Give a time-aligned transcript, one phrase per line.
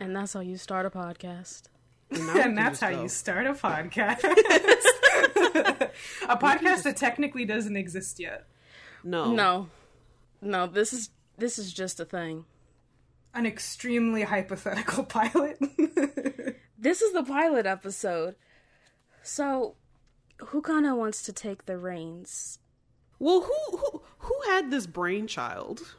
[0.00, 1.64] And that's how you start a podcast.
[2.10, 3.02] And, now we can and that's how go.
[3.02, 4.24] you start a podcast.
[6.28, 8.46] a podcast that technically doesn't exist yet.
[9.04, 9.32] No.
[9.32, 9.68] No.
[10.40, 12.46] No, this is this is just a thing.
[13.34, 15.58] An extremely hypothetical pilot.
[16.78, 18.36] This is the pilot episode.
[19.22, 19.76] So,
[20.38, 22.58] who kind of wants to take the reins?
[23.18, 25.96] Well, who who who had this brainchild?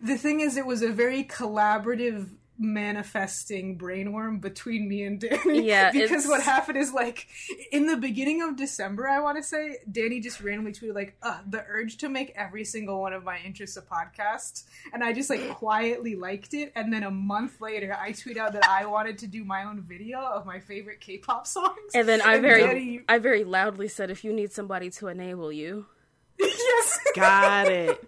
[0.00, 2.30] the thing is, it was a very collaborative
[2.60, 5.64] manifesting brainworm between me and Dani.
[5.70, 7.26] Yeah, because it's- what happened is like
[7.72, 11.38] in the beginning of December, I want to say, Dani just randomly tweeted like, uh,
[11.48, 15.30] "The urge to make every single one of my interests a podcast," and I just
[15.30, 16.72] like quietly liked it.
[16.76, 19.82] And then a month later, I tweet out that I wanted to do my own
[19.82, 21.76] video of my favorite K-pop songs.
[21.94, 25.52] And then I very Dani- I very loudly said if you need somebody to enable
[25.52, 25.86] you.
[26.38, 26.98] yes.
[27.14, 28.04] Got it.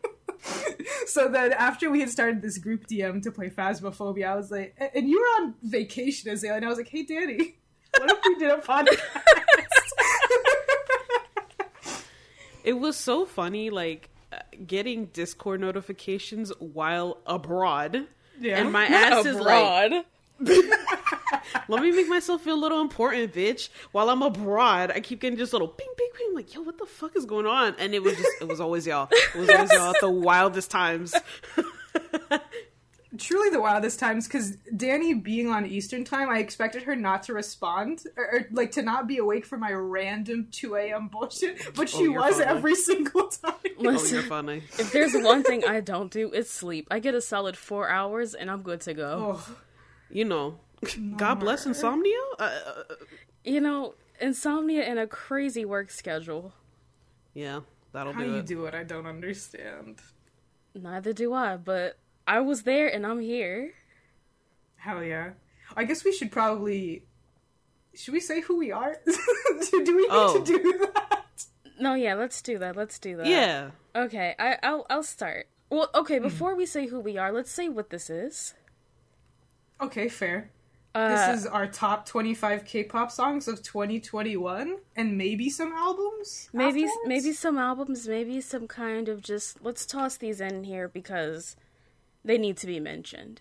[1.06, 4.74] so then after we had started this group DM to play Phasmophobia, I was like,
[4.94, 7.54] and you were on vacation, Azalea, and I was like, hey, Dani,
[7.98, 8.98] what if we did a podcast?
[12.64, 18.06] It was so funny, like uh, getting Discord notifications while abroad,
[18.40, 18.60] yeah.
[18.60, 20.04] and my ass is like, Abroad.
[21.68, 25.38] "Let me make myself feel a little important, bitch." While I'm abroad, I keep getting
[25.38, 26.34] just little ping, ping, ping.
[26.34, 27.74] Like, yo, what the fuck is going on?
[27.78, 29.08] And it was just, it was always y'all.
[29.10, 31.14] It was always y'all at the wildest times.
[33.18, 37.34] truly the wildest times because Dani being on Eastern time, I expected her not to
[37.34, 41.08] respond or, or, like to not be awake for my random 2 a.m.
[41.08, 42.46] bullshit, but she oh, you're was funny.
[42.46, 43.54] every single time.
[43.64, 44.62] Oh, Listen, you're funny.
[44.78, 46.88] if there's one thing I don't do, it's sleep.
[46.90, 49.36] I get a solid four hours and I'm good to go.
[49.38, 49.56] Oh,
[50.10, 50.58] You know,
[51.16, 52.16] God bless insomnia.
[52.38, 52.82] Uh, uh,
[53.44, 56.52] You know, insomnia and a crazy work schedule.
[57.34, 57.60] yeah,
[57.92, 58.46] that'll how do you it.
[58.46, 60.00] do it, I don't understand.
[60.74, 63.74] Neither do I, but I was there and I'm here.
[64.76, 65.30] Hell yeah.
[65.76, 67.04] I guess we should probably.
[67.94, 68.96] Should we say who we are?
[69.06, 70.38] do we need Oh.
[70.38, 71.24] to do that?
[71.78, 72.74] No, yeah, let's do that.
[72.76, 73.26] Let's do that.
[73.26, 73.70] Yeah.
[73.94, 75.46] Okay, I, I'll I'll start.
[75.68, 78.54] Well, okay, before we say who we are, let's say what this is.
[79.80, 80.50] Okay, fair.
[80.94, 86.50] Uh, This is our top 25 K-pop songs of 2021, and maybe some albums.
[86.52, 86.92] maybe afterwards?
[87.06, 91.56] maybe some albums, maybe some kind of just let's toss these in here because
[92.24, 93.40] they need to be mentioned.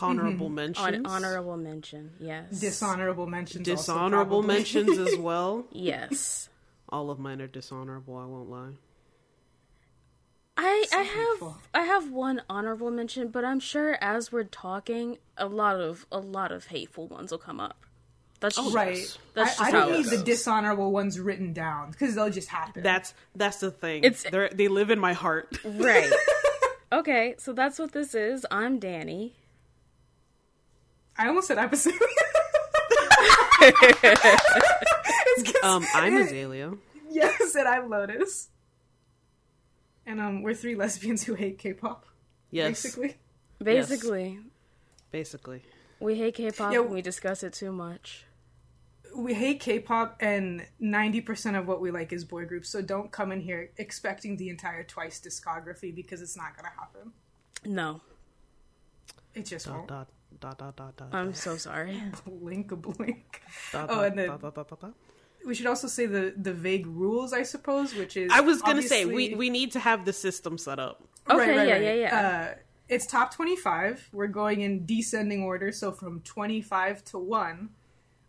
[0.00, 1.06] Honorable On mentions.
[1.06, 2.60] honorable mention, yes.
[2.60, 3.64] dishonorable mentions.
[3.64, 4.54] Dishonorable probably.
[4.56, 5.66] mentions as well.
[5.72, 6.48] yes.
[6.88, 8.16] All of mine are dishonorable.
[8.16, 8.72] I won't lie.
[10.60, 11.50] I I hateful.
[11.50, 16.04] have I have one honorable mention, but I'm sure as we're talking, a lot of
[16.10, 17.84] a lot of hateful ones will come up.
[18.40, 19.18] That's just, Right.
[19.34, 22.30] That's I, just I how don't it need the dishonorable ones written down because they'll
[22.30, 22.82] just happen.
[22.82, 24.04] That's that's the thing.
[24.04, 25.58] It's- They're, they live in my heart.
[25.64, 26.10] right.
[26.92, 28.44] okay, so that's what this is.
[28.50, 29.32] I'm Dani.
[31.16, 31.94] I almost said episode.
[33.60, 36.72] It's 'cause- Um, I'm Azalea.
[37.10, 38.48] yes, and I'm Lotus.
[40.08, 42.06] And um, we're three lesbians who hate K-pop.
[42.50, 43.16] Yes, Basically,
[43.62, 44.38] Basically,
[45.10, 45.62] basically.
[46.00, 48.24] we hate K-pop Yeah, and we discuss it too much.
[49.14, 52.70] we hate K-pop, and ninety percent of what we like is boy groups.
[52.70, 57.12] So don't come in here expecting the entire Twice discography because it's not gonna happen.
[57.66, 58.00] No,
[59.34, 59.88] It just Dot won't.
[59.88, 60.08] dot
[60.40, 61.08] dot dot dot dot.
[61.12, 62.00] I'm so sorry.
[62.26, 63.42] Blink a blink.
[63.72, 64.94] dot, oh, and then- dot, dot, dot, dot, dot.
[65.46, 68.82] We should also say the the vague rules, I suppose, which is I was gonna
[68.82, 71.02] say we we need to have the system set up.
[71.30, 72.28] Okay, yeah, yeah, yeah.
[72.28, 72.54] Uh,
[72.88, 74.08] it's top 25.
[74.12, 77.68] We're going in descending order, so from 25 to 1.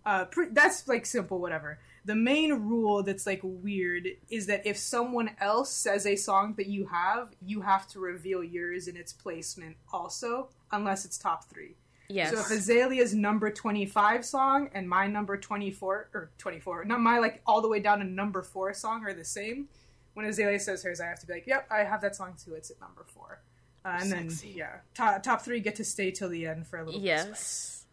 [0.06, 1.80] Uh, pre- that's like simple, whatever.
[2.06, 6.68] The main rule that's like weird is that if someone else says a song that
[6.68, 11.76] you have, you have to reveal yours in its placement also, unless it's top three.
[12.10, 12.32] Yes.
[12.34, 17.42] So if Azalea's number 25 song and my number 24, or 24, not my like
[17.46, 19.70] all the way down to number four song are the same,
[20.16, 22.56] when Azalea says hers, I have to be like, yep, I have that song too.
[22.56, 23.42] It's at number four.
[23.86, 24.48] Uh, and Sexy.
[24.48, 27.06] then, yeah, top, top three get to stay till the end for a little bit
[27.06, 27.86] yes.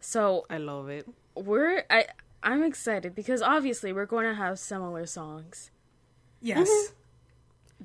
[0.00, 1.06] So I love it.
[1.36, 2.06] we're I
[2.42, 5.70] I'm excited because obviously we're going to have similar songs.
[6.40, 6.92] Yes.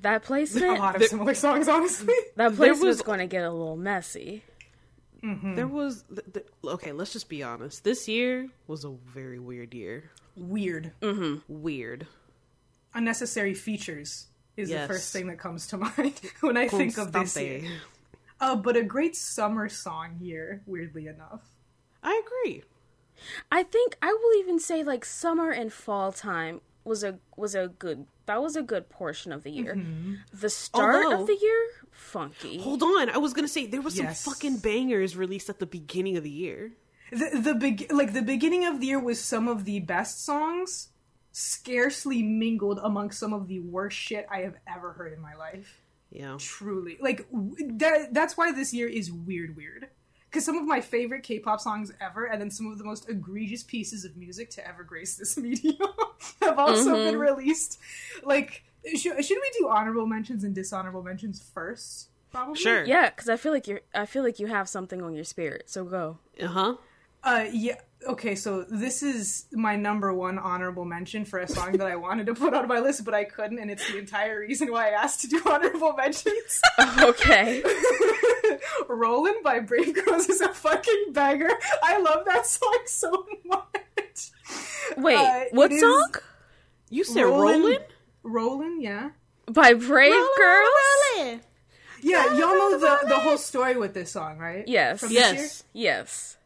[0.02, 0.66] That placement.
[0.66, 2.06] A lot of There- similar songs, honestly.
[2.36, 4.42] that there placement's was- going to get a little messy.
[5.22, 6.92] There was th- th- okay.
[6.92, 7.82] Let's just be honest.
[7.82, 10.10] This year was a very weird year.
[10.36, 10.92] Weird.
[11.48, 12.06] Weird.
[12.94, 14.86] Unnecessary features is Yes.
[14.88, 17.62] the first thing that comes to mind when I think of this year.
[18.40, 21.42] Uh, but a great summer song year, weirdly enough.
[22.02, 22.62] I agree.
[23.50, 27.68] I think I will even say like summer and fall time was a was a
[27.68, 29.74] good that was a good portion of the year.
[29.76, 30.14] Mm-hmm.
[30.32, 31.60] The start Although- of the year,
[31.92, 32.58] funky.
[32.58, 34.20] Hold on, I was gonna say there was Yes.
[34.20, 36.72] some fucking bangers released at the beginning of the year.
[37.12, 40.88] The the beg- like the beginning of the year was some of the best songs,
[41.32, 45.80] scarcely mingled among some of the worst shit I have ever heard in my life.
[46.10, 46.36] Yeah.
[46.38, 48.12] Truly, like w- that.
[48.14, 49.88] That's why this year is weird, weird.
[50.30, 53.62] Because some of my favorite K-pop songs ever, and then some of the most egregious
[53.62, 55.76] pieces of music to ever grace this medium,
[56.42, 57.78] have also been released.
[58.22, 62.08] Like, should, should we do honorable mentions and dishonorable mentions first?
[62.30, 62.56] Probably.
[62.56, 62.84] Sure.
[62.84, 65.70] Yeah, because I feel like you're I feel like you have something on your spirit.
[65.70, 66.18] So go.
[66.40, 66.74] Uh huh.
[67.22, 67.76] Uh, yeah.
[68.06, 72.26] Okay, so this is my number one honorable mention for a song that I wanted
[72.26, 74.90] to put on my list, but I couldn't, and it's the entire reason why I
[74.90, 76.60] asked to do honorable mentions.
[77.00, 77.62] Okay.
[78.88, 81.50] Rollin' by Brave Girls is a fucking banger.
[81.82, 84.30] I love that song so much.
[84.96, 86.14] Wait, Uh, what song?
[86.90, 87.62] You said Rollin'?
[87.62, 87.78] Rollin'?
[88.22, 89.10] Rollin', yeah.
[89.46, 90.68] By Brave Girls?
[91.18, 91.40] Rollin'.
[92.00, 94.66] Yeah, y'all know the, the whole story with this song, right?
[94.68, 95.00] Yes.
[95.00, 95.34] From this year?
[95.34, 95.64] Yes.
[95.72, 96.36] Yes.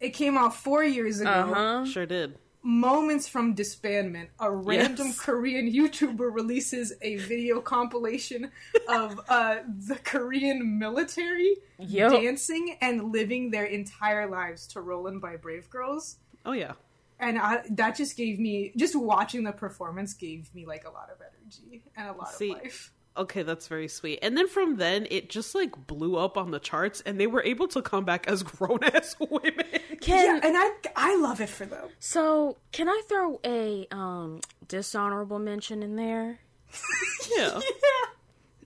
[0.00, 1.30] It came out four years ago.
[1.30, 1.84] Uh huh.
[1.86, 2.38] Sure did.
[2.62, 5.20] moments from disbandment, a random Yes.
[5.20, 8.50] Korean YouTuber releases a video compilation
[8.88, 12.10] of uh, the Korean military Yo.
[12.10, 16.16] dancing and living their entire lives to Rollin' by Brave Girls.
[16.44, 16.72] Oh yeah.
[17.20, 21.08] And I, that just gave me, just watching the performance gave me like a lot
[21.10, 22.92] of energy and a lot See, of life.
[23.16, 24.18] Okay, that's very sweet.
[24.22, 27.42] And then from then, it just like blew up on the charts, and they were
[27.42, 29.64] able to come back as grown ass women.
[30.00, 31.88] Can Yeah, and I, I love it for them.
[31.98, 36.40] so can I throw a um dishonorable mention in there?
[37.36, 37.60] yeah.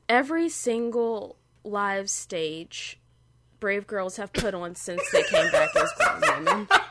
[0.08, 2.98] Every single live stage
[3.60, 6.68] Brave Girls have put on since they came back as grown women.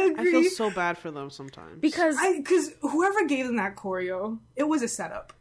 [0.00, 1.80] I I feel so bad for them sometimes.
[1.80, 5.32] Because Because whoever gave them that choreo, it was a setup.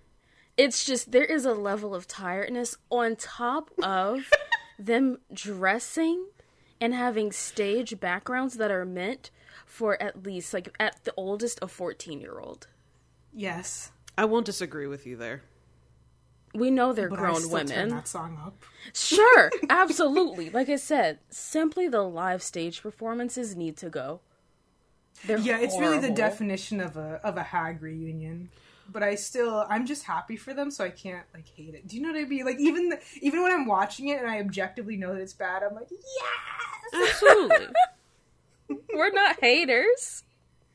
[0.57, 4.29] it's just there is a level of tiredness on top of
[4.79, 6.27] them dressing
[6.81, 9.31] and having stage backgrounds that are meant
[9.65, 12.67] for at least like at the oldest a 14 year old
[13.33, 13.91] Yes.
[14.17, 15.43] I won't disagree with you there.
[16.53, 18.63] we know they're But I grown still turn women that song up.
[18.93, 24.21] sure absolutely like i said simply the live stage performances need to go
[25.25, 28.49] they're Yeah, it's really the definition of a of a hag reunion.
[28.91, 31.87] But I still, I'm just happy for them, so I can't like hate it.
[31.87, 32.43] Do you know what I mean?
[32.43, 35.61] Like even the, even when I'm watching it and I objectively know that it's bad,
[35.61, 37.11] I'm like, yes.
[37.11, 37.67] Absolutely.
[38.93, 40.23] we're not haters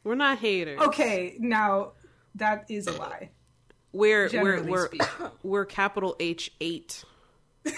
[0.04, 0.78] we're not haters.
[0.80, 1.92] Okay, now
[2.36, 3.30] that is a lie.
[3.92, 5.06] We're we're we're speaking.
[5.42, 7.04] we're capital H eight.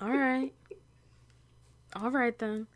[0.00, 0.52] All right
[1.94, 2.66] all right then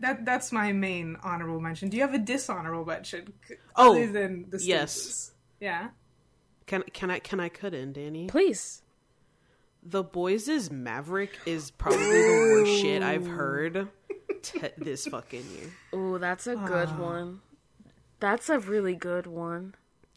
[0.00, 1.88] That that's my main honorable mention.
[1.90, 3.32] Do you have a dishonorable mention?
[3.76, 5.32] Oh, other than the yes.
[5.60, 5.88] Yeah.
[6.66, 8.28] Can can I can I cut in, Dani?
[8.28, 8.82] please
[9.82, 13.88] The Boyz' Maverick is probably the worst shit I've heard
[14.42, 15.70] t- this fucking year.
[15.92, 16.96] oh that's a good Ah.
[16.98, 17.40] one
[18.20, 19.74] that's a really good one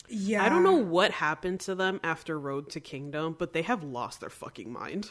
[0.08, 0.44] Yeah.
[0.46, 4.20] I don't know what happened to them after Road to Kingdom, but they have lost
[4.20, 5.10] their fucking mind.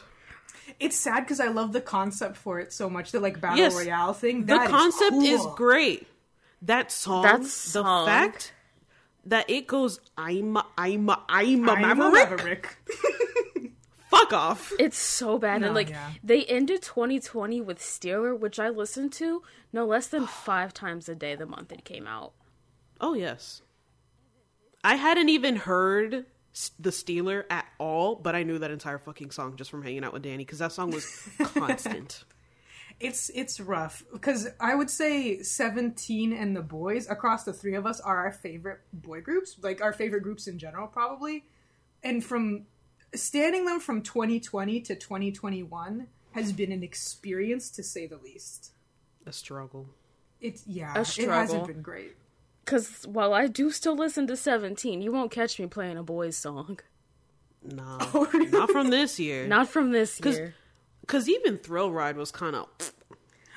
[0.79, 3.11] It's sad because I love the concept for it so much.
[3.11, 3.75] The like battle Yes.
[3.75, 4.41] royale thing.
[4.45, 5.51] The That concept is cool.
[5.55, 6.07] great.
[6.61, 8.53] That song, That the fact
[9.25, 12.29] that it goes, I'm a, I'm a, I'm a I'm a Maverick.
[12.29, 12.77] Maverick.
[14.09, 14.71] Fuck off.
[14.79, 15.61] It's so bad.
[15.61, 16.11] No, and like yeah.
[16.23, 19.41] they ended 2020 with Stealer, which I listened to
[19.73, 22.33] no less than five times a day the month it came out.
[23.01, 23.61] Oh yes.
[24.83, 26.23] I hadn't even heard S-
[26.79, 30.13] the Stealer at all, but I knew that entire fucking song just from hanging out
[30.13, 31.05] with Dani because that song was
[31.53, 32.23] constant.
[32.99, 37.85] It's it's rough because I would say Seventeen and the Boyz across the three of
[37.85, 41.43] us are our favorite boy groups, like our favorite groups in general, probably.
[42.03, 42.65] And from
[43.15, 48.71] standing them from 2020 to 2021 has been an experience to say the least.
[49.25, 49.87] a struggle.
[50.41, 52.15] It's yeah, A it hasn't been great.
[52.63, 56.35] Because while I do still listen to 17, you won't catch me playing a Boyz
[56.35, 56.79] song.
[57.63, 59.47] No, Oh, not from this year.
[59.47, 60.55] Not from this 'Cause- year.
[61.01, 62.67] Because even Thrill Ride was kind of.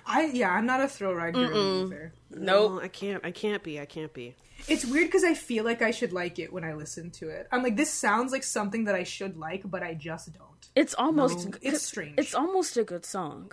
[0.04, 2.12] I yeah, I'm not a thrill ride girl either.
[2.30, 2.80] Nope.
[2.82, 3.24] I can't.
[3.24, 3.80] I can't be.
[3.80, 4.34] I can't be.
[4.68, 7.46] It's weird because I feel like I should like it when I listen to it.
[7.52, 10.68] I'm like, this sounds like something that I should like, but I just don't.
[10.76, 12.14] It's almost No, it's strange.
[12.18, 13.52] It's almost a good song.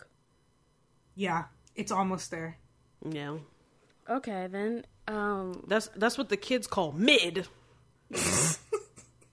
[1.16, 1.46] Yeah,
[1.76, 2.58] it's almost there.
[3.08, 3.38] Yeah,
[4.10, 7.48] Okay, then um that's that's what the kids call mid.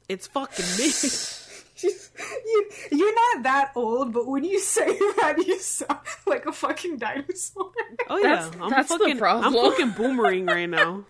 [0.09, 0.95] it's fucking mid.
[1.83, 6.99] You, you're not that old, but when you say that, you sound like a fucking
[6.99, 7.71] dinosaur.
[8.11, 9.47] Oh yeah, That's- I'm that's the fucking problem.
[9.57, 11.07] I'm fucking boomerang right now.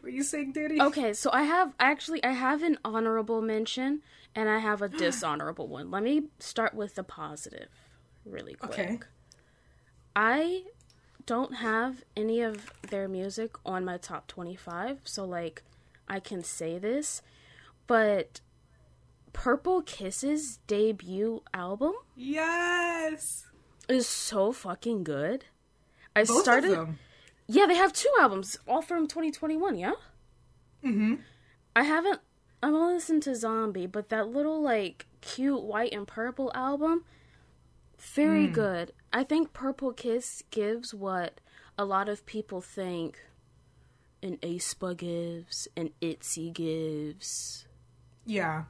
[0.00, 0.80] What are you saying, Dani?
[0.80, 4.02] Okay, so I have actually I have an honorable mention
[4.34, 5.90] and I have a dishonorable one.
[5.90, 7.68] Let me start with the positive
[8.24, 8.72] really quick.
[8.72, 8.98] Okay.
[10.16, 10.62] I
[11.26, 15.62] don't have any of their music on my top 25, so like
[16.08, 17.22] I can say this,
[17.86, 18.40] but
[19.32, 23.46] Purple Kisses debut album Yes.
[23.88, 25.44] is so fucking good.
[26.16, 26.96] I Both started.
[27.46, 29.92] Yeah, they have two albums, all from 2021, yeah?
[30.84, 31.14] Mm-hmm.
[31.76, 32.20] I haven't
[32.62, 37.04] I've only listened to Zombie, but that little like cute white and purple album
[38.00, 38.52] very Hmm.
[38.52, 38.92] good.
[39.12, 41.40] I think Purple Kiss gives what
[41.78, 43.18] a lot of people think
[44.22, 47.66] an aespa gives, an Itzy gives,
[48.26, 48.64] Yeah.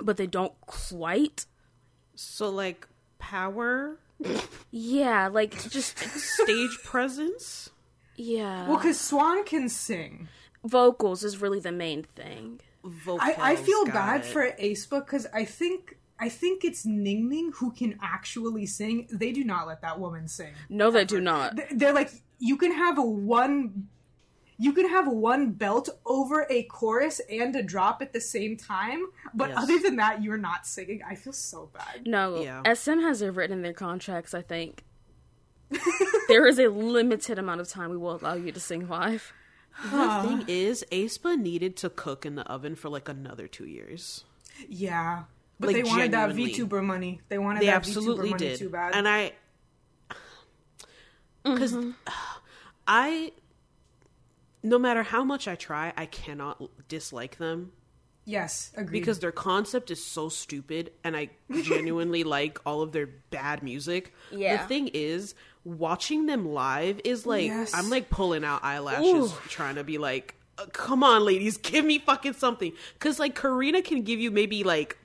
[0.00, 1.46] but they don't quite.
[2.14, 3.98] So like power,
[4.70, 7.70] Yeah, like just stage presence.
[8.16, 8.66] yeah.
[8.68, 10.28] Well, because Swan can sing.
[10.64, 12.60] vocals is really the main thing.
[12.82, 14.26] Vocals, I, I feel bad it.
[14.26, 19.06] for aespa because I think I think it's Ning Ning who can actually sing.
[19.10, 20.52] They do not let that woman sing.
[20.68, 21.58] No, they do not.
[21.72, 23.88] They're like you can have a one.
[24.60, 29.06] You can have one belt over a chorus and a drop at the same time,
[29.32, 29.58] but Yes.
[29.58, 31.00] other than that, you're not singing.
[31.08, 32.04] I feel so bad.
[32.06, 32.62] No, Yeah.
[32.64, 34.34] SM has it written in their contracts.
[34.34, 34.82] I think
[36.28, 39.32] there is a limited amount of time we will allow you to sing live.
[39.92, 44.24] The thing is, aespa needed to cook in the oven for like another two years.
[44.68, 45.24] Yeah,
[45.60, 46.54] but Like, they wanted that genuinely.
[46.54, 47.20] VTuber money.
[47.28, 48.94] They wanted They that absolutely VTuber money did, too bad.
[48.94, 49.32] and I,
[51.44, 51.76] because
[52.86, 53.32] I,
[54.62, 57.72] no matter how much I try, I cannot dislike them
[58.24, 59.00] yes, agreed.
[59.00, 61.30] because their concept is so stupid, and I
[61.62, 64.12] genuinely like all of their bad music.
[64.30, 64.62] Yeah.
[64.62, 65.34] The thing is,
[65.64, 67.72] watching them live is like Yes.
[67.74, 71.98] I'm like pulling out eyelashes, trying to be like, uh, "Come on, ladies, give me
[71.98, 74.96] fucking something." Because like Karina can give you maybe like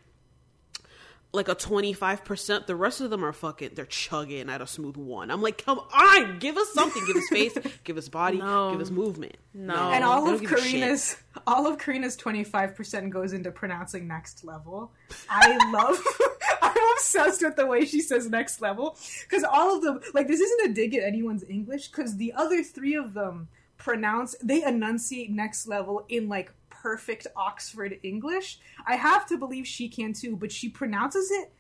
[1.34, 2.68] like a 25%.
[2.68, 5.32] The rest of them are fucking, they're chugging at a smooth one.
[5.32, 7.04] I'm like, come on, give us something.
[7.08, 8.72] Give us face, give us body, No.
[8.72, 9.36] give us movement.
[9.54, 9.74] No.
[9.92, 10.82] and all of give a shit.
[10.82, 14.92] Karina's all of Karina's twenty five percent goes into pronouncing next level.
[15.30, 16.00] I love.
[16.62, 18.98] I'm obsessed with the way she says next level
[19.28, 22.64] because all of them like this isn't a dig at anyone's English because the other
[22.64, 23.48] three of them
[23.78, 28.60] pronounce they enunciate next level in like perfect Oxford English.
[28.86, 31.52] I have to believe she can too, but she pronounces it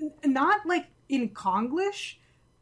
[0.00, 2.14] n- not like in Konglish,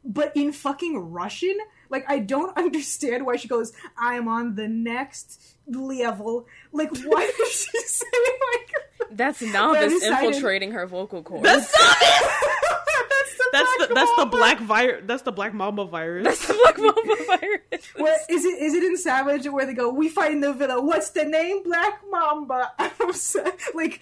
[0.03, 1.55] but in fucking Russian.
[1.91, 6.47] Like I don't understand why she goes, I'm on the next level.
[6.73, 8.05] Like why does she say
[8.55, 11.43] like That's Naevis infiltrating her vocal cords.
[11.43, 11.71] that's
[13.37, 14.37] the That's the black that's the mamba.
[14.37, 15.03] black virus.
[15.05, 16.23] That's the black mamba virus.
[16.25, 17.85] That's the Black Mamba virus.
[17.95, 18.61] What is it?
[18.61, 19.89] Is it in Savage where they go?
[19.91, 20.81] We find the villa.
[20.81, 21.63] What's the name?
[21.63, 22.71] Black Mamba.
[22.79, 24.01] I'm so, like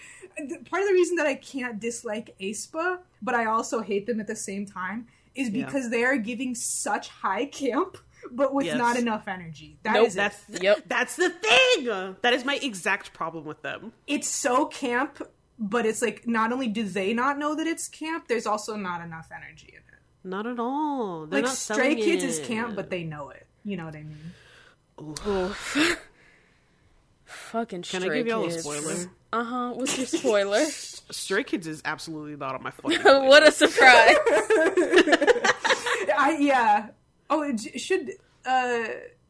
[0.69, 4.27] part of the reason that I can't dislike aespa, but I also hate them at
[4.27, 5.65] the same time, is Yeah.
[5.65, 7.97] because they are giving such high camp,
[8.31, 8.77] but with Yes.
[8.77, 9.77] not enough energy.
[9.83, 10.17] That Nope, is it.
[10.17, 10.83] That's Yep.
[10.87, 12.15] That's the thing.
[12.21, 13.93] That is my exact problem with them.
[14.07, 15.21] it's so camp,
[15.57, 19.01] but it's like not only do they not know that it's camp, there's also not
[19.01, 19.99] enough energy in it.
[20.23, 21.25] Not at all.
[21.27, 22.29] They're like not Stray Kids it.
[22.29, 23.45] is camp, but they know it.
[23.63, 24.33] You know what I mean?
[25.01, 25.99] Oof.
[27.25, 29.11] Fucking Can I give y'all a spoiler?
[29.33, 29.71] Uh huh.
[29.73, 30.65] What's your spoiler?
[30.65, 33.01] Stray Kids is absolutely not on my fucking.
[33.03, 34.15] what a surprise!
[36.17, 36.87] I yeah.
[37.29, 38.11] Oh, it should
[38.45, 38.83] uh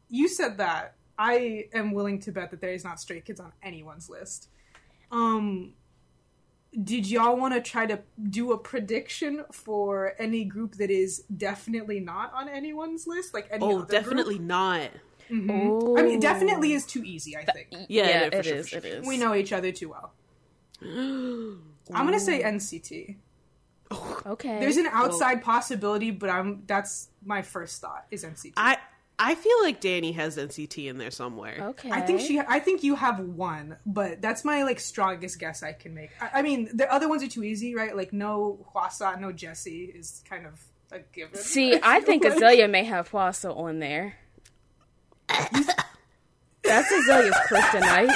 [0.08, 0.94] you said that.
[1.18, 4.48] I am willing to bet that there is not Stray Kids on anyone's list.
[5.10, 5.72] Um
[6.82, 12.00] did y'all want to try to do a prediction for any group that is definitely
[12.00, 13.32] not on anyone's list?
[13.34, 14.90] Like any Oh, other definitely not.
[15.28, 15.50] Group?
[15.50, 15.96] Ooh.
[15.98, 17.36] I mean, definitely is too easy.
[17.36, 19.06] I think Yeah, yeah, yeah, for it sure, is, for sure, It is.
[19.06, 20.12] we know each other too well.
[20.82, 23.16] I'm gonna say NCT.
[23.90, 24.20] Oh.
[24.26, 24.58] Okay.
[24.60, 28.52] There's an outside possibility, but I'm that's my first thought is NCT.
[28.56, 28.76] I
[29.18, 31.56] I feel like Dani has NCT in there somewhere.
[31.70, 31.90] okay.
[31.90, 32.38] I think she.
[32.38, 36.10] I think you have one, but that's my like strongest guess I can make.
[36.20, 37.96] I, I mean, the other ones are too easy, right?
[37.96, 40.60] Like no Hwasa, no Jessi is kind of
[40.92, 41.34] a given.
[41.38, 42.34] See, I feel think like.
[42.34, 44.16] Azalea may have Hwasa on there.
[46.62, 48.12] That's Azalea's kryptonite.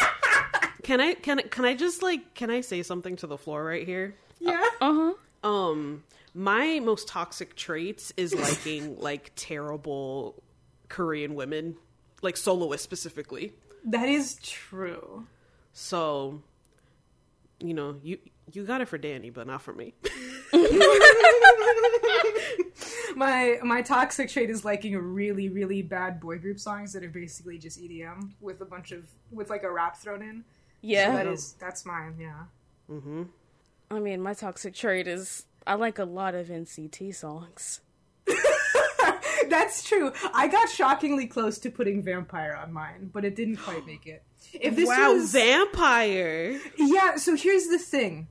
[0.83, 3.65] Can I can I- can I just like can I say something to the floor
[3.65, 4.15] right here?
[4.41, 4.65] Yeah.
[4.81, 5.49] Uh huh.
[5.49, 6.05] Um,
[6.35, 10.43] my most toxic traits is liking like terrible
[10.91, 11.77] Korean women,
[12.21, 13.55] like soloists specifically.
[13.85, 15.27] That is true.
[15.73, 16.43] So,
[17.61, 18.19] you know, you
[18.53, 19.95] you got it for Dani, but not for me.
[23.17, 27.57] my my toxic trait is liking really really bad boy group songs that are basically
[27.57, 30.45] just EDM with a bunch of with like a rap thrown in.
[30.83, 31.17] Yeah.
[31.17, 32.17] That is that's mine.
[32.19, 32.43] Yeah.
[32.91, 33.23] mm-hmm.
[33.91, 37.81] I mean, my toxic trait is I like a lot of NCT songs.
[39.49, 40.13] That's true.
[40.35, 44.23] I got shockingly close to putting Vampire on mine, but it didn't quite make it.
[44.53, 46.59] If this Wow, was vampire.
[46.77, 48.29] Yeah, so here's the thing.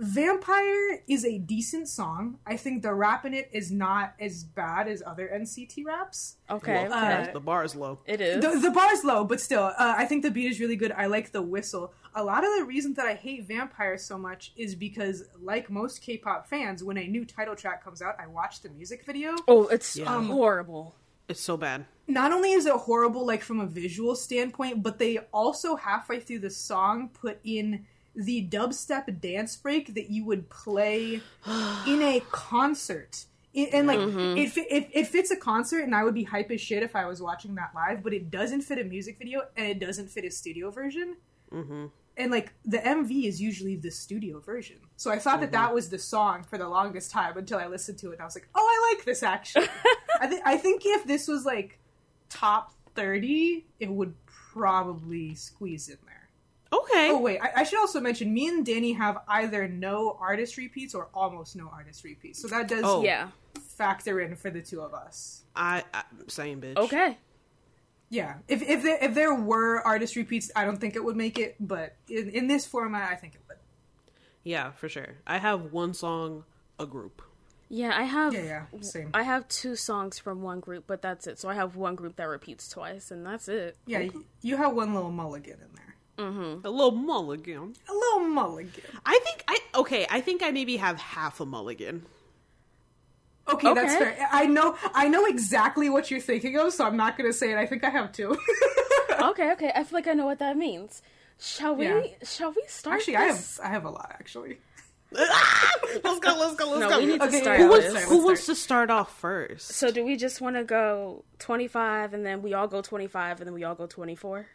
[0.00, 2.38] Vampire is a decent song.
[2.46, 6.36] I think the rap in it is not as bad as other NCT raps.
[6.48, 7.32] Okay, Well, okay.
[7.32, 7.98] the bar is low.
[8.06, 8.40] it is.
[8.40, 10.92] The, the is low, but still, uh, I think the beat is really good.
[10.92, 11.92] I like the whistle.
[12.18, 16.02] A lot of the reason that I hate Vampire so much is because, like most
[16.02, 19.36] K-pop fans, when a new title track comes out, I watch the music video.
[19.46, 20.12] oh, it's Yeah.
[20.12, 20.96] um, horrible.
[21.28, 21.84] It's so bad.
[22.08, 26.40] Not only is it horrible, like from a visual standpoint, but they also halfway through
[26.40, 31.20] the song put in the dubstep dance break that you would play
[31.86, 33.26] in a concert.
[33.54, 36.50] It, and like it, fi- it, it fits a concert, and I would be hype
[36.50, 38.02] as shit if I was watching that live.
[38.02, 41.16] But it doesn't fit a music video, and it doesn't fit a studio version.
[41.52, 41.86] Mm-hmm.
[42.18, 45.74] And like the MV is usually the studio version, so I thought that that mm-hmm.
[45.74, 48.34] was the song for the longest time until I listened to it, and I was
[48.34, 49.68] like, "Oh, I like this actually."
[50.20, 51.78] I think I think if this was like
[52.28, 56.28] top thirty, it would probably squeeze in there.
[56.72, 57.10] Okay.
[57.10, 60.94] Oh wait, I, I should also mention me and Danny have either no artist repeats
[60.94, 63.04] or almost no artist repeats, so that does Oh.
[63.04, 63.28] Yeah.
[63.60, 65.44] factor in for the two of us.
[65.54, 66.76] I, I same bitch.
[66.76, 67.16] Okay.
[68.10, 71.38] Yeah, if if there, if there were artist repeats, I don't think it would make
[71.38, 73.58] it, but in, in this format, I think it would.
[74.44, 75.16] Yeah, for sure.
[75.26, 76.44] I have one song,
[76.78, 77.20] a group.
[77.68, 78.32] Yeah, I have.
[78.32, 79.10] Yeah, yeah, same.
[79.12, 81.38] I have two songs from one group, but that's it.
[81.38, 83.76] So I have one group that repeats twice, and that's it.
[83.84, 85.94] Yeah, you, you have one little mulligan in there,
[86.26, 86.66] Mm-hmm.
[86.66, 87.74] A little mulligan.
[87.88, 88.84] a little mulligan.
[89.04, 90.06] I think I okay.
[90.10, 92.06] I think I maybe have half a mulligan.
[93.48, 94.28] Okay, that's fair.
[94.30, 97.56] I know I know exactly what you're thinking of, so I'm not gonna say it.
[97.58, 98.36] I think I have two.
[99.20, 99.72] Okay, okay.
[99.74, 101.02] I feel like I know what that means.
[101.40, 101.86] Shall we?
[101.86, 102.00] Yeah.
[102.22, 102.98] Shall we start?
[103.00, 104.58] actually, I have I have a lot actually.
[105.10, 106.36] let's go.
[106.38, 106.70] Let's go.
[106.70, 106.98] Let's No, go.
[107.00, 108.08] we need to Okay, start who who wants to start?
[108.08, 109.68] who wants to start off first?
[109.68, 113.46] So do we just want to go 25 and then we all go 25 and
[113.48, 114.46] then we all go 24?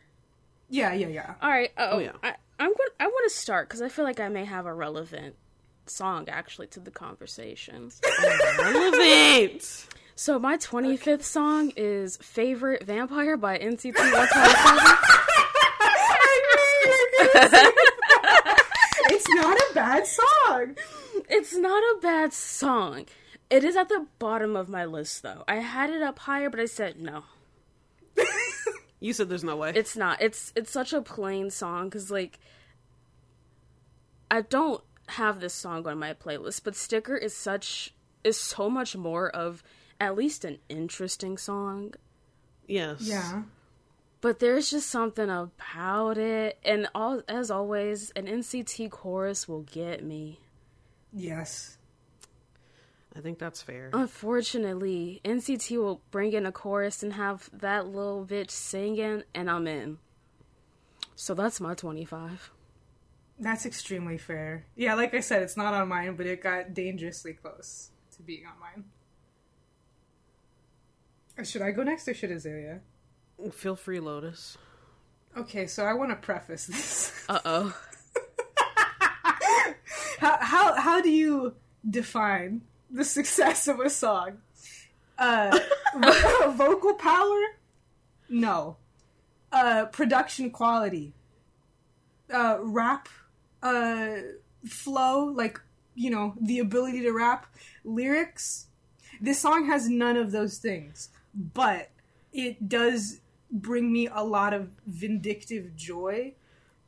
[0.69, 1.33] Yeah, yeah, yeah.
[1.41, 1.71] All right.
[1.77, 2.11] Oh, Oh, yeah.
[2.23, 2.89] I, I'm going.
[2.99, 5.35] I want to start because I feel like I may have a relevant
[5.89, 7.91] song actually to the conversation.
[8.59, 9.87] Relevant.
[10.15, 14.19] So my 25th song is "Favorite Vampire" by NCT 127.
[19.09, 20.75] it's not a bad song.
[21.29, 23.05] it's not a bad song.
[23.49, 25.43] It is at the bottom of my list though.
[25.47, 27.23] I had it up higher, but I said no.
[29.03, 29.73] You said there's no way.
[29.75, 30.21] It's not.
[30.21, 32.39] It's it's such a plain song because like
[34.31, 34.81] I don't
[35.13, 39.63] have this song on my playlist, but Sticker is such is so much more of
[39.99, 41.93] at least an interesting song.
[42.67, 43.01] yes.
[43.01, 43.43] Yeah.
[44.21, 50.01] But there's just something about it, and all as always, an NCT chorus will get
[50.01, 50.39] me.
[51.11, 51.77] Yes.
[53.15, 53.89] I think that's fair.
[53.91, 59.67] Unfortunately, NCT will bring in a chorus and have that little bitch singing, and I'm
[59.67, 59.97] in.
[61.15, 62.52] So that's my 25.
[63.39, 64.65] That's extremely fair.
[64.75, 68.45] Yeah, like I said, it's not on mine, but it got dangerously close to being
[68.45, 68.85] on mine.
[71.37, 72.81] Uh, Should I go next or should Azalea?
[73.51, 74.57] Feel free, Lotus.
[75.35, 77.09] Okay, so I want to preface this.
[77.29, 77.77] Uh oh.
[80.19, 81.55] how, how how do you
[81.89, 84.39] define the success of a song?
[85.17, 85.57] Uh,
[86.57, 87.39] vocal power?
[88.27, 88.75] No.
[89.53, 91.13] Uh, production quality?
[92.31, 93.07] Uh, rap?
[93.63, 94.17] Uh,
[94.67, 95.25] flow?
[95.25, 95.59] Like
[95.95, 97.47] you know the ability to rap?
[97.83, 98.67] Lyrics?
[99.21, 101.89] This song has none of those things, but
[102.31, 103.21] it does
[103.51, 106.33] bring me a lot of vindictive joy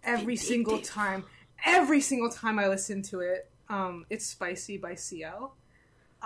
[0.03, 1.23] every single time.
[1.65, 5.55] Every single time I listen to it, um, it's "Spicy" by CL.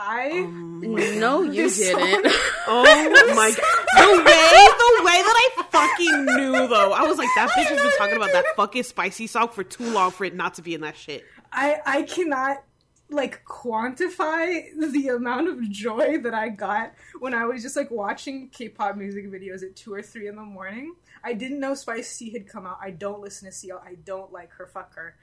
[0.02, 2.34] I No, you didn't.
[2.68, 3.76] Oh my god.
[4.00, 6.94] The way the way that I fucking knew though.
[6.94, 9.92] I was like, that bitch has been talking about that fucking spicy song for too
[9.92, 11.26] long for it not to be in that shit.
[11.52, 12.64] I I cannot
[13.10, 18.50] like quantify the amount of joy that I got when I was just like watching
[18.50, 20.96] K-pop music videos at two or three in the morning.
[21.24, 22.78] I didn't know Spicy had come out.
[22.82, 23.84] I don't listen to CL.
[23.86, 24.68] I don't like her.
[24.68, 25.16] Fuck her.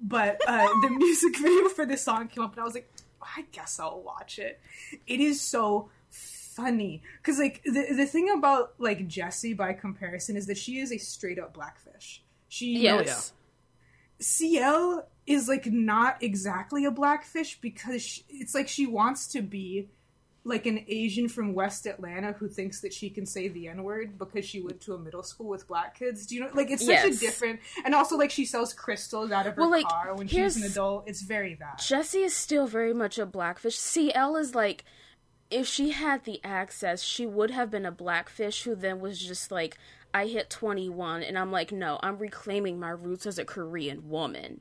[0.00, 2.90] But uh, the music video for this song came up, and I was like,
[3.22, 4.60] I guess I'll watch it.
[5.06, 10.46] It is so funny because like the the thing about like Jessi by comparison is
[10.46, 12.22] that she is a straight up blackfish.
[12.48, 13.32] She yes.
[13.32, 13.36] Oh,
[14.22, 19.88] CL is like not exactly a blackfish because she, it's like she wants to be
[20.42, 24.18] like an Asian from West Atlanta who thinks that she can say the N word
[24.18, 26.26] because she went to a middle school with black kids.
[26.26, 26.50] Do you know?
[26.54, 27.16] Like it's such Yes.
[27.16, 30.28] a different, and also like she sells crystals out of her Well, like, car when
[30.28, 31.04] she's an adult.
[31.06, 31.78] It's very bad.
[31.78, 33.76] Jessi is still very much a blackfish.
[33.76, 34.84] CL is like,
[35.50, 39.50] if she had the access, she would have been a blackfish who then was just
[39.50, 39.76] like,
[40.14, 44.60] I hit 21, and I'm like, no, I'm reclaiming my roots as a Korean woman.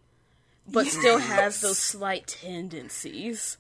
[0.67, 3.57] But still has those slight tendencies.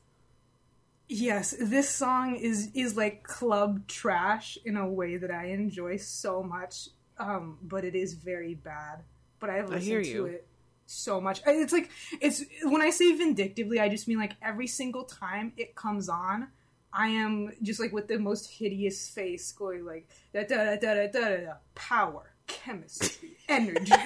[1.11, 6.43] Yes, this song is is like club trash in a way that I enjoy so
[6.43, 6.89] much.
[7.17, 9.01] Um, but it is very bad.
[9.39, 10.47] But I've listened to it
[10.85, 11.41] so much.
[11.47, 11.89] It's like
[12.21, 16.49] it's when I say vindictively, I just mean like every single time it comes on,
[16.93, 20.93] I am just like with the most hideous face going like da da da da
[20.93, 23.91] da da da, da power, chemistry, energy.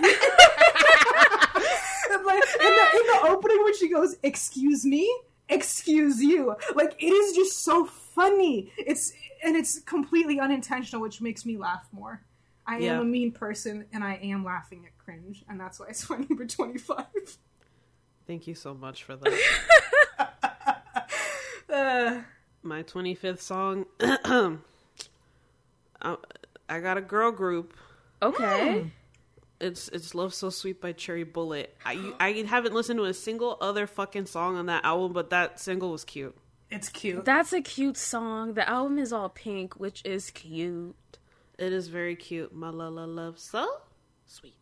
[2.11, 5.11] And, like in the, in the opening when she goes, "Excuse me,
[5.53, 8.71] excuse you," like it is just so funny.
[8.77, 9.13] It's
[9.43, 12.21] and it's completely unintentional, which makes me laugh more.
[12.65, 12.93] I Yeah.
[12.95, 16.17] am a mean person, and I am laughing at cringe, and that's why it's my
[16.17, 17.37] number twenty-five.
[18.25, 19.33] Thank you so much for that.
[21.69, 22.21] Uh,
[22.61, 23.85] My 25th song.
[23.99, 24.57] I,
[26.69, 27.73] I got a girl group.
[28.21, 28.91] Okay.
[29.61, 31.75] It's it's Love So Sweet by Cherry Bullet.
[31.85, 35.59] I I haven't listened to a single other fucking song on that album, but that
[35.59, 36.35] single was cute.
[36.69, 37.23] it's cute.
[37.23, 38.55] That's a cute song.
[38.55, 40.95] The album is all pink, which is cute.
[41.57, 42.53] It is very cute.
[42.53, 43.65] My la la love so
[44.25, 44.55] sweet.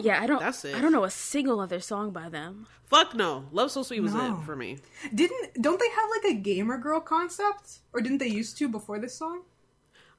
[0.00, 0.74] Yeah, I don't That's it.
[0.76, 2.66] I don't know a single other song by them.
[2.84, 3.46] Fuck no.
[3.50, 4.38] Love So Sweet was No.
[4.38, 4.78] it for me.
[5.14, 8.98] Didn't don't they have like a gamer girl concept, or didn't they used to before
[9.00, 9.42] this song?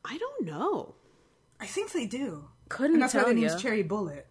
[0.03, 0.95] I don't know.
[1.59, 3.59] I think they do, Couldn't and that's why tell their you.
[3.59, 4.27] Cherry Bullet.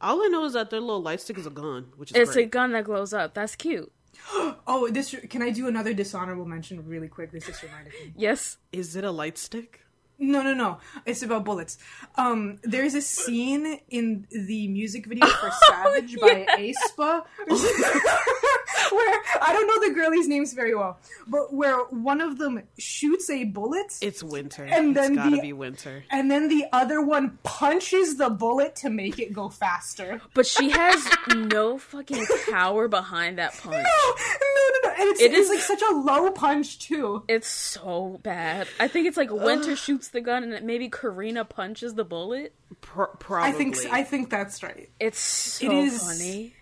[0.00, 2.36] All I know is that their little light stick is a gun, which is It's
[2.36, 3.34] a gun that glows up.
[3.34, 3.92] That's cute.
[4.66, 7.32] Oh, this can I do another dishonorable mention really quick?
[7.32, 8.12] This just reminded me.
[8.16, 8.58] Yes.
[8.70, 9.80] Is it a light stick?
[10.16, 10.78] No, no, no.
[11.06, 11.78] It's about bullets.
[12.16, 17.24] Um, there's a scene in the music video for Savage by aespa
[18.92, 23.28] where I don't know the girlies' names very well, but where one of them shoots
[23.30, 24.64] a bullet It's winter.
[24.64, 26.04] And then it's gotta the- be winter.
[26.10, 30.20] and then the other one punches the bullet to make it go faster.
[30.34, 33.74] But she has no fucking power behind that punch.
[33.74, 34.94] No, no, no, no.
[35.00, 37.24] And it's, It it's is- like such a low punch too.
[37.28, 38.68] It's so bad.
[38.78, 42.54] I think it's like Winter shoots the gun and maybe Karina punches the bullet.
[42.80, 43.48] Pro- probably.
[43.48, 44.88] I think I think that's right.
[45.00, 46.54] It's so It is- funny.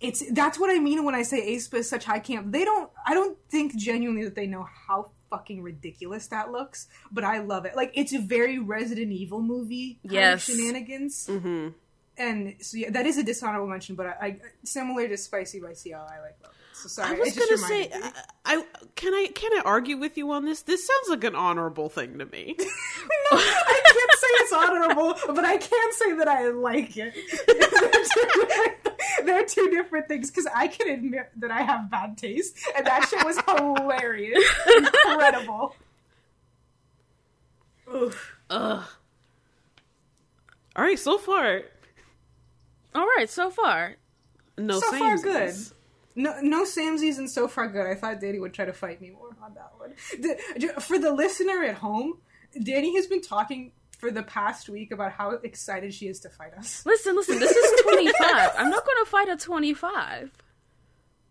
[0.00, 2.52] It's that's what I mean when I say aespa is such high camp.
[2.52, 7.24] They don't I don't think genuinely that they know how fucking ridiculous that looks, but
[7.24, 7.76] I love it.
[7.76, 10.48] Like it's a very Resident Evil movie kind Yes.
[10.48, 11.26] of shenanigans.
[11.28, 11.68] Mm-hmm.
[12.16, 15.72] And so yeah, that is a dishonorable mention, but I, I similar to Spicy by
[15.74, 16.56] CL, I like love it.
[16.74, 17.90] So sorry, I was gonna say.
[17.92, 18.12] I,
[18.44, 20.62] I can I can I argue with you on this?
[20.62, 22.54] This sounds like an honorable thing to me.
[22.58, 22.64] no,
[23.32, 27.14] I can't say it's honorable, but I can say that I like it.
[29.24, 33.08] They're two different things because I can admit that I have bad taste, and that
[33.08, 34.44] shit was hilarious,
[34.76, 35.74] incredible.
[37.94, 38.36] Oof.
[38.50, 38.84] Ugh.
[40.76, 41.62] All right, so far,
[42.94, 43.96] All right, so far.
[44.56, 44.78] no.
[44.78, 45.54] so far, good.
[46.14, 47.86] No, no Samsies and so far good.
[47.86, 49.94] I thought Dani would try to fight me more on that one.
[50.20, 52.18] The- For the listener at home,
[52.56, 56.54] Dani has been talking for the past week about how excited she is to fight
[56.54, 56.82] us.
[56.86, 58.14] Listen, listen, this is 25.
[58.56, 60.32] I'm not going to fight a 25.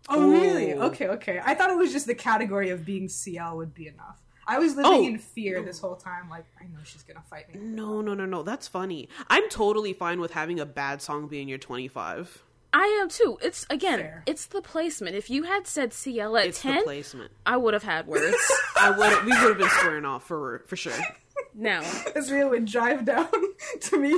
[0.10, 0.74] Oh, really?
[0.74, 0.84] Oh.
[0.88, 1.42] Okay, okay.
[1.44, 4.22] I thought it was just the category of being CL would be enough.
[4.50, 5.04] I was living Oh.
[5.06, 6.30] in fear this whole time.
[6.30, 7.60] Like, I know she's gonna fight me.
[7.60, 8.44] No, no, no, no.
[8.44, 9.10] That's funny.
[9.30, 12.44] I'm totally fine with having a bad song be in your 25.
[12.72, 13.38] I am too.
[13.42, 14.24] It's again, Fair.
[14.26, 15.16] it's the placement.
[15.18, 17.32] If you had said CL at It's the 10, placement.
[17.46, 18.38] I would have had words.
[18.80, 19.26] I would.
[19.26, 20.94] We would have been squaring off for for sure.
[21.58, 21.82] now,
[22.16, 23.28] Israel would drive down
[23.82, 24.18] to me.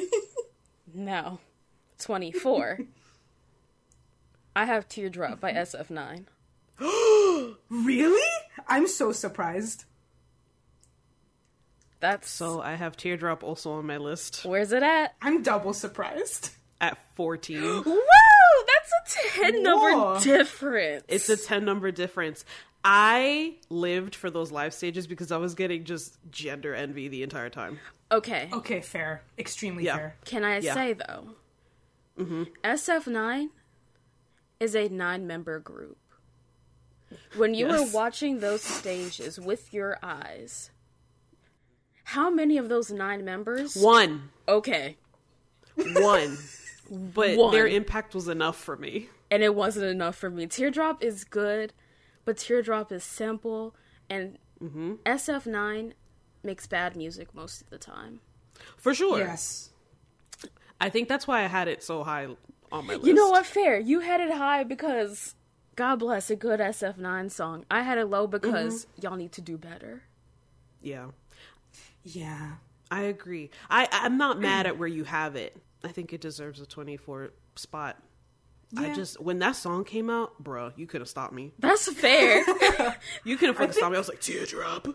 [0.94, 1.40] now,
[2.00, 2.80] 24.
[4.56, 6.26] I have Teardrop by SF9.
[7.70, 8.30] really?
[8.68, 9.86] I'm so surprised.
[12.02, 15.16] That's So I have Teardrop also on my list Where's it at?
[15.22, 16.52] I'm double surprised.
[16.80, 17.62] at 14.
[17.86, 18.02] Woo!
[18.68, 19.62] That's a 10 Whoa.
[19.62, 21.04] number difference.
[21.10, 22.46] It's a 10 number difference.
[22.84, 27.50] I lived for those live stages because I was getting just gender envy the entire
[27.50, 27.80] time.
[28.12, 28.50] okay.
[28.52, 29.22] Okay, fair.
[29.38, 29.98] Extremely Yeah.
[29.98, 30.16] fair.
[30.26, 30.74] Can I Yeah.
[30.74, 31.36] say though?
[32.18, 32.44] Mm-hmm.
[32.64, 33.50] SF9
[34.60, 35.98] is a nine member group.
[37.36, 37.80] When you Yes.
[37.80, 40.72] were watching those stages with your eyes,
[42.04, 43.76] how many of those nine members?
[43.76, 44.30] One.
[44.48, 44.98] Okay.
[45.76, 46.38] One.
[46.90, 47.52] But One.
[47.52, 49.10] their impact was enough for me.
[49.32, 50.48] and it wasn't enough for me.
[50.48, 51.72] Teardrop is good,
[52.26, 53.76] but Teardrop is simple,
[54.10, 54.96] and Mm-hmm.
[55.06, 55.94] SF9
[56.44, 58.20] makes bad music most of the time.
[58.76, 59.20] For sure.
[59.20, 59.70] Yes.
[60.82, 62.28] I think that's why I had it so high
[62.70, 63.06] on my list.
[63.06, 63.46] You know what?
[63.46, 63.80] Fair.
[63.80, 65.36] You had it high because
[65.78, 67.66] God bless a good SF9 song.
[67.72, 69.02] I had it low because Mm-hmm.
[69.02, 70.04] y'all need to do better.
[70.82, 71.08] Yeah.
[72.04, 72.56] Yeah.
[72.92, 73.52] I agree.
[73.70, 75.56] I I'm not mad at where you have it.
[75.86, 77.98] I think it deserves a 24 spot.
[78.78, 81.52] I just when that song came out, bruh, you could have stopped me.
[81.60, 82.46] That's fair.
[83.24, 83.98] You could have fucking stopped me.
[83.98, 84.88] I was like, teardrop.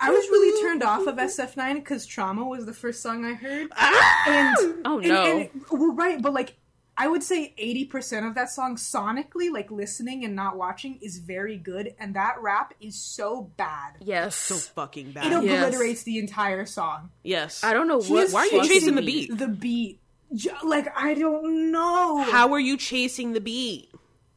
[0.00, 3.68] I was really turned off of SF9 because Trauma was the first song I heard.
[3.76, 4.24] Ah!
[4.26, 5.38] And Oh, and- no.
[5.40, 6.54] and- well, right, but like
[7.00, 11.56] I would say 80% of that song sonically, like listening and not watching, is very
[11.56, 13.94] good, and that rap is so bad.
[14.00, 14.34] yes.
[14.34, 15.44] So fucking It bad.
[15.44, 15.64] Yes.
[15.68, 17.10] obliterates the entire song.
[17.22, 17.62] Yes.
[17.62, 18.24] I don't know He what.
[18.24, 19.28] is Why are you fucking chasing the beat.
[19.30, 19.38] beat?
[19.38, 20.00] The beat.
[20.34, 22.18] J- Like, I don't know.
[22.22, 23.90] How are you chasing the beat?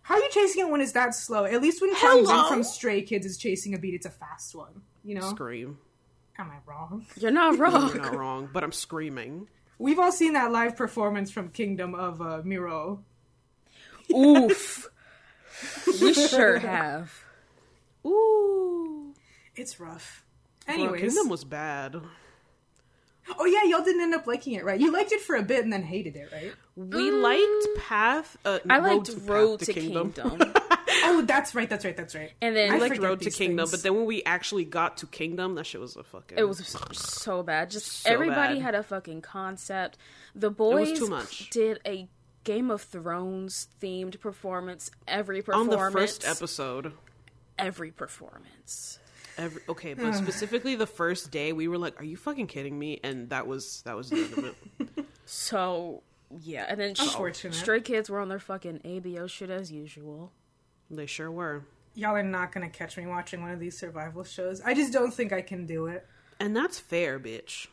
[0.03, 1.45] How are you chasing it when it's that slow?
[1.45, 2.49] At least when Changbin Hello?
[2.49, 4.81] from Stray Kids is chasing a beat, it's a fast one.
[5.03, 5.29] You know?
[5.29, 5.77] Scream.
[6.37, 7.05] Am I wrong?
[7.17, 7.89] You're not wrong.
[7.93, 9.47] You're not wrong, but I'm screaming.
[9.77, 12.99] We've all seen that live performance from Kingdom of uh, Miroh.
[14.13, 14.87] Oof.
[16.01, 17.13] we sure have.
[18.05, 19.13] Ooh.
[19.55, 20.25] It's rough.
[20.65, 22.01] Bro, Kingdom was bad.
[23.37, 24.79] Oh yeah, y'all didn't end up liking it, right?
[24.79, 26.53] You liked it for a bit and then hated it, right?
[26.75, 28.37] We liked Path.
[28.43, 30.11] Uh, I Road liked to Path Road to to Kingdom.
[30.13, 30.53] Kingdom.
[31.03, 32.31] Oh, that's right, that's right, that's right.
[32.41, 33.71] And then I I liked Road to Kingdom, things.
[33.71, 36.37] but then when we actually got to Kingdom, that shit was a fucking.
[36.37, 37.71] It was so bad.
[37.71, 38.63] Just So everybody bad.
[38.63, 39.97] had a fucking concept.
[40.35, 41.49] The Boyz too much.
[41.49, 42.07] did a
[42.43, 46.17] Game of Thrones themed performance every performance on performance.
[46.17, 46.93] the first episode.
[47.57, 48.99] Every performance.
[49.37, 52.99] Every, okay, but specifically the first day, we were like, "Are you fucking kidding me?"
[53.03, 55.05] And that was that was the end of it.
[55.25, 56.03] So
[56.41, 57.53] yeah, and then Unfortunate.
[57.55, 60.31] Stray Kids were on their fucking ABO shit as usual.
[60.89, 61.65] They sure were,
[61.95, 64.61] Y'all are not gonna catch me watching one of these survival shows.
[64.61, 66.05] I just don't think I can do it.
[66.39, 67.67] and that's fair, bitch.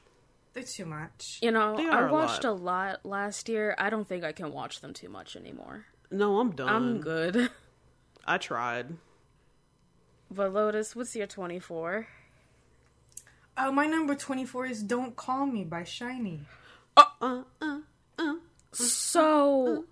[0.55, 1.39] They're too much.
[1.43, 2.51] You know, They I are a watched lot.
[2.51, 3.75] a lot last year.
[3.79, 5.87] I don't think I can watch them too much anymore.
[6.11, 6.69] No, I'm done.
[6.69, 7.51] I'm good.
[8.25, 8.97] I tried.
[10.31, 12.07] But Lotus, what's your 24?
[13.57, 16.41] Uh, my number 24 is Don't Call Me by SHINee.
[16.97, 17.43] Uh, uh,
[18.19, 18.35] uh.
[18.73, 19.85] So,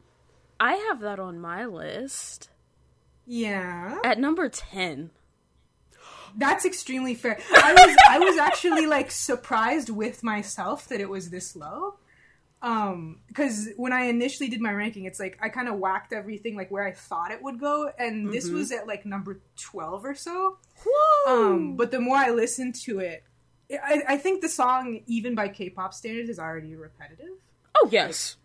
[0.61, 2.51] I have that on my list
[3.27, 3.99] Yeah.
[4.05, 5.11] at number 10.
[6.37, 7.39] That's extremely fair.
[7.55, 11.95] I was I was actually like surprised with myself that it was this low.
[12.67, 16.57] Um, because when I initially did my ranking, it's like I kind of whacked everything
[16.57, 20.17] like where I thought it would go, and this was at like number twelve or
[20.17, 20.59] so.
[21.29, 23.23] Um, but the more I listened to it,
[23.71, 27.35] I, I think the song, even by K-pop standards, is already repetitive.
[27.77, 28.37] Oh, yes.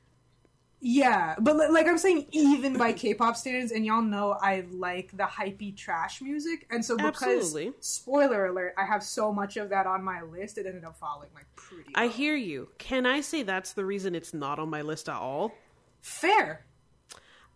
[0.83, 5.25] Yeah, but like I'm saying, even by K-pop standards, and y'all know I like the
[5.25, 7.73] hypey trash music, and so because Absolutely.
[7.81, 11.29] spoiler alert, I have so much of that on my list, it ended up falling
[11.35, 11.91] like pretty.
[11.93, 12.09] I low.
[12.09, 12.69] hear you.
[12.79, 15.53] Can I say that's the reason it's not on my list at all?
[16.01, 16.65] fair.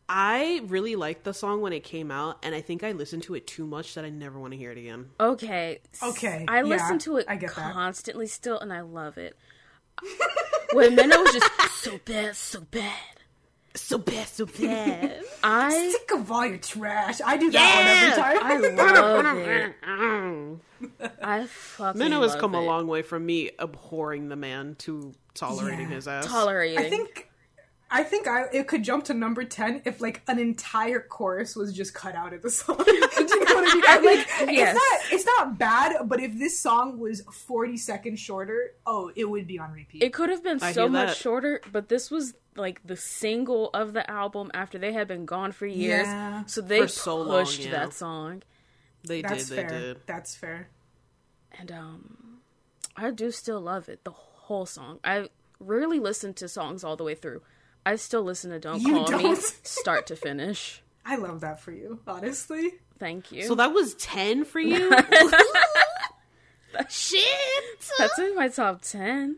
[0.08, 3.34] I really liked the song when it came out, and I think I listened to
[3.34, 5.10] it too much that I never want to hear it again.
[5.20, 5.80] Okay.
[6.04, 7.74] Okay, I yeah, listen to it I get that.
[7.74, 9.36] constantly still, and I love it.
[10.74, 11.52] When Minho was just
[11.84, 12.94] so bad, so bad.
[13.76, 15.22] So bad, so bad.
[15.44, 17.20] I Sick of all your trash.
[17.26, 18.40] I do that one every time.
[18.42, 19.76] I time.
[20.80, 21.12] love it.
[21.24, 22.60] I fucking Minho has love come it.
[22.60, 25.96] a long way from me abhorring the man to tolerating Yeah.
[25.96, 26.26] his ass.
[26.26, 26.80] Tolerating.
[26.80, 27.30] I think.
[27.90, 31.72] I think I it could jump to number ten if like an entire chorus was
[31.72, 32.78] just cut out of the song.
[32.86, 34.06] Do you know what I mean?
[34.06, 34.76] Like Yes.
[35.12, 39.26] it's not it's not bad, but if this song was forty seconds shorter, oh, it
[39.26, 40.02] would be on repeat.
[40.02, 41.18] It could have been I so much that.
[41.18, 45.52] shorter, but this was like the single of the album after they had been gone
[45.52, 46.08] for years.
[46.08, 46.46] Yeah.
[46.46, 47.72] So they For so long, pushed yeah.
[47.72, 48.44] that song.
[49.04, 49.80] They That's did, they fair.
[49.80, 49.98] did.
[50.08, 50.70] That's fair.
[51.60, 52.40] And um
[52.98, 55.00] I do still love it, the whole song.
[55.04, 57.42] I rarely listen to songs all the way through.
[57.86, 59.38] I still listen to Don't You Call Me don't?
[59.64, 60.82] start to finish.
[61.06, 62.74] I love that for you, honestly.
[62.98, 63.44] Thank you.
[63.44, 64.90] So that was 10 for you?
[66.90, 67.24] Shit!
[67.98, 69.38] That's in my top 10.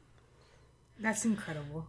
[1.00, 1.88] That's incredible.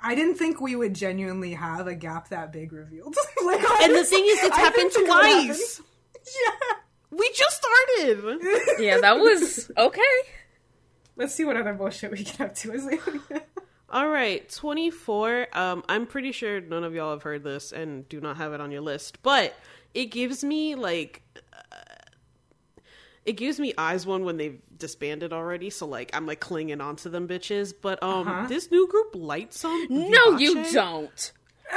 [0.00, 3.16] I didn't think we would genuinely have a gap that big revealed.
[3.44, 5.82] like, And the thing is, it's I happened didn't it twice.
[6.24, 6.76] Yeah.
[7.10, 8.40] We just started.
[8.78, 10.02] Yeah, that was okay.
[11.16, 13.42] Let's see what other bullshit we can get up to.
[13.90, 15.48] As we- All right, 24.
[15.52, 18.60] Um, I'm pretty sure none of y'all have heard this and do not have it
[18.60, 19.54] on your list, but
[19.94, 21.22] it gives me like.
[21.36, 21.76] Uh,
[23.24, 27.28] it gives me IZ*ONE when they've disbanded already, so like I'm like clinging onto them
[27.28, 27.74] bitches.
[27.78, 28.46] But um, Uh-huh.
[28.46, 29.90] this new group, Lightsum.
[29.90, 31.32] No, you don't.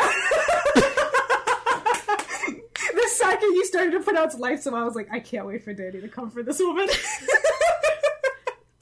[2.93, 5.99] the second you started to pronounce Lightsum, I was like, I can't wait for Dani
[6.01, 6.87] to come for this woman.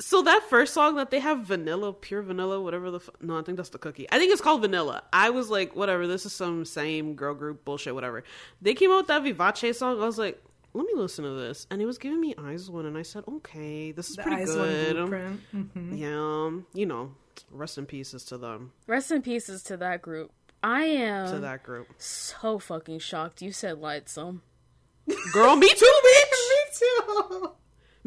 [0.10, 3.44] So that first song that they have vanilla, pure vanilla, whatever the f- no, I
[3.44, 4.08] think that's the cookie.
[4.12, 5.04] I think it's called vanilla.
[5.14, 8.24] I was like, whatever, this is some same girl group bullshit, whatever.
[8.60, 10.02] They came out with that Vivace song.
[10.02, 10.44] I was like,
[10.74, 13.92] let me listen to this, and it was giving me IZ*ONE, and I said, okay,
[13.92, 14.96] this is the pretty IZ*ONE good.
[14.96, 15.40] blueprint.
[15.56, 16.00] Mhm.
[16.00, 17.12] Yeah, um, you know,
[17.52, 20.32] rest in pieces to them, Rest in pieces to that group.
[20.64, 21.88] I am to that group.
[22.00, 24.42] so fucking shocked you said Lightsum.
[25.34, 26.32] Girl, me too, bitch.
[26.50, 27.52] Me too.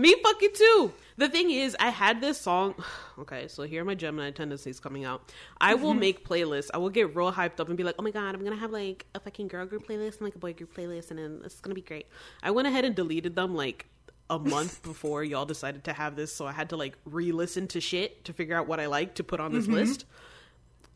[0.03, 0.93] Me fucking too.
[1.17, 2.75] The thing is, I had this song.
[3.19, 5.31] Okay, so here are my Gemini tendencies coming out.
[5.61, 6.01] I will mm-hmm.
[6.01, 6.71] make playlists.
[6.73, 8.73] I will get real hyped up and be like, oh my god, I'm gonna have
[8.73, 11.61] like a fucking girl group playlist and like a boy group playlist, and then it's
[11.61, 12.07] gonna be great.
[12.43, 13.87] I went ahead and deleted them like
[14.31, 17.69] a month before y'all decided to have this, so I had to like re listen
[17.69, 19.75] to shit to figure out what I like to put on this mm-hmm.
[19.75, 20.07] list.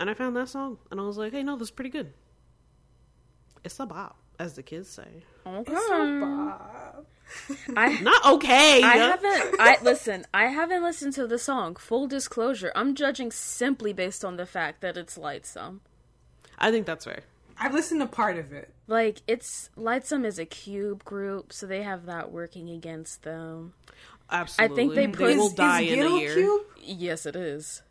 [0.00, 2.12] And I found that song, and I was like, hey, no, this is pretty good.
[3.62, 5.22] It's a bop, as the kids say.
[5.46, 5.72] Okay.
[5.72, 7.06] Bob.
[7.76, 8.82] I Not okay.
[8.82, 9.56] I haven't.
[9.60, 10.26] I listen.
[10.32, 11.76] I haven't listened to the song.
[11.76, 15.80] Full disclosure, I'm judging simply based on the fact that it's Lightsum.
[16.58, 17.20] I think that's fair.
[17.58, 18.70] I've listened to part of it.
[18.86, 23.72] Like it's Lightsum is a cube group, so they have that working against them.
[24.30, 24.72] Absolutely.
[24.72, 26.34] I think they put- will Is- die is in a year.
[26.34, 26.62] Cube?
[26.82, 27.82] Yes, it is.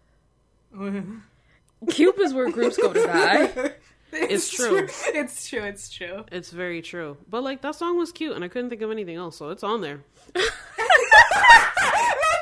[1.89, 3.73] Cube is where groups go to die.
[4.11, 4.87] It's true.
[5.07, 5.63] It's true.
[5.63, 6.23] It's true.
[6.31, 7.17] It's very true.
[7.29, 9.63] But like that song was cute, and I couldn't think of anything else, so it's
[9.63, 10.03] on there.
[10.35, 10.43] Not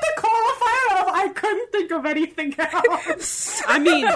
[0.01, 3.61] the qualifier of I couldn't think of anything else.
[3.67, 4.07] I mean,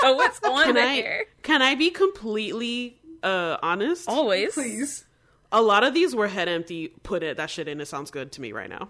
[0.00, 1.20] So it's on can there.
[1.20, 4.08] I can I be completely uh honest?
[4.08, 4.54] Always.
[4.54, 5.04] Please.
[5.52, 6.88] A lot of these were head empty.
[7.02, 7.80] Put it that shit in.
[7.80, 8.88] It sounds good to me right now.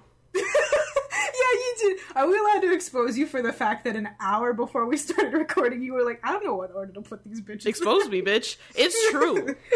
[1.86, 2.16] Yeah, you did.
[2.16, 5.32] Are we allowed to expose you for the fact that an hour before we started
[5.32, 7.64] recording, you were like, I don't know what order to put these bitches.
[7.66, 8.56] in." Expose me, bitch.
[8.74, 9.54] It's true.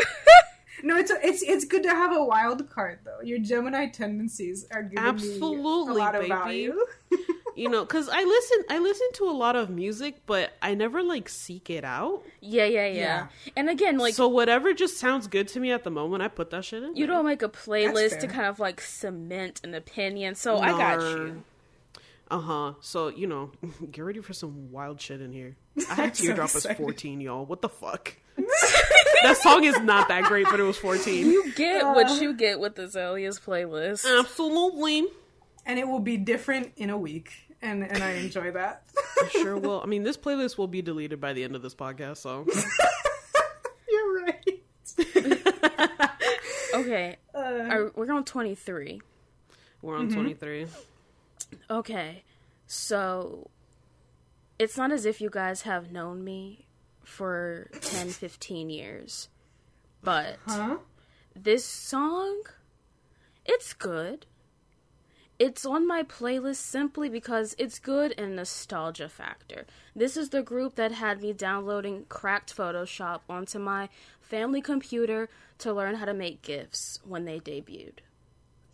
[0.82, 3.20] No, it's it's it's good to have a wild card though.
[3.22, 6.28] Your Gemini tendencies are giving Absolutely, me a lot of baby.
[6.32, 6.86] value.
[7.56, 8.58] You know, because I listen.
[8.70, 12.22] I listen to a lot of music, but I never like seek it out.
[12.40, 13.26] Yeah, yeah, yeah, Yeah.
[13.56, 16.48] And again, like so whatever just sounds good to me at the moment, I put
[16.50, 16.96] that shit in.
[16.96, 17.16] you there.
[17.16, 20.36] don't make a playlist to kind of like cement an opinion.
[20.36, 21.42] So I got you.
[22.30, 22.72] Uh huh.
[22.80, 23.50] So you know,
[23.90, 25.56] get ready for some wild shit in here.
[25.90, 26.76] I had Teardrop as excited.
[26.76, 27.44] fourteen, y'all.
[27.44, 28.14] What the fuck?
[29.22, 31.26] that song is not that great, but it was fourteen.
[31.26, 34.06] You get what you get with the Azalea's playlist.
[34.20, 35.06] Absolutely.
[35.66, 38.84] and it will be different in a week, and and I enjoy that.
[39.22, 39.80] I sure will.
[39.82, 42.46] I mean, this playlist will be deleted by the end of this podcast, so
[43.88, 44.62] You're right.
[46.72, 47.38] Okay, Uh,
[47.68, 49.00] are- we're on twenty three.
[49.82, 50.66] we're on twenty three.
[51.70, 52.24] Okay,
[52.66, 53.50] so
[54.58, 56.66] it's not as if you guys have known me
[57.04, 59.28] for 10, 15 years,
[60.02, 60.78] but huh?
[61.34, 62.42] this song,
[63.44, 64.26] it's good.
[65.38, 69.64] It's on my playlist simply because it's good and nostalgia factor.
[69.96, 73.88] This is the group that had me downloading cracked Photoshop onto my
[74.20, 78.00] family computer to learn how to make GIFs when they debuted.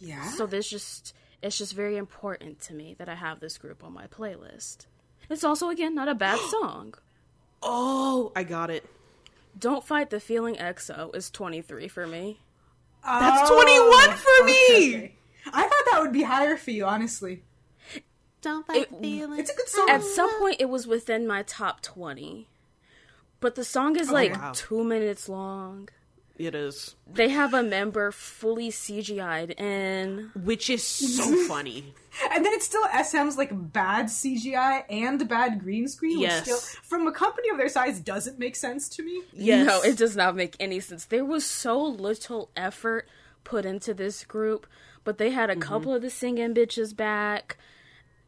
[0.01, 0.29] Yeah.
[0.31, 1.15] So this just
[1.47, 4.87] it's just very important to me that I have this group on my playlist.
[5.31, 6.95] It's also again not a bad song.
[7.63, 8.85] Oh, I got it.
[9.59, 12.41] Don't fight the feeling EXO is 23 for me.
[13.03, 13.63] That's Oh,
[14.05, 14.97] 21 for me!
[14.97, 15.13] okay.
[15.47, 17.43] I thought that would be higher for you, honestly.
[18.43, 19.41] Don't fight fight the feeling.
[19.41, 19.89] It's a good song.
[19.89, 22.49] At some point it was within my top 20.
[23.41, 24.53] But the song is oh, like wow.
[24.55, 25.89] 2 minutes long.
[26.39, 31.95] It is, They have a member fully CGI'd in which is so funny.
[32.31, 36.43] And then it's still SM's like bad CGI and bad green screen, which Yes.
[36.43, 39.23] still, from a company of their size, doesn't make sense to me.
[39.33, 39.67] Yes.
[39.67, 41.07] No, it does not make any sense.
[41.07, 43.09] There was so little effort
[43.45, 44.67] put into this group,
[45.05, 45.63] but they had a mm-hmm.
[45.63, 47.57] couple of the singing bitches back.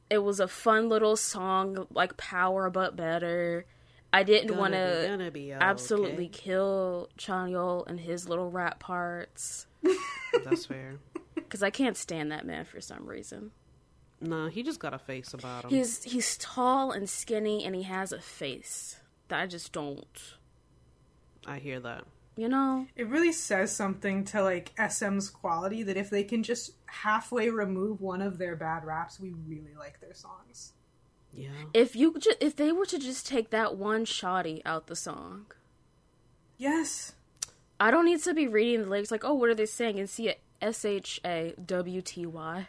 [0.08, 3.66] It was a fun little song, like Power But Better.
[4.12, 9.66] I didn't want to gonna absolutely kill Chanyeol and his little rap parts
[10.44, 10.98] That's fair.
[11.34, 13.50] because I can't stand that man for some reason.
[14.20, 15.70] Nah, he just got a face about him.
[15.70, 20.34] He's he's tall and skinny, and he has a face that I just don't.
[21.46, 22.04] I hear that.
[22.36, 26.70] You know, It really says something to like SM's quality that if they can just
[26.86, 30.72] halfway remove one of their bad raps, we really like their songs.
[31.32, 31.48] Yeah.
[31.74, 35.46] if you ju- if they were to just take that one shoddy out the song,
[36.56, 37.12] Yes.
[37.80, 40.10] I don't need to be reading the lyrics like, oh, what are they saying, and
[40.10, 42.66] see a S H A W T Y.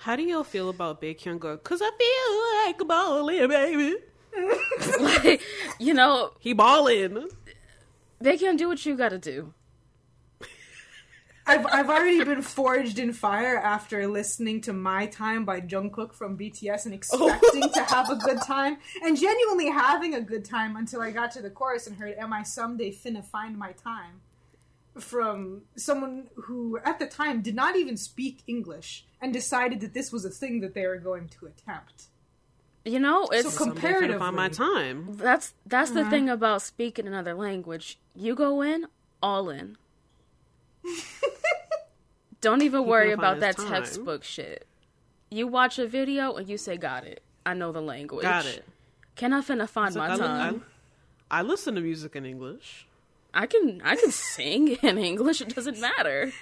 [0.00, 1.56] How do y'all feel about Big Hyun go?
[1.56, 3.96] Cause I feel like a ballin', baby.
[5.00, 5.40] Like,
[5.78, 7.28] you know, He ballin'.
[8.20, 9.54] they can do what you gotta do.
[11.48, 16.36] I've I've already been forged in fire after listening to "My Time" by Jungkook from
[16.36, 21.00] BTS and expecting to have a good time and genuinely having a good time until
[21.00, 24.20] I got to the chorus and heard "Am I someday finna find my time?"
[24.98, 30.10] from someone who at the time did not even speak English and decided that this
[30.10, 32.06] was a thing that they were going to attempt.
[32.84, 35.16] You know, it's So Someday finna comparatively, find my time.
[35.16, 36.02] that's that's Uh-huh.
[36.04, 37.98] the thing about speaking another language.
[38.14, 38.86] You go in
[39.22, 39.76] all in.
[42.40, 43.68] Don't even worry about that time.
[43.68, 44.66] textbook shit.
[45.30, 47.22] You watch a video and you say, "Got it.
[47.44, 48.22] I know the language.
[48.22, 48.64] Got it.
[49.16, 50.64] Can I finna find Look, my I, li- time?
[51.30, 52.86] I, I listen to music in English.
[53.34, 55.40] I can I can sing in English.
[55.40, 56.32] It doesn't matter.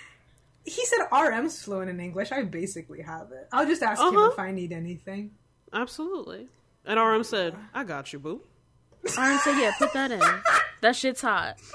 [0.64, 2.32] he said RM's fluent in English.
[2.32, 3.48] I basically have it.
[3.52, 4.30] I'll just ask him Uh-huh.
[4.32, 5.30] if I need anything.
[5.72, 6.48] Absolutely.
[6.84, 8.40] And RM said, I got you, boo.
[9.04, 10.20] RM said, "Yeah, put that in.
[10.82, 11.58] That shit's hot."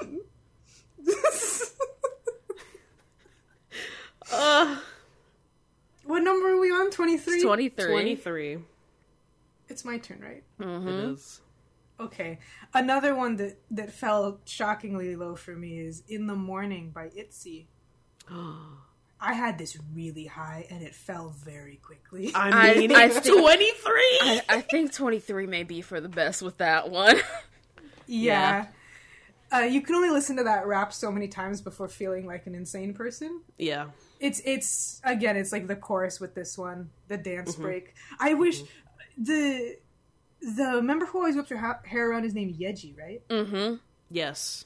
[4.32, 4.76] Uh,
[6.04, 6.90] What number are we on?
[6.90, 7.42] 23?
[7.42, 7.86] Twenty three.
[7.90, 8.58] 23.
[9.68, 10.42] It's my turn, right?
[10.60, 10.88] Mm-hmm.
[10.88, 11.40] It is.
[12.00, 12.38] Okay.
[12.74, 17.66] Another one that, that fell shockingly low for me is In the Morning by ITZY.
[19.22, 22.32] I had this really high and it fell very quickly.
[22.34, 23.92] I I- mean, I it's think- 23.
[24.22, 27.16] I, I think twenty three may be for the best with that one.
[28.06, 28.66] yeah.
[29.52, 32.54] Uh, you can only listen to that rap so many times before feeling like an
[32.54, 33.42] insane person.
[33.58, 33.86] yeah.
[34.20, 37.62] It's it's again, it's like the chorus with this one, the dance Mm-hmm.
[37.62, 37.94] break.
[38.20, 38.62] I wish
[39.18, 39.76] the
[40.42, 43.26] the member who always whips her ha- hair around is named Yeji, right?
[43.28, 43.76] mm-hmm.
[44.10, 44.64] Yes.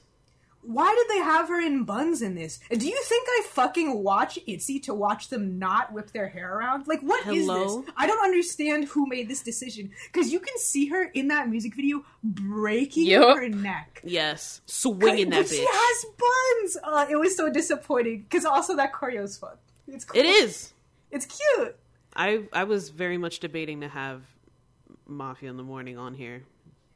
[0.66, 2.58] Why did they have her in buns in this?
[2.70, 6.86] Do you think I fucking watch ITZY to watch them not whip their hair around?
[6.86, 7.82] Like, what is Hello?
[7.82, 7.92] this?
[7.96, 11.74] I don't understand who made this decision because you can see her in that music
[11.74, 13.36] video breaking Yup.
[13.36, 14.00] her neck.
[14.04, 14.62] Yes.
[14.66, 16.76] Swinging that but she has buns.
[16.82, 19.56] Uh, it was so disappointing because also that choreo's fun.
[19.86, 20.18] It's cool.
[20.18, 20.72] It is.
[21.10, 21.76] It's cute.
[22.16, 24.22] I I was very much debating to have
[25.06, 26.44] Mafia in the Morning on here.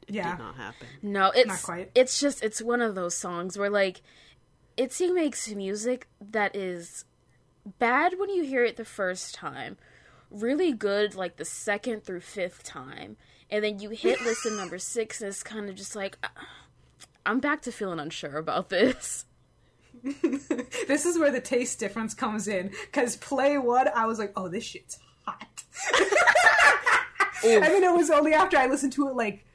[0.09, 0.31] It Yeah.
[0.35, 0.87] did not happen.
[1.01, 1.91] No, it's Not quite.
[1.95, 4.01] it's just it's one of those songs where like
[4.75, 7.05] Itzy makes music that is
[7.79, 9.77] bad when you hear it the first time,
[10.31, 13.17] really good like the second through fifth time,
[13.49, 16.31] and then you hit listen number six and it's kind of just like "Ah,
[17.25, 19.25] I'm back to feeling unsure about this.
[20.87, 24.47] This is where the taste difference comes in because play one, I was like, oh,
[24.47, 25.63] this shit's hot.
[27.43, 29.45] I mean, it was only after I listened to it like.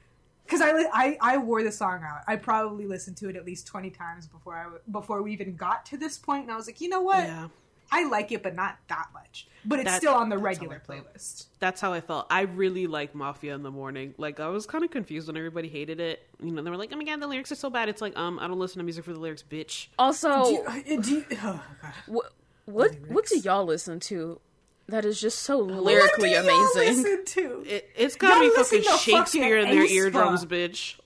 [0.44, 2.20] Because I, I I wore the song out.
[2.28, 5.56] I probably listened to it at least twenty times before I w- before we even
[5.56, 7.24] got to this point, and I was like, you know what?
[7.24, 7.48] Yeah.
[7.92, 9.46] I like it, but not that much.
[9.64, 11.46] But it's That- still on the regular playlist.
[11.60, 12.26] That's how I felt.
[12.30, 14.14] I really like Mafia in the Morning.
[14.18, 16.26] Like I was kind of confused when everybody hated it.
[16.42, 18.16] You know, they were like, "Oh my god, the lyrics are so bad." It's like,
[18.18, 19.88] um, I don't listen to music for the lyrics, bitch.
[19.98, 21.92] Also, Do you, uh, do you, oh god.
[22.06, 22.32] what
[22.66, 24.40] what what do y'all listen to?
[24.88, 27.02] That is just so What lyrically do y'all amazing.
[27.02, 27.64] Listen to?
[27.66, 29.90] It, it's gotta Y'all be fucking to Shakespeare in their aespa.
[29.90, 30.96] eardrums, bitch.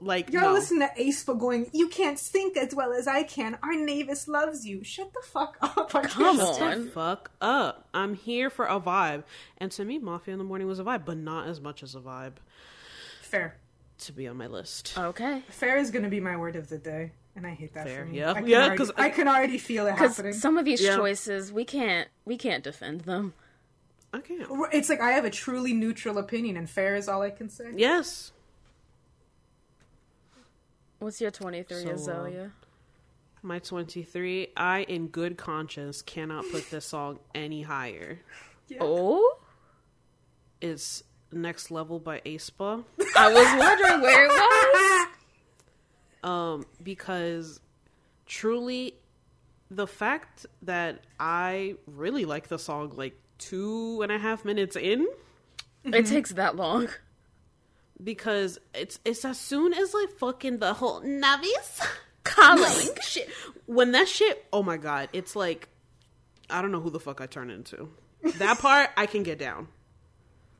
[0.00, 0.52] Like Y'all no.
[0.52, 3.56] listen to aespa going, You can't think as well as I can.
[3.62, 4.82] Our Naevis loves you.
[4.82, 5.94] Shut the fuck up.
[5.94, 6.54] I Come on.
[6.54, 7.88] stand- fuck up.
[7.94, 9.22] I'm here for a vibe.
[9.58, 11.94] And to me, Mafia in the Morning was a vibe, but not as much as
[11.94, 12.34] a vibe
[13.22, 13.56] Fair.
[13.98, 14.94] to be on my list.
[14.98, 15.42] Okay.
[15.50, 17.12] Fair is going to be my word of the day.
[17.38, 18.18] And I hate that Fair, for me.
[18.18, 18.36] yeah.
[18.44, 20.32] Yeah, 'cause I, I- can already feel it Because happening.
[20.32, 20.96] some of these Yeah.
[20.96, 23.32] choices we can't we can't defend them.
[24.12, 24.42] I can't.
[24.72, 27.70] It's like I have a truly neutral opinion, and fair is all I can say.
[27.76, 28.32] Yes.
[30.98, 32.52] What's your twenty three, So, uh, Azalea?
[33.40, 38.18] My 23, I in good conscience cannot put this song any higher.
[38.70, 38.78] Yeah.
[38.82, 39.38] Oh,
[40.60, 42.84] It's Next Level by aespa.
[43.16, 45.08] I was wondering where it was.
[46.22, 47.60] Um, because
[48.26, 48.94] truly,
[49.70, 55.06] the fact that I really like the song like two and a half minutes in,
[55.84, 56.88] It takes that long.
[58.02, 61.80] because it's it's as soon as like fucking the whole Naevis
[62.24, 62.88] Calling.
[63.02, 63.28] shit
[63.66, 65.68] when that shit oh my god it's like
[66.50, 67.88] I don't know who the fuck I turn into
[68.36, 69.66] that part I can get down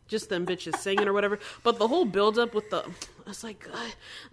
[0.08, 2.84] just them bitches singing or whatever but the whole build up with the
[3.28, 3.76] it's like uh,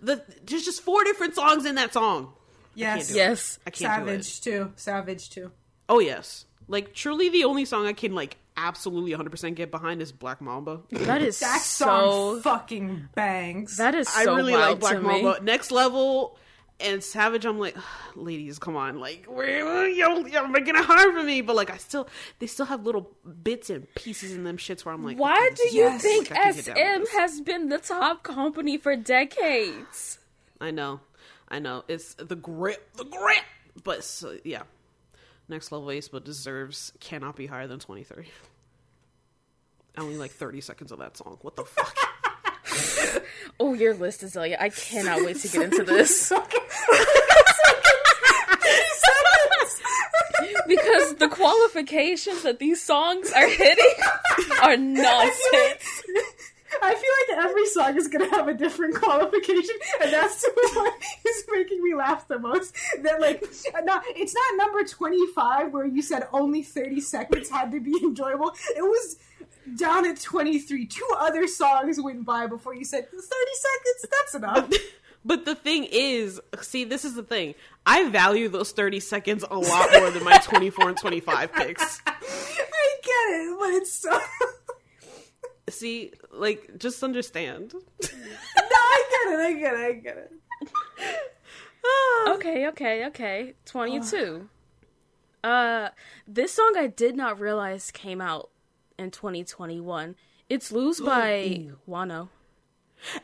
[0.01, 2.33] the there's just four different songs in that song
[2.73, 3.07] Yes.
[3.07, 3.17] do it.
[3.17, 3.59] Yes.
[3.65, 4.71] I can't do it Savage, too.
[4.75, 5.51] Savage, too.
[5.89, 10.11] oh yes like truly the only song I can like absolutely 100% get behind is
[10.11, 11.85] Black Mamba That is That so.
[11.85, 13.77] song fucking bangs.
[13.77, 15.21] That is so I really wild like Black to me.
[15.23, 15.43] Mamba.
[15.43, 16.37] Next level
[16.79, 17.75] and Savage, I'm like,
[18.15, 21.41] ladies, come on, like, you're, you're making it hard for me.
[21.41, 22.07] But like, I still,
[22.39, 23.11] they still have little
[23.43, 26.01] bits and pieces in them shits where I'm like, Why okay, do you Yes.
[26.01, 30.19] think Like, I can get down with SM has been the top company for decades?
[30.59, 30.99] I know,
[31.49, 33.43] I know, it's the grip, the grip.
[33.83, 34.63] But so, yeah,
[35.49, 38.25] Next Level Ace, but deserves cannot be higher than 23.
[39.97, 41.37] I only like 30 seconds of that song.
[41.41, 41.95] What the fuck?
[43.59, 46.29] Oh, your list is like I cannot wait to get into this
[50.67, 53.93] because the qualifications that these songs are hitting
[54.61, 56.03] are nonsense.
[56.81, 60.93] I feel like every song is gonna have a different qualification, and that's what
[61.25, 62.75] is making me laugh the most.
[63.03, 63.41] That like,
[63.85, 68.51] no, it's not number twenty-five where you said only thirty seconds had to be enjoyable.
[68.75, 69.17] It was
[69.77, 70.85] down at twenty-three.
[70.87, 74.05] Two other songs went by before you said thirty seconds.
[74.11, 74.69] That's enough.
[75.27, 77.55] But the thing is, see, this is the thing.
[77.83, 81.99] I value those 30 seconds a lot more than my 24 and 25 picks.
[82.05, 82.11] I
[83.01, 84.19] get it, but it's so.
[85.71, 87.73] See, like, just understand.
[87.73, 87.79] no,
[88.71, 89.39] I get it.
[89.39, 89.79] I get it.
[89.79, 90.31] I get it.
[92.27, 93.53] Okay, okay, okay.
[93.65, 94.47] 22.
[95.43, 95.89] Uh
[96.27, 98.49] this song I did not realize came out
[98.97, 100.15] in 2021.
[100.49, 102.29] It's Lose by Wonho.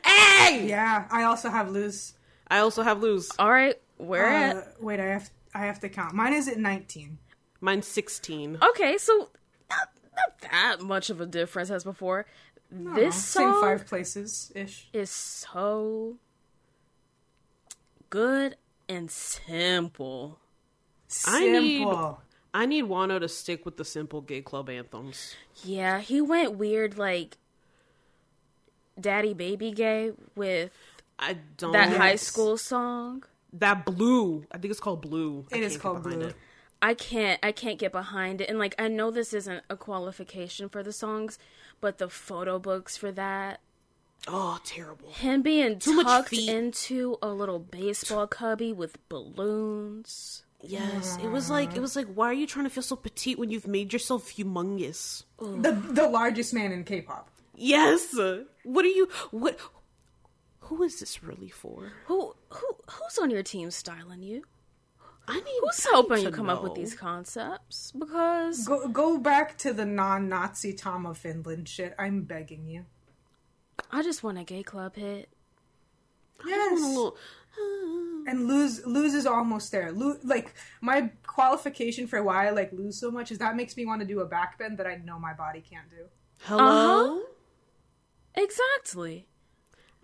[0.04, 0.66] Hey!
[0.68, 2.14] Yeah, I also have lose.
[2.48, 3.30] I also have lose.
[3.38, 4.82] All right, where Uh, at?
[4.82, 6.14] wait, I have I have to count.
[6.14, 7.18] Mine is at nineteen.
[7.60, 8.58] Mine's 16.
[8.70, 9.30] Okay, so
[9.70, 12.26] not, not that much of a difference as before.
[12.70, 14.88] this same song five places ish.
[14.92, 16.16] is so
[18.10, 18.56] good
[18.88, 20.38] and simple.
[21.26, 22.20] I need- Simple.
[22.54, 25.34] I need Wonho to stick with the simple gay club anthems.
[25.64, 27.38] Yeah, he went weird like
[29.00, 30.70] Daddy Baby Gay with
[31.18, 31.72] I don't.
[31.72, 33.24] that high school song.
[33.54, 34.44] That blue.
[34.52, 35.46] I think it's called blue.
[35.52, 36.28] I It is called behind Blue.
[36.30, 36.36] it.
[36.80, 38.48] I can't I can't get behind it.
[38.50, 41.38] And like I know this isn't a qualification for the songs,
[41.80, 43.60] but the photo books for that
[44.28, 45.10] Oh, terrible.
[45.12, 50.44] him being Too tucked into a little baseball cubby with balloons.
[50.62, 52.06] Yes, it was like it was like.
[52.14, 55.24] Why are you trying to feel so petite when you've made yourself humongous?
[55.38, 57.28] The the largest man in K-pop.
[57.54, 58.16] Yes.
[58.64, 59.08] What are you?
[59.30, 59.58] What?
[60.60, 61.92] Who is this really for?
[62.06, 64.44] Who who who's on your team styling you?
[65.28, 67.92] I mean, Who's I helping you come up with these concepts?
[67.92, 71.94] Because Go go back to the non-Nazi Tom of Finland shit.
[71.98, 72.86] I'm begging you.
[73.90, 75.28] I just want a gay club hit.
[76.46, 76.80] Yes.
[76.80, 77.16] A little-
[78.24, 79.90] And lose lose is almost there.
[79.92, 83.84] Lo- like my qualification for why I like lose so much is that makes me
[83.84, 86.04] want to do a backbend that I know my body can't do.
[86.42, 87.16] Hello.
[87.18, 87.20] Uh-huh.
[88.36, 89.26] Exactly.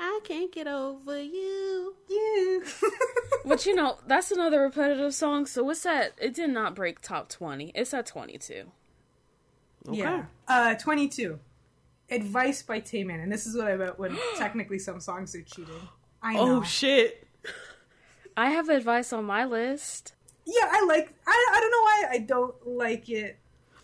[0.00, 1.96] I can't get over you.
[2.08, 2.64] You.
[3.44, 6.12] But you know, that's another repetitive song, so what's that?
[6.20, 7.72] it did not break top twenty.
[7.74, 8.72] It's at twenty two.
[9.88, 9.98] Okay.
[9.98, 10.24] Yeah.
[10.46, 11.38] Uh, 22.
[12.10, 13.22] Advice by Taemin.
[13.22, 15.88] And this is what I meant when technically some songs are cheating.
[16.22, 16.58] I know.
[16.58, 17.27] Oh shit.
[18.38, 20.14] I have advice on my list.
[20.46, 21.12] yeah, I like.
[21.26, 23.38] I, I don't know why I don't like it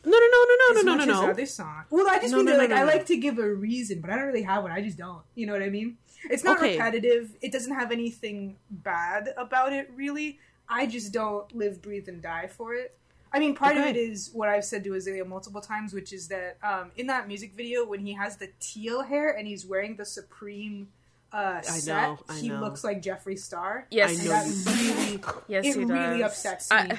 [0.05, 1.31] No no no no no as no much no as no.
[1.31, 1.87] other songs.
[1.91, 2.87] Well, I just No, mean no, that, no, like no, I no.
[2.87, 4.73] like to give a reason, but I don't really have one.
[4.73, 5.23] I just don't.
[5.35, 5.99] You know what I mean?
[6.31, 6.73] It's not Okay.
[6.79, 7.37] repetitive.
[7.43, 10.39] It doesn't have anything bad about it, really.
[10.69, 12.97] I just don't live, breathe, and die for it.
[13.33, 16.29] I mean, part of it is what I've said to Azalea multiple times, which is
[16.29, 19.97] that um, in that music video, when he has the teal hair and he's wearing
[19.97, 20.89] the Supreme
[21.35, 22.61] uh, set, know, I he know.
[22.61, 23.87] looks like Jeffree Star.
[23.91, 26.77] Yes, I know that you- really, yes, it he really upsets me.
[26.77, 26.99] I-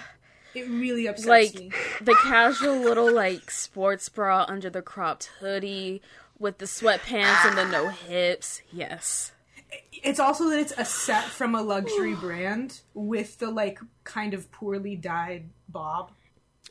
[0.54, 1.72] it really upsets like me.
[2.02, 6.02] the casual little like sports bra under the cropped hoodie
[6.40, 8.62] with the sweatpants and the no hips.
[8.72, 9.34] Yes.
[9.92, 14.50] It's also that it's a set from a luxury brand with the like kind of
[14.52, 16.12] poorly dyed bob.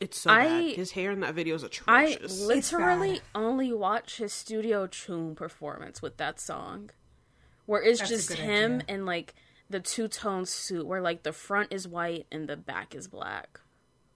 [0.00, 0.76] It's so I- bad.
[0.76, 2.42] His hair in that video is atrocious.
[2.42, 6.88] I literally only watch his Studio Choom performance with that song.
[7.66, 8.94] Where it's That's just him idea.
[8.94, 9.34] in like
[9.70, 13.60] the two tone suit where like the front is white and the back is black.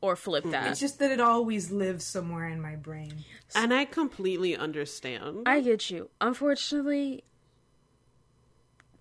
[0.01, 0.51] Or flip hmm.
[0.51, 0.71] that.
[0.71, 3.25] It's just that it always lives somewhere in my brain.
[3.55, 5.43] and I completely understand.
[5.47, 6.11] I get you.
[6.21, 7.25] Unfortunately,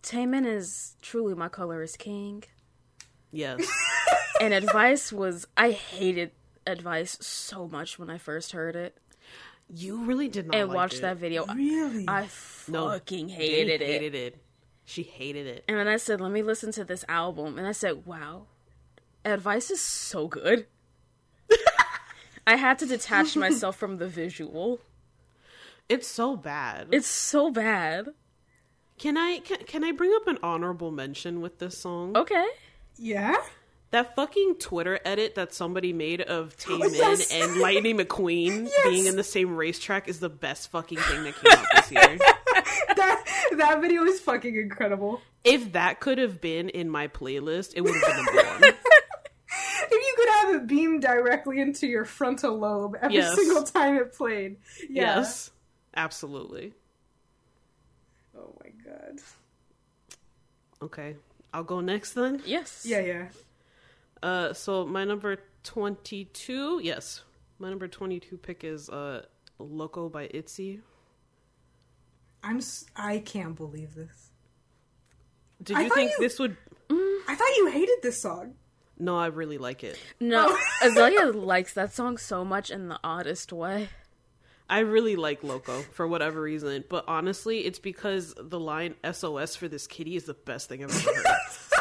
[0.01, 2.43] Taemin is truly my color is king.
[3.31, 3.69] yes.
[4.39, 6.31] And advice was I hated
[6.65, 8.97] advice so much when I first heard it
[9.73, 11.01] You really did not and like watched it.
[11.01, 11.45] that video.
[11.45, 12.05] Really?
[12.07, 12.27] I
[12.67, 13.87] No, fucking Dani hated it.
[13.87, 14.43] Hated it.
[14.85, 15.65] She hated it.
[15.67, 18.47] And then I said, "Let me listen to this album." And I said, "Wow,
[19.25, 20.67] advice is so good."
[22.47, 24.79] I had to detach myself from the visual.
[25.89, 26.87] It's so bad.
[26.91, 28.07] It's so bad.
[28.97, 32.15] Can I can, can I bring up an honorable mention with this song?
[32.15, 32.47] Okay.
[32.97, 33.35] yeah?
[33.91, 37.31] That fucking Twitter edit that somebody made of oh Taemin Yes.
[37.31, 41.51] and Lightning McQueen being in the same racetrack is the best fucking thing that came
[41.57, 42.17] out this year.
[42.95, 43.23] That
[43.57, 45.21] that video is fucking incredible.
[45.43, 48.63] if that could have been in my playlist, it would have been number one.
[48.63, 53.35] If you could have it beam directly into your frontal lobe every Yes.
[53.35, 54.57] single time it played.
[54.89, 55.17] Yeah.
[55.17, 55.51] Yes,
[55.95, 56.73] absolutely.
[58.37, 59.19] Oh my god.
[60.81, 61.15] Okay,
[61.53, 62.41] I'll go next then.
[62.45, 62.83] Yes.
[62.87, 63.27] Yeah, yeah.
[64.23, 66.79] Uh, so my number twenty-two.
[66.83, 67.23] Yes,
[67.59, 69.23] my number twenty-two pick is uh,
[69.59, 70.81] "Loco" by Itzy.
[72.43, 72.57] I'm.
[72.57, 74.31] s- I can't believe this.
[75.61, 76.55] Did I you think you- this would?
[76.89, 78.53] I thought you hated this song.
[78.99, 79.99] No, I really like it.
[80.19, 80.59] No, Oh.
[80.87, 83.89] Azalea likes that song so much in the oddest way.
[84.69, 89.67] I really like Loco for whatever reason, but honestly, it's because the line "SOS for
[89.67, 91.25] this kitty" is the best thing I've ever heard.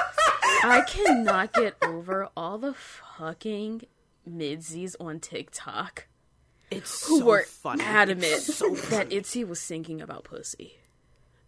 [0.65, 3.83] I cannot get over all the fucking
[4.29, 6.07] midsies on TikTok
[6.71, 7.83] It's who so were funny.
[7.85, 9.13] adamant It's so that.
[9.13, 10.75] Itzy was singing about pussy.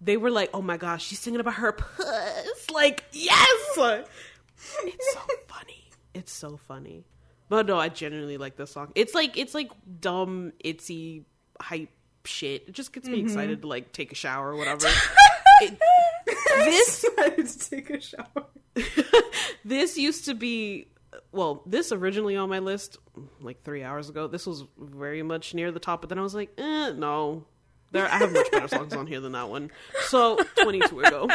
[0.00, 3.48] they were like, "Oh my gosh, she's singing about her puss!" Like, yes,
[4.84, 5.90] it's so funny.
[6.14, 7.04] It's so funny.
[7.48, 8.92] But no, I genuinely like this song.
[8.94, 11.24] It's like it's like dumb, Itzy
[11.60, 11.90] hype
[12.24, 12.64] shit.
[12.68, 13.26] It just gets me mm-hmm.
[13.26, 14.86] excited to like take a shower or whatever.
[15.62, 15.78] It-
[16.64, 18.46] This decided to take a shower.
[19.64, 20.88] this used to be
[21.32, 22.98] well this originally on my list
[23.40, 26.34] like three hours ago this was very much near the top but then i was
[26.34, 27.44] like eh, no
[27.90, 29.70] there i have much better songs on here than that one
[30.06, 31.26] so 22 ago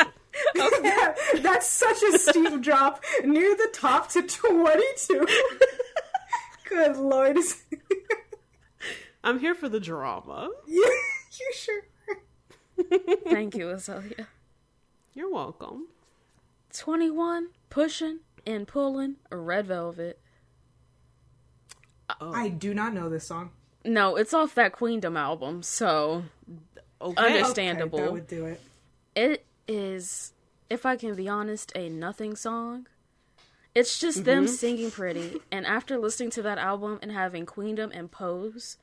[0.55, 5.27] Yeah, that's such a steep drop near the top to 22.
[6.69, 7.37] Good lord.
[9.23, 11.01] i'm here for the drama you,
[11.39, 11.81] you sure?
[13.25, 14.27] Thank you, Azalea.
[15.13, 15.87] you're welcome
[16.73, 20.19] 21, pushing and pulling a red velvet.
[22.19, 23.51] I do not know this song.
[23.85, 26.23] No, it's off that Queendom album, so
[27.01, 27.99] okay Understand- Okay, Understandable.
[27.99, 28.61] that would do it.
[29.15, 30.33] it is,
[30.69, 32.87] if I can be honest, a nothing song.
[33.75, 34.25] It's just mm-hmm.
[34.25, 38.77] them singing pretty, and after listening to that album and having Queendom and Pose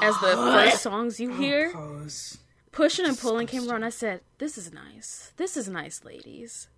[0.00, 2.38] as the first songs you oh, hear, Pose.
[2.72, 3.84] Pushing and pulling came around.
[3.84, 5.32] I said, "This is nice.
[5.36, 6.68] This is nice, ladies.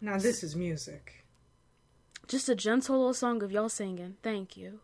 [0.00, 1.24] Now this is music.
[2.28, 4.16] Just a gentle little song of y'all singing.
[4.22, 4.80] Thank you."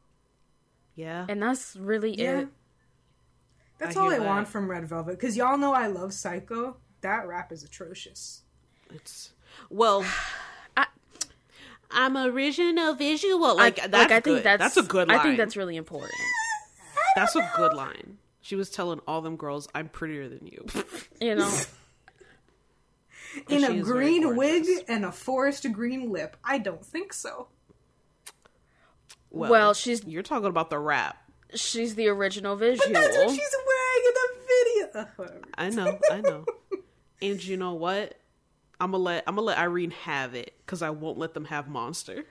[0.97, 2.41] yeah And that's really Yeah.
[2.41, 2.49] it.
[3.79, 4.27] That's I all I that.
[4.27, 6.77] want from Red Velvet because y'all know I love Psycho.
[7.01, 8.43] That rap is atrocious.
[8.93, 9.33] it's
[9.71, 10.05] well
[10.77, 10.87] I-
[11.91, 13.57] I'm original visual.
[13.57, 14.43] Like I, that's like, I think good.
[14.45, 15.19] that's that's a good line.
[15.19, 16.13] I think that's really important.
[17.17, 18.19] that's a good line.
[18.51, 20.67] She was telling all them girls, "I'm prettier than you."
[21.21, 21.61] You know,
[23.49, 26.37] In a green wig and a forest green lip.
[26.43, 27.47] I don't think so.
[29.31, 31.17] Well, she's- You're talking about the rap.
[31.55, 32.93] she's the original visual.
[32.93, 35.45] But That's what she's wearing in the video.
[35.57, 36.45] I know, I know.
[37.23, 38.17] and you know what?
[38.81, 41.69] I'm gonna let I'm gonna let Irene have it because I won't let them have
[41.69, 42.25] Monster.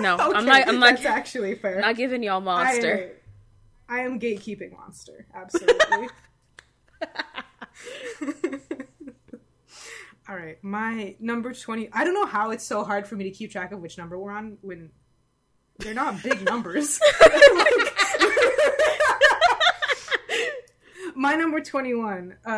[0.00, 0.66] no, I'm not.
[0.66, 0.94] I'm not.
[0.96, 1.80] That's actually fair.
[1.80, 3.12] not giving y'all monster.
[3.16, 3.23] I,
[3.88, 5.26] I am gatekeeping monster.
[5.34, 6.08] Absolutely.
[10.26, 11.90] All right, my number 20.
[11.92, 14.18] I don't know how it's so hard for me to keep track of which number
[14.18, 14.90] we're on when
[15.78, 16.98] they're not big numbers.
[21.14, 22.36] my number 21.
[22.44, 22.48] Uh,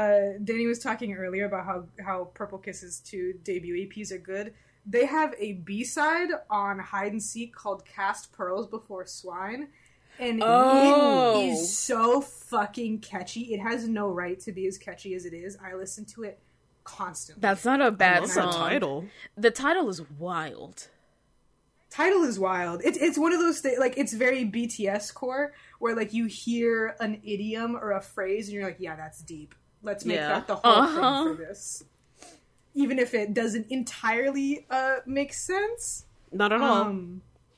[0.45, 4.55] Dani was talking earlier about how, how Purple Kisses 2 debut EPs are good.
[4.87, 9.70] They have a B side on Hide and Seek called Cast Pearls Before Swine.
[10.19, 11.41] And Oh.
[11.41, 13.53] it is so fucking catchy.
[13.55, 15.57] It has no right to be as catchy as it is.
[15.62, 16.39] I listen to it
[16.85, 17.41] constantly.
[17.41, 18.47] That's not a bad song.
[18.47, 19.05] the title.
[19.37, 20.89] The title is wild.
[21.91, 22.83] title is wild.
[22.85, 26.95] It's it's one of those things like it's very BTS core where like you hear
[27.01, 29.55] an idiom or a phrase and you're like, yeah, that's deep.
[29.83, 30.29] Let's make Yeah.
[30.29, 31.25] that the whole Uh-huh.
[31.25, 31.85] thing for this.
[32.75, 36.05] Even if it doesn't entirely uh make sense.
[36.33, 36.95] Not at all.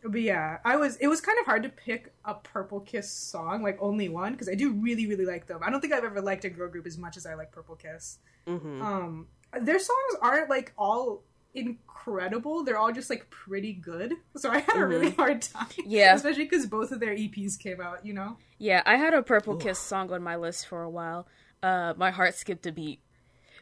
[0.09, 3.63] But yeah, I was it was kind of hard to pick a Purple Kiss song,
[3.63, 5.61] like only one, because I do really, really like them.
[5.63, 7.77] I don't think I've ever liked a girl group as much as I like Purple
[7.77, 8.19] Kiss.
[8.47, 8.83] Mhm.
[8.83, 9.27] Um
[9.61, 11.23] their songs aren't like all
[11.55, 12.65] incredible.
[12.65, 14.15] They're all just like pretty good.
[14.37, 15.67] So I had a really hard time.
[15.85, 16.15] Yeah.
[16.15, 18.37] Especially because both of their EPs came out, you know?
[18.59, 21.27] Yeah, I had a Purple Kiss song on my list for a while.
[21.63, 23.01] Uh, my heart skipped a beat.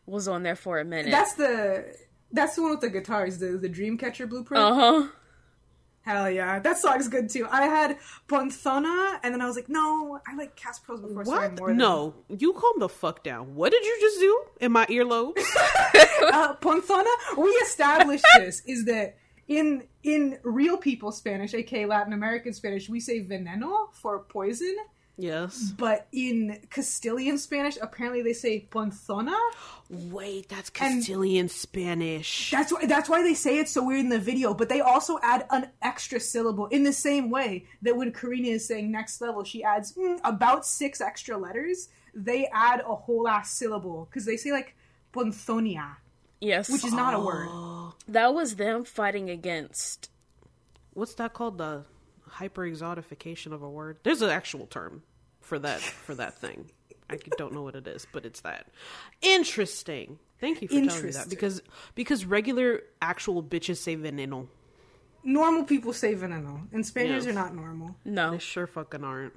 [0.07, 1.11] Was on there for a minute.
[1.11, 1.85] That's the
[2.31, 4.63] that's the one with the guitars, the the Dreamcatcher blueprint.
[4.63, 5.09] uh huh.
[6.07, 6.61] Hell yeah.
[6.61, 7.49] That song's good too.
[7.51, 7.99] I had
[8.29, 11.59] Ponthona and then I was like, no, I like Cast Pros before What?
[11.59, 13.57] more than No, you calm the fuck down.
[13.57, 15.39] What did you just do in my earlobes?
[16.33, 19.17] uh, Ponthona, we established this is that
[19.49, 24.77] in in real people Spanish, aka Latin American Spanish, we say veneno for poison,
[25.19, 25.73] Yes.
[25.79, 29.35] but in Castilian Spanish, apparently they say ponzona.
[29.89, 32.51] Wait, that's And- Castilian Spanish.
[32.51, 34.53] That's why that's why they say it so weird in the video.
[34.53, 38.67] But they also add an extra syllable in the same way that when Karina is
[38.67, 41.89] saying next level, she adds mm, about six extra letters.
[42.15, 44.75] They add a whole ass syllable because they say like
[45.15, 45.97] ponzonia,
[46.41, 46.69] Yes.
[46.69, 47.49] which is not a word.
[48.09, 50.11] that was them fighting against.
[50.93, 51.59] What's that called?
[51.59, 51.85] The
[52.37, 53.99] hyper exotification of a word.
[54.03, 55.03] There's an actual term
[55.41, 56.71] for that for that thing.
[57.09, 58.67] I don't know what it is, but it's that.
[59.23, 60.19] Interesting.
[60.41, 61.63] Thank you for telling me that because
[61.95, 64.49] because regular actual bitches say veneno.
[65.25, 67.33] Normal people say veneno, and Spaniards Yeah.
[67.33, 67.97] are not normal.
[68.05, 68.31] No.
[68.33, 69.33] They sure fucking aren't.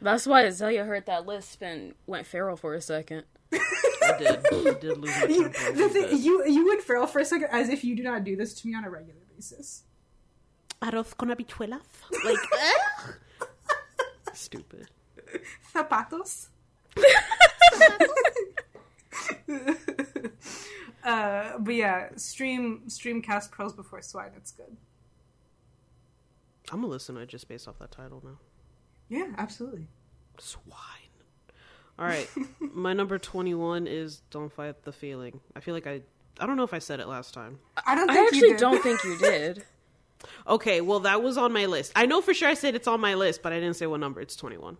[0.00, 3.24] That's why Azalea heard that lisp and went feral for a second.
[3.52, 4.28] I did.
[4.52, 5.68] I did lose my You, temper.
[5.68, 8.24] a the thing, you you went feral for a second, as if you do not
[8.24, 9.84] do this to me on a regular basis.
[10.82, 11.80] Arroz con habichuelas.
[12.24, 12.38] Like
[14.34, 14.88] stupid.
[15.72, 16.48] Zapatos.
[21.04, 24.30] uh, but yeah, stream stream cast pearls before swine.
[24.36, 24.76] It's good.
[26.72, 28.38] I'm gonna listen to just based off that title now.
[29.08, 29.86] Yeah, absolutely.
[30.38, 30.74] Swine.
[31.98, 32.28] All right,
[32.60, 36.02] my number twenty-one is "Don't Fight the Feeling." I feel like I,
[36.40, 37.58] I don't know if I said it last time.
[37.86, 38.10] I don't.
[38.10, 38.58] I Think you actually did.
[38.58, 39.64] don't think you did.
[40.46, 41.92] Okay, well that was on my list.
[41.96, 44.00] I know for sure I said it's on my list, but I didn't say what
[44.00, 44.20] number.
[44.20, 44.76] It's twenty-one.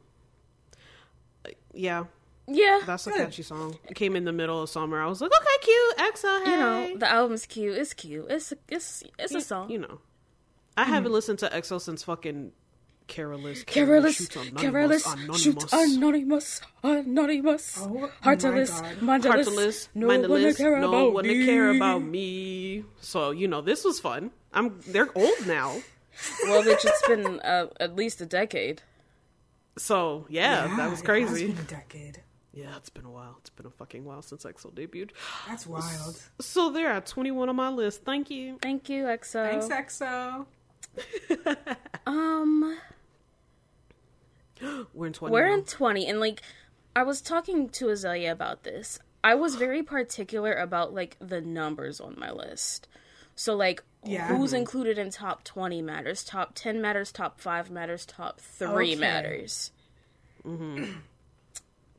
[1.45, 2.05] Uh, Yeah,
[2.49, 2.81] Yeah.
[2.87, 3.19] that's a Good.
[3.27, 3.79] catchy song.
[3.89, 5.01] It came in the middle of summer.
[5.01, 6.51] I was like, okay, cute, EXO, hey.
[6.51, 7.77] you know, the album's cute.
[7.77, 8.27] It's cute.
[8.31, 9.71] It's it's it's a song.
[9.71, 9.99] You know,
[10.77, 12.53] I haven't listened to EXO since fucking
[13.09, 13.63] Careless.
[13.63, 15.41] Careless, Shoots Anonymous, careless, Anonymous.
[15.41, 19.01] shoot anonymous, anonymous, Oh heartless, God.
[19.03, 21.39] mindless, Heartless, no one to mindless, care no about one me.
[21.39, 22.83] to care about me.
[23.01, 24.33] So you know, this was fun.
[24.57, 24.81] I'm.
[24.89, 25.77] They're old now,
[26.45, 28.83] Well, bitch, it's been uh, at least a decade.
[29.79, 31.47] so yeah, that was it has crazy.
[31.49, 32.23] been a decade.
[32.53, 33.37] Yeah, it's been a while.
[33.41, 35.11] It's been a fucking while since EXO debuted.
[35.47, 36.19] That's wild.
[36.41, 38.03] So they're at 21 on my list.
[38.03, 38.57] Thank you.
[38.63, 39.69] Thank you, EXO.
[39.69, 39.69] Thanks,
[40.01, 40.47] EXO.
[42.07, 42.79] Um,
[44.95, 45.33] We're in 20.
[45.33, 45.55] we're now.
[45.55, 46.41] in twenty, and like,
[46.95, 48.99] I was talking to Azalea about this.
[49.23, 52.89] I was very particular about like the numbers on my list.
[53.35, 54.29] So like, Yeah.
[54.29, 59.01] who's included in top twenty matters, top ten matters, top five matters, top three Okay.
[59.01, 59.71] matters.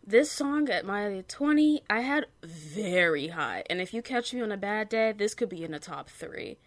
[0.10, 3.64] This song at my 20, I had very high.
[3.70, 6.10] And if you catch me on a bad day, this could be in the top
[6.10, 6.58] three.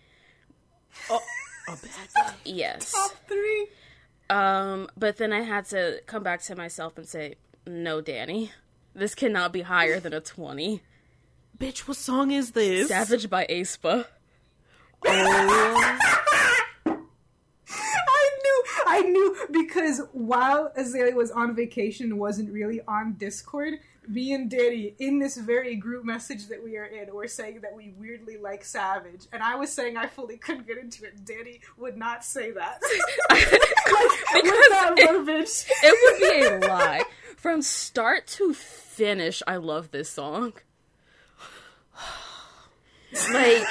[1.10, 1.18] a
[1.70, 2.32] bad day.
[2.44, 2.92] Yes.
[2.92, 3.68] Top three.
[4.28, 7.36] Um, but then I had to come back to myself and say,
[7.66, 8.50] no, Dani.
[8.94, 10.82] This cannot be higher than a 20.
[11.58, 12.88] Bitch, what song is this?
[12.88, 14.04] Savage by aespa.
[15.06, 15.98] Oh,
[17.66, 23.74] I knew, I knew because while Azalea was on vacation, and wasn't really on Discord.
[24.08, 27.76] Me and Dani, in this very group message that we are in, were saying that
[27.76, 31.24] we weirdly like Savage, and I was saying I fully couldn't get into it.
[31.24, 32.80] Dani would not say that.
[33.30, 33.50] With
[34.70, 35.64] that verbiage.
[35.82, 37.02] It would be a lie.
[37.36, 40.54] From start to finish, I love this song.
[43.32, 43.66] Like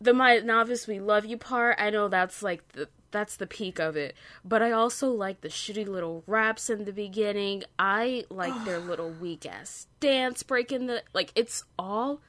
[0.00, 3.78] the my Naevis we love you part, I know that's like the that's the peak
[3.78, 4.14] of it.
[4.44, 7.64] But I also like the shitty little raps in the beginning.
[7.78, 12.20] I like their little weak ass dance break in the like it's all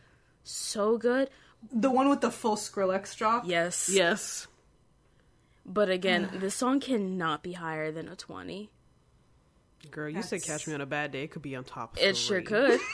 [0.43, 1.29] so good.
[1.71, 3.43] The one with the full Skrillex drop.
[3.45, 3.89] Yes.
[3.91, 4.47] yes.
[5.65, 8.69] But again, this song cannot be higher than a 20.
[9.89, 11.23] Girl, you said catch me on a bad day.
[11.23, 11.97] It could be on top.
[11.99, 12.79] It sure could.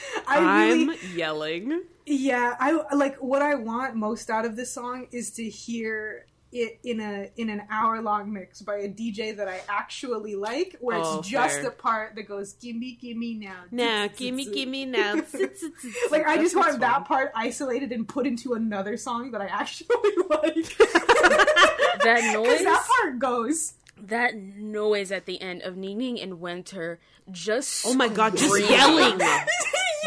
[0.26, 1.82] I really, I'm yelling.
[2.06, 6.78] Yeah, I like what I want most out of this song is to hear it
[6.84, 10.98] in a in an hour long mix by a DJ that I actually like, where
[11.02, 11.68] Oh, it's just fair.
[11.68, 15.16] a part that goes "gimme, gimme now." Now, gimme, gimme now.
[16.10, 19.46] Like I just what's want that part isolated and put into another song that I
[19.46, 19.88] actually
[20.30, 20.78] like.
[20.78, 23.74] that noise, that part goes.
[24.00, 27.00] that noise at the end of Ningning in Winter,
[27.32, 29.18] just Oh my god, just yelling.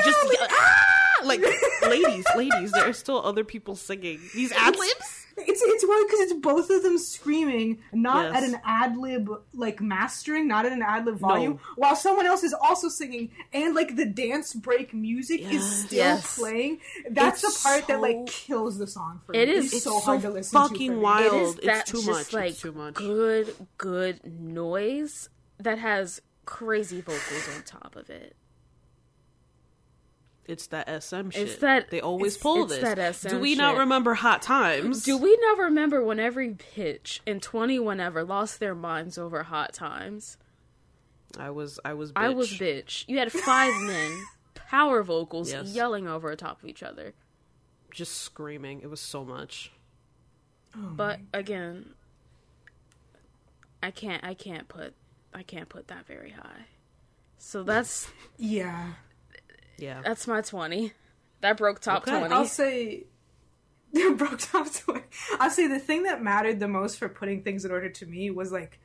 [0.03, 1.21] Just ye- ah!
[1.25, 1.41] like
[1.87, 2.71] ladies, ladies.
[2.71, 5.15] There are still other people singing these ad libs.
[5.41, 8.43] It's it's weird because it's both of them screaming, not Yes.
[8.43, 11.59] at an ad lib like mastering, not at an ad lib volume, No.
[11.77, 16.37] while someone else is also singing, and like the dance break music is still Yes.
[16.37, 16.81] playing.
[17.09, 19.55] That's It's the part that like kills the song for It me.
[19.55, 20.67] is- It's, it's so so hard to listen to.
[20.67, 21.59] fucking for wild.
[21.59, 22.19] It is It's too just much.
[22.21, 22.93] It's like too much.
[22.95, 25.29] good, good noise
[25.59, 28.35] that has crazy vocals on top of it.
[30.49, 31.47] It's that SM shit.
[31.47, 32.83] It's that- they always it's- pull it's this.
[32.83, 35.03] that SM Do we not remember Hot Times?
[35.03, 39.73] Do we not remember when every pitch in 20 whenever lost their minds over hot
[39.73, 40.37] times?
[41.37, 42.21] I was I was bitch.
[42.23, 43.05] I was bitch.
[43.07, 44.25] You had five men,
[44.55, 45.67] power vocals, Yes.
[45.75, 47.13] yelling over top of each other.
[47.91, 48.81] just screaming.
[48.81, 49.71] It was so much.
[50.75, 51.93] Oh but again,
[53.81, 54.23] I can't.
[54.23, 54.93] I can't put.
[55.33, 56.65] I can't put that very high.
[57.37, 58.93] So that's Yeah.
[59.79, 60.01] Yeah.
[60.03, 60.93] that's my twenty.
[61.41, 62.17] That broke top Okay.
[62.17, 62.33] twenty.
[62.33, 63.05] I'll say
[64.15, 65.01] broke top to
[65.39, 68.29] I'll say the thing that mattered the most for putting things in order to me
[68.29, 68.79] was like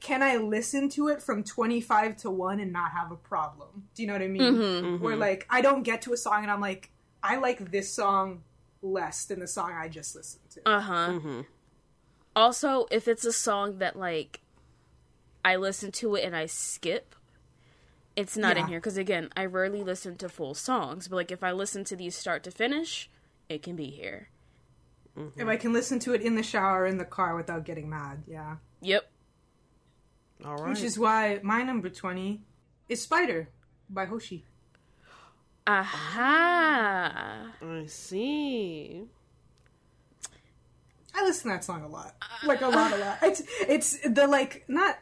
[0.00, 3.84] can I listen to it from 25 to 1 and not have a problem?
[3.94, 4.42] Do you know what I mean?
[4.42, 5.04] Mm-hmm.
[5.04, 6.90] Where like I don't get to a song and I'm like
[7.22, 8.42] I like this song
[8.82, 10.68] less than the song I just listened to.
[10.68, 11.42] Uh huh.
[12.34, 14.40] Also, if it's a song that like
[15.44, 17.14] I listen to it and I skip,
[18.16, 21.08] it's not in here because again, I rarely listen to full songs.
[21.08, 23.10] But like if I listen to these start to finish,
[23.48, 24.28] it can be here.
[25.36, 28.22] If I can listen to it in the shower in the car without getting mad.
[28.26, 28.56] Yeah.
[28.80, 29.10] Yep.
[30.44, 30.70] All right.
[30.70, 32.42] Which is why my number 20
[32.88, 33.48] is Spider
[33.90, 34.44] by Hoshi.
[35.66, 37.52] Aha.
[37.62, 39.04] I see.
[41.14, 43.18] I listen to that song a lot, like a lot, a lot.
[43.22, 44.98] It's it's the like not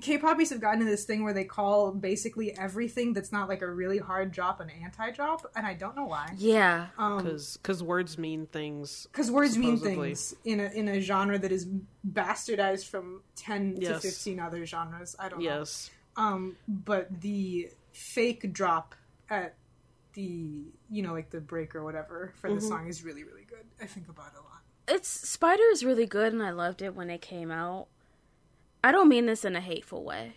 [0.00, 3.70] K-poppies have gotten to this thing where they call basically everything that's not like a
[3.70, 6.32] really hard drop an anti-drop, and I don't know why.
[6.36, 6.88] Yeah.
[6.98, 9.06] Um, Because because words mean things.
[9.12, 11.66] because words mean things in a in a genre that is
[12.08, 15.16] bastardized from ten to fifteen other genres.
[15.18, 15.44] I don't know.
[15.44, 15.90] Yes.
[16.16, 18.94] Um, but the fake drop
[19.28, 19.54] at
[20.14, 23.64] the you know like the break or whatever for the song is really really good.
[23.80, 24.62] I think about it a lot.
[24.88, 27.86] It's Spider is really good and I loved it when it came out.
[28.82, 30.34] I don't mean this in a hateful way.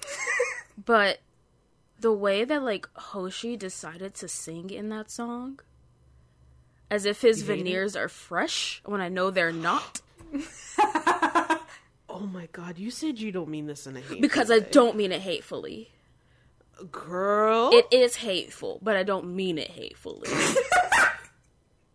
[0.84, 1.20] but
[2.00, 5.60] the way that like Hoshi decided to sing in that song
[6.90, 7.56] as if his hate it?
[7.58, 10.00] veneers are fresh when I know they're not
[12.14, 14.20] Oh my god, you said you don't mean this in a hate.
[14.20, 15.90] because I don't mean it hatefully.
[16.90, 17.70] girl.
[17.72, 20.28] It is hateful, but I don't mean it hatefully.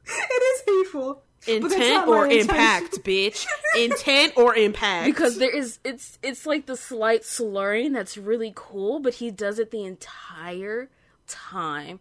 [0.10, 1.24] It is hateful.
[1.48, 2.50] Intent or intention.
[2.50, 3.46] impact, bitch.
[3.76, 5.06] Intent or impact.
[5.08, 9.60] because there is it's it's like the slight slurring that's really cool but he does
[9.60, 10.90] it the entire
[11.28, 12.00] time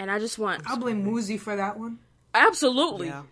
[0.00, 1.98] and i just want I'll blame Woozi for that one.
[2.34, 3.22] absolutely yeah,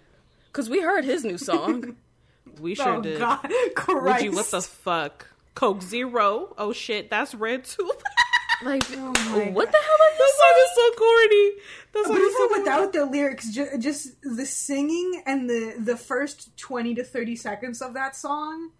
[0.46, 1.96] because we heard his new song
[2.60, 3.00] we sure did.
[3.00, 3.18] oh did.
[3.18, 4.24] God, Would Christ!
[4.24, 4.32] you?
[4.32, 5.26] What the fuck?
[5.54, 6.54] Coke Zero.
[6.58, 7.90] Oh shit, that's red too.
[8.64, 9.12] like Oh
[9.52, 9.72] what God.
[9.72, 11.50] the hell is that this song is so corny.
[11.92, 12.60] That But song is so even corny.
[12.62, 17.80] without the lyrics, ju- just the singing and the the first twenty to thirty seconds
[17.82, 18.70] of that song,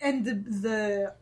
[0.00, 1.14] and the the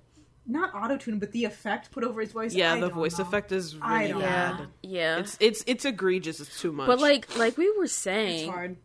[0.47, 2.53] not auto tune, but the effect put over his voice.
[2.55, 3.25] Yeah, I the don't voice know.
[3.25, 4.67] effect is really don't yeah bad.
[4.83, 6.41] yeah It's it's it's egregious.
[6.41, 6.87] It's too much.
[6.87, 8.77] but like like we were It's saying hard.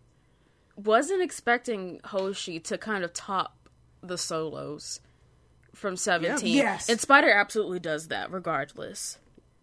[0.78, 3.56] wasn't expecting hoshi to kind of top
[4.02, 5.02] the solos
[5.80, 6.90] from 17 Yes.
[6.90, 9.18] and spider absolutely does that regardless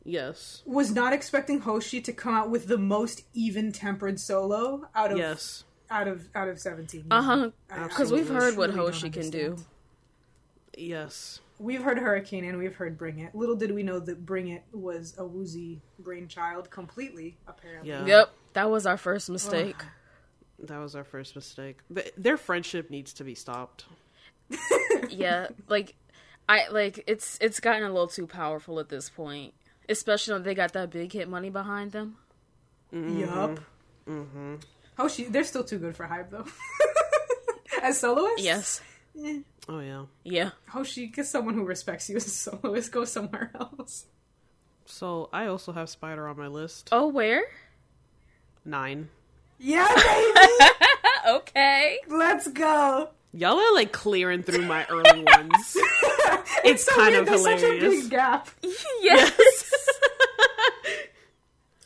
[0.04, 5.12] yes, Was not expecting Hoshi to come out with the most even tempered solo out
[5.12, 7.06] of yes, out of out of seventeen.
[7.10, 9.56] uh-huh I- I because we've heard what don't hoshi can do
[10.76, 11.40] yes.
[11.58, 13.34] We've heard Hurricane and we've heard Bring It.
[13.34, 17.88] Little did we know that Bring It was a Woozi brainchild completely, apparently.
[17.88, 18.04] Yeah.
[18.04, 19.76] Yep, that was our first mistake.
[20.58, 21.78] That was our first mistake.
[21.88, 23.86] But their friendship needs to be stopped.
[25.08, 25.94] yeah, like
[26.48, 29.54] I like it's it's gotten a little too powerful at this point,
[29.88, 32.16] especially when they got that big hit money behind them.
[32.92, 33.60] Yup.
[34.08, 34.54] Mm-hmm.
[34.96, 36.46] Hoshi, they're still too good for hype though.
[37.82, 38.44] as soloists?
[38.44, 38.80] Yes,
[39.22, 39.40] Eh.
[39.68, 40.04] Oh yeah.
[40.22, 40.50] yeah.
[40.68, 42.92] Hoshi, get someone who respects you as a soloist.
[42.92, 44.06] Go somewhere else.
[44.84, 46.90] So I also have Spider on my list.
[46.92, 47.42] Oh, where?
[48.64, 49.08] Nine.
[49.58, 50.70] Yeah, baby!
[51.28, 51.98] okay.
[52.08, 53.08] Let's go!
[53.32, 55.76] Y'all are like clearing through my early ones.
[56.64, 58.02] It's so kind weird, of there's Such a hilarious.
[58.02, 58.48] big gap.
[59.02, 59.72] Yes.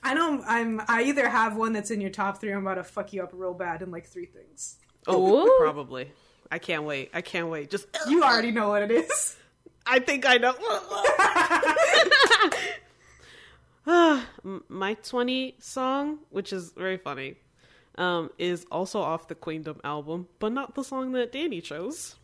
[0.02, 0.80] I know I'm.
[0.88, 2.50] I either have one that's in your top three.
[2.50, 4.76] or I'm about to fuck you up real bad in like three things.
[5.06, 5.56] Oh, Ooh.
[5.58, 6.10] probably.
[6.50, 7.10] I can't wait.
[7.12, 7.70] I can't wait.
[7.70, 9.36] Just You already know what it is.
[9.86, 10.54] I think I know.
[13.86, 14.26] Ah,
[14.68, 17.36] my 20 song, which is very funny,
[17.96, 22.16] um, is also off the Queendom album, but not the song that Dani chose.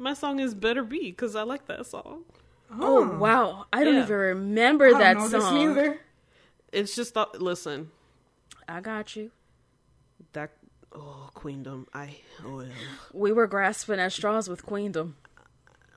[0.00, 2.22] My song is Better Be because I like that song.
[2.72, 4.02] Oh, oh wow, I don't Yeah.
[4.04, 5.54] even remember I don't that know this song.
[5.54, 6.00] neither.
[6.72, 7.90] It's just, th- listen,
[8.68, 9.30] I got you.
[10.32, 10.52] that,
[10.94, 12.68] oh, Queendom, I, oh, yeah.
[13.12, 15.16] We were grasping at straws with Queendom.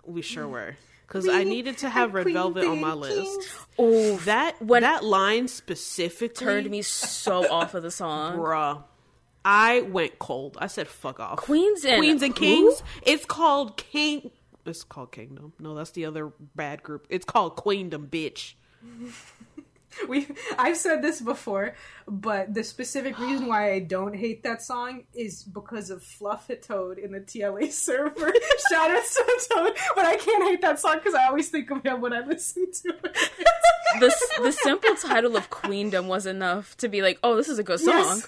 [0.05, 0.75] we sure were.
[1.07, 3.49] Because I needed to have Red Queen Velvet on my list.
[3.77, 8.37] Oh, That, When- that line specifically turned me so off of the song.
[8.39, 8.83] Bruh.
[9.45, 10.57] I went cold.
[10.59, 11.37] I said fuck off.
[11.37, 12.45] Queens and Queens and who?
[12.45, 12.83] Kings.
[13.03, 14.31] It's called King
[14.65, 15.53] It's called Kingdom.
[15.59, 17.07] No, that's the other bad group.
[17.09, 18.53] It's called Queendom, bitch.
[20.09, 20.27] We
[20.57, 21.75] I've said this before,
[22.07, 26.63] but the specific reason why I don't hate that song is because of Fluff It
[26.63, 28.33] Toad in the TLA server.
[28.71, 31.83] Shout out to Toad, but I can't hate that song because I always think of
[31.83, 33.17] him when I listen to it.
[33.99, 37.63] the the simple title of Queendom was enough to be like, oh, this is a
[37.63, 37.93] good song.
[37.93, 38.27] Yes.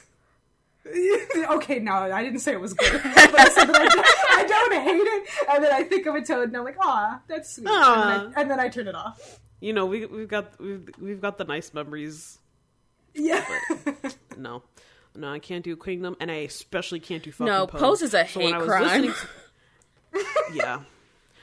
[1.56, 4.46] okay, no, I didn't say it was good, but I said that I, don't, I
[4.48, 7.56] don't hate it, and then I think of a toad, and I'm like, "Aw, that's
[7.56, 9.40] sweet," and then, I, and then I turn it off.
[9.62, 12.38] You know, we we've got we've we've got the nice memories.
[13.16, 13.44] Yeah,
[14.38, 14.62] No,
[15.16, 17.82] no, I can't do Queendom, and I especially can't do fucking No, Pose.
[17.82, 19.04] Pose is a So when hate I was crime.
[20.14, 20.82] to- yeah.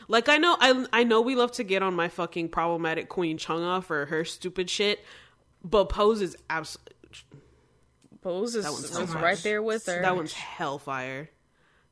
[0.08, 3.38] Like I know I I know we love to get on my fucking problematic queen
[3.38, 5.00] Chunga for her stupid shit,
[5.64, 6.76] but Pose is abs
[8.22, 10.00] Pose is, one's was so right there with her.
[10.02, 11.28] that one's hellfire.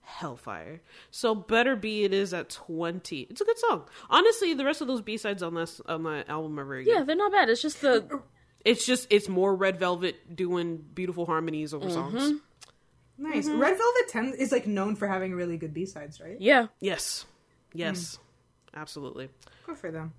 [0.02, 0.80] Hellfire.
[1.10, 3.20] So better be it is at twenty.
[3.30, 3.84] It's a good song.
[4.08, 6.94] Honestly, the rest of those B sides on this on that album are very good.
[6.94, 7.48] yeah, they're not bad.
[7.48, 8.20] It's just the
[8.64, 12.14] It's just it's more Red Velvet doing beautiful harmonies over songs.
[12.22, 13.28] Mm-hmm.
[13.30, 13.48] nice.
[13.48, 13.58] Mm-hmm.
[13.60, 16.36] Red Velvet Ten is like known for having really good B sides, right?
[16.40, 16.66] yeah.
[16.80, 17.24] Yes.
[17.72, 18.16] Yes.
[18.16, 18.80] Mm.
[18.80, 19.28] Absolutely.
[19.66, 20.12] Good for them.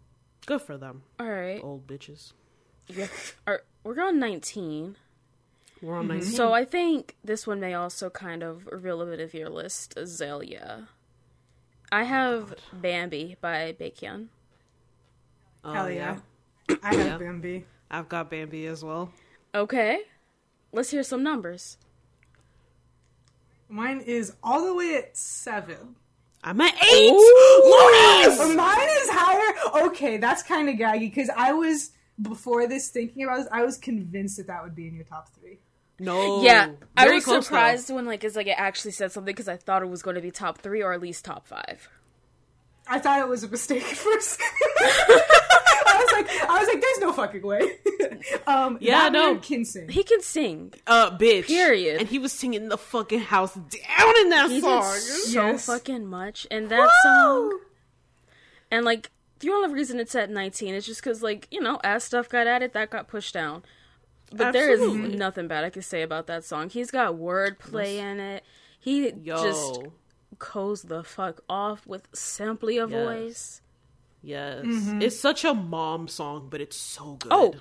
[0.46, 1.04] Good for them.
[1.20, 2.32] All right, Old bitches.
[2.88, 3.08] yeah.
[3.46, 4.96] All right, we're on nineteen.
[5.82, 6.28] We're on 19.
[6.28, 6.36] Mm-hmm.
[6.36, 9.98] So I think this one may also kind of reveal a bit of your list,
[9.98, 10.90] Azalea.
[11.92, 14.28] I oh, have Bambi by Baekhyun.
[15.64, 16.18] Oh, Hell yeah.
[16.84, 17.66] I have Bambi.
[17.90, 19.12] I've got Bambi as well.
[19.54, 20.04] Okay,
[20.72, 21.78] let's hear some numbers.
[23.68, 25.96] Mine is all the way at seven.
[26.44, 27.10] I'm at eight.
[27.10, 28.56] But Lotus.
[28.56, 29.88] mine is higher.
[29.88, 33.48] Okay, that's kind of gaggy because I was before this thinking about this.
[33.52, 35.60] I was convinced that that would be in your top three.
[36.02, 36.42] No.
[36.42, 39.56] yeah, I was close, surprised when like it's like it actually said something because I
[39.58, 41.88] thought it was going to be top three or at least top five.
[42.88, 44.42] I thought it was a mistake at first.
[44.80, 47.62] I was like, I was like, there's no fucking way.
[48.48, 49.34] um, Yeah, that no.
[49.34, 49.88] man can sing.
[49.90, 50.74] He can sing.
[50.86, 50.94] though.
[50.94, 51.46] Uh, bitch.
[51.48, 52.02] Period.
[52.02, 54.82] And he was singing the fucking house down in that He song.
[54.82, 55.66] did so Yes.
[55.68, 57.60] fucking much, and that song,
[58.72, 62.04] and like the only reason it's at 19 is just because like you know as
[62.04, 63.64] stuff got added that got pushed down.
[64.34, 64.82] But there is
[65.16, 66.70] nothing bad I can say about that song.
[66.70, 68.44] He's got wordplay in it.
[68.80, 69.44] He Yo.
[69.44, 69.82] just
[70.40, 72.92] goes the fuck off with simply a Yes.
[73.06, 73.62] voice.
[74.24, 74.64] Yes.
[74.66, 75.02] Mm-hmm.
[75.02, 77.32] It's such a mom song, but it's so good.
[77.34, 77.54] Oh,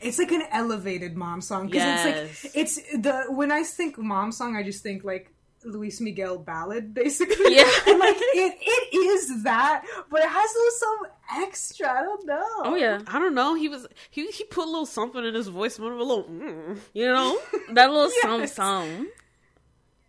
[0.00, 2.44] It's like an elevated mom song because Yes.
[2.44, 5.33] it's like it's the when I think mom song, I just think like
[5.64, 7.56] Luis Miguel ballad, basically.
[7.56, 7.70] Yeah.
[7.86, 10.98] and like it, it is that, but it has those some
[11.42, 11.90] extra.
[11.90, 12.46] I don't know.
[12.64, 13.54] oh yeah, I don't know.
[13.54, 16.24] He was he he put a little something in his voice, one of a little,
[16.24, 17.38] mm, you know.
[17.72, 18.22] that little Yes.
[18.22, 19.06] song song.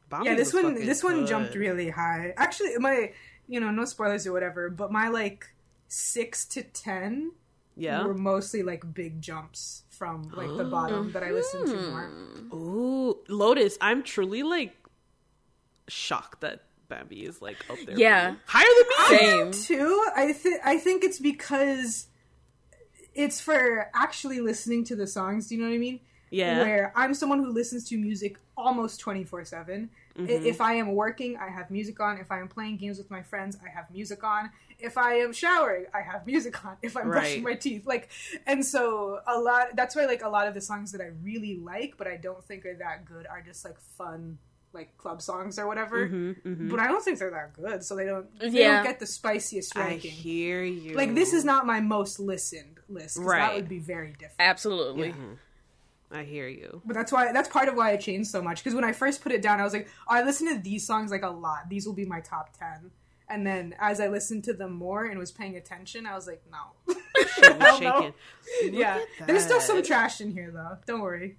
[0.10, 2.34] Bambi yeah, this one fucking this one jumped really high.
[2.38, 3.12] Actually, my
[3.48, 5.48] you know no spoilers or whatever, but my like
[5.88, 7.32] six to ten
[7.76, 8.04] Yeah.
[8.06, 12.10] were mostly like big jumps from like the bottom that I listened to more.
[12.54, 13.78] Ooh, Lotus.
[13.82, 14.76] I'm truly like
[15.88, 17.98] shocked that Bambi is like up there.
[17.98, 18.36] Yeah.
[18.46, 18.66] higher
[19.10, 19.52] than me.
[19.52, 19.52] Same.
[19.52, 22.08] Too, I think I think it's because
[23.14, 25.48] it's for actually listening to the songs.
[25.48, 26.00] Do you know what I mean?
[26.30, 26.64] Yeah.
[26.64, 29.90] Where I'm someone who listens to music almost 24 7.
[30.18, 30.30] Mm-hmm.
[30.30, 32.18] If I am working, I have music on.
[32.18, 34.50] If I am playing games with my friends, I have music on.
[34.80, 36.78] If I am showering, I have music on.
[36.82, 38.10] If I'm brushing my teeth, like,
[38.46, 39.76] and so a lot.
[39.76, 42.44] That's why, like, a lot of the songs that I really like, but I don't
[42.44, 44.38] think are that good, are just like fun,
[44.76, 46.08] like club songs or whatever.
[46.08, 48.28] Mm-hmm, But I don't think they're that good, so they don't.
[48.40, 48.76] They Yeah.
[48.76, 50.12] don't get the spiciest ranking.
[50.12, 50.94] I hear you.
[50.96, 53.18] Like this is not my most listened list.
[53.18, 54.36] 'cause That would be very different.
[54.40, 55.16] Absolutely.
[56.12, 56.82] I hear you.
[56.86, 58.64] But that's why that's part of why I changed so much.
[58.64, 60.86] Because when I first put it down, I was like, oh, I listen to these
[60.86, 61.68] songs like a lot.
[61.70, 62.92] These will be my top ten.
[63.28, 66.44] And then as I listened to them more and was paying attention, I was like,
[66.52, 66.94] no.
[68.64, 70.78] Yeah, there's still some trash in here though.
[70.86, 71.38] Don't worry,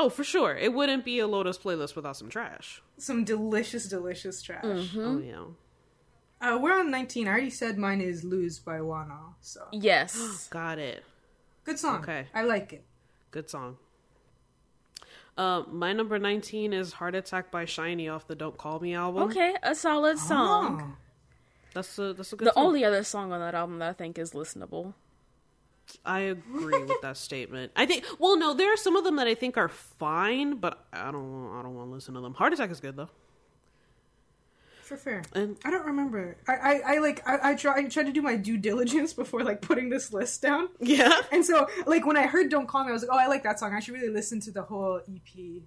[0.00, 0.54] Oh, for sure.
[0.56, 2.80] It wouldn't be a Lotus playlist without some trash.
[2.98, 4.64] some delicious, delicious trash.
[4.64, 5.00] Mm-hmm.
[5.00, 5.44] Oh yeah.
[6.54, 7.26] Uh, we're on 19.
[7.26, 9.34] I already said mine is "Lose" by Wonho.
[9.40, 10.46] So Yes.
[10.50, 11.02] Got it.
[11.64, 12.02] good song.
[12.02, 12.26] Okay.
[12.32, 12.84] I like it.
[13.32, 13.76] Good song.
[15.36, 19.24] Uh, my number 19 is Heart Attack by SHINee off the Don't Call Me album.
[19.24, 20.82] Okay, a solid song.
[20.82, 20.96] Oh.
[21.74, 22.66] That's a that's a good The song.
[22.66, 24.94] only other song on that album that I think is listenable.
[26.04, 27.72] I agree with that statement.
[27.76, 30.84] I think well no, there are some of them that I think are fine, but
[30.92, 32.34] I don't I don't want to listen to them.
[32.34, 33.08] Heart Attack is good though.
[34.82, 35.22] For fair.
[35.34, 36.38] And I don't remember.
[36.48, 39.42] I, I, I like I, I try I tried to do my due diligence before
[39.42, 40.68] like putting this list down.
[40.80, 41.20] yeah.
[41.30, 43.42] And so like when I heard Don't Call Me, I was like, Oh, I like
[43.42, 43.74] that song.
[43.74, 45.62] I should really listen to the whole EP.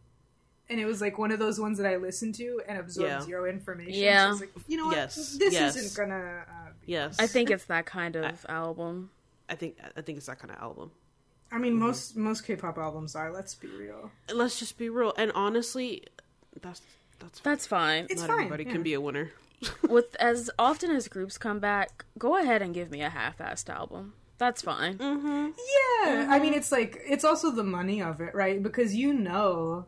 [0.70, 3.22] And it was like one of those ones that I listened to and absorbed Yeah.
[3.22, 3.94] zero information.
[3.94, 4.22] Yeah.
[4.22, 4.96] So I was like, you know what?
[4.96, 5.76] Yes, This yes.
[5.76, 9.12] isn't gonna uh, Yes, I think it's that kind of album.
[9.52, 10.92] I think I think it's that kind of album.
[11.52, 13.32] I mean, most most K-pop albums are.
[13.32, 14.10] Let's be real.
[14.34, 16.04] Let's just be real, and honestly,
[16.62, 16.82] that's
[17.20, 17.52] that's fine.
[17.52, 18.08] That's fine.
[18.10, 18.40] It's not fine.
[18.40, 18.72] everybody yeah.
[18.72, 19.32] can be a winner.
[19.88, 24.14] With as often as groups come back, go ahead and give me a half-assed album.
[24.40, 24.98] That's fine.
[24.98, 25.54] Mm.
[26.04, 28.64] Yeah, I mean, it's like it's also the money of it, right?
[28.64, 29.86] Because you know,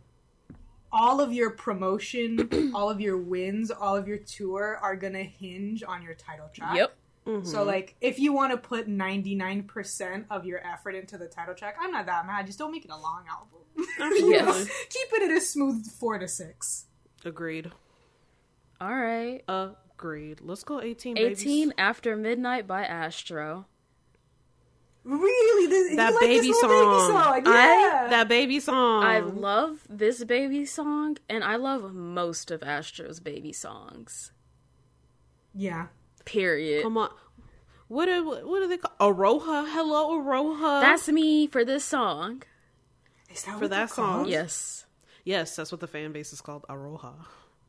[0.91, 5.83] all of your promotion, all of your wins, all of your tour are gonna hinge
[5.83, 6.75] on your title track.
[6.75, 6.95] Yep.
[7.25, 7.67] So, mm-hmm.
[7.67, 11.55] like, if you want to put ninety nine percent of your effort into the title
[11.55, 12.45] track, I'm not that mad.
[12.45, 13.87] Just don't make it a long album.
[13.99, 14.71] Absolutely.
[14.89, 16.85] Keep it at a smooth four to six.
[17.23, 17.71] Agreed.
[18.81, 19.41] All right.
[19.47, 20.41] Agreed.
[20.41, 21.15] Let's go 18.
[21.15, 21.41] babies.
[21.41, 23.67] 18 After Midnight by Astro.
[25.05, 26.69] Really, this, you That like baby this song.
[26.69, 27.43] baby song?
[27.47, 29.03] I- That baby song.
[29.03, 34.31] I love this baby song, and I love most of Astro's baby songs.
[35.53, 35.87] yeah.
[36.25, 36.83] Period.
[36.83, 37.09] Come on.
[37.87, 39.17] What are what are they called?
[39.17, 39.65] Aroha.
[39.69, 40.81] Hello, Aroha.
[40.81, 42.43] That's me for this song.
[43.29, 44.05] Is that For what that song?
[44.05, 44.27] called?
[44.29, 44.85] Yes.
[45.23, 45.55] yes.
[45.55, 46.65] That's what the fan base is called.
[46.69, 47.13] Aroha.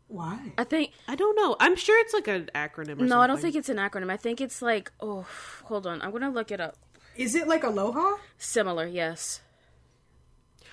[0.09, 0.53] Why?
[0.57, 1.57] I think I don't know.
[1.59, 3.01] I'm sure it's like an acronym.
[3.01, 4.11] Or no, I don't think it's an acronym.
[4.11, 5.27] I think it's like oh,
[5.65, 6.01] hold on.
[6.03, 6.77] I'm going to look it up.
[7.17, 8.17] Is it like Aloha?
[8.39, 9.41] Similar, yes.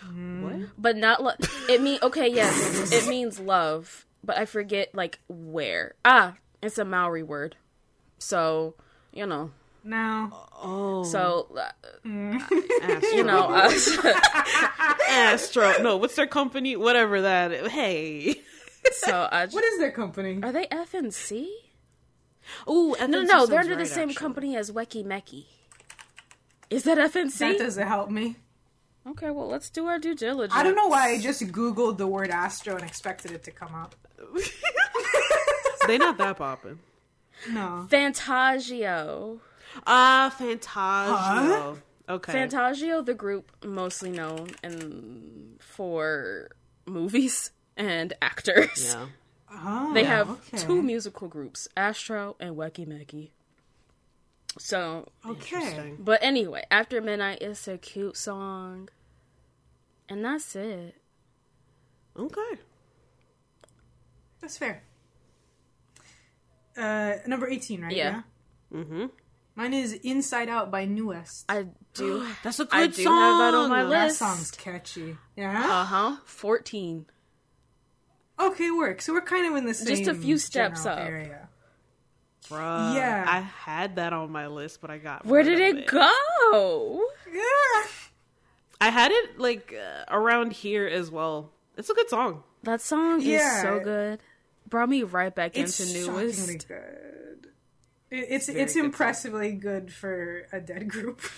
[0.09, 0.69] What?
[0.77, 1.33] But not lo-
[1.69, 2.91] it mean okay, yes.
[2.91, 5.93] It means love, but I forget like where.
[6.03, 7.55] Ah, it's a Maori word.
[8.21, 8.75] So,
[9.11, 9.51] you know.
[9.83, 10.29] No.
[10.61, 11.71] Oh, So, uh,
[12.83, 13.09] Astro.
[13.17, 13.71] you know, uh,
[15.09, 15.81] Astro.
[15.81, 16.75] No, what's their company?
[16.75, 17.51] Whatever that.
[17.51, 17.71] is.
[17.71, 18.35] Hey.
[18.91, 20.39] so I What is their company?
[20.43, 21.47] Are they FNC?
[22.69, 25.45] Ooh, No, no, they're under the same company as Weki Meki.
[26.69, 27.39] Is that FNC?
[27.39, 28.35] That doesn't help me.
[29.07, 30.53] okay, well, let's do our due diligence.
[30.55, 33.73] I don't know why I just googled the word Astro and expected it to come
[33.73, 33.95] up.
[35.87, 36.79] they not that popping.
[37.49, 37.87] No.
[37.89, 39.39] Fantagio.
[39.87, 41.79] Ah, Fantagio.
[42.09, 42.33] Okay.
[42.33, 46.49] Fantagio, the group mostly known in, for
[46.85, 48.93] movies and actors.
[48.93, 49.05] yeah.
[49.53, 50.57] Oh, They have okay.
[50.57, 53.29] two musical groups, Astro and Weki Meki.
[54.57, 55.93] So, Okay.
[55.99, 58.89] But anyway, After Midnight is a cute song.
[60.09, 60.95] And that's it.
[62.17, 62.59] Okay.
[64.41, 64.83] That's fair.
[66.77, 67.95] Uh, number 18, right?
[67.95, 68.21] Yeah.
[68.73, 69.05] Mm-hmm.
[69.55, 71.45] Mine is Inside Out by NU'EST.
[71.49, 72.25] I do.
[72.43, 73.17] That's a good I do song.
[73.19, 73.91] have that on my list.
[73.91, 74.19] that list.
[74.19, 75.17] song's catchy.
[75.35, 75.59] Yeah?
[75.63, 76.15] Uh huh.
[76.25, 77.05] 14.
[78.39, 79.01] okay, work.
[79.01, 80.99] So we're kind of in the same Just a few steps up.
[80.99, 81.49] area.
[82.49, 83.23] Bruh, Yeah.
[83.27, 85.25] I had that on my list, but I got.
[85.25, 87.03] Where did of it go?
[87.31, 87.83] Yeah.
[88.79, 91.51] I had it like uh, around here as well.
[91.77, 92.43] It's a good song.
[92.63, 94.19] That song is so good.
[94.71, 96.67] Brought me right back It's into shockingly NU'EST.
[96.67, 97.47] good.
[98.09, 101.21] It- It's Very it's impressively good for a dead group.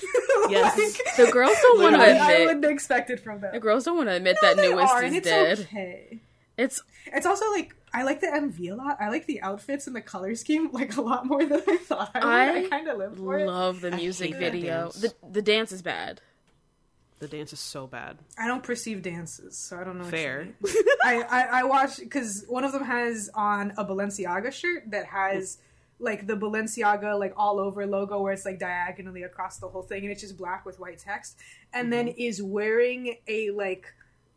[0.49, 0.75] Yes.
[1.15, 2.47] The girls don't want to I, I admit.
[2.47, 3.53] wouldn't expect it from them.
[3.53, 5.59] The girls don't want to admit No, that they NU'EST are, is it's dead.
[5.61, 6.19] Okay.
[6.57, 8.97] It's It's also like I like the MV a lot.
[8.99, 12.11] I like the outfits and the color scheme like a lot more than I thought
[12.13, 12.19] I.
[12.19, 13.47] I, I kind of live for it.
[13.47, 14.89] love the music video.
[14.91, 16.19] The the dance is bad.
[17.23, 18.17] The dance is so bad.
[18.37, 20.03] I don't perceive dances, so I don't know.
[20.03, 20.49] Fair.
[21.05, 25.57] I, I I watched because one of them has on a Balenciaga shirt that has
[25.99, 30.03] like the Balenciaga like all over logo where it's like diagonally across the whole thing
[30.03, 31.37] and it's just black with white text,
[31.71, 32.19] and then mm-hmm.
[32.19, 33.85] is wearing a like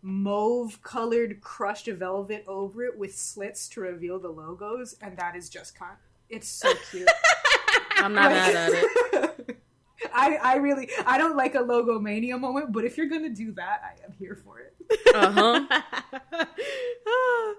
[0.00, 5.48] mauve colored crushed velvet over it with slits to reveal the logos, and that is
[5.48, 5.96] just con.
[6.30, 7.08] It's so cute.
[7.96, 9.32] I'm not mad at it.
[10.14, 13.52] I, I really I don't like a logo mania moment, but if you're gonna do
[13.52, 14.74] that, I am here for it.
[15.14, 15.30] Uh
[15.66, 17.54] huh.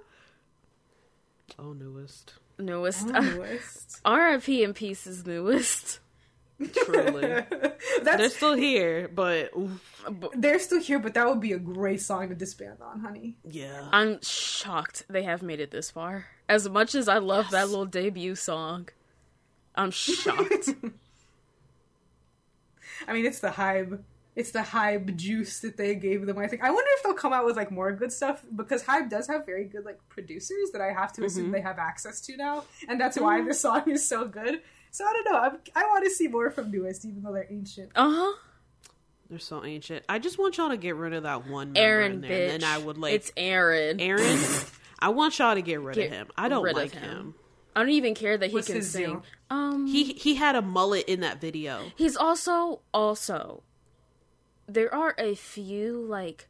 [1.59, 2.34] oh, NU'EST.
[2.59, 3.07] NU'EST.
[3.07, 4.01] NU'EST.
[4.05, 4.64] R.I.P.
[4.64, 5.26] in pieces.
[5.26, 5.99] NU'EST.
[6.85, 7.43] Truly.
[8.03, 12.30] They're still here, but oof, they're still here, but that would be a great song
[12.30, 13.38] to disband on, honey.
[13.47, 13.88] yeah.
[13.91, 16.26] I'm shocked they have made it this far.
[16.49, 18.89] As much as I love that little debut song,
[19.76, 20.69] I'm shocked.
[23.07, 24.03] I mean, it's the hype.
[24.35, 26.38] It's the hype juice that they gave them.
[26.38, 26.63] I think.
[26.63, 29.45] I wonder if they'll come out with like more good stuff because HYBE does have
[29.45, 32.99] very good like producers that I have to assume they have access to now, and
[33.01, 34.61] that's why this song is so good.
[34.91, 35.39] So I don't know.
[35.39, 37.91] I'm, I want to see more from NU'EST, even though they're ancient.
[37.95, 38.35] Uh huh.
[39.29, 40.05] They're so ancient.
[40.07, 42.53] I just want y'all to get rid of that one member Aaron, in there, bitch.
[42.53, 43.99] and then I would like It's Aaron.
[43.99, 44.39] Aaron.
[44.99, 46.27] I want y'all to get rid Get of him.
[46.38, 47.03] I don't like him.
[47.03, 47.35] him.
[47.77, 49.05] I don't even care that he What's can his sing.
[49.05, 49.23] deal?
[49.51, 51.91] Um, He he had a mullet in that video.
[51.95, 53.61] he's also also.
[54.67, 56.47] There are a few like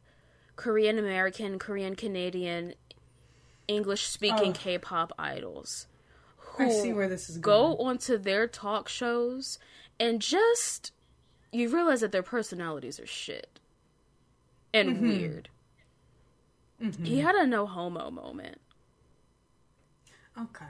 [0.56, 2.72] Korean American, Korean Canadian,
[3.68, 4.58] English speaking Oh.
[4.58, 5.86] K-pop idols
[6.36, 7.86] who I see where this is go going.
[7.88, 9.58] onto their talk shows
[10.00, 10.92] and just
[11.52, 13.60] you realize that their personalities are shit
[14.72, 15.08] and Mm-hmm.
[15.08, 15.48] weird.
[17.04, 18.60] He had a no homo moment.
[20.40, 20.64] Okay.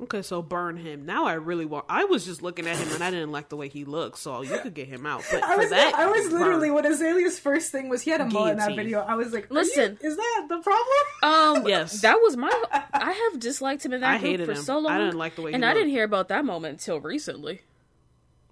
[0.00, 1.06] Okay, so burn him.
[1.06, 1.84] Now I really want.
[1.88, 4.42] I was just looking at him and I didn't like the way he looked, so
[4.42, 5.22] you could get him out.
[5.30, 6.74] But I was, that, I was literally burn.
[6.82, 8.98] when Azalea's first thing was he had a mullet in that video.
[9.00, 9.96] I was like, Listen.
[10.02, 11.62] you- is that the problem?
[11.62, 12.00] Um, Yes.
[12.00, 12.50] that was my.
[12.92, 14.62] I have disliked him in that I group hated for him.
[14.62, 14.92] so long.
[14.92, 17.60] I didn't like the way he and I didn't hear about that moment until recently.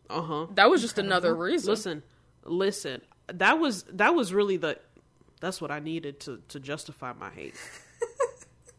[0.09, 0.47] Uh huh.
[0.55, 1.69] That was just another reason.
[1.70, 2.02] Listen,
[2.44, 3.02] listen.
[3.27, 4.78] That was that was really the.
[5.40, 7.56] That's what I needed to to justify my hate.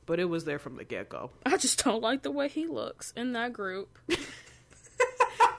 [0.05, 1.31] But it was there from the get go.
[1.45, 3.97] I just don't like the way he looks in that group.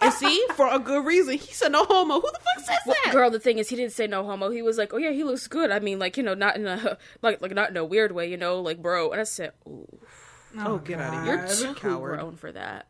[0.01, 2.21] And see, for a good reason, he said no homo.
[2.21, 3.09] Who the fuck says that?
[3.13, 4.51] Girl, the thing is, he didn't say no homo.
[4.51, 6.67] He was like, "Oh yeah, he looks good." I mean, like you know, not in
[6.67, 9.13] a like like not in a weird way, you know, like bro.
[9.13, 9.89] And I said, "Ooh,
[10.59, 11.37] Oh, get out of here!
[11.37, 12.19] you're too coward.
[12.19, 12.87] grown for that."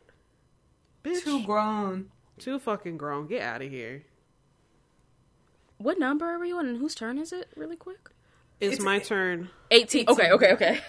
[1.05, 2.09] Bitch, Too grown.
[2.37, 3.27] too fucking grown.
[3.27, 4.03] Get out of here.
[5.77, 7.49] What number are we on, and whose turn is it?
[7.55, 8.09] Really quick.
[8.59, 9.49] It's, It's- my turn.
[9.71, 10.05] Eighteen.
[10.09, 10.81] Okay, okay, okay.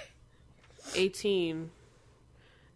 [0.95, 1.71] 18.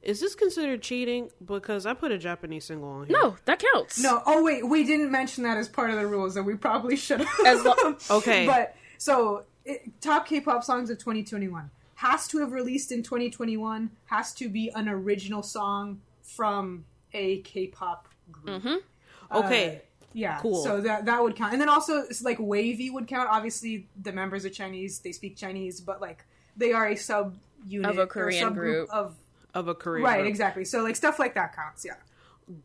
[0.02, 1.30] Is this considered cheating?
[1.44, 3.18] Because I put a Japanese single on here.
[3.20, 4.02] No, that counts.
[4.02, 6.96] No, oh wait, we didn't mention that as part of the rules, and we probably
[6.96, 7.46] should have.
[7.46, 8.46] As lo- Okay.
[8.46, 13.90] but so it, top K-pop songs of 2021 has to have released in 2021.
[14.06, 18.82] Has to be an original song from a K-pop group.
[19.30, 19.76] Okay.
[19.76, 19.78] Uh,
[20.14, 20.64] yeah, Cool.
[20.64, 23.28] So that that would count, and then also it's like WayV would count.
[23.30, 26.24] Obviously, the members are Chinese; they speak Chinese, but like
[26.56, 28.90] they are a sub unit Of a Korean subgroup group.
[28.90, 29.14] of
[29.54, 30.04] of a Korean.
[30.04, 30.28] right, group.
[30.28, 30.64] exactly.
[30.64, 31.84] So like stuff like that counts.
[31.84, 31.94] Yeah.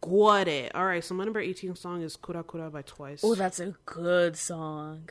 [0.02, 0.74] Got it.
[0.76, 1.04] All right.
[1.04, 3.22] So my number 18 song is Kura Kura by Twice.
[3.24, 5.10] oh, that's a good song.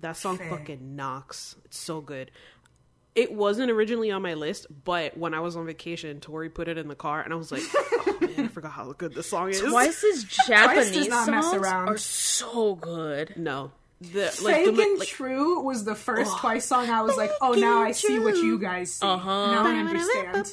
[0.00, 0.50] that song Fair.
[0.50, 1.56] fucking knocks.
[1.64, 2.30] It's so good.
[3.14, 6.78] It wasn't originally on my list, but when I was on vacation, Tori put it
[6.78, 9.50] in the car, and I was like, "Oh man, I forgot how good this song
[9.50, 11.88] is." Twice's Japanese does not mess songs around.
[11.90, 13.34] are so good.
[13.36, 13.70] No,
[14.12, 16.90] the like, Fake the, and like True was the first Twice song.
[16.90, 19.06] I was like, oh, now I see what you guys see.
[19.06, 19.52] Uh-huh.
[19.52, 20.46] Now I understand.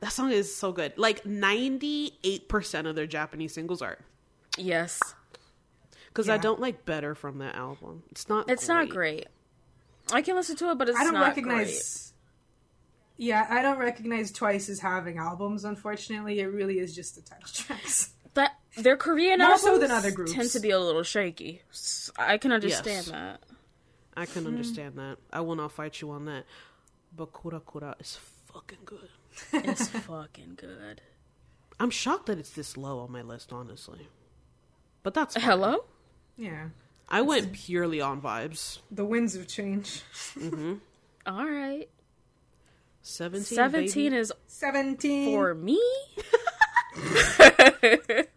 [0.00, 0.92] that song is so good.
[0.96, 3.98] Like ninety eight percent of their Japanese singles are
[4.56, 5.00] Yes,
[6.08, 8.02] because I don't like better from that album.
[8.10, 8.50] It's not.
[8.50, 9.26] it's not great.
[10.12, 12.12] I can listen to it, but it's I don't not recognize.
[13.16, 15.64] Yeah, I don't recognize Twice as having albums.
[15.64, 18.06] Unfortunately, it really is just the title tracks.
[18.06, 18.34] great.
[18.34, 18.52] That
[18.82, 20.32] their Korean More albums so than other groups.
[20.32, 21.62] tend to be a little shaky.
[22.18, 23.10] I can understand Yes.
[23.10, 23.40] that.
[24.16, 24.48] I can Hmm.
[24.48, 25.18] understand that.
[25.32, 26.44] I will not fight you on that.
[27.16, 28.18] But Kura Kura is
[28.52, 29.08] fucking good.
[29.52, 31.00] It's fucking good.
[31.80, 34.08] I'm shocked that it's this low on my list, honestly.
[35.02, 35.44] But that's fine.
[35.44, 35.84] Hello.
[36.36, 36.68] Yeah,
[37.08, 38.78] I went purely on vibes.
[38.90, 40.02] the winds of change.
[41.26, 41.88] All right.
[43.02, 43.44] 17.
[43.56, 45.30] Seventeen is Seventeen.
[45.32, 45.80] for me.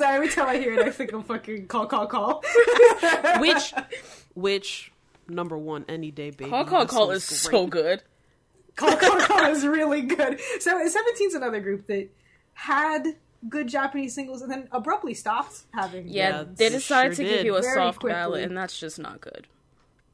[0.00, 2.42] Sorry, every time I hear it, I think I'm fucking call, call, call.
[2.42, 3.38] baby.
[3.40, 3.74] Which,
[4.34, 4.92] which
[5.28, 6.50] number one any day, baby.
[6.50, 7.38] Call Call That Call is great.
[7.38, 8.02] so good.
[8.76, 10.40] call, call, call is really good.
[10.60, 12.08] So 17's another group that
[12.54, 13.04] had
[13.48, 16.08] good Japanese singles and then abruptly stopped having.
[16.08, 18.14] Yeah, Yeah, they they decided sure to give you a Very soft quickly.
[18.14, 19.46] ballad, and that's just not good.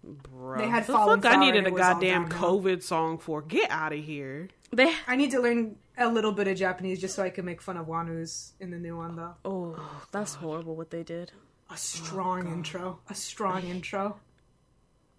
[0.04, 2.28] Bro, They had the fuck I needed a it was all goddamn.
[2.28, 3.42] COVID song for.
[3.42, 4.48] Get out of here.
[4.72, 7.62] They I need to learn a little bit of Japanese just so I can make
[7.62, 9.34] fun of Wonwoo's in the new one, though.
[9.44, 11.32] oh, that's horrible what they did.
[11.70, 13.00] A strong oh, intro.
[13.08, 14.20] A strong intro.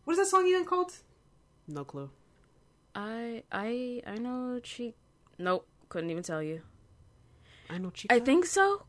[0.03, 0.94] What is that song even called?
[1.68, 2.10] No clue.
[2.95, 4.95] I I I know she.
[5.38, 6.61] Nope, couldn't even tell you.
[7.69, 8.14] I know Chica.
[8.14, 8.86] I think so.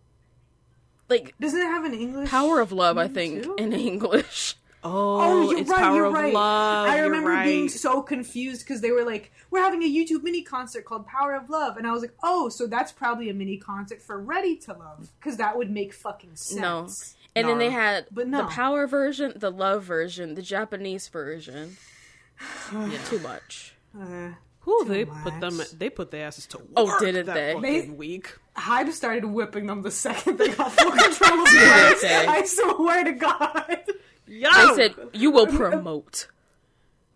[1.09, 2.29] Like Doesn't it have an English?
[2.31, 3.57] Power of Love, I think too?
[3.59, 4.57] in English.
[4.85, 5.81] Oh, Oh, you're it's right.
[5.81, 6.33] Power you're of right.
[6.33, 6.89] Love.
[6.89, 7.45] I remember right.
[7.45, 11.35] being so confused because they were like, "We're having a YouTube mini concert called Power
[11.35, 14.57] of Love," and I was like, "Oh, so that's probably a mini concert for Ready
[14.59, 16.89] to Love because that would make fucking sense." No.
[17.37, 18.39] And then they had But no.
[18.43, 21.77] the power version, the love version, the Japanese version.
[22.73, 23.75] yeah, too much.
[24.01, 24.31] Uh,
[24.61, 25.61] Who Too they put them?
[25.77, 26.67] They put their asses to work.
[26.77, 27.53] Oh, didn't that they?
[27.55, 28.37] Fucking They- week.
[28.57, 32.27] HYBE started whipping them the second they got full control of the they?
[32.27, 33.85] I swear to God.
[34.29, 34.51] Yo!
[34.51, 36.29] They said you will promote.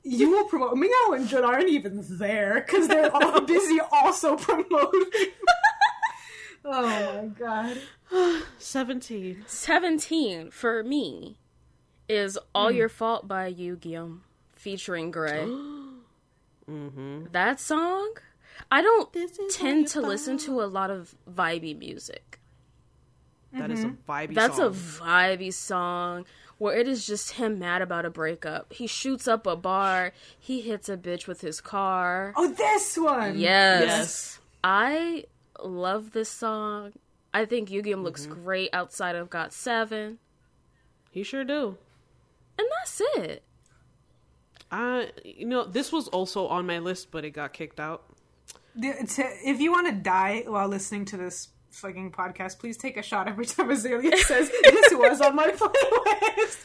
[0.05, 0.75] You will promote.
[0.75, 5.31] Minghao and Jun aren't even there because they're all busy also promoting.
[6.65, 7.79] oh my god.
[8.59, 9.45] seventeen.
[9.47, 11.39] Seventeen for me
[12.09, 14.21] is "All Your Fault" by Yugyeom
[14.53, 15.47] featuring Gray.
[16.71, 17.25] Mm-hmm.
[17.33, 18.15] That song,
[18.71, 19.13] I don't
[19.51, 22.39] tend to your listen to a lot of vibey music.
[23.53, 23.97] That is a vibey.
[24.07, 24.35] Mm-hmm.
[24.35, 25.07] That's a song.
[25.07, 26.25] vibey song
[26.63, 28.73] where it is just him mad about a breakup.
[28.73, 30.13] He shoots up a bar.
[30.39, 32.33] He hits a bitch with his car.
[32.37, 33.37] Oh, this one.
[33.39, 33.83] Yes.
[33.85, 34.39] Yes.
[34.63, 35.25] I
[35.61, 36.93] love this song.
[37.35, 38.45] I think Yugyeom looks Mm-hmm.
[38.45, 40.19] great outside of Got Seven,
[41.11, 41.79] He sure do.
[42.59, 43.43] and that's it.
[44.71, 48.05] I, you know, this was also on my list, but it got kicked out.
[48.77, 53.29] If you want to die while listening to this fucking podcast, please take a shot
[53.29, 56.59] every time Azalea says this was on my playlist.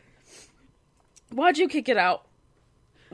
[1.32, 2.26] Why'd you kick it out?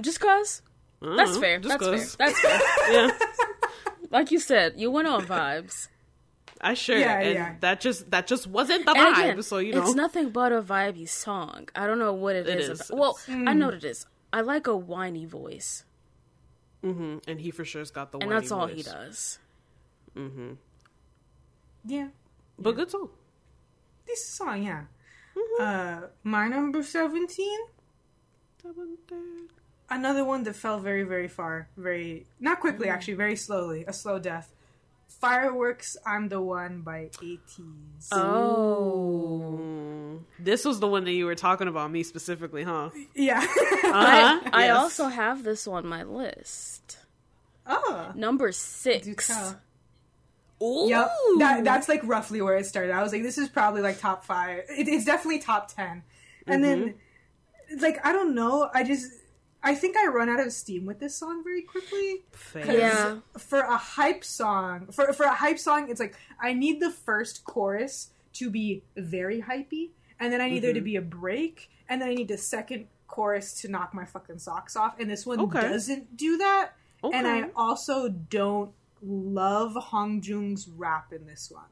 [0.01, 0.63] Just cause?
[1.01, 1.59] That's know, fair.
[1.59, 2.15] just That's 'cause.
[2.17, 2.27] fair.
[2.29, 2.61] That's fair.
[2.93, 3.19] Yeah,
[4.11, 5.89] Like you said, you went on vibes.
[6.61, 6.97] I sure.
[6.97, 7.55] Yeah, and yeah.
[7.61, 9.31] that just that just wasn't the And vibe.
[9.33, 11.69] again, so you know, it's nothing but a vibey song.
[11.75, 12.69] I don't know what It is.
[12.81, 12.91] is.
[12.91, 12.99] About.
[12.99, 14.07] Well, I know what it is.
[14.33, 15.85] I like a whiny voice,
[16.83, 18.19] hmm and he for sure's got the.
[18.19, 19.39] and whiny that's all he voice.
[20.15, 20.57] Does.
[21.85, 22.09] yeah,
[22.59, 23.11] But good song.
[24.07, 24.85] this song, yeah.
[25.61, 27.59] Uh, my number seventeen.
[29.91, 31.69] Another one that fell very, very far.
[31.77, 33.85] Very not quickly, actually, very slowly.
[33.87, 34.51] A slow death.
[35.21, 38.09] Fireworks, I'm the one by ATEEZ.
[38.13, 42.91] Oh, This was the one that you were talking about me specifically, huh?
[43.15, 43.39] yeah.
[43.41, 44.41] Uh-huh.
[44.53, 44.77] I Yes.
[44.77, 46.99] also have this on my list.
[47.67, 49.31] oh, Number do six.
[50.65, 50.83] Tell.
[50.83, 50.89] Ooh.
[50.89, 52.93] Yep, that, that's like roughly where it started.
[52.93, 54.65] I was like, this is probably like top five.
[54.69, 56.03] It, it's definitely top ten.
[56.47, 56.95] And then,
[57.71, 57.81] mm-hmm.
[57.81, 58.71] like, I don't know.
[58.75, 59.11] I just,
[59.63, 62.25] I think I run out of steam with this song very quickly.
[62.55, 63.17] Yeah.
[63.39, 67.45] For a hype song, for for a hype song, it's like I need the first
[67.45, 70.85] chorus to be very hypey, and then I need there to mm-hmm.
[70.85, 74.77] be a break, and then I need the second chorus to knock my fucking socks
[74.77, 74.99] off.
[74.99, 75.61] And this one Okay.
[75.61, 76.73] doesn't do that.
[77.13, 78.73] And I also don't
[79.05, 81.65] love Hongjoong's rap in this one.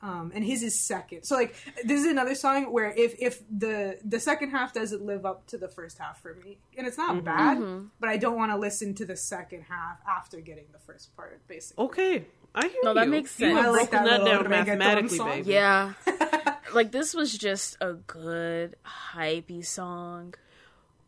[0.00, 1.24] Um, and his is second.
[1.24, 5.26] So like this is another song where if if the the second half doesn't live
[5.26, 7.58] up to the first half for me, and it's not bad,
[7.98, 11.40] but I don't want to listen to the second half after getting the first part,
[11.48, 11.84] basically.
[11.86, 13.56] Okay, I hear No, that makes sense.
[13.56, 15.50] have I like broken that that, down mathematically, baby.
[15.52, 15.94] Yeah.
[16.72, 18.76] like this was just a good
[19.14, 20.34] hypey song.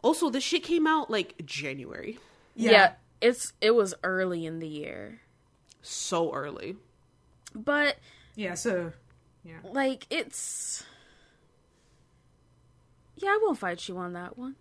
[0.03, 2.19] Also, this shit came out like January,
[2.57, 2.95] Yeah.
[3.21, 5.21] it's it was early in the year.
[5.83, 6.77] So early.
[7.55, 7.97] But
[8.37, 8.55] yeah.
[8.55, 8.93] So
[9.45, 10.85] yeah, like it's
[13.17, 14.57] Yeah, I won't fight you on that one.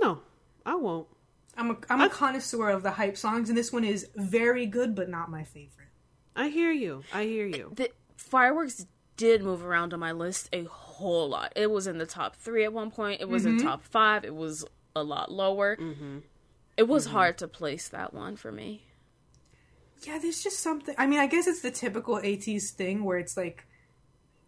[0.00, 0.20] No,
[0.66, 1.08] I won't.
[1.56, 4.94] I'm a I'm a connoisseur of the hype songs, and this one is very good,
[4.94, 5.88] but not my favorite.
[6.34, 7.04] I hear you.
[7.12, 7.72] I hear you.
[7.76, 11.52] The fireworks did move around on my list a whole lot.
[11.54, 13.20] It was in the top three at one point.
[13.20, 14.24] It was in top five.
[14.24, 14.64] It was
[14.96, 15.76] a lot lower.
[15.76, 16.18] Mm-hmm.
[16.76, 18.82] It was hard to place that one for me.
[20.06, 20.94] Yeah, there's just something.
[20.98, 23.66] I mean, I guess it's the typical ATEEZ thing where it's like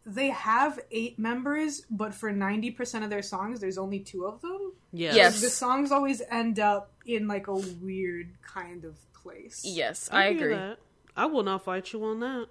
[0.04, 4.72] they have eight members, but for 90% of their songs, there's only two of them.
[4.92, 5.16] Yes.
[5.16, 5.40] Yes.
[5.40, 9.62] The songs always end up in like a weird kind of place.
[9.64, 10.54] Yes, I, hear agree.
[10.54, 10.78] that.
[11.16, 12.46] I will not fight you on that.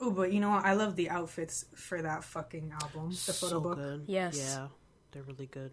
[0.00, 0.64] Oh, but you know what?
[0.64, 3.76] I love the outfits for that fucking album, the photo book.
[3.76, 4.04] good.
[4.06, 4.36] Yes.
[4.36, 4.68] Yeah,
[5.12, 5.70] they're really good.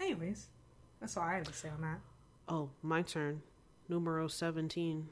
[0.00, 0.46] Anyways,
[1.00, 1.98] that's all I have to say on that.
[2.48, 3.42] Oh, my turn.
[3.88, 5.08] Numero 17.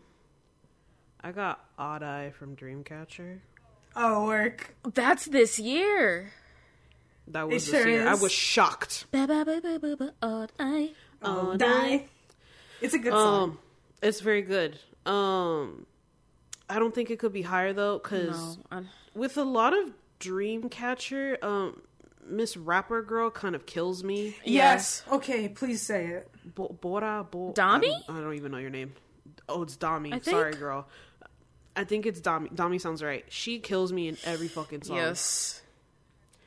[1.23, 3.39] I got Odd Eye from Dreamcatcher.
[3.95, 4.75] Oh, work.
[4.95, 6.31] That's this year.
[7.29, 8.07] That was It this sure year.
[8.09, 9.07] I was shocked.
[9.11, 10.93] Ba, ba, ba, ba, ba, ba, odd eye.
[11.23, 11.63] Odd.
[11.63, 12.05] Eye.
[12.81, 13.43] It's a good song.
[13.51, 13.59] Um,
[14.03, 14.79] it's very good.
[15.07, 15.87] Um,
[16.69, 18.85] I don't think it could be higher though, because No,
[19.15, 21.81] with a lot of Dreamcatcher, um,
[22.29, 24.37] Miss Rapper Girl kind of kills me.
[24.45, 25.03] yes.
[25.11, 26.31] Okay, please say it.
[26.55, 27.77] Bo- Bora, Bo- Dami?
[27.77, 28.93] I don't, I don't even know your name.
[29.49, 30.13] Oh, it's Dami.
[30.15, 30.61] I Sorry, think.
[30.61, 30.87] girl.
[31.75, 32.53] I think it's Dami.
[32.55, 33.25] Dami sounds right.
[33.29, 34.97] She kills me in every fucking song.
[34.97, 35.61] yes.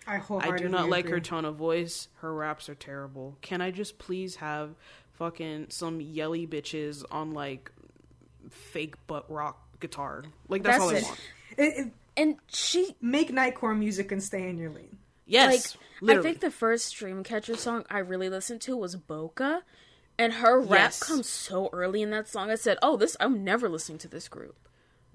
[0.08, 0.44] I hope.
[0.44, 2.08] I do not like her tone of voice.
[2.22, 3.38] Her raps are terrible.
[3.42, 4.72] Can I just please have
[5.14, 7.72] fucking some yelly bitches on like
[8.50, 10.24] fake butt rock guitar?
[10.48, 11.04] Like that's, That's all I it.
[11.04, 11.20] want.
[11.58, 14.98] It, it, And she make nightcore music and stay in your lane.
[15.28, 16.28] Yes, like literally.
[16.28, 19.62] I think the first Dreamcatcher song I really listened to was Boca,
[20.20, 21.00] and her rap Yes.
[21.04, 22.52] comes so early in that song.
[22.52, 24.56] I said, "Oh, this I'm never listening to this group."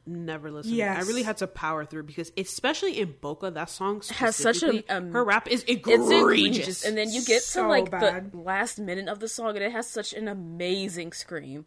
[0.07, 0.75] never listened.
[0.77, 1.03] Yes.
[1.03, 4.85] I really had to power through because especially in Boca, that song Has such a,
[4.95, 6.11] um, her rap is It's egregious.
[6.11, 8.33] egregious, and then you get So to like bad.
[8.33, 11.65] the last minute of the song, and it has such an amazing scream.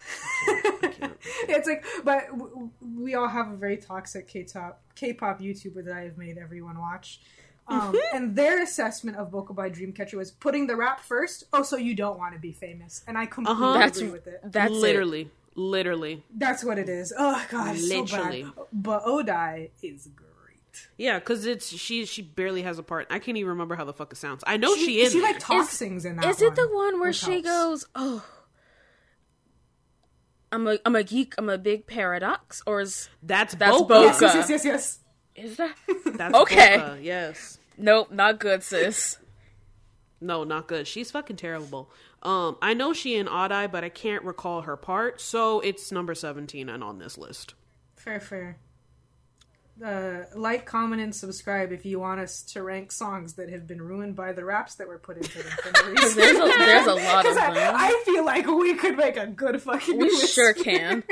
[1.50, 5.94] It's like, but w- w- we all have a very toxic K-pop K-pop YouTuber that
[5.94, 7.20] I have made everyone watch.
[7.68, 11.44] Um, and their assessment of Boca by Dreamcatcher was putting the rap first.
[11.52, 13.78] Oh, so you don't want to be famous, and I completely Uh-huh.
[13.78, 14.40] That's agree with it.
[14.44, 14.76] that's it.
[14.76, 16.24] literally, literally.
[16.34, 17.12] That's what it is.
[17.16, 18.42] Oh god, Literally.
[18.44, 18.66] so bad.
[18.72, 20.24] But Odd Eye is great.
[20.96, 22.04] Yeah, because it's she.
[22.06, 23.06] She barely has a part.
[23.10, 24.44] I can't even remember how the fuck it sounds.
[24.46, 25.12] I know she, is.
[25.12, 25.40] She like there.
[25.40, 26.24] talk Is- sings in that.
[26.26, 27.48] Is it the one, one where she helps.
[27.48, 28.24] goes, "Oh,
[30.50, 31.34] I'm a I'm a geek.
[31.36, 33.88] I'm a big paradox, or is That's That's Boca.
[33.88, 34.04] Boca.
[34.06, 34.98] Yes, yes, yes, yes, yes.
[35.38, 35.74] Is that?
[36.04, 36.76] That's Okay.
[36.78, 37.58] Boca, Yes.
[37.76, 39.18] nope, not good, sis.
[40.20, 40.86] No, not good.
[40.88, 41.90] She's fucking terrible.
[42.22, 45.92] Um, I know she in Odd Eye, but I can't recall her part, so it's
[45.92, 47.54] number seventeen and on this list.
[47.96, 48.58] Fair, fair.
[49.84, 53.80] Uh, like, comment, and subscribe if you want us to rank songs that have been
[53.80, 55.52] ruined by the raps that were put into them.
[55.62, 55.94] for no.
[56.14, 57.74] There's a there's a lot of 'Cause I, them.
[57.76, 59.98] I feel like we could make a good fucking.
[59.98, 60.34] we list.
[60.34, 61.04] sure can.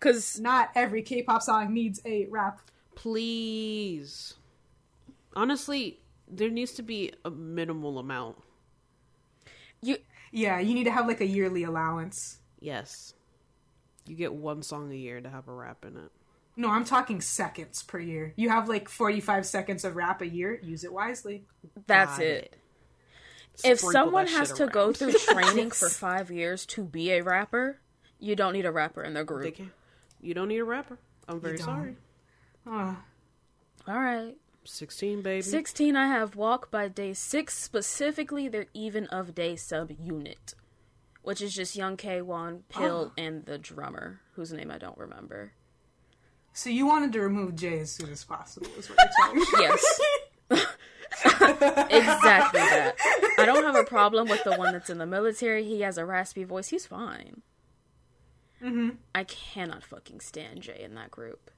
[0.00, 2.60] Cause Not every K-pop song needs a rap.
[2.94, 4.34] Please.
[5.34, 8.36] Honestly, there needs to be a minimal amount.
[9.82, 9.98] you
[10.32, 12.38] Yeah, you need to have like a yearly allowance.
[12.60, 13.14] Yes.
[14.06, 16.10] You get one song a year to have a rap in it.
[16.56, 18.32] No, I'm talking seconds per year.
[18.36, 20.60] You have like 45 seconds of rap a year.
[20.62, 21.44] Use it wisely.
[21.86, 22.56] that's Got it.
[23.64, 27.22] If Sprinkle someone has shit to go through training for five years to be a
[27.22, 27.80] rapper,
[28.18, 29.56] you don't need a rapper in their group.
[30.20, 30.98] you don't need a rapper.
[31.28, 31.96] I'm very sorry.
[32.66, 32.96] Oh,
[33.86, 34.34] All right.
[34.64, 35.42] 16, baby.
[35.42, 40.54] 16, I have Walk by Day 6, specifically their even of day sub unit,
[41.22, 45.52] which is just Young K, Wonpil, and the drummer, whose name I don't remember.
[46.54, 49.44] so you wanted to remove Jay as soon as possible, is what you're me.
[49.60, 50.00] Yes.
[51.24, 52.94] exactly that.
[53.38, 55.64] I don't have a problem with the one that's in the military.
[55.64, 56.68] He has a raspy voice.
[56.68, 57.42] He's fine.
[58.62, 58.90] Mm-hmm.
[59.14, 61.50] I cannot fucking stand Jay in that group.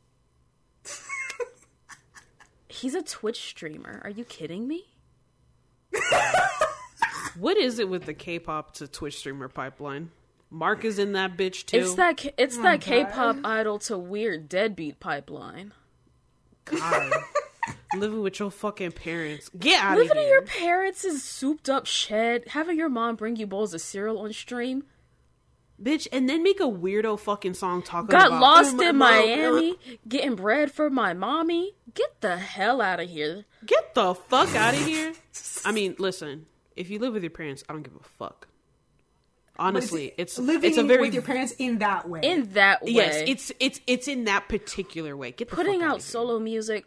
[2.69, 4.01] He's a Twitch streamer.
[4.05, 4.85] Are you kidding me?
[7.39, 10.11] What is it with the K-pop to Twitch streamer pipeline?
[10.51, 11.77] Mark is in that bitch too.
[11.79, 12.83] It's that K- it's Oh, that God.
[12.83, 15.75] K-pop idol to weird deadbeat pipeline.
[16.65, 17.13] God.
[17.95, 19.51] Living with your fucking parents.
[19.59, 20.15] Get out of here.
[20.15, 24.19] Living in your parents' souped up shed, having your mom bring you bowls of cereal
[24.19, 24.85] on stream,
[25.82, 28.89] Bitch, and then make a weirdo fucking song talking about got about lost "Oh, my
[28.89, 29.77] in mom, Miami,
[30.09, 31.74] getting bread for my mommy.
[31.93, 33.44] Get the hell out of here.
[33.65, 35.12] Get the fuck out of here.
[35.66, 36.47] I mean, listen,
[36.77, 38.48] if you live with your parents, I don't give a fuck.
[39.59, 42.20] Honestly, it's living it's a very with your parents in that way.
[42.23, 42.93] In that way.
[42.93, 45.32] yes, it's it's it's in that particular way.
[45.32, 46.11] Get the putting fuck out outta here.
[46.11, 46.86] solo music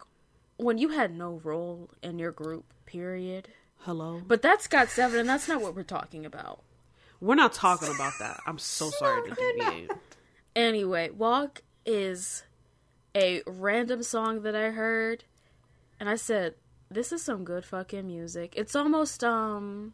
[0.57, 3.49] when you had no role in your group, period.
[3.84, 6.61] Hello, But that's Got Seven, and that's not what we're talking about.
[7.22, 8.40] We're not talking about that.
[8.46, 9.91] I'm so sorry to deviate.
[10.56, 12.44] Anyway, Walk is
[13.16, 15.26] a random song that I heard,
[16.00, 16.56] and I said,
[16.90, 18.54] This is some good fucking music.
[18.56, 19.94] It's almost, um,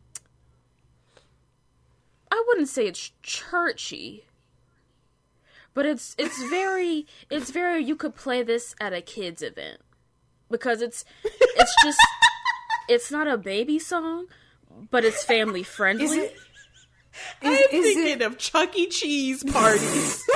[2.31, 4.25] I wouldn't say it's churchy.
[5.73, 9.81] But it's it's very it's very you could play this at a kids event
[10.49, 11.99] because it's it's just
[12.87, 14.27] it's not a baby song,
[14.89, 16.05] but it's family friendly.
[16.05, 16.35] is it?
[17.41, 18.21] Is, I'm is thinking it?
[18.21, 18.87] of Chuck E.
[18.87, 20.23] Cheese parties.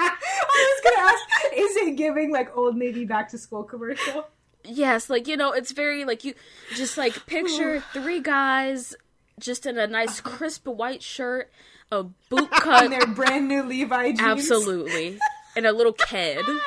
[0.00, 0.16] I
[0.54, 1.24] was gonna ask.
[1.56, 4.26] Is it giving like Old Navy back to school commercial?
[4.64, 6.34] Yes, like you know, it's very like you
[6.74, 8.94] just like picture three guys
[9.38, 10.36] just in a nice uh-huh.
[10.36, 11.50] crisp white shirt,
[11.92, 14.20] a boot cut, And their brand new Levi jeans.
[14.20, 15.18] absolutely,
[15.56, 16.44] and a little kid.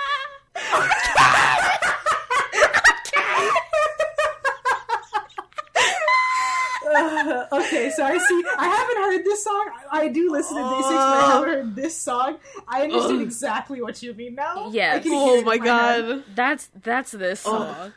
[6.94, 8.44] Uh, okay, so I see.
[8.58, 9.72] I haven't heard this song.
[9.92, 12.38] I, I do listen to Day Six, but I haven't heard this song.
[12.68, 14.70] I understand exactly what you mean now.
[14.72, 14.98] Yes.
[14.98, 16.02] I can hear oh it my in head.
[16.08, 16.24] god.
[16.36, 17.94] That's that's this song.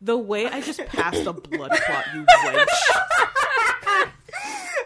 [0.00, 2.66] The way I just passed a blood clot, you wench.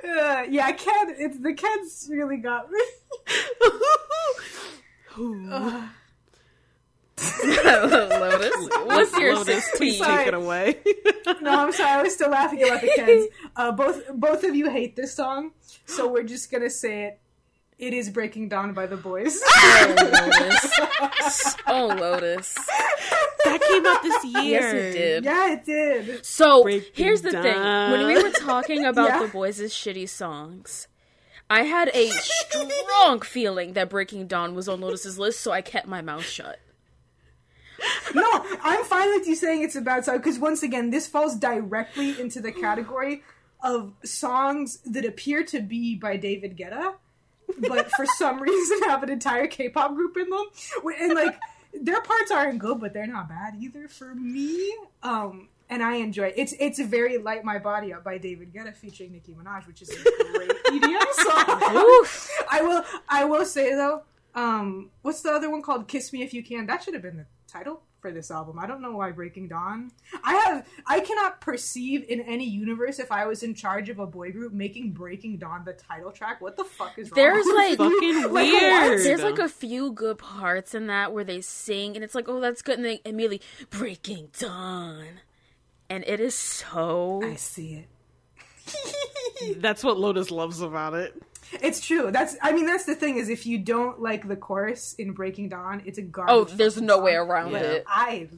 [0.03, 1.15] Uh, yeah, Ken.
[1.19, 2.81] It's the Ken's really got me.
[7.45, 10.79] Lotus, what's your Lotus, please take it away.
[11.43, 11.91] No, I'm sorry.
[11.91, 13.27] I was still laughing about the Kens.
[13.57, 15.53] Uh, both both of you hate this song,
[15.87, 17.21] so we're just gonna say it.
[17.79, 19.39] It is Breaking Dawn by the Boyz.
[19.57, 21.57] Oh, Lotus.
[21.67, 22.55] Oh, Lotus.
[23.45, 24.61] that came out this year.
[24.61, 25.25] Yes, it did.
[25.25, 26.27] yeah, it did.
[26.27, 29.23] So Breaking here's the thing: when we were talking about Yeah.
[29.23, 30.89] the Boyz' shitty songs,
[31.49, 35.87] I had a strong feeling that Breaking Dawn was on Lotus's list, so I kept
[35.87, 36.59] my mouth shut.
[38.15, 41.37] No, I'm fine with you saying it's a bad song because once again, this falls
[41.37, 43.23] directly into the category
[43.63, 46.95] of songs that appear to be by David Guetta,
[47.69, 50.47] but for some reason have an entire K-pop group in them,
[51.01, 51.39] and like
[51.75, 54.75] their parts aren't good, but they're not bad either for me.
[55.03, 56.35] Um, and I enjoy it.
[56.37, 59.91] It's it's very light my body up by David Guetta featuring Nicki Minaj, which is
[59.91, 59.95] a
[60.33, 61.45] great EDM song.
[62.51, 64.03] I will I will say though,
[64.35, 65.87] um, what's the other one called?
[65.87, 66.67] Kiss Me If You Can.
[66.67, 68.59] That should have been the title for this album.
[68.59, 69.91] I don't know why Breaking Dawn.
[70.25, 74.07] I have I cannot perceive in any universe if I was in charge of a
[74.07, 76.41] boy group making Breaking Dawn the title track.
[76.41, 77.17] What the fuck is wrong?
[77.17, 79.01] There's like Fucking Like, weird.
[79.01, 82.41] there's like a few good parts in that where they sing and it's like, oh,
[82.41, 85.05] that's good, and they immediately breaking dawn,
[85.89, 87.21] and it is so.
[87.25, 87.89] I see it.
[89.59, 91.21] That's what Lotus loves about it.
[91.61, 92.11] It's true.
[92.11, 95.49] That's I mean that's the thing is if you don't like the chorus in Breaking
[95.49, 96.33] Dawn, it's a garbage.
[96.33, 97.05] Oh, there's no song.
[97.05, 97.59] way around Yeah.
[97.61, 97.85] it.
[97.89, 98.29] I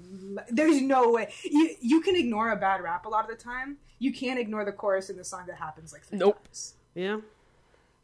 [0.50, 3.76] there's no way you you can ignore a bad rap a lot of the time.
[3.98, 6.42] You can't ignore the chorus in the song that happens like three Nope.
[6.44, 6.74] times.
[6.94, 7.18] Yeah.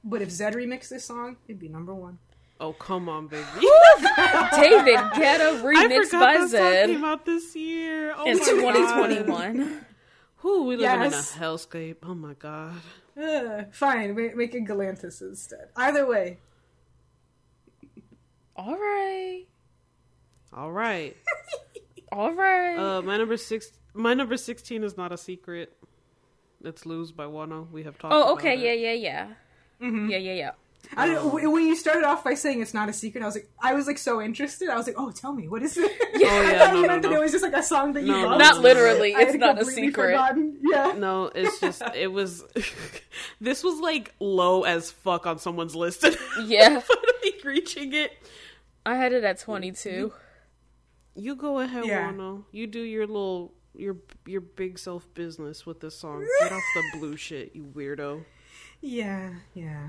[0.05, 2.19] But if Zedd remixed this song, it'd be number one.
[2.61, 3.45] Oh come on, baby.
[3.61, 8.15] David Guetta I remixed forgot by that song Zedd came out this year.
[8.17, 8.51] Oh in my God.
[8.51, 9.85] 2021.
[10.43, 11.37] Whew, we live Yes.
[11.37, 11.97] in a hellscape.
[12.05, 12.75] Oh my god.
[13.21, 15.69] Ugh, fine, make, make it Galantis instead.
[15.77, 16.39] Either way,
[18.57, 19.45] All right,
[20.53, 21.17] All right.
[22.13, 22.77] all right.
[22.77, 23.73] Uh, my number six.
[23.95, 25.77] My number sixteen is not a secret.
[26.65, 27.71] It's "Lose" by Wonho.
[27.71, 28.15] We have talked.
[28.15, 28.61] oh, about okay, it.
[28.61, 29.29] yeah, yeah, yeah,
[30.09, 30.51] yeah, yeah, yeah.
[30.97, 33.35] I don't, um, when you started off by saying it's not a secret, I was
[33.35, 34.69] like, I was like so interested.
[34.69, 35.91] I was like, oh, tell me, what is it?
[36.15, 37.17] Oh, yeah, I thought no, you no, meant that no.
[37.19, 38.39] it was just like a song that you No, love.
[38.39, 39.13] no, Not literally.
[39.13, 39.95] It's not a secret.
[40.13, 40.59] forgotten.
[40.63, 40.95] Yeah.
[40.97, 42.43] No, it's just it was.
[43.41, 46.03] this was like low as fuck on someone's list.
[46.05, 46.81] and Yeah.
[46.81, 48.13] finally reaching it.
[48.85, 50.13] I had it at 22.
[51.15, 52.11] You go ahead, Yeah.
[52.13, 52.45] Wonho.
[52.51, 53.97] You do your little your
[54.27, 56.27] your big self business with this song.
[56.41, 58.25] Get off the blue shit, you weirdo.
[58.81, 59.89] Yeah, yeah.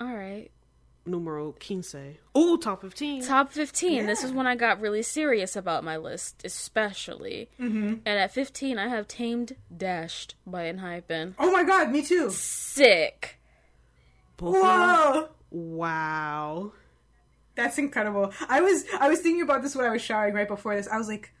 [0.00, 0.50] All right.
[1.06, 1.94] Numero quince.
[2.34, 3.24] Oh, top fifteen.
[3.24, 4.06] Top 15.
[4.06, 7.48] This is when I got really serious about my list, especially.
[7.58, 7.94] Mm-hmm.
[8.04, 11.34] And at 15, I have Tamed Dashed by Enhypen.
[11.38, 12.30] Oh my god, me too.
[12.30, 13.40] Sick.
[14.36, 14.56] Both?
[14.56, 15.28] Whoa.
[15.50, 16.72] Wow.
[17.54, 18.32] That's incredible.
[18.48, 20.86] I was I was thinking about this when I was showering right before this.
[20.86, 21.32] I was like,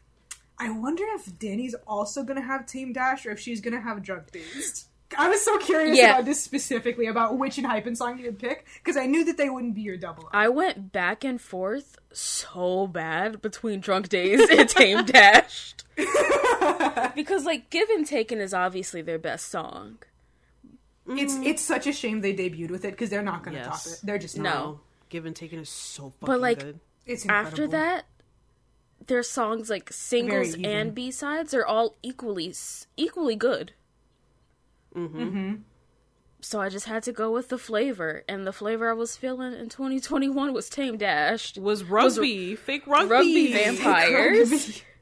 [0.58, 4.86] I wonder if Dani's also gonna have Team Dash or if she's gonna have Drunk-Dazed.
[5.16, 6.14] I was so curious Yeah.
[6.14, 9.48] about this specifically about which Enhypen song you would pick because I knew that they
[9.48, 10.24] wouldn't be your double.
[10.26, 10.30] up.
[10.34, 15.84] I went back and forth so bad between Drunk-Dazed and Tame Dashed.
[17.14, 19.98] because, like, Given-Taken is obviously their best song.
[21.10, 21.46] It's mm.
[21.46, 23.84] it's such a shame they debuted with it because they're not gonna Yes.
[23.84, 24.00] top it.
[24.04, 24.42] They're just not.
[24.44, 24.80] No.
[25.08, 26.80] Given-Taken is so fucking But, like, good.
[27.06, 27.48] It's incredible.
[27.48, 28.04] After that,
[29.06, 32.54] their songs, like singles and B sides, are all equally
[32.98, 33.72] equally good.
[34.94, 35.54] Mm-hmm.
[36.40, 39.54] So I just had to go with the flavor, and the flavor I was feeling
[39.54, 41.58] in 2021 was Tame Dashed.
[41.58, 43.10] Was rugby fake rugby?
[43.10, 44.82] Rugby vampires.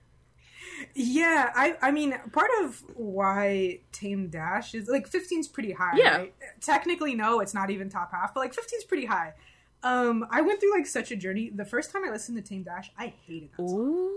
[0.99, 5.93] Yeah, I I mean part of why Tame Dash is like 15's pretty high.
[5.95, 6.17] Yeah.
[6.17, 6.35] right?
[6.63, 9.35] Technically no, it's not even top half, but like 15's pretty high.
[9.83, 11.51] Um I went through like such a journey.
[11.51, 13.79] The first time I listened to Tame Dash, I hated that song.
[13.79, 14.13] Ooh.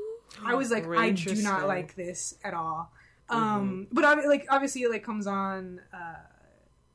[0.45, 2.93] I was like I do not like this at all.
[3.29, 6.15] Um but ob- like obviously it like comes on uh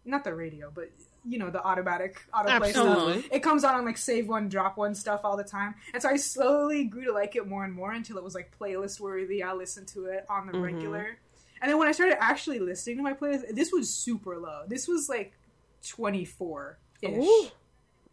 [0.05, 0.90] not the radio, but
[1.27, 2.98] you know the automatic autoplay stuff.
[3.32, 6.09] It comes on on like save one, drop one stuff all the time, and so
[6.11, 9.43] I slowly grew to like it more and more until it was like playlist worthy.
[9.43, 10.62] I listened to it on the Mm-hmm.
[10.62, 11.19] regular,
[11.62, 14.65] and then when I started actually listening to my playlist, this was super low.
[14.69, 15.32] This was like
[15.86, 17.27] twenty four ish,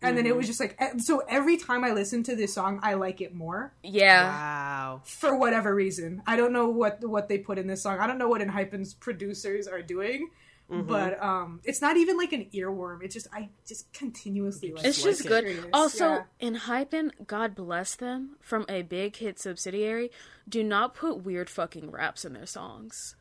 [0.03, 0.07] Ooh.
[0.07, 0.37] and then it Mm-hmm.
[0.37, 1.19] was just like e- so.
[1.27, 4.25] Every time I listen to this song, I like it more Yeah.
[4.29, 5.01] Wow.
[5.05, 6.21] for whatever reason.
[6.25, 7.99] I don't know what what they put in this song.
[7.99, 10.29] I don't know what Enhypen's producers are doing.
[10.71, 10.87] Mm-hmm.
[10.87, 13.03] But um, it's not even like an earworm.
[13.03, 14.85] It's just I just continuously like.
[14.85, 15.09] It's it.
[15.09, 15.43] It's just like good.
[15.51, 16.05] Curious, Also,
[16.39, 16.49] yeah.
[16.49, 20.11] Enhypen, God bless them, from a big hit subsidiary,
[20.47, 23.17] do not put weird fucking raps in their songs.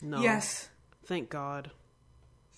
[0.00, 0.20] No.
[0.22, 0.68] Yes,
[1.04, 1.72] Thank God.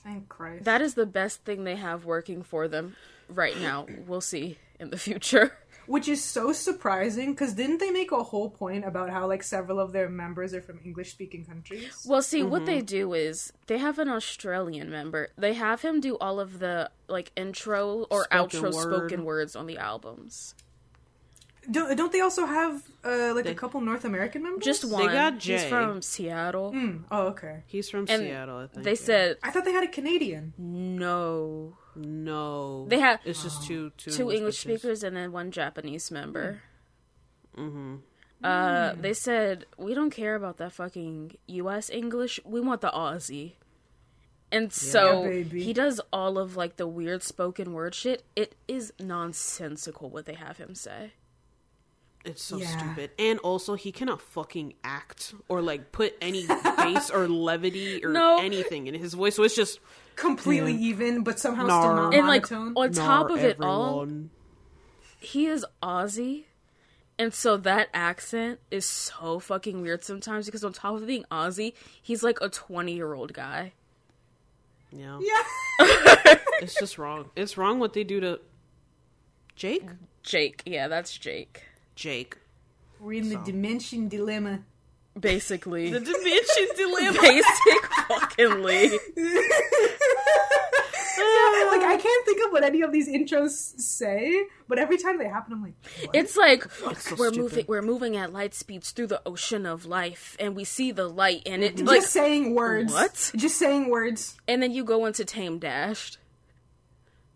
[0.03, 0.65] thank Christ.
[0.65, 2.97] That is the best thing they have working for them
[3.29, 3.87] right now.
[4.07, 5.57] We'll see in the future.
[5.87, 9.79] Which is so surprising because didn't they make a whole point about how like several
[9.79, 12.07] of their members are from English speaking countries?
[12.07, 15.29] Well, see, what they do is they have an Australian member.
[15.37, 18.83] They have him do all of the like intro or Spoken outro word.
[18.95, 20.55] spoken words on the albums.
[21.71, 24.65] Don't, don't they also have uh, like a couple North American members?
[24.65, 25.07] Just one.
[25.13, 26.73] got He's from Seattle.
[26.73, 27.63] Hmm, oh, okay.
[27.67, 28.85] He's from And Seattle, I think.
[28.85, 28.97] They yeah.
[28.97, 30.55] said I thought they had a Canadian.
[30.57, 31.77] no.
[31.97, 32.87] No.
[32.89, 34.79] They have It's just two two, two English bitches.
[34.79, 36.63] speakers and then one Japanese member.
[37.57, 37.97] Mm-hmm.
[38.43, 41.89] Uh, they said we don't care about that fucking U.S.
[41.91, 42.41] English.
[42.45, 43.53] We want the Aussie.
[44.53, 48.23] And so Yeah, he does all of like the weird spoken word shit.
[48.37, 51.13] It is nonsensical what they have him say.
[52.25, 52.77] It's so Yeah.
[52.79, 53.11] stupid.
[53.19, 56.47] And also, he cannot fucking act or like put any
[56.77, 58.39] bass or levity or No.
[58.39, 59.35] anything in his voice.
[59.37, 59.81] So it's just
[60.17, 61.97] Completely even, but somehow still Nar.
[61.97, 62.73] not And like monotone.
[62.77, 64.07] on top "Nar, of it all,
[65.19, 66.45] he is Aussie,
[67.19, 71.73] And so that accent is so fucking weird sometimes because on top of being Aussie,
[72.03, 73.73] he's like a 20 year old guy.
[74.93, 75.19] Yeah.
[75.21, 75.43] Yeah.
[76.63, 77.31] It's just wrong.
[77.37, 78.41] It's wrong what they do to
[79.57, 79.85] Jake?
[80.23, 80.63] Jake.
[80.65, 81.63] Yeah, that's Jake.
[81.97, 82.39] Jake.
[83.01, 84.61] We're in the dimension dilemma.
[85.19, 85.91] Basically.
[85.91, 87.19] The dimension dilemma.
[87.21, 88.99] Basic fuckingly.
[91.71, 95.29] like I can't think of what any of these intros say, but every time they
[95.29, 95.75] happen, I'm like,
[96.05, 96.15] what?
[96.17, 97.39] It's like It's so we're stupid.
[97.39, 101.09] moving we're moving at light speeds through the ocean of life and we see the
[101.09, 102.93] light and it just like saying words.
[102.93, 103.33] what?
[103.37, 104.37] Just saying words.
[104.49, 106.19] and then you go into tame dashed.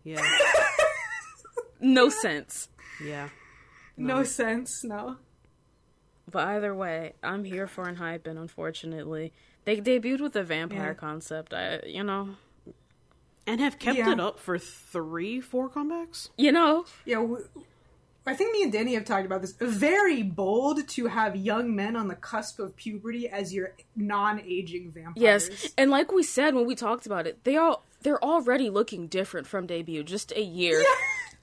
[0.03, 0.21] Yeah.
[1.81, 2.67] No sense.
[3.01, 3.29] Yeah.
[3.95, 4.83] No sense.
[4.83, 5.15] No.
[6.29, 9.31] But either way, I'm here for Enhypen and unfortunately
[9.63, 10.93] they debuted with the vampire Yeah.
[10.95, 11.53] concept.
[11.53, 12.35] I you know
[13.47, 14.11] And have kept Yeah.
[14.11, 16.29] it up for three, four comebacks?
[16.37, 17.15] you know Yeah.
[17.21, 17.47] W-
[18.27, 19.53] I think me and Dani have talked about this.
[19.59, 25.15] Very bold to have young men on the cusp of puberty as your non-aging vampires.
[25.49, 29.07] Yes, and like we said when we talked about it, they all they're already looking
[29.07, 30.03] different from debut.
[30.03, 30.83] Just a year.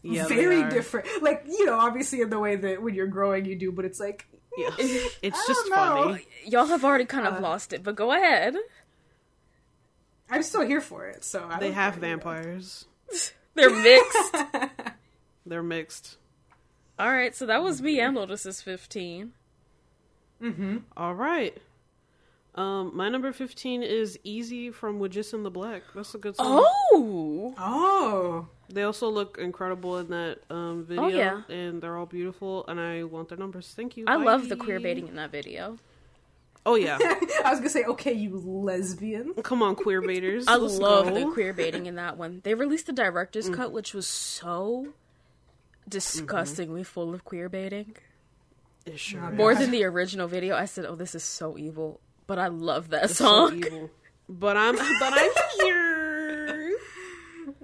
[0.03, 1.07] Yeah, they very different.
[1.23, 3.99] Like you know, obviously in the way that when you're growing you do, but it's
[3.99, 4.71] like Yeah.
[4.79, 6.25] It's just funny.
[6.47, 8.55] Y'all have already kind of Uh, lost it, but go ahead.
[10.31, 11.25] I'm still here for it.
[11.25, 12.23] So I They have care, you know.
[12.23, 12.85] vampires.
[13.55, 14.37] They're mixed.
[15.47, 16.17] They're mixed.
[16.99, 19.33] all right, so that was me and Lotus's 15.
[20.97, 21.57] All right.
[22.55, 25.83] Um, my number fifteen is "Easy" from WJSN the Black.
[25.95, 26.63] That's a good song.
[26.65, 31.43] Oh, Oh, They also look incredible in that um, video, Oh, yeah.
[31.55, 32.65] and they're all beautiful.
[32.67, 33.73] And I want their numbers.
[33.77, 34.05] Thank you.
[34.07, 35.77] I love the queer baiting in that video.
[36.69, 39.35] Oh yeah, I was gonna say, okay, you lesbian.
[39.45, 40.49] come on, queer baiters.
[40.49, 41.15] I Let's love go.
[41.15, 42.41] the queer baiting in that one.
[42.43, 44.89] They released the director's cut, which was so
[45.89, 47.95] disgustingly full of queer baiting.
[48.85, 49.37] It sure More is.
[49.37, 50.57] More than the original video.
[50.57, 53.59] I said, "Oh, this is so evil," but I love that It's so song.
[53.59, 53.91] evil.
[54.29, 55.31] But I'm but I'm
[55.61, 56.73] here.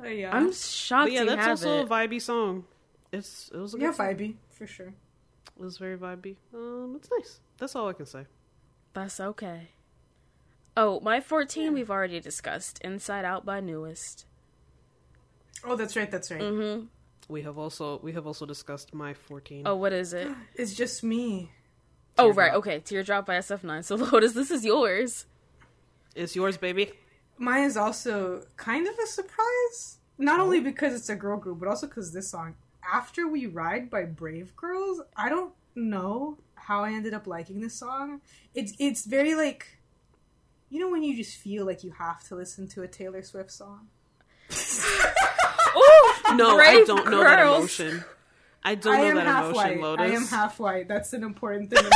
[0.00, 1.84] Uh, yeah, I'm shocked But yeah, that's have also it.
[1.84, 2.64] a vibey song.
[3.12, 4.06] It's it was a good yeah, song.
[4.06, 4.88] vibey for sure.
[5.58, 6.36] It was very vibey.
[6.54, 7.40] Um, it's nice.
[7.58, 8.26] That's all I can say.
[8.92, 9.70] That's okay.
[10.76, 12.80] Oh, my 14 we've already discussed.
[12.82, 14.24] Inside Out by NU'EST.
[15.64, 16.10] Oh, that's right.
[16.10, 16.40] That's right.
[16.40, 16.86] Mm-hmm.
[17.28, 19.62] We have also we have also discussed my fourteen.
[19.66, 20.28] Oh, what is it?
[20.54, 21.52] It's just me.
[22.18, 22.52] Oh, right.
[22.54, 22.80] Okay.
[22.80, 23.84] Teardrop by SF9.
[23.84, 25.26] So, Lotus, this is yours.
[26.14, 26.92] It's yours, baby.
[27.38, 29.98] Mine is also kind of a surprise.
[30.18, 32.54] Not only because it's a girl group, but also because this song,
[32.92, 35.00] "After We Ride" by Brave Girls.
[35.16, 38.20] I don't know how I ended up liking this song.
[38.54, 39.78] It's it's very like,
[40.70, 43.50] you know, when you just feel like you have to listen to a Taylor Swift
[43.50, 43.88] song.
[45.76, 48.04] Ooh, No, I don't know that emotion.
[48.64, 49.80] I don't I know am that half emotion, white.
[49.80, 50.10] Lotus.
[50.12, 50.88] I am half white.
[50.88, 51.82] That's an important thing.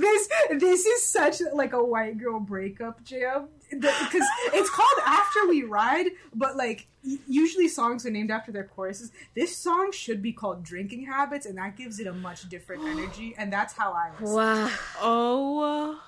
[0.00, 5.62] this this is such like a white girl breakup jam because it's called After We
[5.62, 6.86] Ride, but like
[7.26, 9.10] usually songs are named after their choruses.
[9.34, 13.34] This song should be called Drinking Habits, and that gives it a much different energy.
[13.36, 14.36] And that's how I listen.
[14.36, 14.70] wow.
[15.00, 15.98] Oh, uh,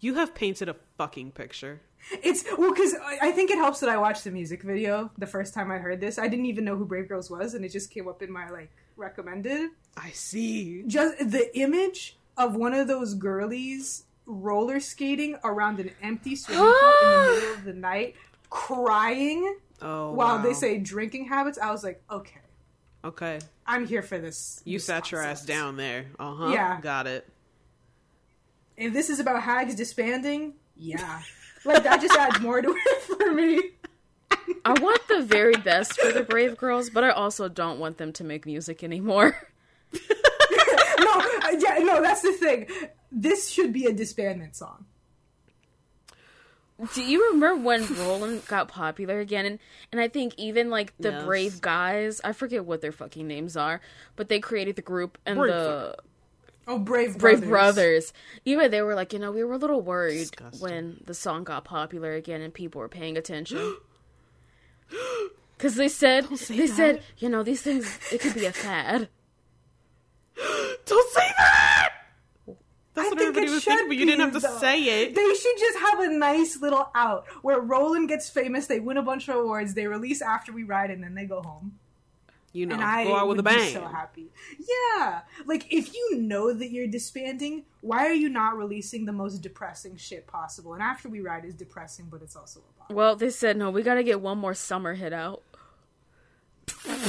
[0.00, 1.80] you have painted a fucking picture.
[2.22, 5.26] It's well because I I think it helps that I watched the music video the
[5.26, 6.18] first time I heard this.
[6.18, 8.48] I didn't even know who Brave Girls was, and it just came up in my
[8.50, 9.70] like recommended.
[9.96, 10.84] I see.
[10.86, 16.92] just the image of one of those girlies roller skating around an empty swimming pool
[17.02, 18.14] in the middle of the night,
[18.50, 20.42] crying Oh, while wow.
[20.42, 21.56] they say drinking habits.
[21.58, 22.40] I was like, okay,
[23.04, 23.38] okay.
[23.66, 24.60] I'm here for this.
[24.64, 26.06] You this sat your ass down there.
[26.18, 26.48] Uh huh.
[26.48, 26.80] Yeah.
[26.80, 27.28] got it.
[28.76, 31.22] If this is about hags disbanding, yeah,
[31.64, 33.60] like that just adds more to it for me.
[34.64, 38.12] I want the very best for the Brave Girls, but I also don't want them
[38.14, 39.36] to make music anymore.
[39.92, 40.00] no,
[41.10, 42.66] uh, yeah, no, that's the thing.
[43.10, 44.84] This should be a disbandment song.
[46.94, 49.44] Do you remember when Rollin' got popular again?
[49.46, 49.58] And
[49.90, 51.24] and I think even like the Yes.
[51.24, 53.80] Brave guys, I forget what their fucking names are,
[54.14, 55.96] but they created the group and Brave the
[56.70, 57.48] Oh, brave, Brave brothers.
[57.48, 58.12] Brothers.
[58.44, 60.60] Even they were like, you know, we were a little worried Disgusting.
[60.60, 63.76] when the song got popular again and people were paying attention.
[65.56, 66.68] Because they said, they that.
[66.68, 69.08] said, you know, these things, it could be a fad.
[70.86, 71.77] Don't say that.
[72.98, 74.58] That's I what think everybody it was should thinking, but you didn't have to though.
[74.58, 75.14] say it.
[75.14, 79.02] They should just have a nice little out where Rollin' gets famous, they win a
[79.02, 81.78] bunch of awards, they release After We Ride, and then they go home.
[82.52, 83.58] You know, and I go out with a would bang.
[83.68, 84.28] be so happy.
[84.58, 89.42] Yeah, like if you know that you're disbanding, why are you not releasing the most
[89.42, 90.72] depressing shit possible?
[90.72, 92.90] And After We Ride is depressing, but it's also a bop.
[92.92, 95.42] Well, they said, no, we gotta get one more summer hit out.
[96.86, 97.00] And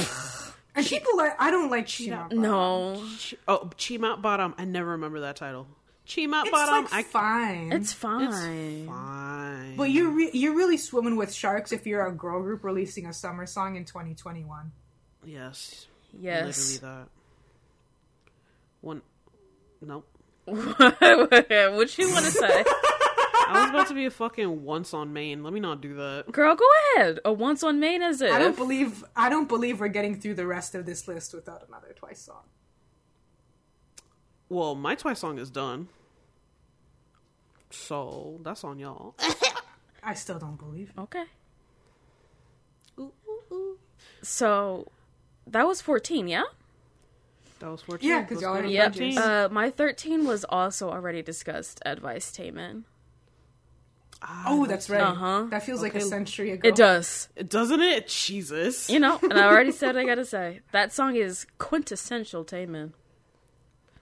[0.76, 2.30] And people like I don't like Chima.
[2.32, 4.54] No, Ch- oh, Chimot Bottom.
[4.58, 5.66] I never remember that title.
[6.10, 6.84] Chimot It's Bottom.
[6.84, 7.72] like I fine.
[7.72, 8.28] it's fine.
[8.28, 9.76] It's fine.
[9.76, 13.12] but you're re- you're really swimming with sharks if you're a girl group releasing a
[13.12, 14.72] summer song in 2021.
[15.24, 15.86] yes,
[16.20, 16.80] Yes.
[16.80, 17.08] literally that.
[18.80, 19.02] One.
[19.80, 20.06] Nope.
[20.46, 20.60] what
[21.76, 22.64] would you want to say,
[23.46, 25.44] I was about to be a fucking once on main.
[25.44, 26.24] Let me not do that.
[26.32, 26.56] girl?
[26.56, 26.64] Go
[26.96, 27.20] ahead.
[27.24, 28.32] A once on main is it?
[28.32, 31.62] I don't believe I don't believe we're getting through the rest of this list without
[31.68, 32.42] another Twice song.
[34.48, 35.88] Well, my Twice song is done.
[37.70, 39.14] So that's on y'all.
[40.02, 40.90] I still don't believe.
[40.96, 41.00] it.
[41.00, 41.24] okay.
[42.98, 43.78] Ooh, ooh, ooh.
[44.22, 44.90] So
[45.46, 46.28] that was fourteen.
[46.28, 46.42] Yeah.
[47.60, 48.08] That was 14.
[48.08, 48.92] Yeah, 'cause Let's y'all go already to Yep.
[48.94, 49.18] judges.
[49.18, 51.78] Uh, my thirteen was also already discussed.
[51.84, 52.84] Advice Taemin.
[54.22, 55.00] Ah, Oh, that's right.
[55.02, 55.46] Uh-huh.
[55.50, 56.66] That feels like a century ago.
[56.68, 57.28] It does.
[57.36, 58.08] It Doesn't it?
[58.08, 58.88] Jesus.
[58.88, 60.60] You know, and I already said what I gotta say.
[60.72, 62.92] That song is quintessential Taemin.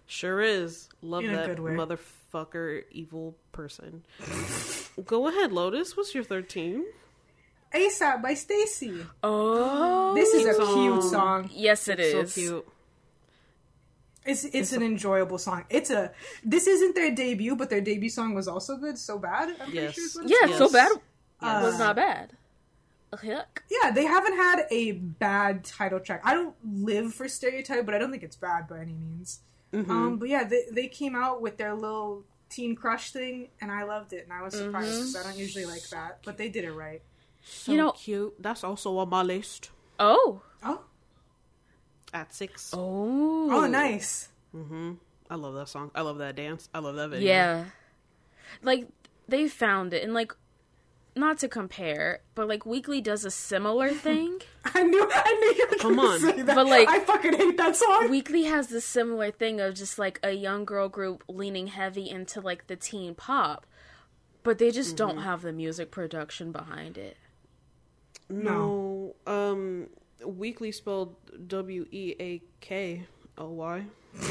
[0.07, 0.89] Sure is.
[1.03, 1.59] Love In that good
[2.32, 2.40] way.
[2.40, 4.05] motherfucker evil person.
[5.05, 5.96] Go ahead, Lotus.
[5.96, 6.84] What's your 13?
[7.74, 9.06] ASAP by STAYC.
[9.22, 11.10] Oh, This is a Cute cute song.
[11.10, 11.50] song.
[11.52, 12.32] yes, it is.
[12.32, 12.68] So cute.
[14.24, 15.64] It's it's, an enjoyable song.
[15.70, 16.12] It's a
[16.44, 18.98] this isn't their debut, but their debut song was also good.
[18.98, 19.56] So bad.
[19.60, 19.94] I'm Yes.
[19.94, 20.59] sure it's Yeah, Yes.
[20.59, 20.92] so bad
[21.40, 22.36] Uh, was not bad.
[23.12, 23.62] Yuck.
[23.70, 26.20] Yeah, they haven't had a bad title track.
[26.24, 29.40] I don't live for Stereotype, but I don't think it's bad by any means.
[29.73, 29.90] Mm-hmm.
[29.90, 33.85] Um, but yeah, they they came out with their little teen crush thing, and I
[33.85, 35.01] loved it, and I was surprised Mm-hmm.
[35.12, 37.03] 'cause I don't usually like that, but they did it right.
[37.45, 38.35] So You know- cute.
[38.43, 39.70] That's also on my list
[40.01, 40.81] Oh, Oh,
[42.15, 42.73] at six.
[42.74, 44.28] oh, oh, nice.
[45.31, 45.90] I love that song.
[45.95, 46.69] I love that dance.
[46.73, 47.28] I love that video.
[47.28, 47.65] Yeah,
[48.62, 48.89] like
[49.28, 50.32] they found it, and like
[51.16, 54.40] not to compare, but like Weekly does a similar thing.
[54.64, 56.20] I knew I knew you were Come gonna on.
[56.20, 56.55] say that.
[56.55, 58.10] But, like- I fucking hate that song.
[58.10, 62.40] Weekly has this similar thing of just like a young girl group leaning heavy into
[62.40, 63.66] like the teen pop,
[64.43, 67.16] but they just don't have the music production behind it.
[68.30, 69.14] No.
[69.26, 69.89] Um,
[70.24, 71.16] weekly spelled
[71.48, 73.06] W E A K
[73.39, 73.85] O Y.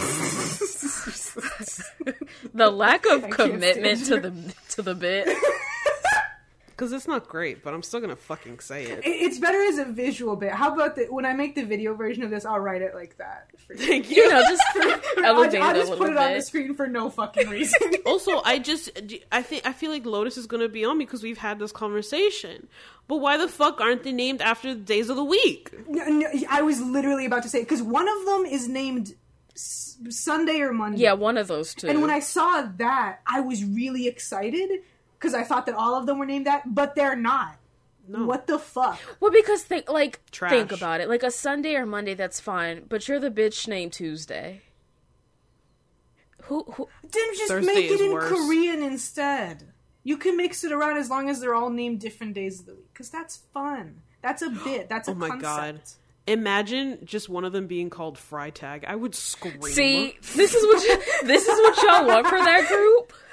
[2.53, 5.27] The lack of can't commitment to the to the bit.
[6.77, 8.99] Because it's not great, but I'm still gonna fucking say it.
[8.99, 10.51] It- It's better as a visual bit.
[10.51, 13.17] How about the when I make the video version of this, I'll write it like
[13.17, 13.47] that.
[13.65, 13.79] For you.
[13.79, 14.29] Thank You you.
[14.29, 14.61] know, just
[15.17, 17.79] I'll, elevate I'll it a just put it on the screen for no fucking reason.
[18.05, 18.91] also, I just,
[19.31, 21.71] I think, I feel like Lotus is gonna be on me because we've had this
[21.71, 22.67] conversation.
[23.07, 25.71] But why the fuck aren't they named after the days of the week?
[25.89, 29.15] No, no, I was literally about to say because one of them is named
[29.55, 30.99] S- Sunday or Monday.
[31.01, 31.87] Yeah, one of those two.
[31.87, 34.69] And when I saw that, I was really excited
[35.19, 37.57] because I thought that all of them were named that, but they're not.
[38.07, 38.25] No.
[38.25, 38.99] What the fuck?
[39.19, 40.51] well, because think like Trash.
[40.51, 41.09] think about it.
[41.09, 42.85] Like a Sunday or Monday, that's fine.
[42.87, 44.61] But you're the bitch named Tuesday.
[46.43, 46.87] Who who?
[47.01, 48.29] Then just Thursday make it in worse.
[48.31, 49.73] Korean instead.
[50.03, 52.75] You can mix it around as long as they're all named different days of the
[52.75, 54.01] week because that's fun.
[54.21, 54.87] That's a bit.
[54.87, 55.43] That's a Oh my concept.
[55.43, 55.81] God.
[56.27, 58.85] Imagine just one of them being called Freitag.
[58.85, 59.61] I would scream.
[59.61, 63.13] See, this is what you, this is what y'all want for that group.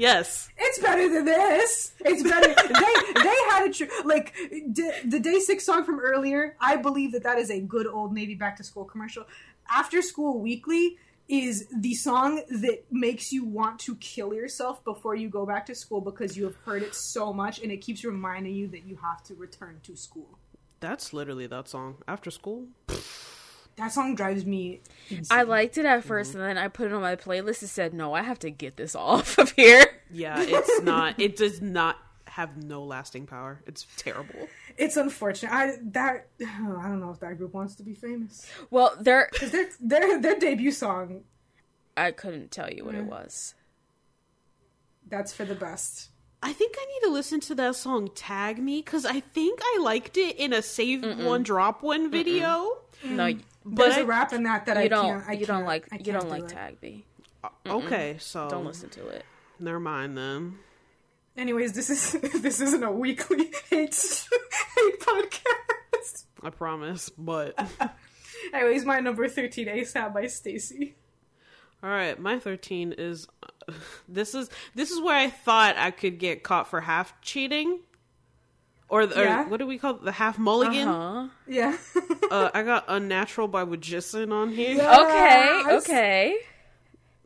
[0.00, 0.48] Yes.
[0.56, 1.92] It's better than this.
[2.00, 2.48] It's better.
[2.68, 4.34] they they had a tr- like
[4.72, 6.56] d- the DAY6 song from earlier.
[6.58, 9.26] I believe that that is a good old Navy back to school commercial.
[9.70, 10.96] After School Weekly
[11.28, 15.74] is the song that makes you want to kill yourself before you go back to
[15.74, 18.96] school because you have heard it so much and it keeps reminding you that you
[18.96, 20.38] have to return to school.
[20.80, 21.98] That's literally that song.
[22.08, 22.68] After school?
[23.76, 24.80] That song drives me.
[25.08, 25.26] Insane.
[25.30, 26.38] I liked it at 1st mm-hmm.
[26.38, 28.76] and then I put it on my playlist and said, "No, I have to get
[28.76, 31.18] this off of here." Yeah, it's not.
[31.18, 31.96] It does not
[32.30, 33.60] have no lasting power.
[33.66, 34.48] It's terrible.
[34.76, 35.52] It's unfortunate.
[35.52, 39.68] I that I don't know if that group wants to be famous Well, there their
[39.80, 41.24] their their debut song
[41.96, 43.10] I couldn't tell you what it mm.
[43.10, 43.54] was.
[45.08, 46.10] that's for the best.
[46.42, 49.78] I think I need to listen to that song "Tag Me" because I think I
[49.82, 52.78] liked it in a save one drop one video.
[53.04, 53.36] No, mm.
[53.36, 55.04] y- But There's I- a rap in that that I don't.
[55.20, 55.28] can't.
[55.28, 55.88] I you don't can't- like.
[55.92, 56.48] I You don't do like it.
[56.48, 57.04] Tag B.
[57.44, 59.24] Uh, okay, so Don't listen to it.
[59.58, 60.58] Never mind then.
[61.36, 62.12] Anyways, this is
[62.42, 63.94] this isn't a weekly hate
[64.76, 66.24] hate podcast.
[66.42, 67.08] I promise.
[67.10, 67.58] But
[68.54, 70.92] Anyways, my number thirteen, ASAP by STAYC.
[71.82, 73.26] all right, my thirteen is.
[74.08, 77.80] This is this is where I thought I could get caught for half cheating,
[78.90, 79.48] or, or Yeah.
[79.48, 80.04] what do we call it?
[80.04, 80.86] the half mulligan?
[80.86, 81.28] Huh?
[81.46, 81.76] Yeah.
[82.30, 84.76] Uh, I got "Unnatural" by WJSN on here.
[84.76, 85.00] Yeah.
[85.00, 85.76] Okay.
[85.78, 86.36] Okay.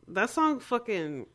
[0.07, 1.27] That song fucking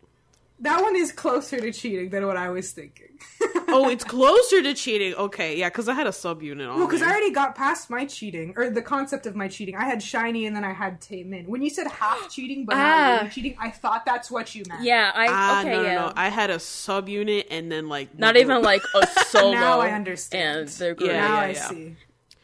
[0.63, 3.19] That one is closer to cheating than what I was thinking.
[3.69, 5.15] oh, it's closer to cheating.
[5.15, 6.79] Okay, yeah, because I had a subunit on.
[6.79, 9.75] Well, because I already got past my cheating, or the concept of my cheating.
[9.75, 11.47] I had SHINee and then I had Taemin.
[11.49, 12.79] When you said half cheating but Ah.
[12.79, 14.83] not really cheating, I thought that's what you meant.
[14.85, 15.95] Yeah, I Ah, okay, no, no, yeah.
[15.95, 16.13] no.
[16.15, 19.53] I had a subunit and then like Not the even like a solo.
[19.53, 20.59] Now I understand.
[20.61, 21.11] And they're great.
[21.13, 21.69] Yeah, now yeah, I yeah.
[21.69, 21.97] see.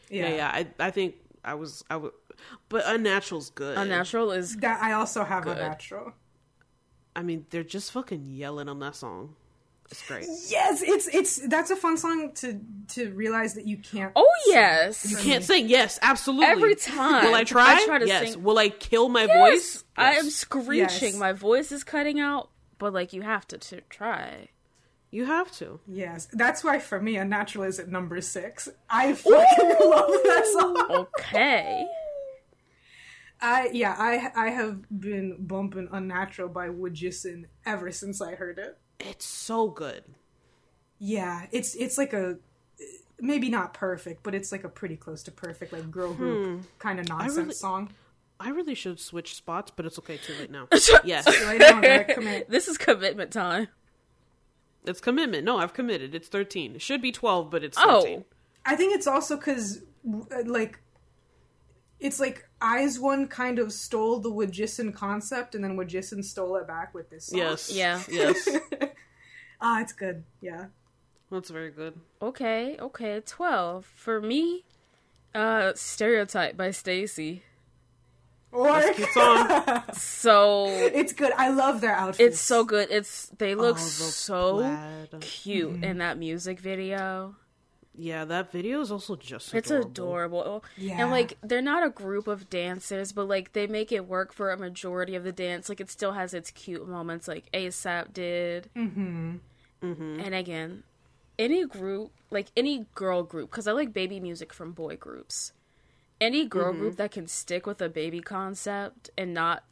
[0.09, 0.47] yeah, yeah.
[0.53, 1.15] I, I think
[1.45, 2.11] I was, I was,
[2.69, 3.77] but unnatural's good.
[3.77, 5.57] Unnatural is That I also have Good.
[5.57, 6.13] a natural.
[7.17, 9.35] I mean, they're just fucking yelling on that song.
[9.89, 10.25] It's great.
[10.49, 14.11] Yes, it's it's that's a fun song to to realize that you can't.
[14.15, 15.09] Oh yes.
[15.09, 15.67] You can't sing.
[15.67, 16.45] Yes, absolutely.
[16.45, 17.25] Every time.
[17.25, 17.75] Will I try?
[17.77, 18.33] I try to yes.
[18.33, 19.83] sing- Will I kill my Yes, voice?
[19.95, 21.13] I am screeching.
[21.13, 21.17] Yes.
[21.17, 24.49] My voice is cutting out, but like you have to, to try.
[25.09, 25.79] You have to.
[25.87, 28.67] Yes, that's why for me, Unnatural is at number six.
[28.89, 31.07] I fucking love that song.
[31.17, 31.87] Okay.
[33.41, 38.77] I yeah, I I have been bumping Unnatural by WJSN ever since I heard it.
[38.99, 40.03] It's so good.
[40.99, 42.37] Yeah, it's it's like a
[43.19, 46.65] maybe not perfect, but it's like a pretty close to perfect like girl group hmm.
[46.79, 47.89] kind of nonsense really- song.
[48.39, 50.17] I really should switch spots, but it's okay.
[50.17, 50.67] Too late now.
[51.03, 51.81] yes, Right now,
[52.47, 53.67] this is commitment time.
[54.85, 55.43] it's commitment.
[55.43, 56.13] No, I've committed.
[56.13, 56.75] It's thirteen.
[56.75, 58.25] It should be twelve, but it's Oh.
[58.63, 59.81] I think it's also because
[60.45, 60.79] like
[61.99, 66.93] it's like IZ*ONE kind of stole the WJSN concept, and then WJSN stole it back
[66.93, 67.39] with this song.
[67.39, 67.71] Yes.
[67.71, 68.01] Yeah.
[68.09, 68.47] Yes.
[69.61, 70.23] ah, it's good.
[70.41, 70.65] Yeah.
[71.31, 71.99] That's very good.
[72.21, 73.19] Okay, okay.
[73.25, 74.63] Twelve for me.
[75.35, 77.41] Uh, Stereotype by STAYC.
[78.51, 79.83] Or Good song.
[79.93, 81.33] So it's good.
[81.37, 82.19] I love their outfits.
[82.35, 82.87] it's so good.
[82.89, 85.21] It's they look Oh, the so plaid.
[85.21, 87.35] cute in that music video.
[87.99, 89.53] Yeah, that video is also just.
[89.55, 90.41] It's adorable.
[90.41, 90.63] adorable.
[90.77, 91.01] Yeah.
[91.01, 94.51] And like they're not a group of dancers, but like they make it work for
[94.51, 95.67] a majority of the dance.
[95.67, 98.69] Like it still has its cute moments like ASAP did.
[98.75, 99.37] Mm-hmm.
[99.83, 100.19] Mm-hmm.
[100.19, 100.83] And again,
[101.39, 105.53] any group, like any girl group, because I like baby music from boy groups.
[106.21, 106.79] Any girl Mm-hmm.
[106.79, 109.63] group that can stick with a baby concept and not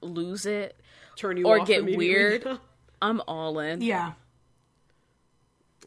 [0.00, 0.76] lose it,
[1.16, 2.46] Turn you Or off get weird.
[3.02, 3.80] I'm all in.
[3.82, 4.12] Yeah.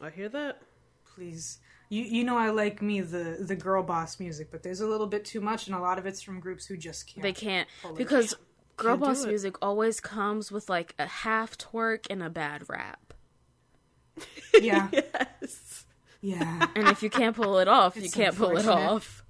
[0.02, 0.60] I hear that.
[1.14, 1.58] Please.
[1.88, 5.06] You you know I like me the the girl boss music, but there's a little
[5.06, 7.22] bit too much, and a lot of it's from groups who just can't.
[7.22, 8.34] They can't Holy because
[8.78, 13.12] girl Can't boss music always comes with like a half twerk and a bad rap.
[14.60, 14.88] Yeah.
[14.92, 15.84] Yes.
[16.20, 16.66] Yeah.
[16.76, 19.22] And if you can't pull it off, you can't pull it off.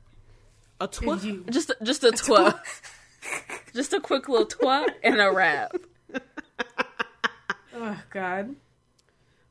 [0.81, 1.25] A twist.
[1.25, 2.61] You- Just just a twa.
[3.75, 5.73] just a quick little twerk and a rap.
[7.75, 8.55] oh God.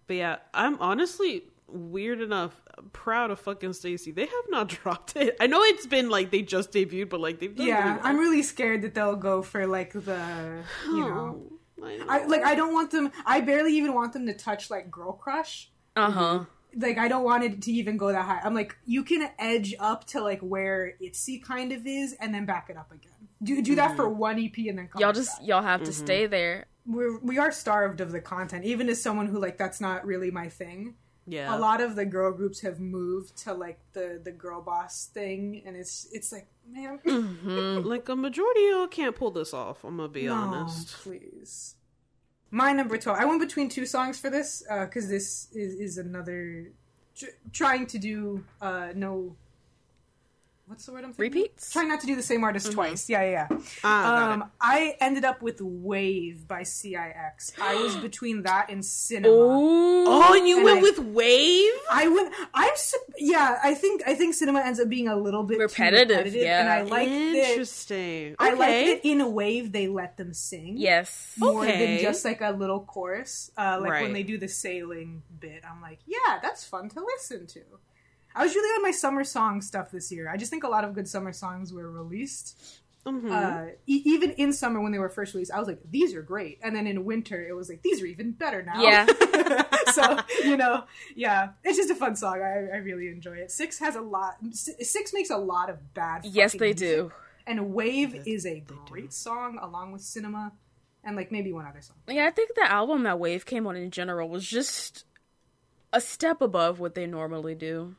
[0.08, 2.62] But yeah, I'm honestly weird enough
[2.94, 4.14] proud of fucking STAYC.
[4.16, 5.36] They have not dropped it.
[5.40, 8.00] I know it's been like they just debuted, but like they've done Yeah, really well.
[8.08, 11.42] I'm really scared that they'll go for like the you know.
[11.82, 12.06] Oh, I know.
[12.08, 15.14] I like I don't want them I barely even want them to touch like Girl
[15.14, 15.72] Crush.
[15.96, 16.46] Uh huh.
[16.76, 18.40] Like I don't want it to even go that high.
[18.44, 22.46] I'm like you can edge up to like where Itzy kind of is and then
[22.46, 23.12] back it up again.
[23.44, 25.16] Do do that for one EP and then come Y'all back.
[25.16, 26.68] just y'all have to stay there.
[26.86, 28.64] we're we are starved of the content.
[28.66, 30.96] Even as someone who like that's not really my thing.
[31.32, 31.56] Yeah.
[31.56, 35.64] A lot of the girl groups have moved to like the the girl boss thing,
[35.66, 37.00] and it's it's like man,
[37.84, 39.84] like a majority of y'all can't pull this off.
[39.86, 40.90] I'm gonna be no, honest.
[40.90, 41.76] please.
[42.50, 43.18] My number twelve.
[43.18, 46.74] I went between two songs for this because this is is another
[47.16, 49.36] tr- trying to do uh no.
[50.72, 51.42] What's the word I'm thinking?
[51.42, 51.70] Repeats?
[51.74, 53.10] Trying not to do the same artist twice.
[53.10, 53.48] Yeah, yeah.
[53.52, 53.58] yeah.
[53.84, 57.52] Ah, Um, I ended up with Wave by CIX.
[57.62, 59.34] I was between that and Cinema.
[59.36, 60.06] Ooh.
[60.08, 61.74] Oh, and you And went I- with Wave?
[61.92, 62.34] I went.
[62.54, 62.70] I'm.
[63.18, 64.04] Yeah, I think.
[64.08, 66.62] I think cinema ends up being a little bit too Repetitive, yeah.
[66.62, 67.36] and I like that.
[67.50, 68.36] Interesting.
[68.40, 68.94] I like Okay.
[68.94, 70.76] that in a wave they let them sing.
[70.78, 71.34] Yes.
[71.38, 71.98] More Okay.
[71.98, 73.52] than just like a little chorus.
[73.58, 74.04] Uh, like Right.
[74.04, 77.62] when they do the sailing bit, I'm like, yeah, that's fun to listen to.
[78.36, 80.30] I was really on my summer song stuff this year.
[80.30, 82.60] I just think a lot of good summer songs were released.
[83.06, 83.32] Mhm.
[83.32, 86.22] Uh, e- even in summer when they were first released, I was like, these are
[86.22, 86.60] great.
[86.62, 88.82] And then in winter, it was like, these are even better now.
[88.82, 89.08] Yeah.
[89.92, 90.84] so, you know,
[91.16, 92.42] yeah, it's just a fun song.
[92.44, 93.50] I, I really enjoy it.
[93.52, 96.78] Six has a lot, Six makes a lot of bad Yes, they music.
[96.78, 97.12] do.
[97.48, 100.52] And Wave is a great song along with Cinema
[101.04, 101.98] and like maybe one other song.
[102.08, 105.06] Yeah, I think the album that Wave came on in general was just
[105.92, 107.96] a step above what they normally do.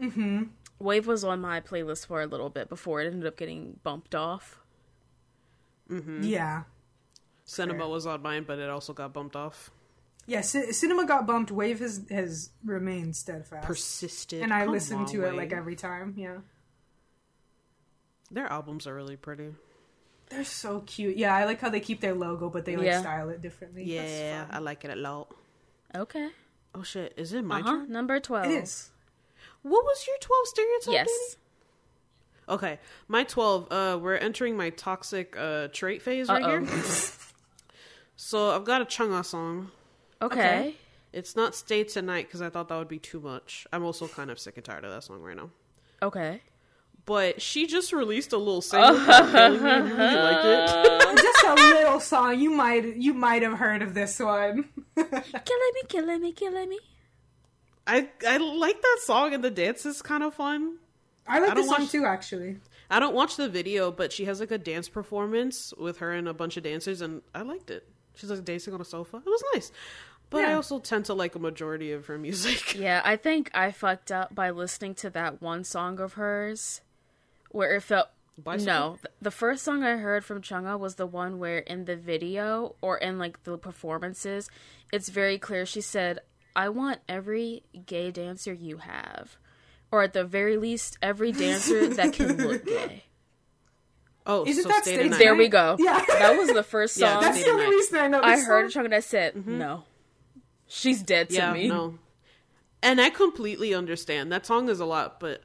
[0.00, 0.42] Mm-hmm.
[0.78, 4.14] Wave was on my playlist for a little bit before it ended up getting bumped
[4.14, 4.60] off.
[6.20, 6.64] Yeah.
[7.44, 7.88] Cinema Fair.
[7.88, 9.70] was on mine, but it also got bumped off.
[10.26, 11.50] Yeah, C- Cinema got bumped.
[11.50, 13.66] Wave has has remained steadfast.
[13.66, 14.42] Persisted.
[14.42, 16.14] and I Come listen on, to it like every time.
[16.16, 16.38] Yeah.
[18.30, 19.54] Their albums are really pretty.
[20.28, 21.16] They're so cute.
[21.16, 23.00] Yeah, I like how they keep their logo, but they like Yeah.
[23.00, 23.84] style it differently.
[23.84, 24.44] Yeah.
[24.50, 25.34] I like it a lot.
[25.96, 26.28] Okay.
[26.74, 27.70] Oh shit, is it my Uh huh.
[27.70, 27.90] turn?
[27.90, 28.44] Number twelve.
[28.52, 28.90] it is.
[29.62, 30.92] What was your twelve stereotype?
[30.92, 31.08] Yes.
[31.08, 32.54] Dani?
[32.54, 32.78] Okay,
[33.08, 33.66] my twelve.
[33.70, 36.64] Uh, we're entering my toxic uh trait phase right Uh-oh.
[36.64, 36.82] here.
[38.20, 39.70] So I've got a Chungha song.
[40.20, 40.40] Okay.
[40.40, 40.74] Okay.
[41.12, 43.64] It's not "Stay Tonight" because I thought that would be too much.
[43.72, 45.50] I'm also kind of sick and tired of that song right now.
[46.02, 46.42] Okay.
[47.06, 51.18] But she just released a little single called "Killing Me," I really like it.
[51.22, 52.40] Just a little song.
[52.40, 54.68] You might you might have heard of this one.
[54.96, 55.12] Killing
[55.74, 56.78] me, killing me, killing me.
[57.88, 60.76] I I like that song and the dance is kind of fun.
[61.26, 62.58] I like I this song watch- too, actually.
[62.90, 66.26] I don't watch the video, but she has like a dance performance with her and
[66.26, 67.86] a bunch of dancers, and I liked it.
[68.14, 69.18] She's like dancing on a sofa.
[69.18, 69.72] It was nice.
[70.30, 72.74] But I also tend to like a majority of her music.
[72.78, 76.82] Yeah, I think I fucked up by listening to that one song of hers
[77.50, 78.66] where it felt Bicycle?
[78.72, 82.76] No, the first song I heard from Chungha was the one where in the video
[82.80, 84.48] or in like the performances,
[84.92, 86.20] it's very clear she said,
[86.58, 89.36] "I want every gay dancer you have."
[89.90, 93.04] Or at the very least, every dancer that can look gay.
[94.26, 95.18] Oh, Isn't so that stay Stay tonight.
[95.18, 95.76] There we go.
[95.78, 96.04] Yeah.
[96.06, 98.20] That was the first Yeah, song That's the only reason I know.
[98.22, 98.84] I this heard song.
[98.84, 99.56] Chungha that said, mm-hmm.
[99.56, 99.84] "No,
[100.66, 101.98] she's dead to Yeah, me." no.
[102.82, 104.30] And I completely understand.
[104.30, 105.42] That song is a lot, but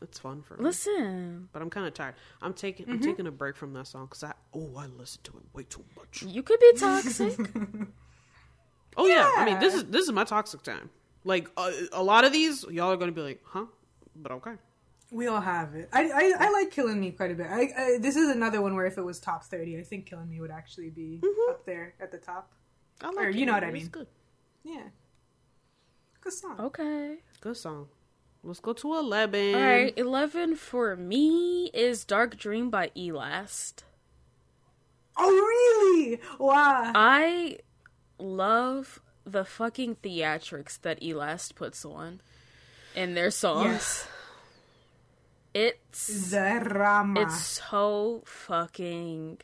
[0.00, 0.64] it's fun for me.
[0.64, 2.14] Listen, But I'm kind of tired.
[2.40, 3.04] I'm taking I'm mm-hmm.
[3.10, 5.84] taking a break from that song because I oh I listen to it way too
[5.96, 6.22] much.
[6.22, 7.38] you could be toxic.
[8.96, 9.30] Oh yeah.
[9.36, 10.90] I mean this is this is my toxic time.
[11.24, 13.66] Like uh, a lot of these, y'all are gonna be like, huh?
[14.16, 14.52] But okay.
[15.10, 15.88] We all have it.
[15.92, 17.46] I, I, I like Killing Me quite a bit.
[17.48, 20.28] I, I this is another one where if it was top thirty, I think Killing
[20.28, 22.50] Me would actually be up there at the top.
[23.00, 23.88] I Or you know what I It's mean.
[23.88, 24.06] Good.
[24.64, 24.82] Yeah,
[26.20, 26.56] good song.
[26.60, 27.18] okay.
[27.40, 27.88] Good song.
[28.42, 29.54] Let's go to eleven.
[29.54, 33.84] All right, 11 for me is Dark Dream by E'LAST.
[35.16, 36.20] Oh really?
[36.38, 36.92] Wow.
[36.94, 37.58] I
[38.18, 42.20] love the fucking theatrics that E'LAST puts on
[42.94, 43.66] in their songs.
[43.72, 44.08] yes,
[45.54, 47.22] It's the drama.
[47.22, 49.38] it's so fucking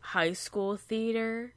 [0.00, 1.52] high school theater.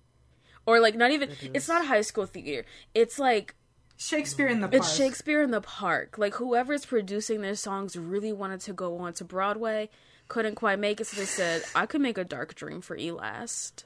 [0.66, 2.66] Or like not even it's not high school theater.
[2.94, 3.56] It's like
[3.96, 4.74] Shakespeare in the Park.
[4.82, 6.18] It's Shakespeare in the Park.
[6.18, 9.90] Like whoever's producing their songs really wanted to go on to Broadway,
[10.28, 13.86] couldn't quite make it, so they said, "I could make a Dark Dream for E'LAST."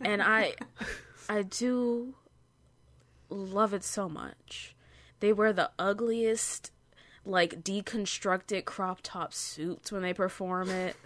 [0.00, 0.54] And I,
[1.28, 2.14] I do
[3.28, 4.74] love it so much.
[5.20, 6.70] They wear the ugliest,
[7.24, 10.96] like deconstructed crop top suits when they perform it,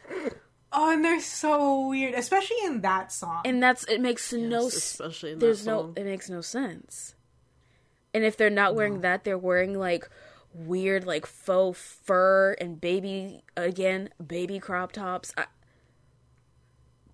[0.77, 3.43] Oh, and they're so weird, especially in that song.
[3.45, 5.93] and that's it makes no s- especially in that there's no song.
[5.97, 7.15] it makes no sense
[8.13, 10.09] and if they're not wearing that they're wearing like
[10.53, 15.45] weird like faux fur and baby again baby crop tops I,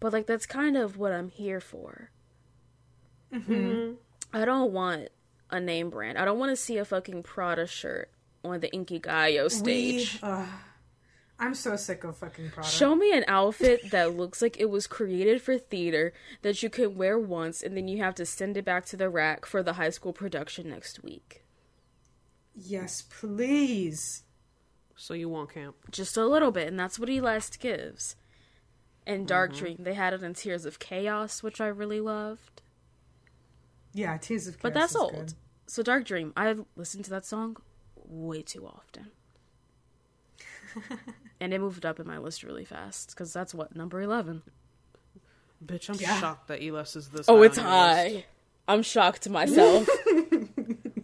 [0.01, 2.11] but like that's kind of what i'm here for
[3.33, 3.93] Mm-hmm.
[4.33, 5.09] i don't want
[5.51, 8.11] a name brand i don't want to see a fucking prada shirt
[8.45, 10.47] on the inkigayo we, stage uh,
[11.43, 12.69] I'm so sick of fucking Prada.
[12.69, 16.13] Show me an outfit that looks like it was created for theater
[16.43, 19.09] that you can wear once and then you have to send it back to the
[19.09, 21.43] rack for the high school production next week.
[22.55, 24.25] yes, please.
[24.97, 25.77] So you want camp?
[25.91, 28.17] Just a little bit, and that's what E'LAST gives.
[29.11, 29.59] And Dark mm-hmm.
[29.59, 32.63] Dream, they had it in Tears of Chaos, which I really loved.
[33.93, 34.63] Yeah, Tears of Chaos.
[34.63, 35.13] But that's old.
[35.13, 35.35] good.
[35.67, 37.57] So Dark Dream, I listened to that song
[37.97, 39.09] way too often.
[41.41, 44.43] and it moved up in my list really fast because that's what number 11.
[45.65, 46.19] Bitch, I'm Yeah.
[46.19, 47.29] shocked that E'LAST is this.
[47.29, 48.17] Oh, it's on your list.
[48.17, 48.25] high.
[48.69, 49.89] I'm shocked to myself.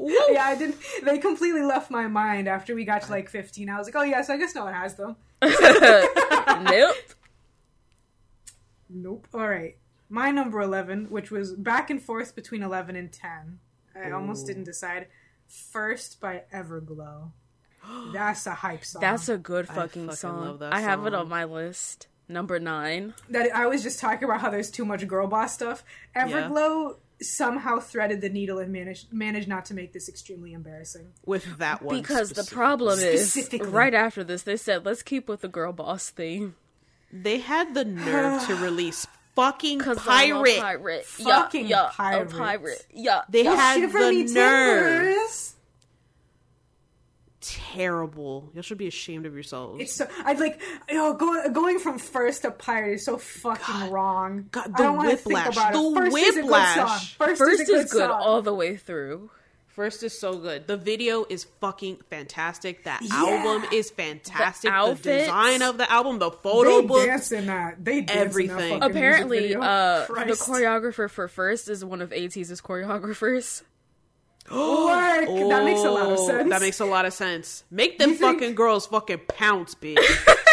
[0.09, 0.77] Yeah, I didn't.
[1.03, 3.69] They completely left my mind after we got to like 15.
[3.69, 5.17] I was like, oh yes, I guess no one has them.
[5.43, 6.97] nope.
[8.89, 9.27] Nope.
[9.35, 9.77] All right,
[10.09, 13.59] my number 11, which was back and forth between 11 and 10.
[13.95, 15.07] I almost didn't decide.
[15.47, 17.31] First by Everglow.
[18.13, 19.01] That's a hype song.
[19.01, 20.41] That's a good I fucking, fucking song.
[20.41, 22.09] love that I have it on my list.
[22.29, 23.15] Number nine.
[23.31, 25.85] that I was just talking about how there's too much girl boss stuff.
[26.17, 31.13] Everglow somehow threaded the needle and managed managed not to make this extremely embarrassing.
[31.25, 35.41] with that one Because the problem is, right after this, they said, let's keep with
[35.41, 36.57] the girl boss theme.
[37.23, 40.59] They had the nerve to release fucking Because pirate.
[40.59, 41.05] pirate.
[41.07, 42.33] Fucking yeah, yeah, pirates.
[42.33, 42.87] A pirate.
[42.93, 43.23] Yeah.
[43.29, 43.55] They yeah.
[43.55, 45.05] had Shiver the me nerve.
[45.15, 45.53] timbers.
[47.41, 48.51] Terrible.
[48.55, 49.81] Y'all should be ashamed of yourselves.
[49.81, 50.61] It's so I'd like
[50.91, 54.49] yo go, going from first to pirate is so fucking wrong.
[54.51, 55.53] God, I the don't wanna think whiplash.
[55.57, 55.79] about it.
[55.79, 56.75] The First is a good whiplash.
[56.77, 57.27] song.
[57.29, 58.21] First, First is, a good is good song.
[58.21, 59.31] all the way through.
[59.77, 60.67] First is so good.
[60.67, 62.85] The video is fucking fantastic.
[62.85, 63.11] That Yeah.
[63.15, 64.71] album is fantastic.
[64.71, 65.25] The, outfits.
[65.27, 67.05] design of the album, the photo They book.
[67.07, 67.85] dance in that.
[67.85, 68.73] They dance Everything.
[68.75, 69.69] In that Apparently, music video.
[69.69, 73.63] uh, the choreographer for First is one of ATEEZ's choreographers.
[74.49, 75.27] What?
[75.27, 76.49] that makes a lot of Oh, sense.
[76.51, 77.65] That makes a lot of sense.
[77.71, 79.99] Make them You think- fucking girls fucking pounce, bitch.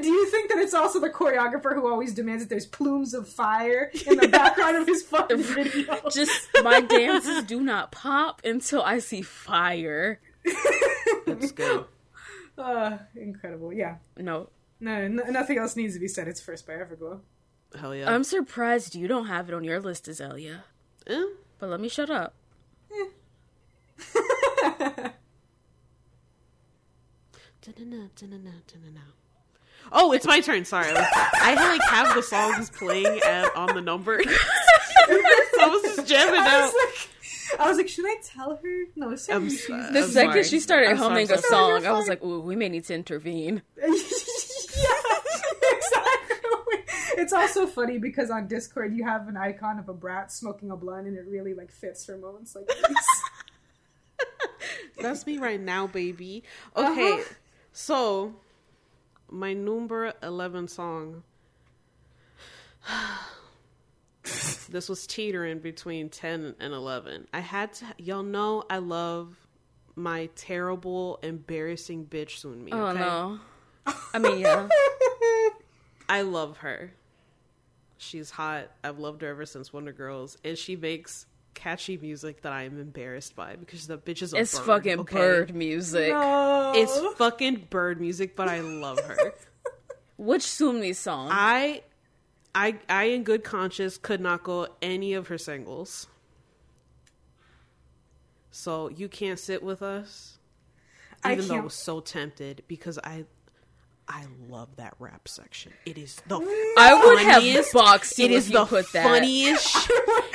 [0.00, 3.28] Do you think that it's also the choreographer who always demands that there's plumes of
[3.28, 6.00] fire in the background of his fucking video?
[6.10, 10.20] Just my dances do not pop until I see fire.
[11.26, 11.84] That's good.
[12.58, 13.72] uh, incredible.
[13.72, 13.96] Yeah.
[14.16, 14.48] No,
[14.80, 16.26] No, n- nothing else needs to be said.
[16.28, 17.20] It's first by Everglow.
[17.78, 18.10] Hell yeah.
[18.12, 20.64] I'm surprised you don't have it on your list, Azalea.
[21.06, 21.24] Eh?
[21.58, 22.34] But let me shut up.
[27.62, 29.04] Da-na-na, da-na-na, da-na-na.
[29.90, 30.64] Oh, it's my turn.
[30.64, 34.22] Sorry, I like have the songs playing at, on the number.
[34.24, 36.62] so I was just jamming I out.
[36.62, 38.84] was like, I was like, should I tell her?
[38.96, 39.36] No, sorry.
[39.36, 40.44] I'm she's- The I'm second sorry.
[40.44, 41.80] she started I'm humming I'm a sorry.
[41.82, 43.84] song, I was like, "Ooh, we may need to intervene." yeah,
[45.62, 46.78] exactly.
[47.18, 50.76] It's also funny because on Discord you have an icon of a brat smoking a
[50.76, 52.96] blunt, and it really like fits for moments like these.
[55.00, 56.44] That's me right now, baby.
[56.76, 57.22] Okay, Uh-huh.
[57.72, 58.34] so
[59.32, 61.22] my number eleven song.
[64.68, 67.26] this was teetering between ten and eleven.
[67.32, 67.86] I had to.
[67.98, 69.36] Y'all know I love
[69.94, 72.72] my terrible, embarrassing bitch Sunmi.
[72.72, 73.40] Oh no.
[74.14, 74.68] I mean, yeah.
[76.08, 76.92] I love her.
[77.98, 78.70] She's hot.
[78.84, 82.80] I've loved her ever since Wonder Girls, and she makes catchy music that I am
[82.80, 85.16] embarrassed by because the bitch is a It's bird, fucking okay?
[85.16, 86.10] bird music.
[86.10, 86.72] No.
[86.74, 89.34] It's fucking bird music, but I love her.
[90.16, 91.28] Which Sunmi song?
[91.32, 91.82] I,
[92.54, 96.06] I, I, in good conscience, could not go any of her singles.
[98.50, 100.38] So you can't sit with us,
[101.24, 103.24] I even though I can't- was so tempted because I,
[104.14, 105.72] I love that rap section.
[105.86, 106.36] It is the
[106.78, 109.04] I would have funniest- boxed you It if is you the put that.
[109.04, 109.74] funniest.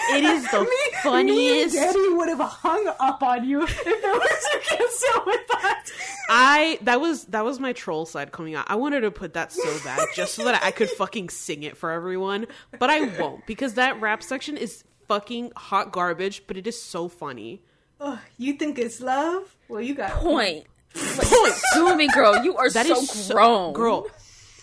[0.09, 1.75] it is the Me- Me and funniest.
[1.75, 5.85] Daddy would have hung up on you if there was you can't sit with that.
[6.29, 8.65] I that was that was my troll side coming out.
[8.67, 11.77] I wanted to put that so bad just so that I could fucking sing it
[11.77, 12.47] for everyone,
[12.79, 17.07] but I won't because that rap section is fucking hot garbage, but it is so
[17.07, 17.61] funny.
[18.01, 19.55] Ugh, you think it's love?
[19.69, 20.65] Well, you got Point.
[20.97, 21.53] Point.
[21.75, 23.73] Sunmi girl, you are That so is grown.
[23.73, 24.07] girl.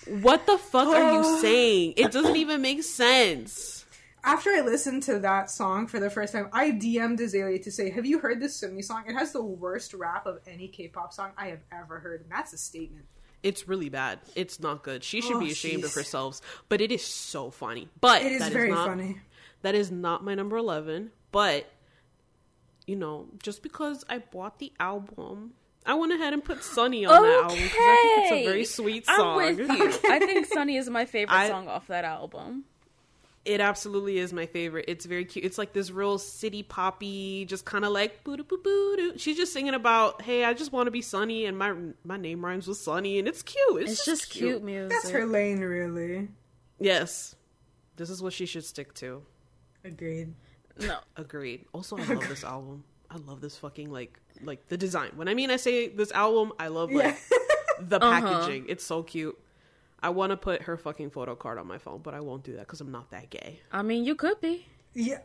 [0.06, 1.94] What the fuck are you saying?
[1.96, 3.86] It doesn't even make sense.
[4.22, 7.90] After I listened to that song for the first time, I DM'd Azalea to say,
[7.90, 9.04] "Have you heard this Sunmi song?
[9.06, 12.52] It has the worst rap of any K-pop song I have ever heard, and that's
[12.52, 13.04] a statement."
[13.42, 14.20] It's really bad.
[14.34, 15.04] It's not good.
[15.04, 16.40] She should Oh, be ashamed of herself.
[16.70, 17.88] But it is so funny.
[18.00, 19.20] But It is that very not, funny.
[19.60, 21.10] That is not my number 11.
[21.30, 21.70] But,
[22.86, 25.52] you know, just because I bought the album,
[25.86, 28.58] I went ahead and put Sunny on that album because I think it's a very
[28.60, 28.64] Okay.
[28.64, 29.36] sweet I'm song.
[29.36, 29.66] with you.
[30.10, 32.64] I think Sunny is my favorite I- song off that album.
[33.44, 34.86] It absolutely is my favorite.
[34.88, 35.44] It's very cute.
[35.44, 39.12] It's like this real city poppy, just kind of like boo boo boo doo.
[39.18, 41.74] She's just singing about, hey, I just want to be Sunny, and my
[42.04, 43.82] my name rhymes with Sunny, and it's cute.
[43.82, 44.88] It's, It's just cute music.
[44.92, 46.28] That's her lane, really.
[46.80, 47.36] Yes,
[47.96, 49.22] this is what she should stick to.
[49.84, 50.32] Agreed.
[50.80, 51.00] No.
[51.18, 51.66] Agreed.
[51.74, 52.84] Also, I love this album.
[53.14, 55.12] I love this fucking like like the design.
[55.14, 57.16] When I mean I say this album, I love like
[57.80, 58.20] the Uh-huh.
[58.20, 58.66] packaging.
[58.68, 59.38] It's so cute.
[60.02, 62.52] I want to put her fucking photo card on my phone, but I won't do
[62.54, 63.60] that because I'm not that gay.
[63.72, 64.66] I mean, you could be.
[64.92, 65.20] yeah.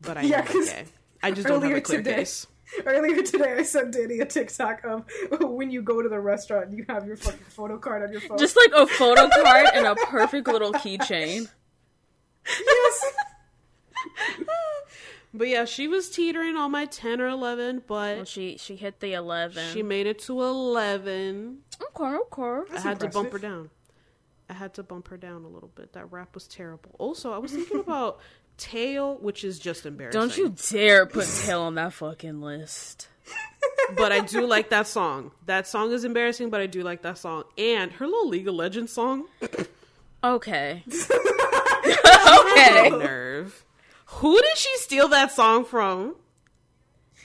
[0.00, 0.84] But I Yeah, am that 'cause gay.
[1.22, 2.46] I just don't have earlier a clear today- face.
[2.86, 5.04] Earlier today, I sent Dani a TikTok of
[5.40, 8.38] when you go to the restaurant, you have your fucking photo card on your phone.
[8.38, 11.48] Just like a photo card and a perfect little keychain.
[12.46, 13.04] yes.
[15.34, 19.00] But yeah, she was teetering on my 10 or 11, Well, but she she hit
[19.00, 19.72] the eleven.
[19.72, 21.58] she made it to 11.
[21.96, 22.74] okay, okay.
[22.76, 23.70] I had to bump her down.
[24.50, 25.94] I had to bump her down a little bit.
[25.94, 26.94] That rap was terrible.
[26.98, 28.20] Also, I was thinking about
[28.58, 30.20] Tail, which is just embarrassing.
[30.20, 33.08] Don't you dare put Tail on that fucking list.
[33.96, 35.32] But I do like that song.
[35.46, 37.44] That song is embarrassing, but I do like that song.
[37.58, 39.26] And her little League of Legends song.
[40.24, 40.82] Okay.
[41.10, 42.90] okay.
[42.90, 43.64] Nerve.
[44.16, 46.16] Who did she steal that song from?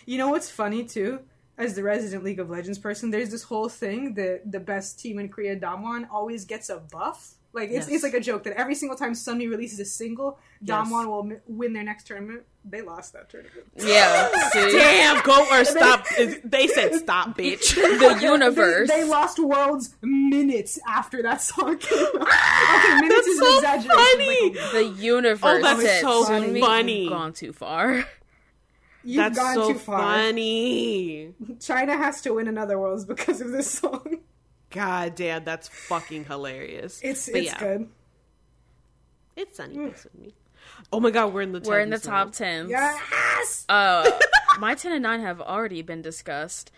[0.05, 1.19] You know what's funny too?
[1.57, 5.19] As the resident League of Legends person, there's this whole thing that the best team
[5.19, 7.36] in Korea, Damwon, always gets a buff.
[7.53, 7.95] Like it's, Yes.
[7.95, 10.87] it's like a joke that every single time Sunny releases a single, Yes.
[10.87, 12.43] Damwon will m- win their next tournament.
[12.65, 13.65] They lost that tournament.
[13.77, 14.29] Yeah.
[14.51, 14.71] See?
[14.77, 16.05] Damn, go or stop.
[16.43, 17.73] They said stop, bitch.
[17.75, 18.89] The universe.
[18.89, 22.05] They, they lost worlds minutes after that song came out.
[22.15, 23.89] okay, minutes That's is so an exaggeration.
[23.95, 24.49] funny.
[24.53, 28.05] Like, the universe Oh, that's said, so "Sunmi, funny." You've gone too far.
[29.03, 29.99] You've That's gone so too far.
[29.99, 31.33] funny.
[31.61, 34.17] China has to win another Worlds because of this song.
[34.69, 36.99] God damn, that's fucking hilarious.
[37.03, 37.89] It's But it's yeah, good.
[39.35, 40.33] It's sunny next with me.
[40.91, 42.11] Oh my god, we're in the We're in the 10s now.
[42.11, 42.69] top tens.
[42.69, 43.65] Yes.
[43.69, 44.09] Uh,
[44.59, 46.71] my ten and nine have already been discussed,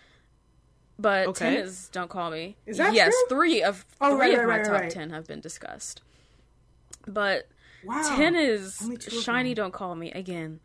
[0.98, 1.56] but Okay.
[1.56, 3.36] ten is "Don't Call Me." Is that yes, true?
[3.38, 4.90] three of Oh, three right, of right, my right, top right.
[4.90, 6.02] ten have been discussed,
[7.08, 7.48] but
[7.82, 8.02] Wow.
[8.16, 10.60] ten is Only two of "SHINee." Don't call me again.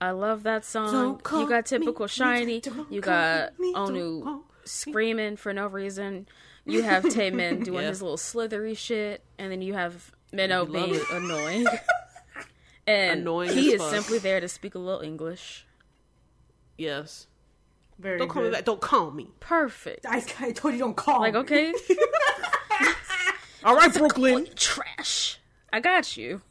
[0.00, 1.20] I love that song.
[1.32, 2.60] You got typical me, shiny.
[2.60, 6.26] don't You got me, Onew screaming for no reason.
[6.66, 7.88] You have Taemin doing Yeah.
[7.88, 11.02] his little slithery shit, and then you have Minho love being it.
[11.10, 11.66] annoying.
[12.86, 13.90] and Annoying he is fuck.
[13.90, 15.64] simply there to speak a little English.
[16.76, 17.26] Yes.
[17.98, 18.56] Very Don't call me good.
[18.56, 18.64] that.
[18.66, 19.28] Don't call me.
[19.40, 20.04] Perfect.
[20.06, 21.20] I, I told you don't call.
[21.20, 21.40] Like, me.
[21.40, 21.72] okay,
[23.64, 24.46] All right, Brooklyn.
[24.54, 25.38] trash.
[25.72, 26.42] I got you.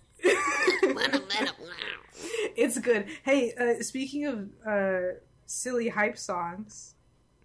[2.57, 3.05] It's good.
[3.23, 6.94] Hey, uh, speaking of uh, silly hype songs,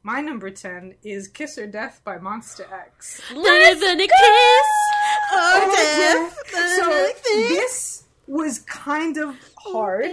[0.02, 3.20] my number 10 is Kiss or Death by MONSTA X.
[3.34, 4.10] Live in a kiss.
[4.12, 10.10] or Oh, So this was kind of hard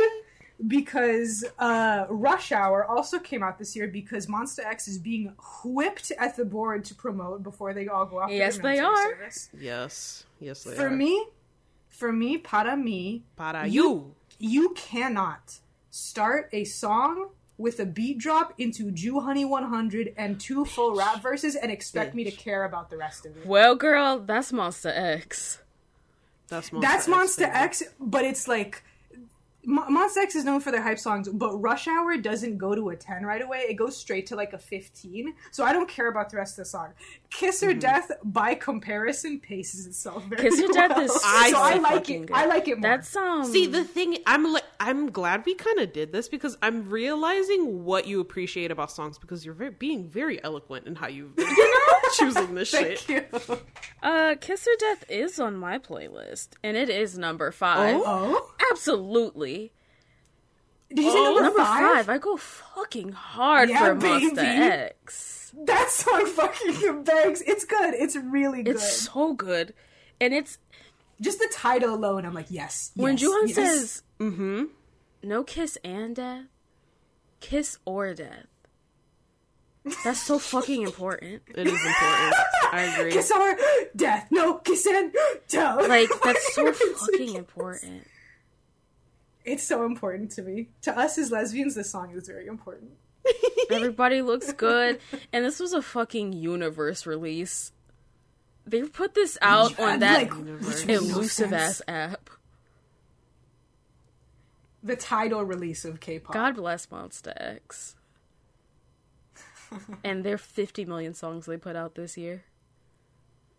[0.67, 5.33] because uh, Rush Hour also came out this year because MONSTA X is being
[5.63, 8.31] whipped at the board to promote before they all go off.
[8.31, 9.09] Yes, their they are.
[9.11, 9.49] Service.
[9.57, 10.25] Yes.
[10.39, 10.89] Yes, they For are.
[10.89, 11.25] For me,
[11.89, 14.15] for me, para me, Para you- you.
[14.39, 15.59] you cannot
[15.89, 21.55] start a song with a beat drop into Joohoney 100 and two full rap verses
[21.55, 23.45] and expect me to care about the rest of it.
[23.45, 25.59] Well, girl, that's MONSTA X.
[26.49, 27.57] That's Monster That's Monster baby.
[27.57, 28.83] X, but it's like
[29.69, 32.87] Mo- MONSTA X is known for their hype songs, but Rush Hour doesn't go to
[32.89, 33.65] a 10 right away.
[33.67, 35.33] It goes straight to like a 15.
[35.51, 36.93] So I don't care about the rest of the song.
[37.29, 41.01] Kiss or Death, by comparison, paces itself very Kiss or Death well.
[41.03, 42.27] is I so I like it.
[42.27, 42.31] good.
[42.31, 42.89] I like it more.
[42.91, 43.43] That's um.
[43.43, 47.83] See the thing, I'm like, I'm glad we kind of did this because I'm realizing
[47.83, 51.33] what you appreciate about songs because you're very, being very eloquent in how you
[52.17, 52.99] choosing this shit.
[52.99, 53.57] Thank you.
[54.03, 57.95] uh, Kiss or Death is on my playlist, and it is number five.
[58.03, 58.51] Oh?
[58.71, 59.71] Absolutely.
[60.89, 61.95] Did you say number, Number five?
[62.05, 64.47] five, I go fucking hard Yeah, for Monster baby.
[64.47, 65.51] X.
[65.65, 67.41] That song fucking bangs.
[67.41, 67.93] It's good.
[67.93, 68.75] It's really good.
[68.75, 69.73] It's so good,
[70.21, 70.59] and it's
[71.19, 72.91] Just the title alone, I'm like, yes.
[72.95, 73.55] when yes, Joohoney yes.
[73.55, 74.63] says Mm-hmm.
[75.23, 76.45] no kiss and death,
[77.41, 78.45] kiss or death.
[80.03, 81.41] That's so fucking important.
[81.47, 82.35] It is important.
[82.71, 83.11] I agree.
[83.11, 83.57] kiss or
[83.95, 85.13] death, no kiss and
[85.47, 85.87] tell.
[85.87, 88.07] Like that's so fucking important.
[89.45, 90.69] It's so important to me.
[90.81, 92.91] To us as lesbians, this song is very important.
[93.71, 94.99] Everybody looks good,
[95.31, 97.71] and this was a fucking universe release.
[98.65, 102.29] They put this out on that Like, which made no elusive ass app.
[104.83, 106.33] The title release of K-pop.
[106.33, 107.95] God bless MONSTA X.
[110.03, 112.43] and their 50 million songs they put out this year.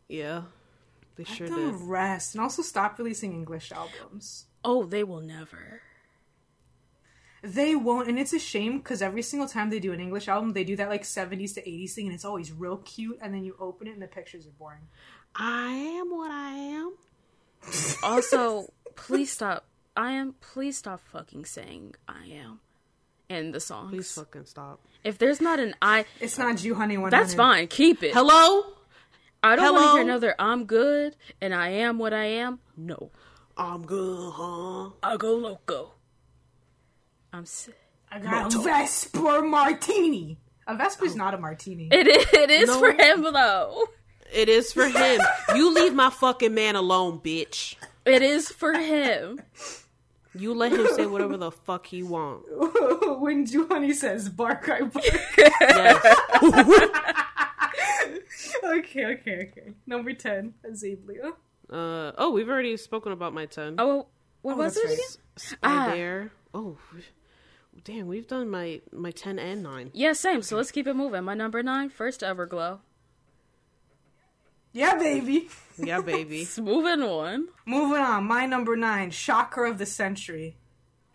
[0.08, 0.42] Yeah,
[1.16, 1.88] they Let sure them did.
[1.88, 4.46] rest and also stop releasing English albums.
[4.64, 5.82] Oh, they will never.
[7.42, 10.54] They won't, and it's a shame because every single time they do an English album,
[10.54, 13.44] they do that like 70s to 80s thing, and it's always real cute, and then
[13.44, 14.88] you open it and the pictures are boring.
[15.36, 16.94] I am what I am.
[18.02, 19.66] Also, please stop.
[19.96, 20.34] I am.
[20.40, 22.60] Please stop fucking saying I am
[23.28, 23.90] in the songs.
[23.90, 24.80] Please fucking stop.
[25.04, 27.10] If there's not an I, It's not Joohoney 100.
[27.10, 27.68] that's fine.
[27.68, 28.12] Keep it.
[28.14, 28.64] Hello,
[29.42, 32.58] I don't want to hear another I'm good and I am what I am.
[32.76, 33.10] No.
[33.56, 34.90] I'm good, huh?
[35.02, 35.92] I go loco.
[37.32, 37.76] I'm sick.
[38.10, 40.38] I got a Vesper Martini.
[40.66, 41.88] A Vesper's not a martini.
[41.90, 42.78] It is, it is No.
[42.78, 43.84] for him though.
[44.32, 45.20] It is for him.
[45.54, 47.76] you leave my fucking man alone, bitch.
[48.04, 49.40] It is for him.
[50.34, 52.44] You let him say whatever the fuck he want.
[53.20, 55.04] when Joohoney says bark, I bark.
[58.64, 59.72] Okay, okay, okay.
[59.86, 61.32] Number 10, Azalea.
[61.70, 63.76] uh, oh, we've already spoken about my ten.
[63.78, 64.06] Oh,
[64.42, 64.94] what was that's it right.
[64.94, 65.08] again?
[65.36, 65.86] Spy ah.
[65.90, 66.30] Bear.
[66.54, 66.76] Oh,
[67.84, 69.90] damn, we've done my my ten and nine.
[69.94, 70.42] Yeah, same.
[70.42, 71.24] So let's keep it moving.
[71.24, 72.80] My number nine, first Everglow.
[74.78, 75.48] Yeah, baby.
[75.76, 76.42] Yeah, baby.
[76.42, 77.48] It's moving on.
[77.66, 80.56] Moving on, my number 9, Shocker of the Century.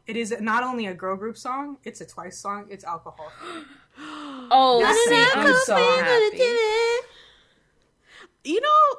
[0.06, 3.32] It is not only a girl group song, it's a twice song, it's alcohol.
[4.56, 5.38] Oh, That's see, it.
[5.38, 6.38] I'm so happy.
[8.44, 8.98] You know,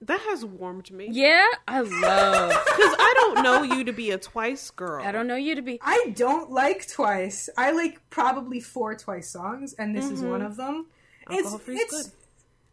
[0.00, 1.08] that has warmed me.
[1.12, 2.50] Yeah, I love.
[2.64, 5.04] Because I don't know you to be a twice girl.
[5.04, 5.78] I don't know you to be.
[5.82, 7.50] I don't like twice.
[7.56, 10.46] I like probably four twice songs, and this is one mm-hmm.
[10.46, 10.86] of them.
[11.28, 11.92] Alcohol it's free is it's.
[11.92, 12.12] good.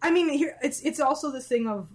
[0.01, 1.87] I mean, here it's it's also the thing of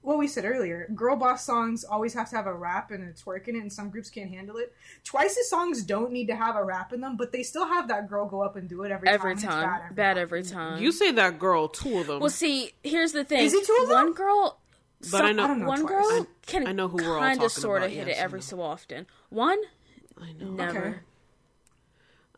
[0.00, 3.12] what we said earlier, girl boss songs always have to have a rap and a
[3.12, 4.72] twerk in it, and some groups can't handle it.
[5.04, 8.08] Twice's songs don't need to have a rap in them, but they still have that
[8.08, 9.50] girl go up and do it every, Every time.
[9.52, 10.80] and it's time, bad every time.
[10.80, 12.20] You say that girl, two of them.
[12.20, 13.40] Well, see, here's the thing.
[13.44, 13.96] Is it two of them?
[14.04, 14.58] One girl,
[15.10, 15.90] But I know- I know one twice.
[15.90, 18.20] girl I- can I know who we're all kind of sort of hit yes, it
[18.22, 19.06] every so often.
[19.30, 19.58] One,
[20.16, 20.50] I know.
[20.52, 20.78] never.
[20.86, 20.98] Okay.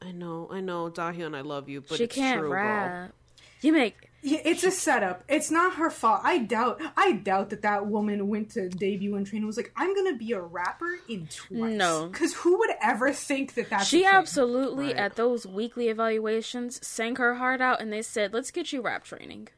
[0.03, 0.49] I know.
[0.51, 0.91] I know.
[0.91, 2.57] Dahyun, I love you, but she it's can't true, girl.
[2.57, 3.13] rap.
[3.61, 5.25] You make Yeah, it's a setup.
[5.29, 6.21] It's not her fault.
[6.23, 6.81] I doubt.
[6.97, 10.17] I doubt that that woman went to debut and train and was like, "I'm gonna
[10.17, 12.09] be a rapper in twice." No.
[12.09, 14.15] because who would ever think that that's she a thing?
[14.15, 14.97] absolutely Right.
[14.97, 19.05] at those weekly evaluations sang her heart out, and they said, "Let's get you rap
[19.05, 19.49] training."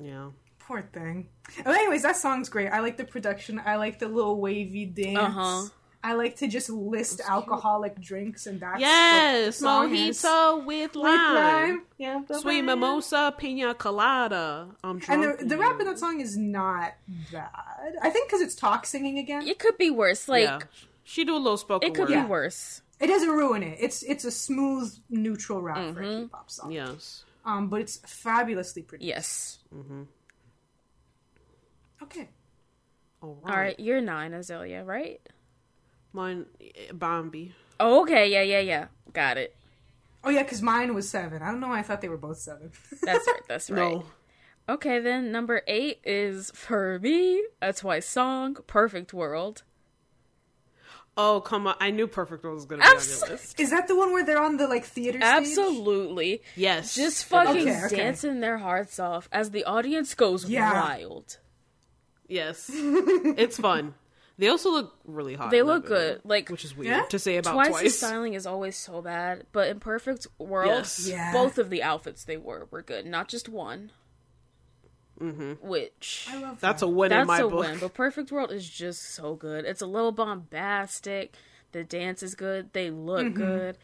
[0.00, 0.30] Yeah.
[0.60, 1.28] Poor thing.
[1.64, 2.68] But anyways, that song's great.
[2.68, 3.60] I like the production.
[3.64, 5.18] I like the little wavy dance.
[5.18, 5.68] Uh-huh.
[6.04, 10.22] I like to just list alcoholic drinks, and that's Yes, what the song is.
[10.22, 11.34] mojito with With lime.
[11.34, 11.82] lime.
[11.96, 12.66] Yeah, Sweet lime.
[12.66, 14.68] mimosa, pina colada.
[14.84, 16.92] I'm And the, the rap in that song is not
[17.32, 17.48] bad.
[18.02, 20.28] I think because it's talk singing again, It could be worse.
[20.28, 20.58] Like yeah.
[21.04, 22.22] She do a little spoken it could word.
[22.22, 22.82] be worse.
[23.00, 23.78] it doesn't ruin it.
[23.80, 26.70] It's it's a smooth, neutral rap for a K-pop song.
[26.70, 27.24] Yes.
[27.46, 29.06] Um, but it's fabulously produced.
[29.08, 29.58] Yes.
[32.02, 32.28] Okay.
[33.22, 33.50] All right.
[33.54, 35.20] All right, you're nine, Azalea, right?
[36.14, 37.52] Mine, eh, Bambi.
[37.78, 38.30] Oh, okay.
[38.30, 38.86] Yeah, yeah, yeah.
[39.12, 39.54] Got it.
[40.22, 41.42] Oh yeah, because mine was seven.
[41.42, 42.70] I don't know why I thought they were both seven.
[43.02, 43.40] That's right.
[43.46, 43.92] That's right.
[43.94, 44.04] No.
[44.66, 49.64] Okay, then number eight is for me a Twice song, "Perfect World."
[51.16, 51.74] Oh, come on.
[51.78, 53.60] I knew Perfect World was going to be on your list.
[53.60, 55.28] Is that the one where they're on the like theater stage?
[55.30, 56.96] Absolutely, Yes.
[56.96, 57.96] just fucking Okay, okay.
[57.96, 60.72] dancing their hearts off as the audience goes Yeah.
[60.72, 61.38] wild.
[62.26, 62.68] Yes.
[62.74, 63.94] it's fun.
[64.36, 65.50] They also look really hot.
[65.52, 66.20] They look video, good.
[66.24, 67.04] Like Which is weird Yeah?
[67.06, 67.98] to say about Twice's twice.
[67.98, 71.06] styling is always so bad, but in Perfect World, Yes.
[71.08, 71.32] Yeah.
[71.32, 73.92] both of the outfits they wore were good, not just one.
[75.20, 75.66] Mm-hmm.
[75.66, 77.60] Which I love That's a win that's in my a book.
[77.60, 77.78] win.
[77.78, 79.64] But Perfect World is just so good.
[79.64, 81.36] It's a little bombastic.
[81.70, 82.72] The dance is good.
[82.72, 83.36] They look Mm-hmm.
[83.40, 83.78] good.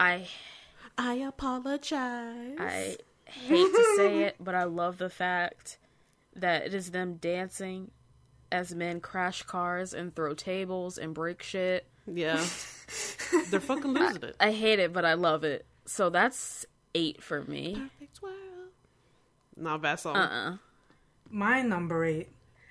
[0.00, 0.26] I
[0.98, 2.56] I apologize.
[2.58, 2.96] I
[3.26, 5.78] hate to say it, but I love the fact
[6.34, 7.92] that it is them dancing
[8.52, 11.86] as men crash cars and throw tables and break shit.
[12.06, 12.44] Yeah.
[13.50, 14.36] They're fucking losing it.
[14.38, 15.66] I hate it, but I love it.
[15.86, 16.64] So that's
[16.94, 17.74] eight for me.
[17.74, 18.36] Perfect world.
[19.56, 20.16] Not bad song.
[20.16, 20.56] Uh-uh.
[21.30, 22.28] My number eight.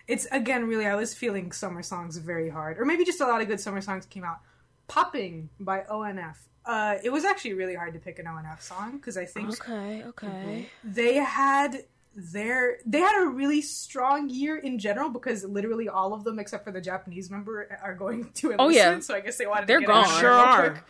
[0.07, 3.41] It's again really I was feeling summer songs very hard, or maybe just a lot
[3.41, 4.39] of good summer songs came out.
[4.87, 6.35] "Popping" by ONF.
[6.65, 10.03] Uh, it was actually really hard to pick an ONF song because I think Okay,
[10.05, 10.69] okay.
[10.83, 16.23] they had their they had a really strong year in general because literally all of
[16.23, 18.59] them except for the Japanese member are going to enlist.
[18.59, 18.99] Oh, yeah.
[18.99, 20.19] so I guess they wanted They're to get gone.
[20.19, 20.83] Sure are.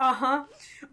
[0.00, 0.44] Uh huh.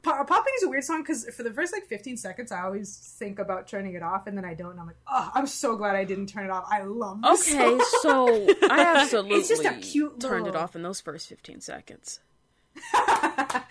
[0.01, 2.97] Po- Popping is a weird song because for the first like 15 seconds, I always
[3.17, 4.71] think about turning it off, and then I don't.
[4.71, 6.65] And I'm like, oh, I'm so glad I didn't turn it off.
[6.69, 8.27] I love this Okay, so
[8.69, 12.19] I absolutely It's just a cute turned it off in those first 15 seconds.
[12.75, 13.63] because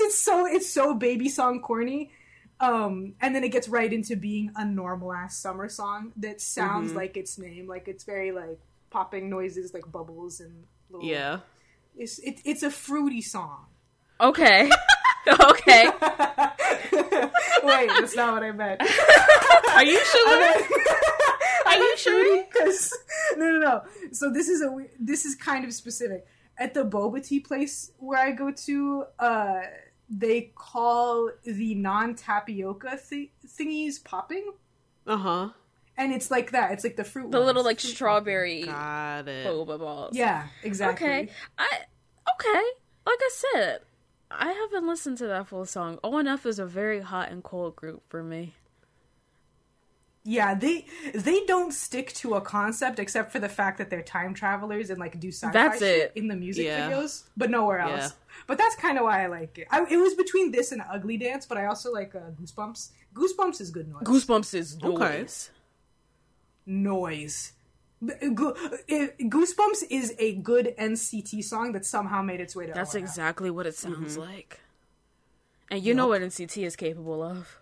[0.00, 2.12] it's so it's so baby song corny.
[2.60, 6.88] Um, and then it gets right into being a normal ass summer song that sounds
[6.90, 6.96] Mm-hmm.
[6.98, 8.58] like its name, like it's very like
[8.90, 11.06] popping noises, like bubbles and little.
[11.06, 11.40] Yeah.
[11.96, 13.66] it's it, it's a fruity song.
[14.20, 14.70] Okay.
[15.28, 15.88] okay.
[17.64, 18.80] Wait, that's not what I meant.
[19.74, 20.54] Are you sure?
[21.66, 22.44] Are you sure?
[22.52, 22.92] Because
[23.36, 23.82] no, no, no.
[24.12, 26.24] So this is a we- this is kind of specific.
[26.56, 29.60] At the boba tea place where I go to, uh,
[30.08, 34.52] they call the non tapioca th- thingies popping,
[35.06, 35.48] Uh huh.
[35.96, 36.72] and it's like that.
[36.72, 37.30] It's like the fruit.
[37.30, 37.46] The ones.
[37.46, 39.46] little like strawberry Got it.
[39.46, 40.14] boba balls.
[40.16, 41.06] Yeah, exactly.
[41.06, 41.28] Okay.
[41.58, 41.68] I
[42.34, 42.62] okay.
[43.06, 43.78] Like I said,
[44.30, 45.98] I haven't listened to that full song.
[46.02, 48.54] ONF is a very hot and cold group for me.
[50.26, 54.32] Yeah, they they don't stick to a concept except for the fact that they're time
[54.32, 56.12] travelers and like do sci-fi That's shit it.
[56.16, 56.90] in the music Yeah.
[56.90, 58.00] videos, but nowhere else.
[58.00, 58.08] Yeah.
[58.46, 59.66] But that's kind of why I like it.
[59.70, 62.88] I, it was between this and Ugly Dance, but I also like uh, Goosebumps.
[63.14, 64.02] Goosebumps is good noise.
[64.04, 65.18] Goosebumps is Okay.
[65.20, 65.50] noise.
[66.66, 67.52] noise.
[68.04, 68.56] B- Go-
[68.88, 72.72] it- Goosebumps is a good NCT song that somehow made its way to.
[72.72, 72.98] That's ONF.
[72.98, 74.60] exactly what it sounds like.
[75.70, 77.60] And you know what NCT is capable of.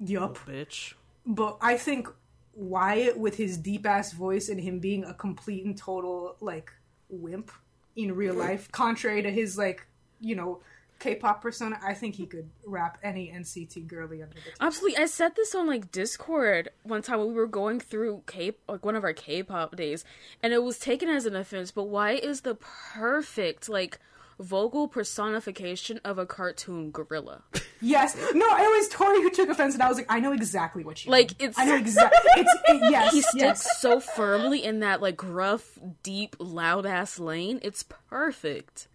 [0.00, 0.38] Yup.
[0.46, 0.94] Bitch.
[1.28, 2.08] But I think
[2.54, 6.72] Wyatt, with his deep ass voice and him being a complete and total like
[7.10, 7.52] wimp
[7.94, 9.86] in real life, contrary to his like
[10.20, 10.60] you know
[10.98, 14.56] K-pop persona, I think he could rap any NCT girly under the table.
[14.60, 14.96] Absolutely.
[14.96, 18.84] I said this on like Discord one time when we were going through K like
[18.84, 20.04] one of our K-pop days,
[20.42, 21.70] and it was taken as an offense.
[21.70, 24.00] But why is the perfect like
[24.40, 27.42] vocal personification of a cartoon gorilla?
[27.80, 28.16] Yes.
[28.16, 31.04] No, it was Tori who took offense, and I was like, I know exactly what
[31.04, 31.50] you Like, mean.
[31.50, 32.18] it's- I know exactly.
[32.36, 33.12] It's it, yes.
[33.12, 33.80] he sticks yes.
[33.80, 37.60] so firmly in that like gruff, deep, loud ass lane.
[37.62, 38.88] It's perfect.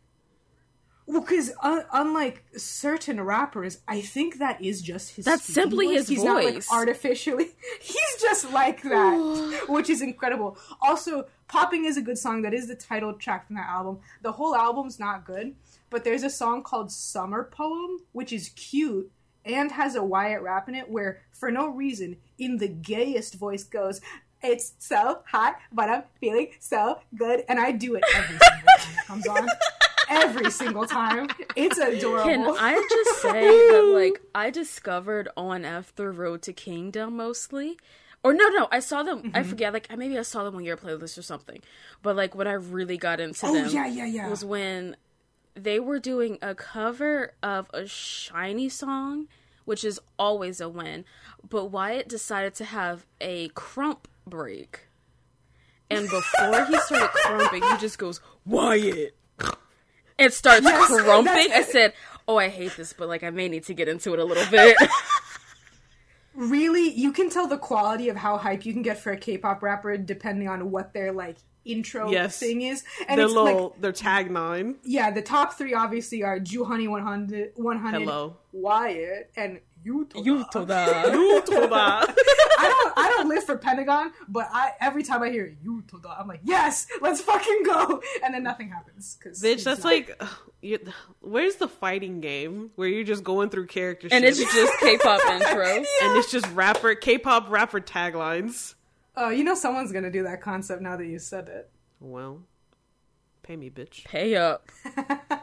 [1.06, 5.26] Well, because un- uh, unlike certain rappers, I think that is just his.
[5.26, 5.98] That's simply voice.
[5.98, 6.72] his He's not like voice.
[6.72, 7.50] artificially.
[7.82, 10.58] He's just like that, which is incredible.
[10.82, 12.42] Also, "Popping" is a good song.
[12.42, 14.00] That is the title track from that album.
[14.24, 15.54] The whole album's not good,
[15.92, 19.12] but there's a song called "Summer Poem," which is cute
[19.46, 23.64] and has a Wyatt rap in it, where for no reason, in the gayest voice,
[23.64, 24.02] goes.
[24.42, 28.96] It's so hot, but I'm feeling so good, and I do it every single time
[28.98, 29.48] it comes on
[30.10, 31.28] every single time.
[31.56, 32.24] It's adorable.
[32.24, 37.78] Can I just say that like I discovered ONF the Road to Kingdom mostly.
[38.24, 39.20] Or no, no, I saw them.
[39.24, 39.36] Mm-hmm.
[39.36, 39.74] I forget.
[39.74, 41.62] Like maybe I saw them on your playlist or something.
[42.02, 44.30] But like when I really got into oh them, yeah, yeah, yeah.
[44.30, 44.96] was when
[45.56, 49.28] they were doing a cover of a SHINee song,
[49.66, 51.06] which is always a win.
[51.48, 54.88] But Wyatt decided to have a crump break.
[55.90, 59.16] And before he started crumping, he just goes, Wyatt!
[60.18, 61.52] And starts Yes, crumping.
[61.52, 61.94] I said,
[62.28, 64.50] Oh, I hate this, but like I may need to get into it a little
[64.50, 64.78] bit.
[66.36, 69.62] really, you can tell the quality of how hype you can get for a K-pop
[69.64, 72.40] rapper depending on what their like intro Yes.
[72.40, 72.84] thing is.
[73.08, 74.76] And Their it's little, like, their tag nine.
[74.84, 78.38] yeah, the top three obviously are Joohoney 100, 100 Hello.
[78.52, 80.26] Wyatt, and Yutoda.
[80.26, 81.06] you to that.
[81.08, 82.14] Yutoba.
[82.60, 86.28] I don't, I don't live for Pentagon, but I every time I hear Yutoda, I'm
[86.28, 89.18] like, yes, let's fucking go, and then nothing happens.
[89.24, 90.22] Cause Bitch, that's not- like,
[90.62, 90.80] you,
[91.20, 94.98] where's the fighting game where you're just going through character And shit it's just K
[94.98, 95.78] pop intros.
[96.02, 98.76] and it's just rapper, K-pop rapper taglines.
[99.18, 101.70] Uh, you know, someone's gonna do that concept now that you said it.
[102.00, 102.40] Well,
[103.42, 104.06] pay me, bitch.
[104.06, 104.70] Pay up.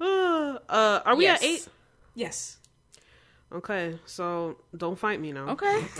[0.00, 1.42] Uh, uh, are we Yes.
[1.42, 1.68] at eight?
[2.14, 2.58] Yes.
[3.52, 5.50] Okay, so don't fight me now.
[5.50, 5.84] Okay.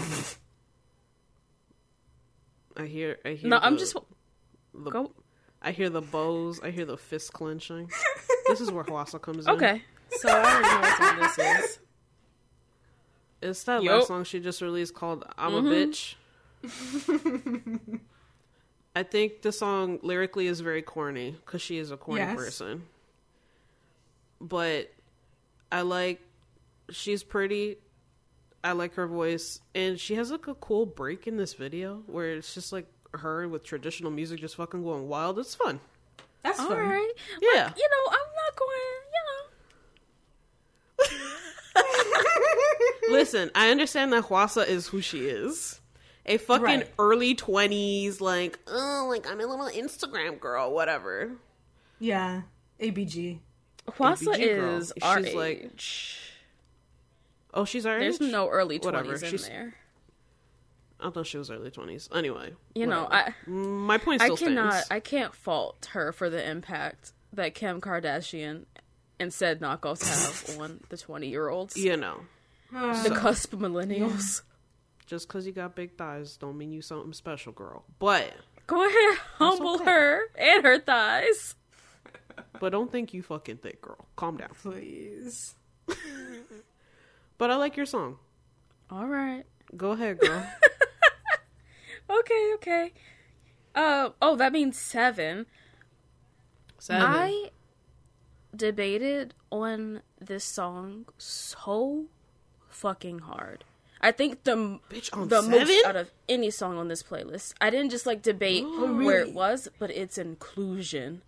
[2.77, 3.19] I hear.
[3.25, 3.49] I hear.
[3.49, 3.97] No, I'm just
[4.75, 5.13] the- go.
[5.63, 6.61] I hear the bows.
[6.63, 7.91] I hear the fist clenching.
[8.47, 9.53] this is where Hwasa comes in.
[9.53, 9.83] Okay.
[10.11, 11.79] So I already know what song this is.
[13.43, 13.95] It's that Yup.
[13.95, 15.71] last song she just released called "I'm a mm-hmm.
[15.71, 16.15] Bitch."
[18.97, 22.37] I think the song lyrically is very corny because she is a corny Yes.
[22.37, 22.85] person.
[24.41, 24.94] But
[25.73, 26.21] I like
[26.91, 27.77] she's pretty.
[28.63, 32.33] I like her voice, and she has like a cool break in this video where
[32.33, 35.39] it's just like her with traditional music just fucking going wild.
[35.39, 35.81] It's fun.
[36.43, 36.79] That's All fun.
[36.79, 37.13] right.
[37.43, 37.65] Yeah.
[37.67, 38.81] Like, you know, I'm not going,
[41.09, 41.19] You
[43.11, 43.11] know.
[43.19, 45.81] Listen, I understand that Hwasa is who she is.
[46.27, 46.91] A fucking Right.
[46.99, 51.33] early twenties, like, oh, like I'm a little Instagram girl, whatever.
[52.01, 52.43] Yeah.
[52.81, 53.41] ABG.
[53.87, 54.07] You know.
[54.11, 54.77] Hwasa ABG girl.
[54.77, 56.21] is our She's like- age.
[57.53, 58.31] Oh, she's our There's age?
[58.33, 59.75] no early Whatever, 20s in she's- there.
[61.01, 62.09] I thought she was early twenties.
[62.15, 63.07] Anyway, You know.
[63.11, 63.49] I mm,
[63.81, 64.89] my point I still cannot stands.
[64.91, 68.65] I can't fault her for the impact that Kim Kardashian
[69.21, 71.77] and said knockoffs have on the 20 year olds.
[71.77, 72.21] you know,
[72.73, 74.43] The cusp millennials.
[75.05, 77.85] just because you got big thighs don't mean you something special, girl.
[77.99, 78.33] But
[78.67, 79.85] Go ahead, humble okay.
[79.85, 81.55] her and her thighs.
[82.61, 84.07] But don't think you fucking thick, girl.
[84.17, 84.51] Calm down.
[84.63, 85.55] Please.
[87.37, 88.19] But I like your song.
[88.91, 89.45] All right.
[89.77, 90.47] Go ahead, girl.
[92.11, 92.93] Okay, okay.
[93.75, 95.47] Uh, oh, that means seven.
[96.79, 97.03] Seven.
[97.03, 97.51] I
[98.55, 102.07] debated on this song so
[102.69, 103.65] fucking hard.
[104.01, 107.55] I think the Bitch, on the most out of any song on this playlist.
[107.61, 109.31] I didn't just like debate where really?
[109.31, 111.23] it was, but its inclusion.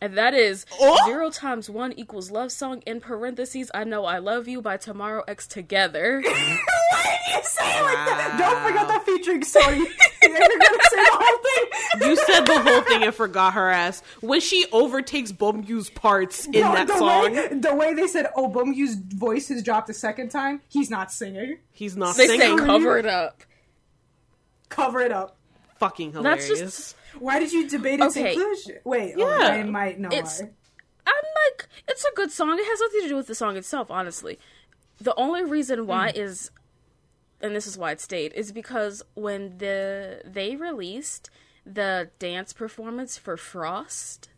[0.00, 0.98] And that is Oh!
[1.06, 3.70] zero times one equals love song in parentheses.
[3.74, 6.20] I know I love you by Tomorrow X Together.
[6.24, 8.36] Why did you say it like that?
[8.38, 9.78] Don't forget the featuring Seori.
[10.22, 12.08] You're gonna say the whole thing.
[12.10, 14.02] You said the whole thing and forgot her ass.
[14.20, 18.26] When she overtakes Beomgyu's parts in No, that the song, Way, the way they said,
[18.36, 21.56] oh, Beomgyu's voice has dropped a second time, he's not singing.
[21.72, 22.58] he's not They singing.
[22.58, 23.42] say cover it up.
[24.68, 25.36] Cover it up.
[25.78, 26.58] Fucking That's hilarious.
[26.76, 28.34] just Why did you debate its Okay.
[28.34, 28.78] inclusion?
[28.84, 29.46] Wait, oh, Yeah.
[29.48, 30.50] I might know It's- why.
[31.06, 32.58] I'm like, it's a good song.
[32.58, 34.38] It has nothing to do with the song itself, honestly.
[34.98, 36.16] The only reason why mm.
[36.16, 36.50] is,
[37.40, 41.30] and this is why it stayed, is because when the they released
[41.64, 44.30] the dance performance for Frost,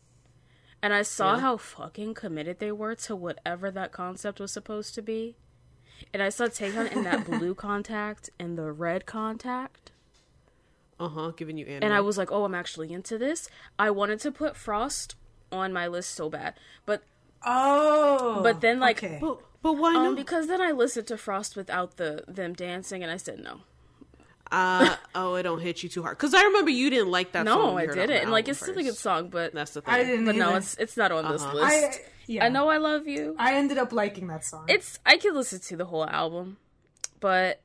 [0.82, 1.40] and I saw Yeah.
[1.40, 5.36] how fucking committed they were to whatever that concept was supposed to be,
[6.12, 9.92] and I saw Taehyun in that blue contact and the red contact.
[11.00, 11.30] Uh huh.
[11.36, 11.84] Giving you anime.
[11.84, 13.48] and I was like, "Oh, I'm actually into this."
[13.78, 15.14] I wanted to put Frost
[15.52, 16.54] on my list so bad,
[16.86, 17.02] but
[17.44, 19.18] Oh, But then, like, okay.
[19.20, 20.16] But but why Um, not?
[20.16, 23.60] because then I listened to Frost without the them dancing, and I said no.
[24.50, 26.16] uh, oh, it don't hit you too hard.
[26.16, 27.46] Because I remember you didn't like that.
[27.46, 28.22] song No, I heard on the didn't.
[28.22, 29.94] And like, album it's still a good song, but That's the thing.
[29.94, 30.24] I didn't.
[30.26, 31.54] but no, it's it's not on this Uh-huh.
[31.56, 32.00] list.
[32.30, 33.36] I, I, know I love you.
[33.38, 34.64] I ended up liking that song.
[34.68, 36.56] It's I could listen to the whole album,
[37.20, 37.60] but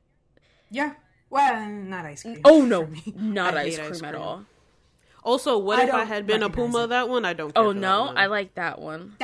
[0.69, 0.93] yeah.
[1.33, 2.39] Well, not ice cream.
[2.45, 4.45] oh no, not ice cream, ice at all.
[5.23, 6.83] Also, what I if I had been a Puma?
[6.83, 6.87] it.
[6.87, 7.53] That one I don't.
[7.55, 8.17] Care Oh for that no, one.
[8.17, 9.15] I like that one.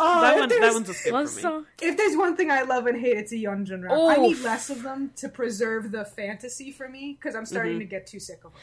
[0.00, 0.48] Oh, that if one.
[0.48, 1.26] That there's- one's a skip for me.
[1.26, 1.66] song?
[1.82, 3.92] If there's one thing I love and hate, it's a Yeonjun rap.
[3.98, 7.78] I need less of them to preserve the fantasy for me because I'm starting Mm-hmm.
[7.80, 8.60] to get too sick of them.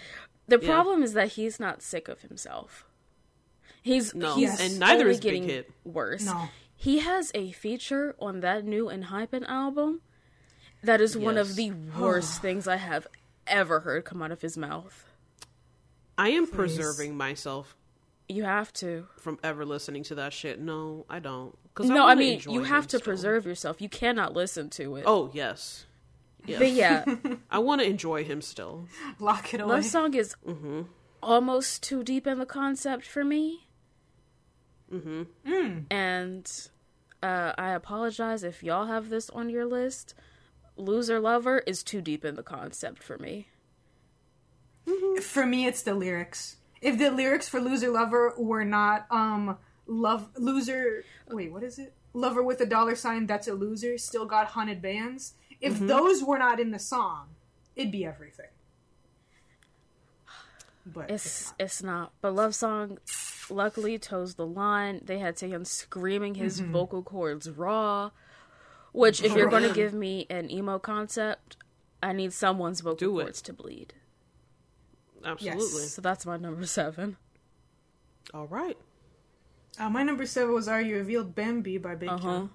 [0.48, 0.72] The Yeah.
[0.74, 2.86] problem is that he's not sick of himself.
[3.82, 5.70] He's No, he's and neither only is Big getting Hit.
[5.84, 6.26] worse.
[6.26, 6.48] No.
[6.76, 10.02] He has a feature on that new Enhypen album
[10.84, 13.08] that is one of the worst things I have
[13.48, 15.06] ever heard come out of his mouth.
[16.18, 17.76] I am preserving myself
[18.30, 19.08] You have to.
[19.18, 20.60] from ever listening to that shit.
[20.60, 21.56] No, I don't.
[21.74, 23.82] Because no, I mean you have to preserve yourself.
[23.82, 25.04] You cannot listen to it.
[25.06, 25.86] Oh yes,
[26.46, 26.60] yes.
[26.60, 27.04] But yeah,
[27.52, 28.88] I want to enjoy him still.
[29.20, 29.74] Lock it away.
[29.76, 30.84] Love Song is Mm-hmm.
[31.22, 33.65] almost too deep in the concept for me.
[34.94, 35.80] Mm-hmm.
[35.92, 36.52] And
[37.24, 40.14] uh, I apologize if y'all have this on your list.
[40.78, 43.48] Loser Lover is too deep in the concept for me.
[45.22, 46.58] For me, it's the lyrics.
[46.82, 49.58] If the lyrics for Loser Lover were not um
[49.88, 51.94] love loser wait, what is it?
[52.14, 55.34] Lover with a dollar sign, that's a loser, still got haunted bands.
[55.62, 55.88] If Mm-hmm.
[55.88, 57.30] those were not in the song,
[57.76, 58.46] it'd be everything.
[60.86, 62.12] But it's, It's it's not.
[62.22, 63.00] But Love Song
[63.50, 65.02] luckily toes the line.
[65.04, 66.72] They had Taehyun screaming his Mm-hmm.
[66.72, 68.12] vocal cords raw.
[68.92, 71.58] Which if you're gonna give me an emo concept,
[72.02, 73.24] I need someone's vocal Do it.
[73.24, 73.94] cords to bleed.
[75.24, 75.88] Absolutely.
[75.88, 77.18] So that's my number seven.
[78.34, 78.78] All right.
[79.80, 82.48] uh, my number seven was "Are You Revealed Bambi" by Big Uh huh.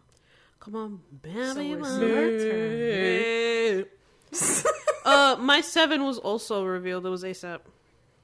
[0.61, 1.73] Come on, So baby.
[1.73, 4.73] it's your turn.
[5.05, 7.05] uh, my seven was also revealed.
[7.07, 7.61] It was ASAP.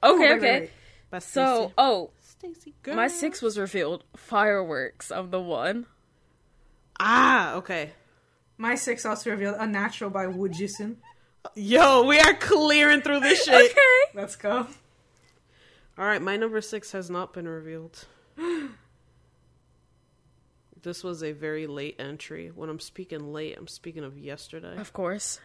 [0.03, 0.51] Okay, right, okay.
[0.51, 0.71] right, right.
[1.09, 2.95] By So, oh, STAYC, girl.
[2.95, 4.03] my six was revealed.
[4.15, 5.11] Fireworks.
[5.11, 5.85] I'm the one.
[6.99, 7.91] Ah, okay.
[8.57, 10.95] My six also revealed "Unnatural" by WJSN.
[11.55, 13.71] Yo, we are clearing through this shit.
[13.71, 14.11] Okay.
[14.13, 14.67] Let's go.
[15.97, 18.05] All right, my number six has not been revealed.
[20.81, 22.51] this was a very late entry.
[22.53, 24.75] When I'm speaking late, I'm speaking of yesterday.
[24.77, 25.39] Of course.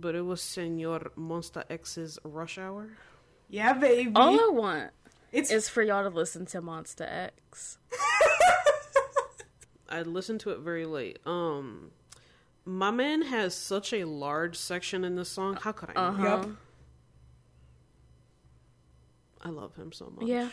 [0.00, 2.88] But it was Senor MONSTA X's Rush Hour.
[3.48, 4.12] Yeah, baby.
[4.14, 4.90] All I want
[5.32, 7.78] it's is for y'all to listen to Monster X.
[9.88, 11.18] I listened to it very late.
[11.24, 11.90] Um,
[12.64, 15.58] my man has such a large section in this song.
[15.60, 15.92] How could I?
[16.08, 16.22] Uh-huh.
[16.24, 16.48] Yup.
[19.42, 20.26] I love him so much.
[20.26, 20.48] Yeah.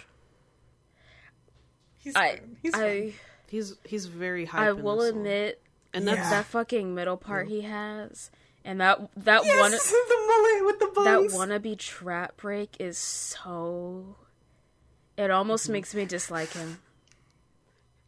[1.97, 2.57] he's I fine.
[2.61, 3.13] He's I fine.
[3.49, 4.67] he's he's very high.
[4.67, 5.17] I in will this song.
[5.19, 5.61] admit
[5.93, 6.29] and that's Yeah.
[6.29, 8.29] that fucking middle part he has
[8.65, 9.71] and that that Yes, one
[10.07, 14.15] the mullet with the that wannabe trap break is so
[15.17, 15.73] it almost Mm-hmm.
[15.73, 16.79] makes me dislike him.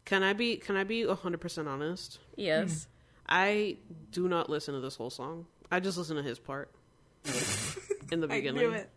[0.04, 0.56] Can I be?
[0.56, 2.18] Can I be hundred percent honest?
[2.36, 2.86] Yes.
[3.28, 3.76] I
[4.12, 5.46] do not listen to this whole song.
[5.70, 6.70] I just listen to his part
[8.12, 8.62] in the I beginning.
[8.62, 8.88] knew it.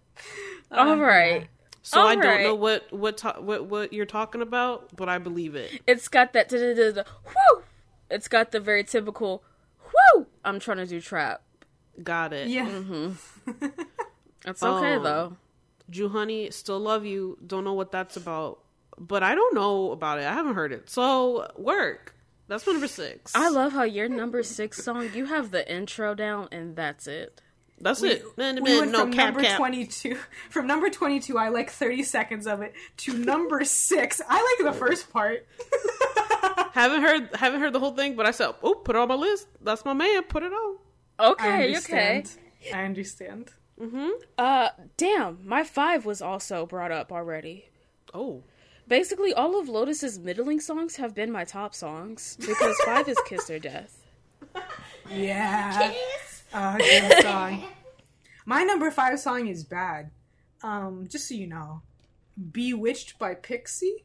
[0.72, 1.48] All right.
[1.82, 5.18] So I All don't know what what ta- what what you're talking about, but I
[5.18, 5.82] believe it.
[5.88, 7.64] It's got that whoo.
[8.12, 9.44] It's got the very typical
[10.16, 10.28] whoo.
[10.46, 11.42] I'm trying to do trap.
[12.04, 12.48] Got it.
[12.48, 12.70] Yeah.
[14.46, 15.38] It's okay Um, though.
[15.92, 17.38] Joohoney, still love you.
[17.46, 18.60] Don't know what that's about,
[18.98, 20.26] but I don't know about it.
[20.26, 20.90] I haven't heard it.
[20.90, 22.16] So work.
[22.48, 23.36] That's my number six.
[23.36, 27.42] I love how your number six song you have the intro down and that's it.
[27.82, 28.24] That's it.
[28.38, 29.58] Man, We man, went no from cap number cap.
[29.58, 30.18] 22
[30.50, 34.78] from number 22 I like 30 seconds of it to number 6 I like the
[34.78, 35.48] first part
[36.74, 39.16] Haven't heard haven't heard the whole thing, but I said, oh, put it on my
[39.16, 39.48] list.
[39.62, 40.24] That's my man.
[40.24, 40.78] Put it on.
[41.20, 42.22] I Okay, okay.
[42.22, 42.32] understand
[42.74, 43.52] I understand
[44.38, 47.66] Uh damn, my five was also brought up already.
[48.14, 48.44] Oh,
[48.88, 53.50] Basically all of Lotus's middling songs have been my top songs because five is Kiss
[53.50, 54.04] or Death.
[55.10, 55.94] yeah
[56.54, 57.64] uh, good song
[58.46, 60.12] my number 5 song is bad
[60.64, 61.82] um just so you know
[62.52, 64.04] Bewitched by PIXY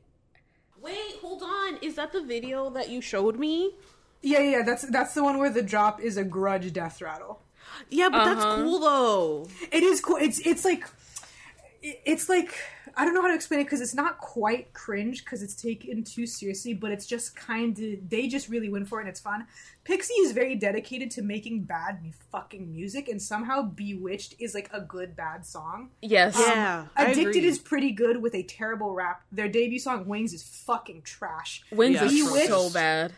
[0.80, 1.78] wait, hold on.
[1.80, 3.74] Is that the video that you showed me?
[4.32, 7.34] Yeah yeah that's that's the one where the drop is a grudge death rattle
[7.90, 8.56] Yeah, but that's Uh-huh.
[8.56, 9.48] cool though.
[9.76, 10.16] It is cool.
[10.26, 10.84] It's it's like
[11.82, 12.54] it's like
[12.96, 16.04] I don't know how to explain it because it's not quite cringe because it's taken
[16.04, 19.20] too seriously, but it's just kind of they just really went for it and it's
[19.20, 19.46] fun.
[19.84, 24.70] PIXY is very dedicated to making bad mu- fucking music, and somehow Bewitched is like
[24.72, 25.90] a good bad song.
[26.00, 26.36] Yes.
[26.38, 27.46] Yeah, I Addicted agree.
[27.46, 29.22] is pretty good with a terrible rap.
[29.32, 31.64] Their debut song Wings is fucking trash.
[31.72, 33.12] Wings Yeah, is so bad.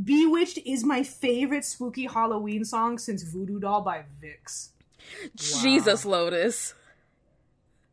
[0.00, 4.68] Bewitched is my favorite spooky Halloween song since Voodoo Doll by VIXX.
[5.34, 6.74] Jesus, Lotus.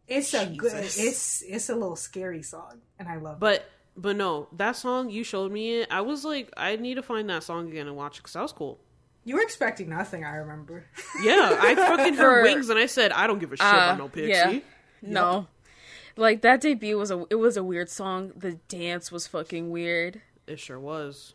[0.07, 0.71] It's a good.
[0.73, 3.39] It's it's a little scary song, and I love it.
[3.39, 5.87] But but no, that song you showed me it.
[5.91, 8.41] I was like, I need to find that song again and watch it because that
[8.43, 8.79] was cool.
[9.25, 10.85] You were expecting nothing, I remember.
[11.23, 13.69] Yeah, I fucking For- heard wings and I said I don't give a shit Uh,
[13.69, 14.27] about no PIXY.
[14.29, 14.59] yeah.
[15.01, 15.47] No.
[16.15, 18.31] Like that debut was a it was a weird song.
[18.35, 20.21] The dance was fucking weird.
[20.45, 21.33] It sure was.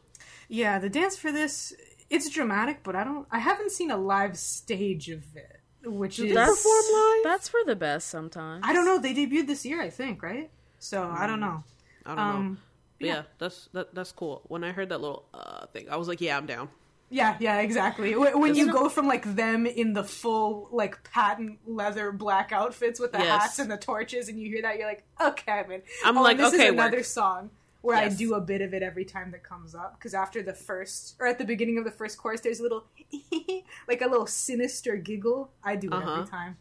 [0.53, 1.73] Yeah, the dance for this
[2.11, 3.27] it's dramatic, but I don't.
[3.31, 6.29] I haven't seen a live stage of it, which is.
[6.29, 7.25] they perform live?
[7.25, 8.63] That's for the best sometimes.
[8.67, 8.99] I don't know.
[8.99, 10.51] They debuted this year, I think, right?
[10.79, 11.65] So I don't know.
[12.05, 12.23] I don't know.
[12.23, 12.59] Um,
[13.01, 14.43] But yeah, that's that, that's cool.
[14.45, 16.69] When I heard that little uh thing, I was like, yeah, I'm down.
[17.09, 18.15] Yeah, yeah, exactly.
[18.15, 23.01] When when you go from like them in the full like patent leather black outfits
[23.01, 23.43] with the Yes.
[23.43, 25.83] hats and the torches, and you hear that, you're like, okay, I'm in.
[26.05, 27.07] I'm oh, like, this okay, is another work.
[27.07, 27.51] song
[27.83, 30.55] where I do a bit of it every time that comes up because after the
[30.55, 32.85] first or at the beginning of the first chorus, there's a little
[33.89, 35.51] like a little sinister giggle.
[35.63, 36.13] I do it Uh-huh.
[36.13, 36.57] every time.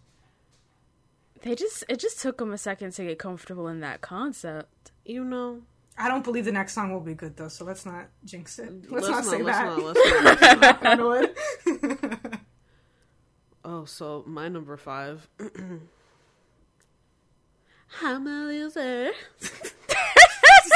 [1.44, 4.92] They just it just took them a second to get comfortable in that concept.
[5.06, 5.62] You know,
[5.98, 8.92] I don't believe the next song will be good though, so let's not jinx it.
[8.92, 9.66] Let's, not say let's that.
[9.66, 10.00] not, let's
[10.62, 10.84] not.
[10.84, 12.40] Knock on wood.
[13.64, 15.28] Oh, so my number five.
[18.02, 19.12] I'm a loser.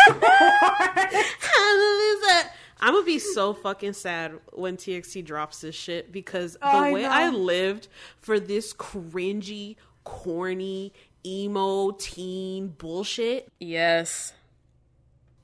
[0.08, 1.80] I'm
[2.24, 2.44] a.
[2.82, 7.04] I'm gonna be so fucking sad when TXT drops this shit because the I way
[7.04, 7.10] know.
[7.10, 7.88] I lived
[8.20, 10.94] for this cringy, corny,
[11.26, 13.52] emo teen bullshit.
[13.60, 14.34] Yes.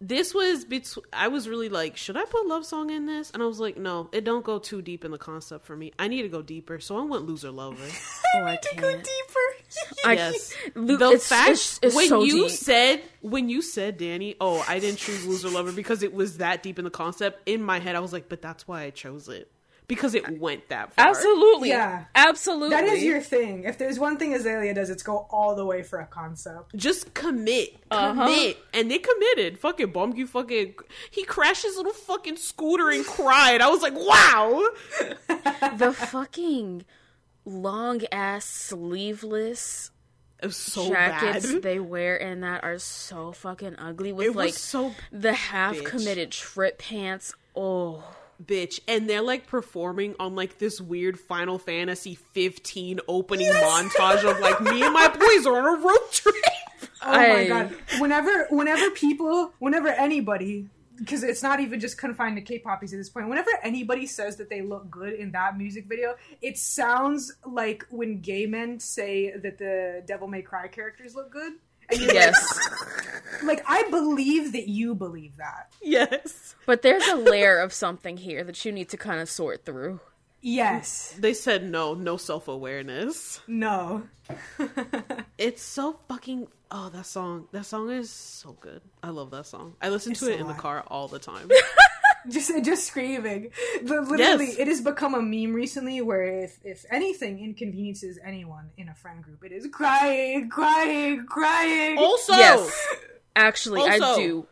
[0.03, 1.05] This was between.
[1.13, 3.29] I was really like, should I put love song in this?
[3.31, 5.93] And I was like, no, it don't go too deep in the concept for me.
[5.99, 7.77] I need to go deeper, so I went loser lover.
[8.35, 9.05] Oh, I to go deeper.
[10.05, 10.53] I, Yes.
[10.75, 12.51] Lu- the it's, fact it's, it's when so you deep.
[12.51, 16.63] said when you said Dani, oh, I didn't choose loser lover because it was that
[16.63, 17.47] deep in the concept.
[17.47, 19.51] In my head, I was like, but that's why I chose it
[19.91, 21.09] because it went that far.
[21.09, 21.67] Absolutely.
[21.67, 22.05] Yeah.
[22.15, 22.69] Absolutely.
[22.69, 23.65] That is your thing.
[23.65, 26.73] If there's one thing Azalea does, it's go all the way for a concept.
[26.77, 28.13] Just commit, Uh-huh.
[28.25, 29.59] commit, and they committed.
[29.59, 30.75] Fucking bum, you fucking.
[31.09, 33.59] He crashed his little fucking scooter and cried.
[33.59, 34.63] I was like, wow.
[35.75, 36.85] the fucking
[37.43, 39.91] long ass sleeveless
[40.51, 41.61] so jackets bad.
[41.63, 45.85] they wear in that are so fucking ugly with It like so the half bitch.
[45.85, 47.33] committed trip pants.
[47.55, 48.03] Oh.
[48.45, 54.39] Bitch and they're like performing on like this weird final fantasy 15 opening montage of
[54.39, 56.35] like me and my boys are on a road trip
[57.03, 57.75] Oh my god!
[57.99, 63.09] Whenever, whenever people, whenever anybody, because it's not even just confined to K-poppies at this
[63.09, 63.27] point.
[63.27, 68.21] Whenever anybody says that they look good in that music video, it sounds like when
[68.21, 71.53] gay men say that the Devil May Cry characters look good.
[71.91, 72.59] And you're Yes.
[73.43, 75.71] like, I believe that you believe that.
[75.81, 79.65] yes but there's a layer of something here that you need to kind of sort
[79.65, 79.99] through.
[80.43, 81.15] Yes.
[81.19, 84.03] they said no no self-awareness No.
[85.37, 89.75] it's so fucking oh that song that song is so good i love that song
[89.81, 91.47] i listen to it so in the car all the time
[92.29, 93.51] just just screaming.
[93.83, 94.57] The, literally, Yes.
[94.57, 99.23] it has become a meme recently where if if anything inconveniences anyone in a friend
[99.23, 101.97] group, it is crying, crying, crying.
[101.97, 102.87] also Yes.
[103.35, 104.45] Actually, I do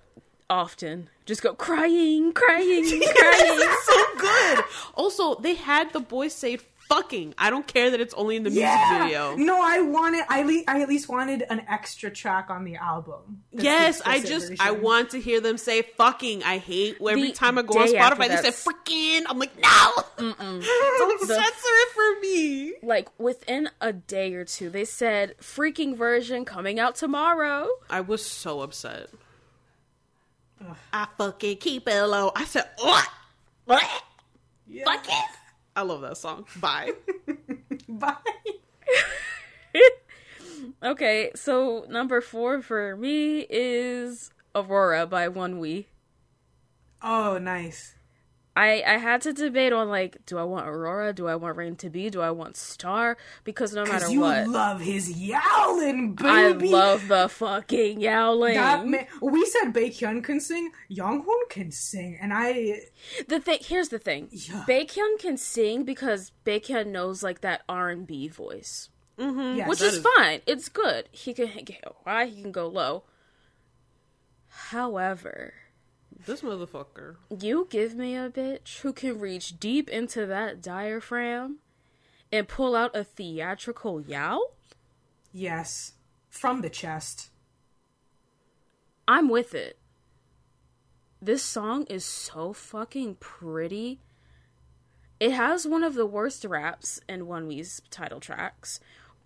[0.50, 2.84] often just go crying, crying,
[3.18, 3.70] crying.
[3.84, 4.64] so good
[4.96, 6.58] also they had the boys say
[6.90, 10.26] fucking i don't care that it's only in the music video No, I wanted.
[10.28, 13.44] I, le- I at least wanted an extra track on the album.
[13.52, 17.58] Yes, I just I want to hear them say "fucking." I hate every The time
[17.58, 21.90] I go on Spotify they say that's- "freaking." I'm like, no, don't The- censor it
[21.94, 22.74] for me.
[22.84, 27.68] like within a day or two, they said freaking version coming out tomorrow.
[27.90, 29.10] I was so upset.
[30.92, 32.32] I fucking keep it low.
[32.36, 33.08] I said, what?
[33.66, 34.04] What?
[34.68, 34.84] Yeah.
[34.86, 35.16] Fucking.
[35.76, 36.46] I love that song.
[36.60, 36.94] Bye.
[37.88, 38.16] Bye.
[40.82, 45.86] Okay, so number four for me is Aurora by ONEWE.
[47.02, 47.96] Oh, nice.
[48.58, 51.14] I I had to debate on like, do I want Aurora?
[51.14, 52.10] Do I want Rain to be?
[52.10, 53.16] Do I want Star?
[53.44, 56.70] Because no matter Because you what, love his yowling, I baby.
[56.70, 58.56] love the fucking yowling.
[58.56, 62.82] That man, we said Baekhyun can sing, Yonghoon can sing, and I
[63.28, 64.66] the thing here's the thing, Yeah.
[64.68, 68.90] Baekhyun can sing because Baekhyun knows like that R and B voice.
[69.18, 69.58] Mm-hmm.
[69.58, 69.70] Yes.
[69.70, 70.42] which That is, is- fine.
[70.48, 71.08] It's good.
[71.12, 73.04] He can go high, he can go low.
[74.48, 75.54] However,
[76.26, 77.16] This motherfucker.
[77.40, 81.60] you give me a bitch who can reach deep into that diaphragm
[82.32, 84.42] and pull out a theatrical yow.
[85.32, 85.94] Yes.
[86.30, 87.30] From the chest.
[89.08, 89.80] I'm with it.
[91.22, 94.00] This song is so fucking pretty.
[95.20, 98.80] It has one of the worst raps in ONEWE's title tracks.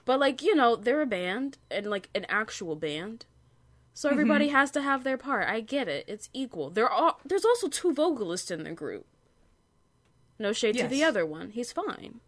[0.05, 3.25] But like, you know, they're a band and like an actual band.
[3.93, 4.55] So everybody mm-hmm.
[4.55, 5.47] has to have their part.
[5.47, 6.05] I get it.
[6.07, 6.69] It's equal.
[6.69, 9.05] There are there's also two vocalists in the group.
[10.39, 11.51] No shade to the other one.
[11.51, 12.19] He's fine.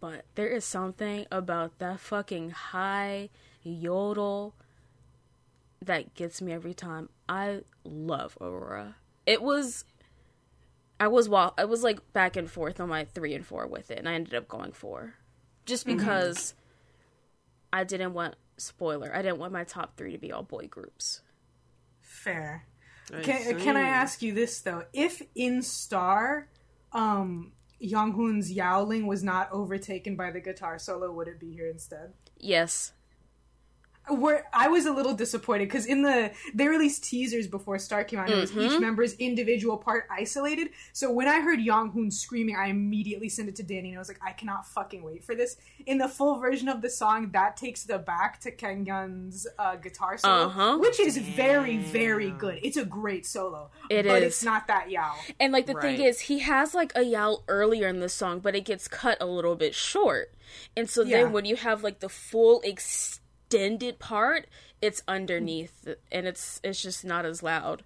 [0.00, 3.28] But there is something about that fucking high
[3.62, 4.54] yodel
[5.82, 7.08] that gets me every time.
[7.28, 8.96] I love Aurora.
[9.26, 9.84] It was
[10.98, 13.90] I was wa- I was like back and forth on my 3 and 4 with
[13.90, 15.14] it and I ended up going 4
[15.64, 15.98] just mm-hmm.
[15.98, 16.54] because
[17.72, 19.14] I didn't want spoiler.
[19.14, 21.20] I didn't want my top 3 to be all boy groups.
[22.00, 22.66] Fair.
[23.12, 24.84] I Can, can I ask you this though?
[24.92, 26.48] If in Star,
[26.92, 32.12] um, Yonghoon's yowling was not overtaken by the guitar solo, would it be here instead?
[32.36, 32.92] Yes.
[34.08, 38.18] Where I was a little disappointed because in the they released teasers before Star came
[38.18, 40.70] out, and it was each member's individual part isolated.
[40.92, 44.08] So when I heard Yonghoon screaming, I immediately sent it to Dani, and I was
[44.08, 45.56] like, I cannot fucking wait for this.
[45.86, 50.18] In the full version of the song, that takes the back to Kanghyun's uh, guitar
[50.18, 50.78] solo, Uh-huh.
[50.78, 52.58] which is very very good.
[52.64, 53.70] It's a great solo.
[53.90, 54.28] It but is.
[54.34, 55.14] it's not that yow.
[55.38, 58.56] And like the thing is, he has like a yowl earlier in the song, but
[58.56, 60.32] it gets cut a little bit short.
[60.76, 61.22] And so Yeah.
[61.22, 62.60] then when you have like the full
[63.50, 64.46] extended part,
[64.80, 67.82] it's underneath and it's it's just not as loud.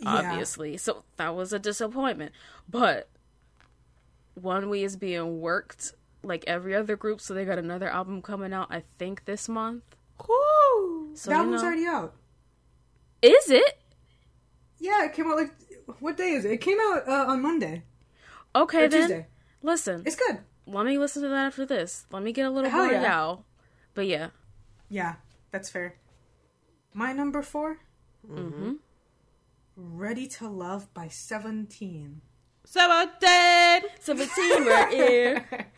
[0.00, 0.30] Yeah.
[0.30, 0.76] Obviously.
[0.76, 2.32] So that was a disappointment.
[2.68, 3.08] But
[4.40, 8.68] ONEWE is being worked like every other group, so they got another album coming out,
[8.70, 9.82] I think this month.
[10.28, 11.10] Woo!
[11.14, 12.14] So that one's know- already out.
[13.22, 13.82] Is it?
[14.78, 15.52] Yeah, it came out like
[16.00, 16.52] what day is it?
[16.52, 17.82] It came out uh, on Monday
[18.54, 19.00] Okay or then.
[19.00, 19.26] Tuesday.
[19.62, 20.02] Listen.
[20.06, 20.38] It's good.
[20.66, 22.06] let me listen to that after this.
[22.12, 23.02] Let me get a little Hell more yeah.
[23.02, 23.44] yow.
[23.94, 24.28] But yeah.
[24.88, 25.16] Yeah,
[25.50, 25.94] that's fair.
[26.94, 27.78] My number 4
[28.28, 28.72] Mm-hmm.
[29.76, 32.20] Ready to Love by Seventeen.
[32.64, 33.82] Seventeen.
[34.00, 35.46] 17 right here.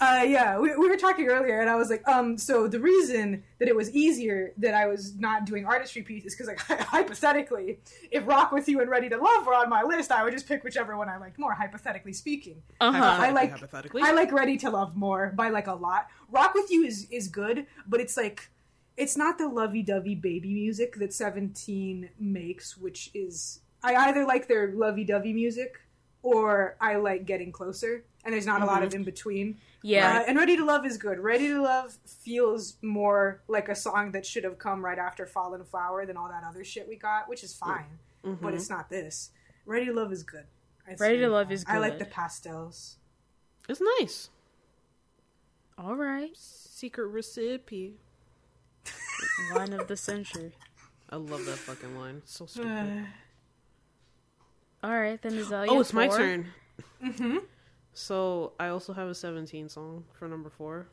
[0.00, 3.42] Uh, yeah, we, we were talking earlier, and I was like, um, so the reason
[3.58, 7.78] that it was easier that I was not doing artistry pieces because, like, hypothetically,
[8.10, 10.46] if Rock with You and Ready to Love were on my list, I would just
[10.46, 11.54] pick whichever one I liked more.
[11.54, 13.02] Hypothetically speaking, Uh-huh.
[13.20, 14.02] I like hypothetically.
[14.04, 16.08] I like Ready to Love more by like a lot.
[16.30, 18.50] Rock with You is is good, but it's like
[18.96, 24.72] it's not the lovey-dovey baby music that 17 makes, which is I either like their
[24.72, 25.80] lovey-dovey music
[26.22, 28.98] or I like Getting Closer, and there's not a lot of mm-hmm.
[28.98, 29.58] in between.
[29.82, 30.20] Yeah.
[30.20, 31.18] Uh, and Ready to Love is good.
[31.18, 35.64] Ready to Love feels more like a song that should have come right after Fallen
[35.64, 37.58] Flower than all that other shit we got, which is mm.
[37.58, 38.44] fine, mm-hmm.
[38.44, 39.30] but it's not this.
[39.66, 40.44] Ready to Love is good.
[40.86, 41.52] It's Ready to Love fun.
[41.52, 42.96] is I like the pastels.
[43.68, 44.30] It's nice.
[45.78, 46.36] All right.
[46.36, 47.94] Secret recipe.
[49.54, 50.52] Line of the century.
[51.10, 52.16] I love that fucking line.
[52.18, 52.70] It's so stupid.
[52.70, 53.06] Uh,
[54.82, 55.70] All right, then Azalea.
[55.70, 56.46] oh, it's my turn.
[57.02, 57.38] Mm-hmm.
[57.94, 60.88] So I also have a 17 song for number four.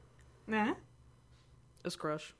[0.47, 0.73] Nah.
[1.85, 2.33] It's Crush.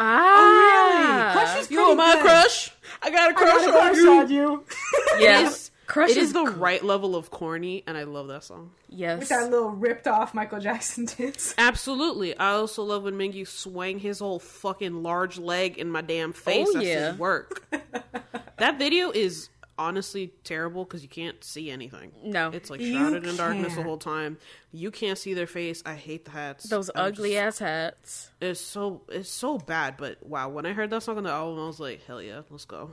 [0.00, 2.22] Ah, Crush is Yo, pretty my good.
[2.22, 2.70] crush.
[3.02, 4.12] I got a I crush, got a on crush you.
[4.12, 4.64] on you.
[5.20, 8.44] Yes, Crush it is is the gr- right level of corny, and I love that
[8.44, 8.70] song.
[8.88, 9.18] Yes.
[9.20, 11.54] With that little ripped off Michael Jackson tits.
[11.58, 12.36] Absolutely.
[12.38, 16.66] I also love when Mingyu swang his whole fucking large leg in my damn face.
[16.68, 17.10] Oh, That's yeah.
[17.10, 17.64] his work.
[18.58, 19.48] that video is
[19.78, 22.12] honestly terrible because you can't see anything.
[22.22, 22.50] No.
[22.50, 24.36] It's like You shrouded in darkness the whole time.
[24.72, 25.82] You can't see their face.
[25.86, 26.68] I hate the hats.
[26.68, 28.30] Those I'm ugly just- ass hats.
[28.40, 31.62] It's so it's so bad, but wow, when I heard that song on the album,
[31.62, 32.90] I was like, hell yeah, let's go.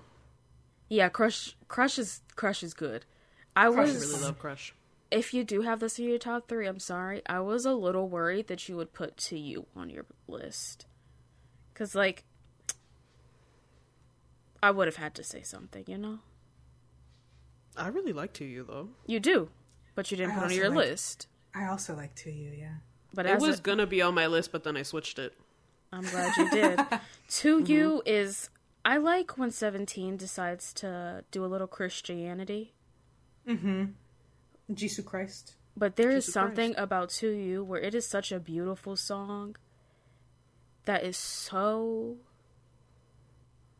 [0.87, 1.55] Yeah, Crush.
[1.67, 3.05] Crush is Crush is good.
[3.55, 4.11] I Crush was.
[4.11, 4.73] really love Crush.
[5.11, 7.21] if you do have this in your top three, I'm sorry.
[7.25, 10.85] I was a little worried that you would put to you on your list,
[11.73, 12.23] because like,
[14.61, 15.83] I would have had to say something.
[15.87, 16.19] You know,
[17.77, 18.89] I really like To You though.
[19.05, 19.49] you do,
[19.95, 21.27] but you didn't I put it on your like- list.
[21.53, 22.75] I also like To You, yeah.
[23.13, 25.33] But It was a- gonna be on my list, but then I switched it.
[25.93, 26.77] I'm glad you did.
[27.29, 27.71] to Mm-hmm.
[27.71, 28.49] you is
[28.83, 32.73] I like when Seventeen decides to do a little Christianity.
[33.47, 33.85] Mm-hmm.
[34.73, 35.55] Jesus Christ.
[35.77, 39.55] But there is Jesus something about To You where it is such a beautiful song
[40.85, 42.17] that is so.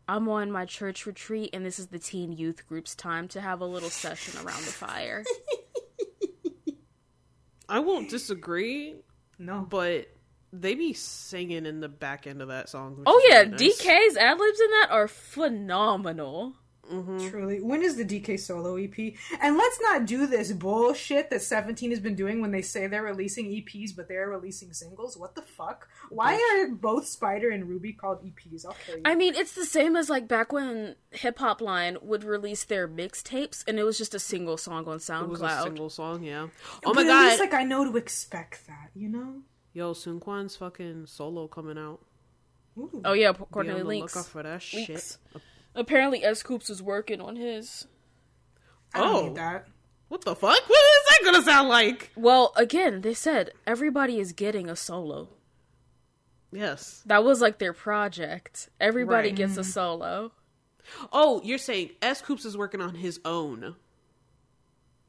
[0.07, 3.61] I'm on my church retreat, and this is the teen youth group's time to have
[3.61, 5.23] a little session around the fire.
[7.67, 8.95] I won't disagree.
[9.37, 9.65] No.
[9.69, 10.07] but
[10.53, 13.03] they be singing in the back end of that song.
[13.05, 13.59] Oh yeah, nice.
[13.59, 16.53] DK's ad libs in that are phenomenal.
[16.91, 17.29] Mm-hmm.
[17.29, 17.61] Truly.
[17.61, 18.97] When is the DK solo EP?
[19.41, 23.03] And let's not do this bullshit that 17 has been doing when they say they're
[23.03, 25.17] releasing EPs, but they're releasing singles.
[25.17, 25.87] What the fuck?
[26.09, 28.65] Why are both Spider and Ruby called EPs?
[28.65, 29.01] I'll kill you.
[29.05, 32.87] I mean, it's the same as like back when Hip Hop Line would release their
[32.87, 35.63] mixtapes, and it was just a single song on It was a SoundCloud.
[35.63, 36.47] single song, yeah.
[36.85, 39.41] Oh but my at god, least, like, I know to expect that, you know?
[39.73, 41.99] yo, Seungkwan's fucking solo coming out.
[42.77, 43.01] Ooh.
[43.03, 44.27] Oh yeah, Be according on to the links.
[44.27, 45.17] for that Leaks.
[45.33, 45.41] shit.
[45.75, 47.87] Apparently, S.Coups is working on his.
[48.93, 49.27] I Oh.
[49.27, 49.67] need that.
[50.07, 50.69] What the fuck?
[50.69, 52.11] What is that gonna sound like?
[52.15, 55.29] Well, again, they said everybody is getting a solo.
[56.51, 57.03] Yes.
[57.05, 58.69] That was like their project.
[58.79, 59.35] Everybody Right.
[59.35, 59.69] gets a mm-hmm.
[59.69, 60.31] solo.
[61.11, 63.75] Oh, you're saying S.Coups is working on his own.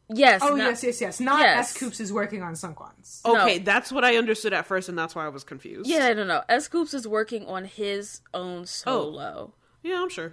[0.08, 0.40] Yes.
[0.42, 1.20] Oh, not- yes, yes, yes.
[1.20, 1.70] Not Yes.
[1.70, 3.20] S.Coups is working on Seungkwan's.
[3.24, 3.64] Okay, No.
[3.64, 5.88] that's what I understood at first, and that's why I was confused.
[5.88, 6.42] Yeah, no, no.
[6.48, 8.64] S.Coups is working on his own oh.
[8.64, 9.54] solo.
[9.82, 10.32] Yeah, I'm sure.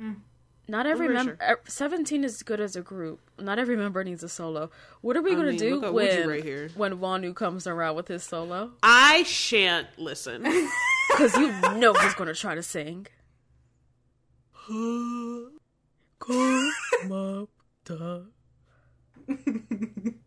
[0.00, 0.16] Mm.
[0.66, 1.36] Not every member.
[1.40, 1.50] sure.
[1.56, 3.20] Er, seventeen is good as a group.
[3.38, 4.70] Not every member needs a solo.
[5.02, 6.70] What are we I gonna mean, do look at Woody when right here.
[6.74, 8.70] when Wonwoo comes around with his solo?
[8.82, 10.42] I shan't listen.
[11.10, 13.06] Because you know he's gonna try to sing.
[16.18, 16.72] Come.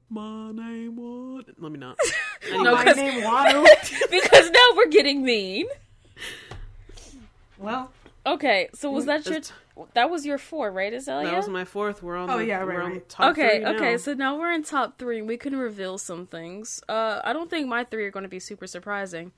[0.09, 1.43] My name was.
[1.57, 1.97] Let me not.
[2.51, 4.09] No, My 'cause- name Wonwoo.
[4.11, 5.65] because now we're getting mean.
[7.57, 7.91] well,
[8.33, 9.39] Okay, so was that your
[9.93, 11.25] that was your four, right, Azalea?
[11.31, 12.01] That was my fourth.
[12.03, 12.29] We're on.
[12.29, 13.09] Oh, the, yeah, right, we're on right.
[13.09, 13.75] top okay, three now.
[13.75, 15.21] okay, so now we're in top three.
[15.21, 16.81] We can reveal some things.
[16.89, 19.31] Uh, I don't think my three are going to be super surprising.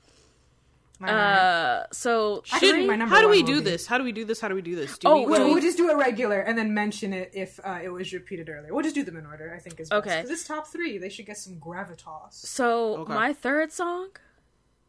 [0.99, 3.85] my Uh, so I think three- my number How do we do be- this?
[3.85, 4.41] How do we do this?
[4.41, 4.97] How do we do this?
[4.97, 7.59] Do Oh, we Well, we- we'll just do it regular and then mention it if
[7.63, 8.73] uh, it was repeated earlier.
[8.73, 9.53] We'll just do them in order.
[9.55, 9.97] I think is okay.
[10.09, 10.21] Okay.
[10.23, 10.97] 'Cause it's top three.
[10.97, 12.33] They should get some gravitas.
[12.33, 13.13] So Okay.
[13.13, 14.09] my third song,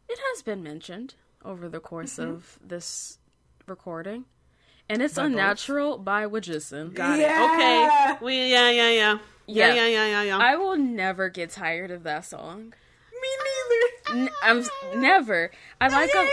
[0.08, 1.14] it has been mentioned
[1.44, 2.30] over the course Mm-hmm.
[2.32, 3.18] of this
[3.70, 4.26] recording,
[4.88, 5.30] and it's By both?
[5.32, 6.92] "Unnatural" by WJSN.
[6.94, 7.52] Got Yeah.
[7.52, 7.54] it.
[8.16, 8.24] Okay.
[8.24, 9.18] We, yeah, yeah, yeah.
[9.46, 9.74] Yeah, Yeah.
[9.74, 10.38] yeah, yeah, yeah, yeah.
[10.38, 12.74] I will never get tired of that song.
[13.12, 14.20] Me neither.
[14.22, 14.64] N- I'm
[15.00, 15.50] never.
[15.80, 16.26] I like a,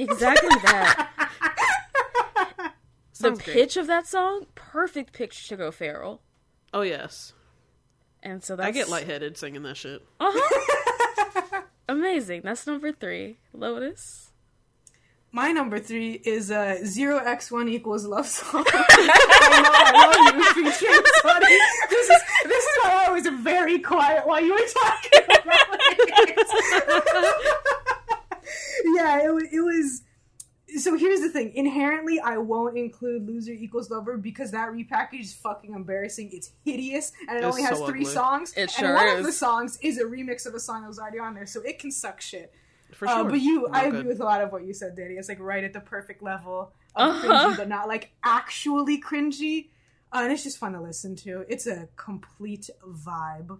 [0.00, 1.08] exactly that.
[3.22, 3.54] The Sounds great.
[3.54, 6.22] pitch of that song, perfect pitch to go feral,
[6.74, 7.34] Oh yes.
[8.20, 10.02] and so that's I get lightheaded singing that shit.
[10.18, 11.62] Uh huh.
[11.88, 12.40] Amazing.
[12.42, 13.38] That's number three.
[13.52, 14.31] Lotus.
[15.34, 18.66] My number three is uh, zero x one equals love song.
[18.68, 21.02] I know I love you featuring.
[21.88, 26.48] This is this is why I was very quiet while you were talking about it.
[28.94, 30.02] yeah, it, it was.
[30.76, 31.52] So here's the thing.
[31.54, 36.28] Inherently, I won't include "Loser Equals Lover" because that repackage is fucking embarrassing.
[36.34, 38.12] It's hideous, and it only has so three ugly.
[38.12, 38.52] songs.
[38.52, 39.20] It and sure one is.
[39.20, 41.62] of the songs is a remix of a song that was already on there, so
[41.62, 42.52] it can suck shit.
[42.92, 44.06] For Uh, but you, I agree good.
[44.06, 45.18] with a lot of what you said, Dani.
[45.18, 47.26] It's like right at the perfect level of Uh-huh.
[47.50, 49.68] cringy, but not like actually cringy.
[50.12, 51.44] Uh, and it's just fun to listen to.
[51.48, 53.58] It's a complete vibe.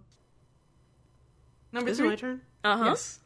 [1.71, 2.09] Number Is it three.
[2.09, 2.41] my turn?
[2.63, 2.85] Uh huh.
[2.89, 3.19] Yes.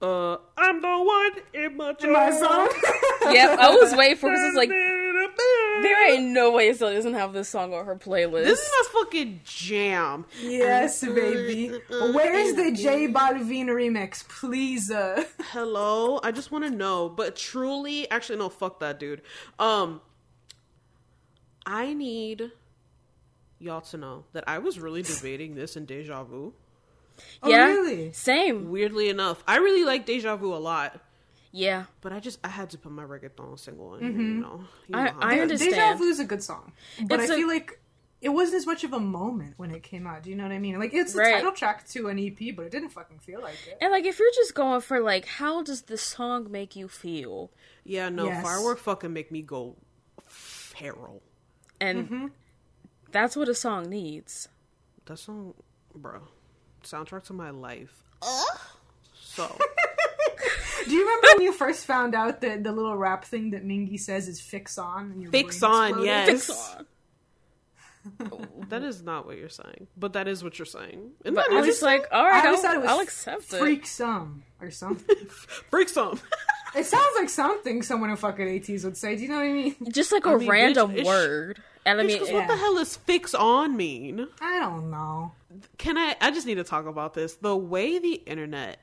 [0.00, 2.68] Uh, I'm the one in my In my song.
[3.32, 3.58] Yep.
[3.58, 4.68] I was waiting for because it's like
[5.82, 8.44] there ain't no way Azalea doesn't have this song on her playlist.
[8.44, 10.24] This is a fucking jam.
[10.42, 11.78] yes, baby.
[11.88, 14.26] Where's the J Balvin remix?
[14.28, 14.90] Please.
[14.90, 15.24] Uh...
[15.50, 19.22] Hello, I just want to know, but truly, actually, no, fuck that dude.
[19.58, 20.00] Um,
[21.66, 22.50] I need
[23.58, 26.52] y'all to know that I was really debating this in Deja Vu.
[27.42, 27.66] Oh, yeah.
[27.66, 28.12] really?
[28.12, 28.70] Same.
[28.70, 31.00] Weirdly enough, I really like Deja Vu a lot,
[31.56, 31.84] Yeah.
[32.00, 34.04] but I just I had to put my reggaeton single in.
[34.04, 35.42] You know, you I- know how I it is.
[35.62, 35.74] understand.
[35.74, 36.72] Deja Vu is a good song,
[37.06, 37.80] but It's I a- feel like
[38.20, 40.22] it wasn't as much of a moment when it came out.
[40.24, 40.78] Do you know what I mean?
[40.78, 41.34] Like it's the Right.
[41.34, 43.78] title track to an EP, but it didn't fucking feel like it.
[43.80, 47.50] And like, if you're just going for like, how does this song make you feel?
[47.84, 48.42] Yeah, no, Yes.
[48.42, 49.76] firework fucking make me go
[50.26, 51.22] feral.
[51.80, 52.26] And Mm-hmm.
[53.12, 54.48] that's what a song needs.
[55.06, 55.54] That song,
[55.94, 56.22] bro,
[56.82, 58.02] soundtrack to my life.
[59.14, 59.58] So
[60.88, 63.98] Do you remember when you first found out that the little rap thing that Mingi
[63.98, 65.12] says is "fix on"?
[65.12, 66.06] And your Fix on, exploded?
[66.06, 66.26] yes.
[66.46, 66.86] Fix on.
[68.68, 71.12] that is not what you're saying, but that is what you're saying.
[71.24, 71.86] Isn't But that I was interesting?
[71.86, 73.58] like, all right, I right, always I'll, thought it was I'll accept it.
[73.58, 75.16] "freak some" or something.
[75.70, 76.20] freak some.
[76.76, 79.16] it sounds like something someone in fucking ATEEZ would say.
[79.16, 79.76] Do you know what I mean?
[79.90, 81.62] Just like a I mean, random it's- word.
[81.86, 82.34] And I Bitch, mean, 'cause yeah.
[82.38, 84.26] what the hell does fix on mean?
[84.40, 85.32] I don't know.
[85.76, 86.16] Can I?
[86.20, 87.34] I just need to talk about this.
[87.36, 88.78] The way the internet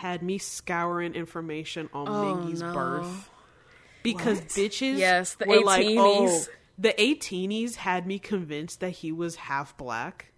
[0.00, 2.72] had me scouring information on Oh, Mingi's no.
[2.72, 3.30] birth
[4.02, 4.48] because What?
[4.48, 6.48] bitches Yes, the were like, oh, 18s.
[6.78, 10.32] the 18s had me convinced that he was half black.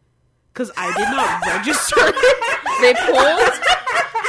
[0.52, 2.14] because I did not register it.
[2.80, 3.52] They pulled.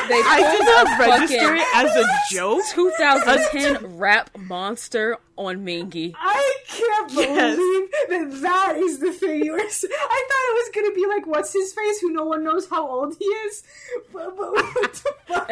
[0.07, 2.63] They pulled I did not register it as a joke.
[2.73, 6.13] 2010 rap monster on Mingi.
[6.17, 7.55] I can't Yes.
[7.55, 7.89] believe
[8.31, 9.59] that that is the thing you were.
[9.61, 12.67] s- I thought it was gonna be like what's his face, who no one knows
[12.69, 13.63] how old he is.
[14.11, 15.49] But, but what the fuck?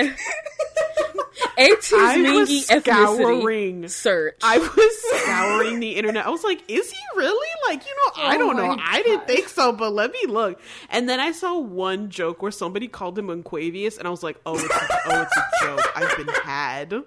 [1.58, 3.88] ATEEZ I Mingi was ethnicity scouring.
[3.88, 4.36] search.
[4.44, 6.26] I was scouring the internet.
[6.26, 7.48] I was like, is he really?
[7.68, 8.68] Like, you know, oh I Oh don't know.
[8.76, 10.60] my I didn't think so, but let me look.
[10.90, 14.38] And then I saw one joke where somebody called him Unquavius, and I was like,
[14.46, 15.92] oh, it's a, oh, it's a joke.
[15.96, 17.04] I've been had.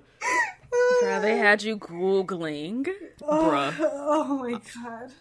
[1.03, 2.89] Bruh, they had you googling.
[3.23, 3.75] Oh, bruh.
[4.07, 5.13] Oh my god.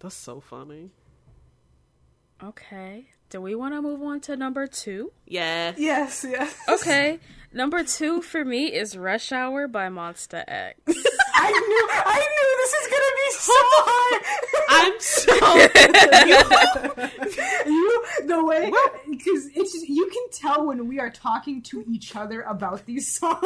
[0.00, 0.90] That's so funny.
[2.42, 3.06] Okay.
[3.30, 5.12] Do we want to move on to number two?
[5.26, 5.72] Yeah.
[5.76, 6.54] Yes, yes.
[6.68, 7.18] Okay.
[7.52, 10.80] number two for me is Rush Hour by MONSTA X.
[11.34, 13.52] I knew, I knew this is gonna be so
[13.88, 14.22] hard.
[14.68, 15.32] I'm so.
[17.70, 18.70] you the way
[19.10, 23.08] because it's just, you can tell when we are talking to each other about these
[23.18, 23.38] songs.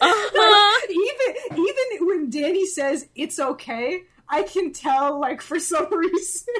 [0.00, 0.78] Uh-huh.
[0.80, 6.54] Like, even even when Dani says it's okay, I can tell like for some reason.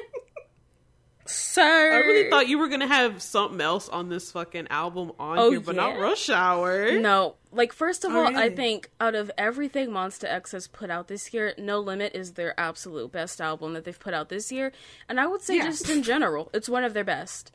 [1.30, 1.92] Sir.
[1.92, 5.50] I really thought you were gonna have something else on this fucking album on Oh,
[5.50, 5.98] here, but not?
[5.98, 6.98] Rush Hour.
[6.98, 10.88] No, like first of Oh, all, I think out of everything MONSTA X has put
[10.88, 14.50] out this year, No Limit is their absolute best album that they've put out this
[14.50, 14.72] year,
[15.06, 15.64] and I would say Yeah.
[15.66, 17.52] just in general, it's one of their best.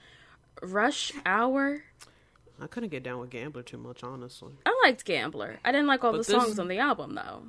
[0.61, 1.84] Rush Hour,
[2.61, 4.53] I couldn't get down with Gambler too much, honestly.
[4.65, 5.59] I liked Gambler.
[5.65, 7.43] I didn't like all But the this- songs on the album though.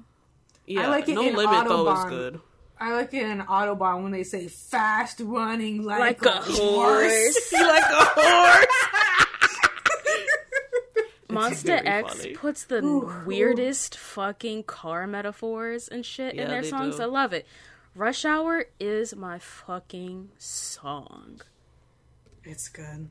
[0.67, 2.41] Yeah, I like it No in Limit though is good.
[2.81, 7.53] I like it in Autobahn when they say fast running like, Like a horse.
[7.53, 8.67] You like a horse?
[11.29, 12.35] MONSTA X funny.
[12.35, 16.97] puts the weirdest fucking car metaphors and shit Yeah, in their songs.
[16.97, 17.03] do.
[17.03, 17.47] I love it.
[17.95, 21.41] Rush Hour is my fucking song.
[22.45, 23.09] It's good.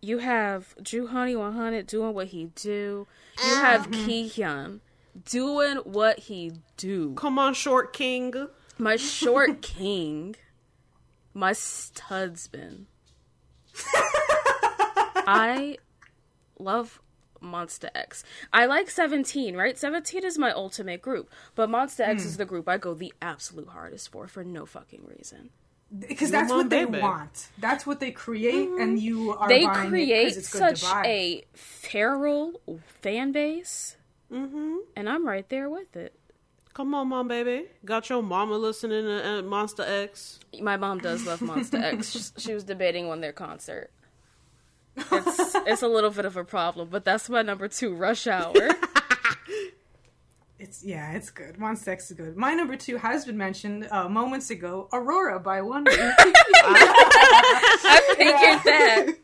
[0.00, 3.06] You have Joohoney 100 doing what he do.
[3.44, 4.80] You have Kihyun
[5.24, 7.14] doing what he do.
[7.14, 8.48] Come on, Short King.
[8.80, 10.36] My short king,
[11.34, 12.84] my studsman.
[15.26, 15.78] I
[16.58, 17.00] love
[17.42, 18.24] MONSTA X.
[18.52, 19.76] I like 17, right?
[19.76, 22.28] 17 is my ultimate group, but MONSTA X Hmm.
[22.28, 25.50] is the group I go the absolute hardest for for no fucking reason.
[25.96, 27.00] Because that's what they baby.
[27.00, 27.48] want.
[27.58, 32.60] That's what they create, and you are They buying it it's such a feral
[33.00, 33.96] fan base,
[34.30, 34.76] Mm-hmm.
[34.96, 36.14] and I'm right there with it.
[36.74, 37.64] Come on, mom, baby.
[37.84, 40.38] Got your mama listening to uh, MONSTA X.
[40.60, 42.12] My mom does love MONSTA X.
[42.36, 43.90] She- She was debating on their concert.
[44.96, 48.52] It's it's a little bit of a problem, but that's my number two, Rush Hour.
[50.58, 51.56] It's yeah, it's good.
[51.58, 52.36] Monster sex is good.
[52.36, 54.88] My number two has been mentioned uh, moments ago.
[54.92, 55.86] Aurora by ONEWE.
[56.70, 59.16] I figured that.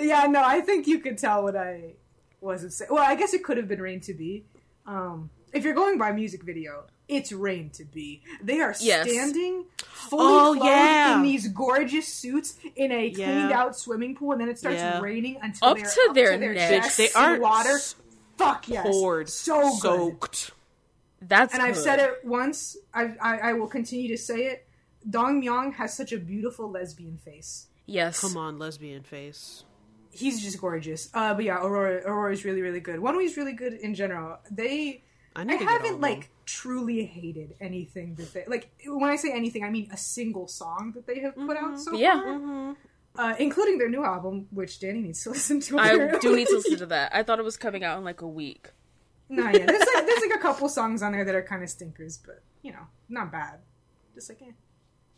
[0.00, 1.94] yeah, no, I think you could tell what I
[2.40, 2.90] wasn't saying.
[2.92, 4.44] Well, I guess it could have been Rain to Be.
[4.86, 8.22] Um, if you're going by music video, it's Rain to Be.
[8.42, 9.08] They are Yes.
[9.10, 11.16] standing fully Oh, clothed yeah.
[11.16, 13.24] in these gorgeous suits in a Yeah.
[13.26, 15.00] cleaned out swimming pool, and then it starts Yeah.
[15.00, 16.96] raining until Up they're to up their to their necks.
[16.96, 17.78] They are water.
[18.40, 19.78] S- Fuck yes, poured, so good.
[19.80, 20.50] soaked.
[21.22, 22.76] That's and I've said it once.
[22.94, 24.66] I, I I will continue to say it.
[25.08, 27.66] Dongmyeong has such a beautiful lesbian face.
[27.86, 28.20] Yes.
[28.20, 29.64] Come on, lesbian face.
[30.10, 31.08] He's just gorgeous.
[31.14, 33.00] Uh, but yeah, Aurora Aurora is really really good.
[33.00, 34.38] One is really good in general.
[34.50, 35.02] They
[35.36, 36.28] I, I need to get all haven't like them.
[36.46, 38.70] truly hated anything that they like.
[38.86, 41.92] When I say anything, I mean a single song that they have put out so
[41.94, 42.14] Yeah.
[42.20, 42.76] far, Mhm.
[43.16, 45.78] Uh, including their new album, which Dani needs to listen to.
[45.78, 47.14] I do need to listen to that.
[47.14, 48.70] I thought it was coming out in like a week.
[49.28, 51.68] no, yeah, there's like, there's like a couple songs on there that are kind of
[51.70, 53.58] stinkers, but you know, not bad.
[54.14, 54.52] Just like eh.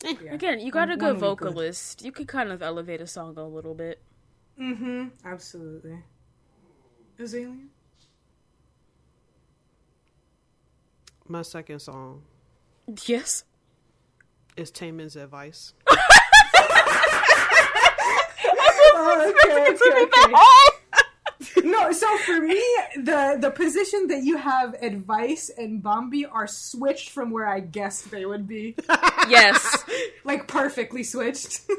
[0.04, 0.14] Eh.
[0.24, 0.32] Yeah.
[0.34, 1.48] Again, you got a good one would be good.
[1.54, 2.02] vocalist.
[2.04, 4.00] You could kind of elevate a song a little bit.
[4.60, 5.08] Mm-hmm.
[5.24, 5.98] Absolutely.
[7.18, 7.54] Azalea?
[11.28, 12.22] My second song
[13.06, 13.44] Yes.
[14.56, 15.72] is Taemin's Advice.
[18.94, 21.68] Oh, okay, okay, okay.
[21.68, 22.62] no, so for me,
[22.96, 28.10] the the position that you have advice and Bambi are switched from where I guessed
[28.10, 28.76] they would be.
[29.28, 29.84] Yes.
[30.24, 31.62] like perfectly switched.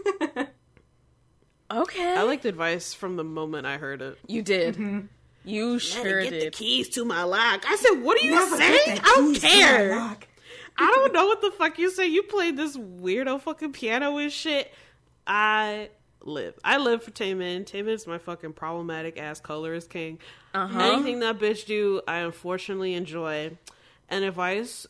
[1.71, 2.15] Okay.
[2.15, 4.19] I liked advice from the moment I heard it.
[4.27, 4.75] you did.
[4.75, 5.07] Mm-hmm.
[5.43, 6.53] You sure get the did.
[6.53, 7.63] keys to my lock.
[7.67, 8.99] I said, "What are you Never saying?
[9.03, 10.17] I don't keys to my care.
[10.77, 12.07] I don't know what the fuck you say.
[12.07, 14.71] You played this weirdo fucking piano and shit.
[15.25, 15.89] I
[16.23, 16.55] live.
[16.63, 17.65] I live for Taemin.
[17.65, 20.19] Taemin's my fucking problematic ass colorist king.
[20.53, 20.79] Uh-huh.
[20.79, 23.57] Anything that bitch do, I unfortunately enjoy.
[24.09, 24.87] And advice,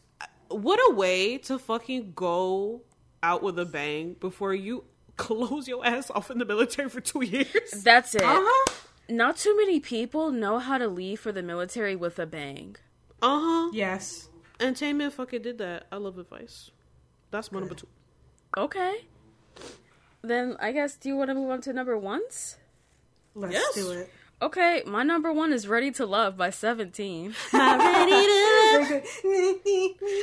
[0.50, 2.82] what a way to fucking go
[3.22, 4.84] out with a bang before you
[5.18, 7.72] close your ass off in the military for two years.
[7.84, 8.24] That's it.
[8.24, 8.74] Uh-huh.
[9.10, 12.76] Not too many people know how to leave for the military with a bang.
[13.22, 13.72] Uh huh.
[13.74, 14.30] Yes.
[14.60, 15.88] And Taemin fucking did that.
[15.92, 16.72] I love advice.
[17.32, 17.88] That's my number two.
[18.58, 19.06] Okay.
[20.26, 22.56] Then I guess do you want to move on to number ones?
[23.36, 23.76] Let's Yes.
[23.76, 24.10] do it.
[24.42, 27.34] Okay, my number one is Ready to Love by 17.
[27.54, 28.90] I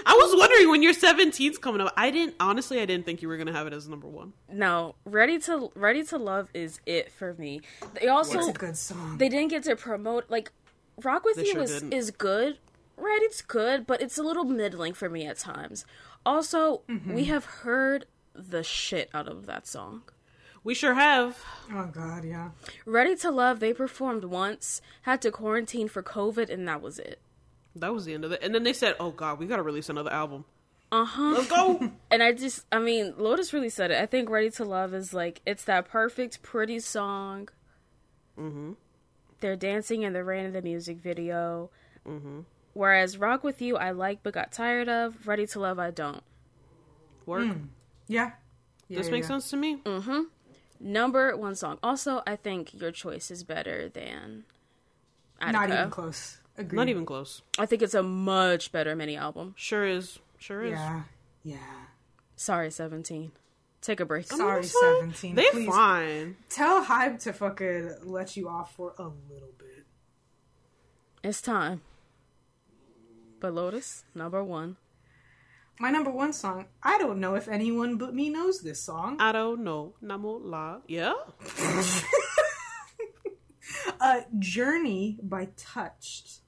[0.07, 1.93] was wondering when your 17's coming up.
[1.97, 2.81] I didn't honestly.
[2.81, 4.33] I didn't think you were gonna have it as number one.
[4.51, 7.61] No, Ready to Ready to Love is it for me.
[8.01, 9.19] They also It's a good song.
[9.19, 10.51] they didn't get to promote like
[11.03, 11.93] Rock with They You sure is didn't.
[11.93, 12.59] is good.
[12.97, 15.85] Right, it's good, but it's a little middling for me at times.
[16.27, 17.15] Also, Mm-hmm.
[17.15, 18.05] we have heard
[18.35, 20.03] the shit out of that song.
[20.63, 21.43] We sure have.
[21.73, 22.51] oh God, yeah.
[22.85, 27.21] Ready to Love, they performed once, had to quarantine for COVID, and that was it.
[27.77, 28.43] That was the end of it.
[28.43, 30.45] And then they said, "Oh God, we gotta release another album.
[30.93, 31.31] Uh huh.
[31.37, 34.03] Let's go." And I just, I mean, Lotus really said it.
[34.03, 37.49] I think Ready to Love is like, it's that perfect, pretty song.
[38.39, 38.73] mm-hmm.
[39.41, 41.71] They're dancing in the rain of the music video.
[42.07, 42.41] Mm-hmm.
[42.75, 45.27] Whereas Rock With You, I like but got tired of.
[45.27, 46.23] Ready to Love, I don't.
[47.25, 47.57] Work.
[48.11, 48.33] Yeah.
[48.89, 49.29] Yeah, This yeah, makes yeah.
[49.29, 49.77] sense to me.
[49.85, 50.21] Mm-hmm.
[50.81, 51.79] Number one song.
[51.83, 54.45] Also, I think Your Choice is better than
[55.41, 55.53] Attacca.
[55.53, 56.39] Not even close.
[56.59, 56.77] Agreed.
[56.77, 57.43] Not even close.
[57.59, 59.55] I think it's a much better mini album.
[59.57, 60.19] Sure is.
[60.39, 60.73] Sure is.
[60.73, 61.03] Yeah.
[61.45, 61.57] Yeah.
[62.35, 63.31] Sorry, 17.
[63.81, 64.27] Take a break.
[64.27, 65.13] Sorry, That's fine.
[65.15, 65.35] 17.
[65.37, 66.37] They Please fine.
[66.49, 69.87] tell HYBE to fucking let you off for a little bit.
[71.23, 71.83] It's time.
[73.39, 74.77] But Lotus, number one.
[75.81, 79.17] My number one song, I don't know if anyone but me knows this song.
[79.19, 79.95] I don't know.
[80.03, 80.79] Namo la.
[80.87, 81.15] Yeah.
[84.01, 86.41] Uh, Journey by Touched,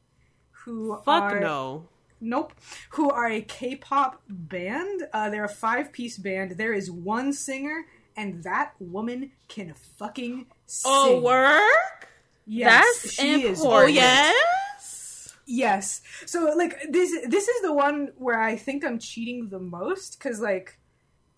[0.50, 1.88] who Fuck are no.
[2.20, 2.52] nope,
[2.90, 5.02] who are a K-pop band.
[5.12, 6.52] Uh, they're a five-piece band.
[6.52, 7.84] There is one singer,
[8.16, 10.90] and that woman can fucking sing.
[10.92, 12.08] Oh, work.
[12.46, 13.60] Yes, That's she is.
[13.60, 13.96] Oh important.
[15.52, 16.00] Yes.
[16.26, 20.40] So like this this is the one where I think I'm cheating the most cuz
[20.40, 20.78] like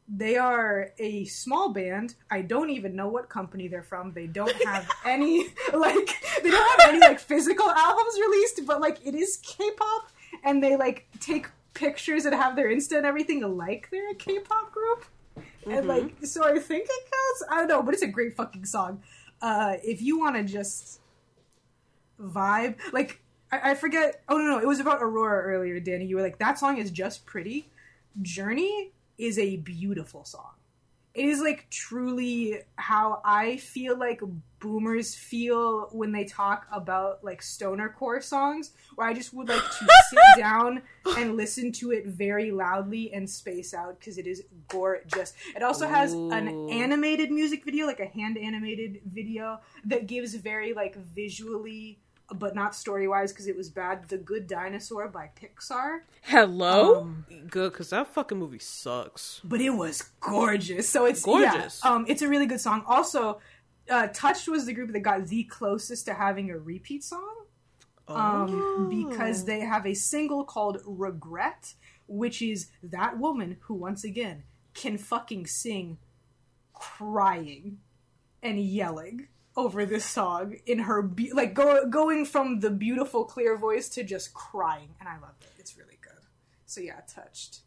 [0.06, 2.14] they are a small band.
[2.30, 4.12] I don't even know what company they're from.
[4.12, 6.10] They don't have any like
[6.42, 10.10] they don't have any like physical albums released, but like it is K-pop
[10.44, 14.70] and they like take pictures and have their Insta and everything like they're a K-pop
[14.70, 15.06] group.
[15.66, 17.44] And like so I think it counts.
[17.50, 19.02] I don't know, but it's a great fucking song.
[19.42, 21.00] Uh if you want to just
[22.20, 23.23] vibe like
[23.54, 26.08] I, I forget oh no no it was about aurora earlier Dani.
[26.08, 27.68] You were like that song is just pretty.
[28.22, 30.50] Journey is a beautiful song.
[31.14, 34.20] It is like truly how i feel like
[34.58, 39.62] boomers feel when they talk about like stoner core songs where i just would like
[39.62, 40.82] to sit down
[41.16, 45.34] and listen to it very loudly and space out because it is gorgeous.
[45.54, 50.72] It also has an animated music video like a hand animated video that gives very
[50.72, 52.00] like visually
[52.32, 57.02] but not story wise because it was bad the good dinosaur by pixar Hello?
[57.02, 59.40] Um, Good, because that fucking movie sucks.
[59.44, 60.88] but it was gorgeous.
[60.88, 61.80] So it's Gorgeous.
[61.84, 62.82] Yeah, um, it's a really good song.
[62.86, 63.40] Also,
[63.90, 67.44] uh, Touched was the group that got the closest to having a repeat song
[68.08, 71.74] um, because they have a single called "Regret,"
[72.06, 74.44] which is that woman who once again
[74.74, 75.98] can fucking sing,
[76.72, 77.78] crying
[78.42, 83.56] and yelling over this song in her be- like go- going from the beautiful clear
[83.56, 85.48] voice to just crying, and I love it.
[85.58, 86.12] It's really good.
[86.66, 87.60] So yeah, Touched.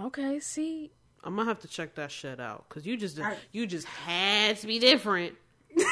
[0.00, 0.92] Okay, see.
[1.24, 4.58] I'm gonna have to check that shit out because you just I- you just had
[4.58, 5.34] to be different.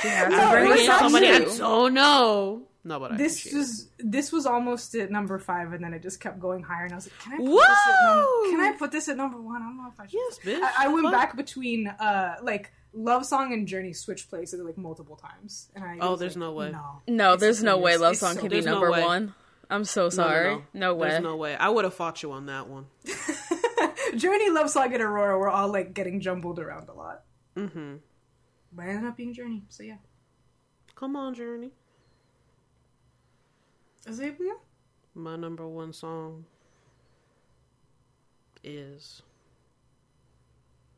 [0.00, 1.32] She has No, to it bring was in not somebody you.
[1.32, 2.62] I I don't don't know.
[2.82, 3.58] No, but I this appreciate it.
[3.58, 6.84] was this was almost at number five, and then it just kept going higher.
[6.86, 8.50] And I was like, "Can I put this at number?
[8.50, 9.62] Can I put this at number one?
[9.62, 10.60] I don't know if I should." Yes, bitch.
[10.60, 11.12] I, I went Fuck.
[11.12, 15.98] back between uh like love song and journey switch places like multiple times, and I
[16.00, 16.70] Oh, there's like, no way.
[16.72, 17.96] No, No, there's no way.
[17.96, 19.34] Love Song so can be There's no number one.
[19.70, 20.54] I'm so No, no, sorry.
[20.54, 20.62] no.
[20.74, 21.08] No, way.
[21.08, 21.54] There's no way.
[21.56, 22.86] I would have fought you on that one.
[24.16, 27.22] Journey, love song, and Aurora were all like getting jumbled around a lot,
[27.56, 27.96] Mm-hmm.
[28.72, 29.62] but it ended up being Journey.
[29.70, 29.96] So yeah,
[30.94, 31.72] Come on, Journey.
[34.06, 34.52] is it yeah?
[35.14, 36.44] My number one song
[38.64, 39.22] is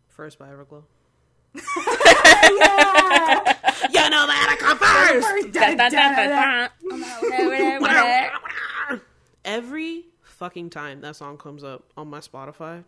[0.08, 0.84] First by Everglow.
[1.54, 3.54] Yeah.
[3.90, 5.52] You know that I come first.
[5.52, 6.68] Da, da, da,
[8.90, 8.98] da.
[9.44, 12.82] Every fucking time that song comes up on my Spotify,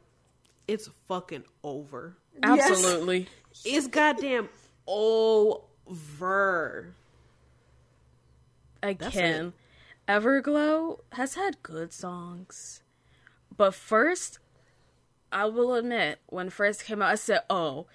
[0.66, 2.16] it's fucking over.
[2.42, 3.28] Absolutely.
[3.64, 4.48] It's goddamn
[4.86, 6.94] over.
[8.82, 9.52] Again,
[10.08, 12.82] Everglow has had good songs.
[13.56, 14.38] But first,
[15.32, 17.86] I will admit, when first came out, I said, "Oh,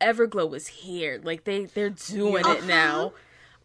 [0.00, 1.20] Everglow is here.
[1.22, 3.12] Like they they're doing it now."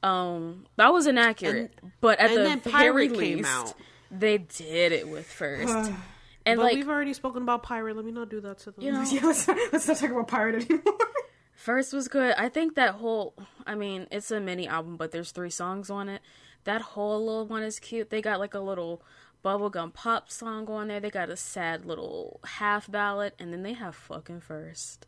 [0.01, 3.74] Um, that was inaccurate, but at the very Pirate came least, out.
[4.09, 5.74] they did it with first.
[6.45, 7.95] and But like we've already spoken about Pirate.
[7.95, 8.83] Let me not do that to them.
[8.83, 10.95] you know, Yeah, let's, let's not talk about pirate anymore.
[11.53, 12.33] First was good.
[12.38, 13.33] I think that whole
[13.67, 16.22] I mean, it's a mini album, but there's three songs on it.
[16.64, 18.09] That whole little one is cute.
[18.09, 19.01] They got like a little
[19.43, 21.01] bubblegum pop song on there.
[21.01, 25.06] They got a sad little half ballad, and then they have fucking first.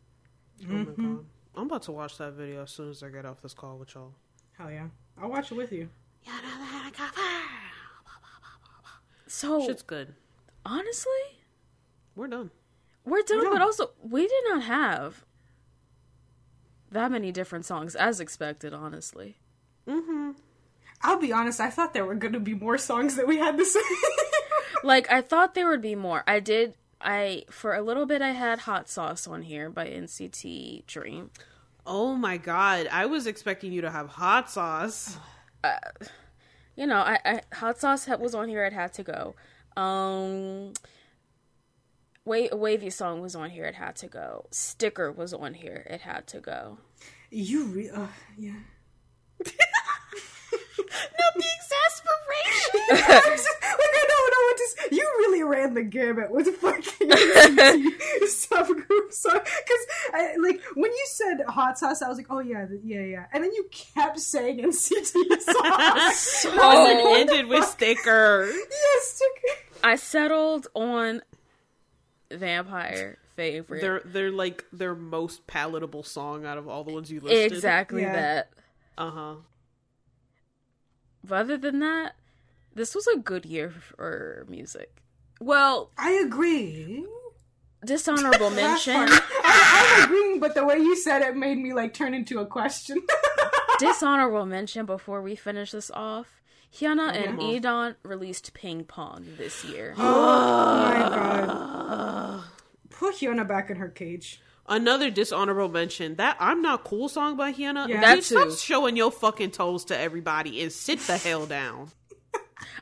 [0.64, 1.14] Oh my mm-hmm.
[1.16, 1.24] god.
[1.54, 3.94] I'm about to watch that video as soon as I get off this call with
[3.94, 4.14] y'all.
[4.56, 4.88] Hell yeah,
[5.20, 5.88] I'll watch it with you.
[9.26, 10.14] So Shit's good.
[10.64, 11.10] honestly,
[12.14, 12.50] We're done.
[13.04, 15.24] we're done, We're but also we did not have
[16.90, 19.38] that many different songs as expected, honestly.
[19.88, 20.32] Mm-hmm.
[21.02, 23.58] I'll be honest, I thought there were going to be more songs that we had
[23.58, 23.82] to sing.
[24.84, 26.22] like I thought there would be more.
[26.26, 26.74] I did.
[27.04, 31.30] I for a little bit I had Hot Sauce on here by NCT Dream.
[31.86, 32.88] Oh my god.
[32.92, 35.16] I was expecting you to have hot sauce.
[36.76, 38.64] You know, I, I Hot Sauce was on here.
[38.64, 39.34] It had to go.
[39.76, 40.72] Um,
[42.24, 43.64] Wa- a wavy song was on here.
[43.64, 44.46] It had to go.
[44.52, 45.84] Sticker was on here.
[45.90, 46.78] It had to go.
[47.30, 48.06] you re- uh,
[48.38, 48.52] yeah.
[49.44, 52.80] Not the exasperation.
[52.90, 54.62] like I don't know what to.
[54.62, 61.42] s- You really ran the gamut with fucking subgroup song because like when you said
[61.48, 65.40] hot sauce, I was like, oh yeah, yeah, yeah, and then you kept saying NCT
[65.40, 66.44] sauce.
[66.46, 66.84] and Oh.
[66.86, 68.50] then ended with sticker.
[68.50, 69.58] yes, sticker.
[69.84, 71.22] I settled on
[72.30, 73.80] Vampire favorite.
[73.80, 77.52] They're they're like their most palatable song out of all the ones you listed.
[77.52, 78.12] exactly Yeah.
[78.12, 78.50] that.
[78.98, 79.34] Uh huh.
[81.24, 82.14] But other than that,
[82.74, 85.02] this was a good year for music.
[85.40, 87.04] Well, I agree.
[87.84, 88.94] dishonorable mention.
[88.96, 92.46] I, I'm agreeing, but the way you said it made me like turn into a
[92.46, 93.02] question.
[93.78, 96.40] dishonorable mention before we finish this off.
[96.74, 97.58] Hyuna and Okay.
[97.60, 99.94] E'Dawn released Ping Pong this year.
[99.98, 102.44] oh my god.
[102.90, 104.40] Put Hyuna back in her cage.
[104.68, 106.14] Another dishonorable mention.
[106.14, 107.88] That I'm not cool song by Hyuna.
[107.88, 108.00] Yeah.
[108.00, 111.90] That Dude, stop showing your fucking toes to everybody and sit the hell down.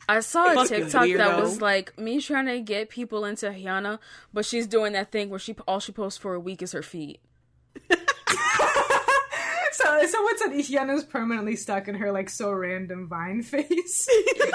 [0.08, 3.98] I saw a Fucking TikTok that was like me trying to get people into Hyuna,
[4.32, 6.82] but she's doing that thing where she all she posts for a week is her
[6.82, 7.20] feet.
[9.72, 14.08] So someone said Hyuna's permanently stuck in her like so random Vine face.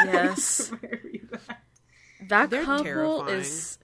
[0.03, 0.71] Yes.
[2.27, 3.39] That They're couple terrifying.
[3.39, 3.77] is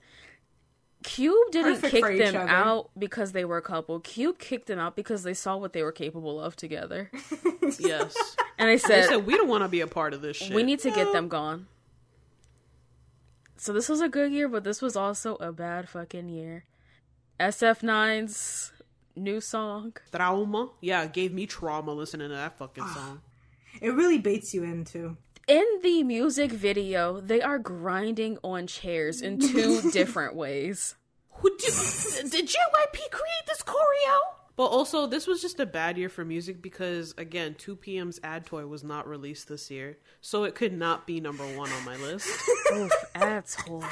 [1.02, 2.48] Cube didn't Perfect kick them other.
[2.50, 3.98] out because they were a couple.
[4.00, 7.10] Cube kicked them out because they saw what they were capable of together.
[7.78, 8.14] Yes.
[8.58, 10.52] And they They said, said we don't want to be a part of this shit.
[10.54, 11.66] we need to get them gone.
[13.56, 16.64] So this was a good year, but this was also a bad fucking year.
[17.40, 18.72] SF9's
[19.16, 19.94] new song.
[20.12, 20.70] trauma.
[20.80, 23.20] Yeah, it gave me trauma listening to that fucking ah, song.
[23.80, 25.16] It really baits you in too.
[25.48, 30.94] In the music video, they are grinding on chairs in two different ways.
[31.36, 31.74] Who did,
[32.30, 34.20] did JYP create this choreo?
[34.54, 38.64] But also, this was just a bad year for music because, again, 2 PM's A.D.T.O.Y.
[38.64, 42.28] was not released this year, so it could not be number one on my list.
[42.72, 43.84] Oof, that's toy.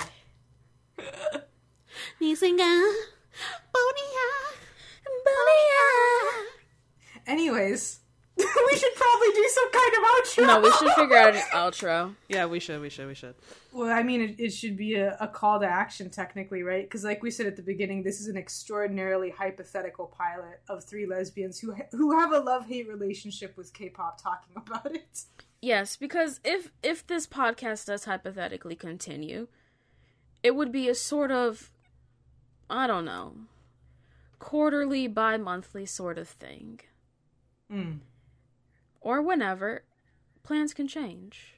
[7.26, 7.99] Anyways,
[8.72, 10.46] we should probably do some kind of outro.
[10.46, 12.14] No, we should figure out an outro.
[12.28, 13.34] yeah, we should, we should, we should.
[13.72, 16.84] Well, I mean, it, it should be a, a call to action, technically, right?
[16.84, 21.06] Because, like we said at the beginning, this is an extraordinarily hypothetical pilot of three
[21.06, 25.24] lesbians who who have a love hate relationship with K-pop, talking about it.
[25.62, 29.48] Yes, because if if this podcast does hypothetically continue,
[30.42, 31.70] it would be a sort of
[32.68, 33.34] I don't know,
[34.38, 36.80] quarterly, bi-monthly sort of thing.
[37.70, 37.98] Mm.
[39.00, 39.84] Or whenever
[40.42, 41.54] plans can change.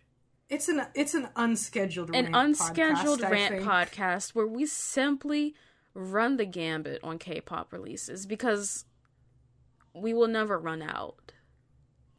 [0.48, 5.54] It's an it's an unscheduled An rant unscheduled podcast, rant podcast where we simply
[5.94, 8.84] run the gambit on K-pop releases because
[9.94, 11.32] we will never run out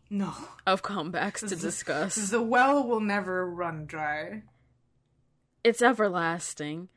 [0.09, 0.33] No,
[0.65, 2.15] of comebacks to discuss.
[2.29, 4.43] the well will never run dry.
[5.63, 6.89] it's everlasting.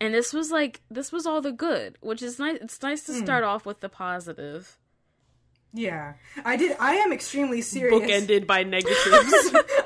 [0.00, 2.58] And this was like this was all the good, which is nice.
[2.60, 3.24] It's nice to hmm.
[3.24, 4.78] start off with the positive.
[5.76, 6.76] Yeah, I did.
[6.78, 7.92] I am extremely serious.
[7.92, 8.94] Bookended by negatives.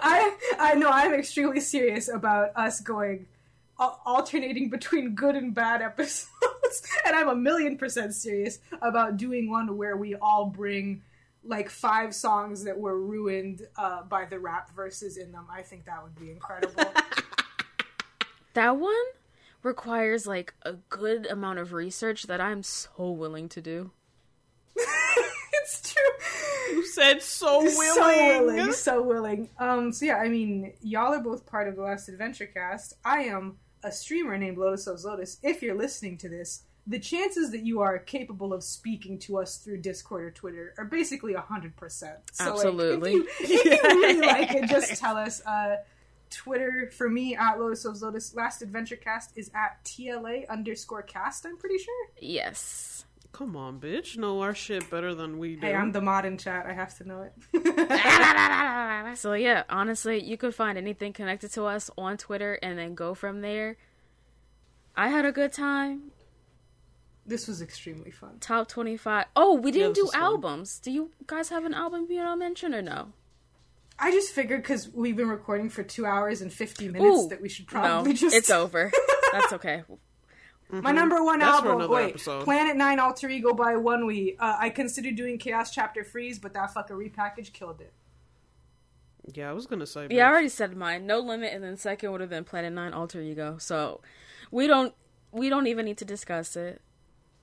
[0.03, 3.27] I I know I'm extremely serious about us going
[3.81, 6.29] al- alternating between good and bad episodes,
[7.07, 11.03] and I'm a million percent serious about doing one where we all bring
[11.43, 15.47] like five songs that were ruined uh, by the rap verses in them.
[15.51, 16.85] I think that would be incredible.
[18.55, 18.93] That one,
[19.63, 23.93] requires like a good amount of research that I'm so willing to do.
[25.69, 26.77] It's true.
[26.77, 27.77] You said so willing.
[27.77, 29.51] So willing, so willing.
[29.59, 32.95] Um, so yeah, I mean, y'all are both part of the Last Adventure Cast.
[33.05, 35.39] I am a streamer named Lotus of Lotus.
[35.43, 39.59] If you're listening to this, the chances that you are capable of speaking to us
[39.59, 42.19] through Discord or Twitter are basically hundred percent.
[42.33, 43.17] So, Absolutely.
[43.17, 45.45] Like, if, you, if you really like it, just tell us.
[45.45, 45.77] Uh,
[46.31, 48.35] Twitter for me at Lotus of Lotus.
[48.35, 51.47] Last Adventure Cast is at TLA underscore cast.
[51.47, 52.09] I'm pretty sure.
[52.21, 53.07] Yes.
[53.33, 54.17] Come on, bitch.
[54.17, 55.67] Know our shit better than we do.
[55.67, 56.67] Hey, I'm the mod in chat.
[56.67, 57.33] I have to know it.
[59.17, 63.15] So yeah, honestly, you could find anything connected to us on Twitter and then go
[63.15, 63.77] from there.
[64.97, 66.11] I had a good time.
[67.27, 68.37] this was extremely fun.
[68.41, 69.27] Top 25.
[69.35, 70.23] Oh, we didn't this do was fun.
[70.23, 70.79] albums.
[70.79, 73.13] Do you guys have an album you want to mention or no?
[73.99, 77.41] I just figured because we've been recording for two hours and fifty minutes Ooh, that
[77.43, 78.35] we should No, probably just.
[78.37, 78.93] it's over.
[79.33, 79.83] That's okay.
[80.71, 81.77] My number one That's album.
[81.77, 82.45] another Wait, episode.
[82.45, 84.37] Planet Nine Alter Ego by ONEWE.
[84.39, 87.93] Uh, I considered doing Chaos Chapter Freeze, but that fucker repackage killed it.
[89.35, 90.09] Yeah, I was gonna say.
[90.11, 91.07] Yeah, I already said mine.
[91.07, 93.57] No limit, and then second would have been Planet Nine Alter Ego.
[93.59, 94.01] So
[94.51, 94.95] we don't
[95.33, 96.81] we don't even need to discuss it.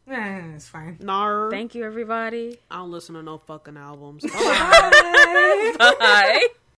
[0.07, 0.97] Eh, it's fine.
[1.01, 1.49] Nar.
[1.49, 2.59] Thank you, everybody.
[2.69, 4.23] I don't listen to no fucking albums.
[4.33, 5.73] Bye.
[5.79, 6.47] Bye.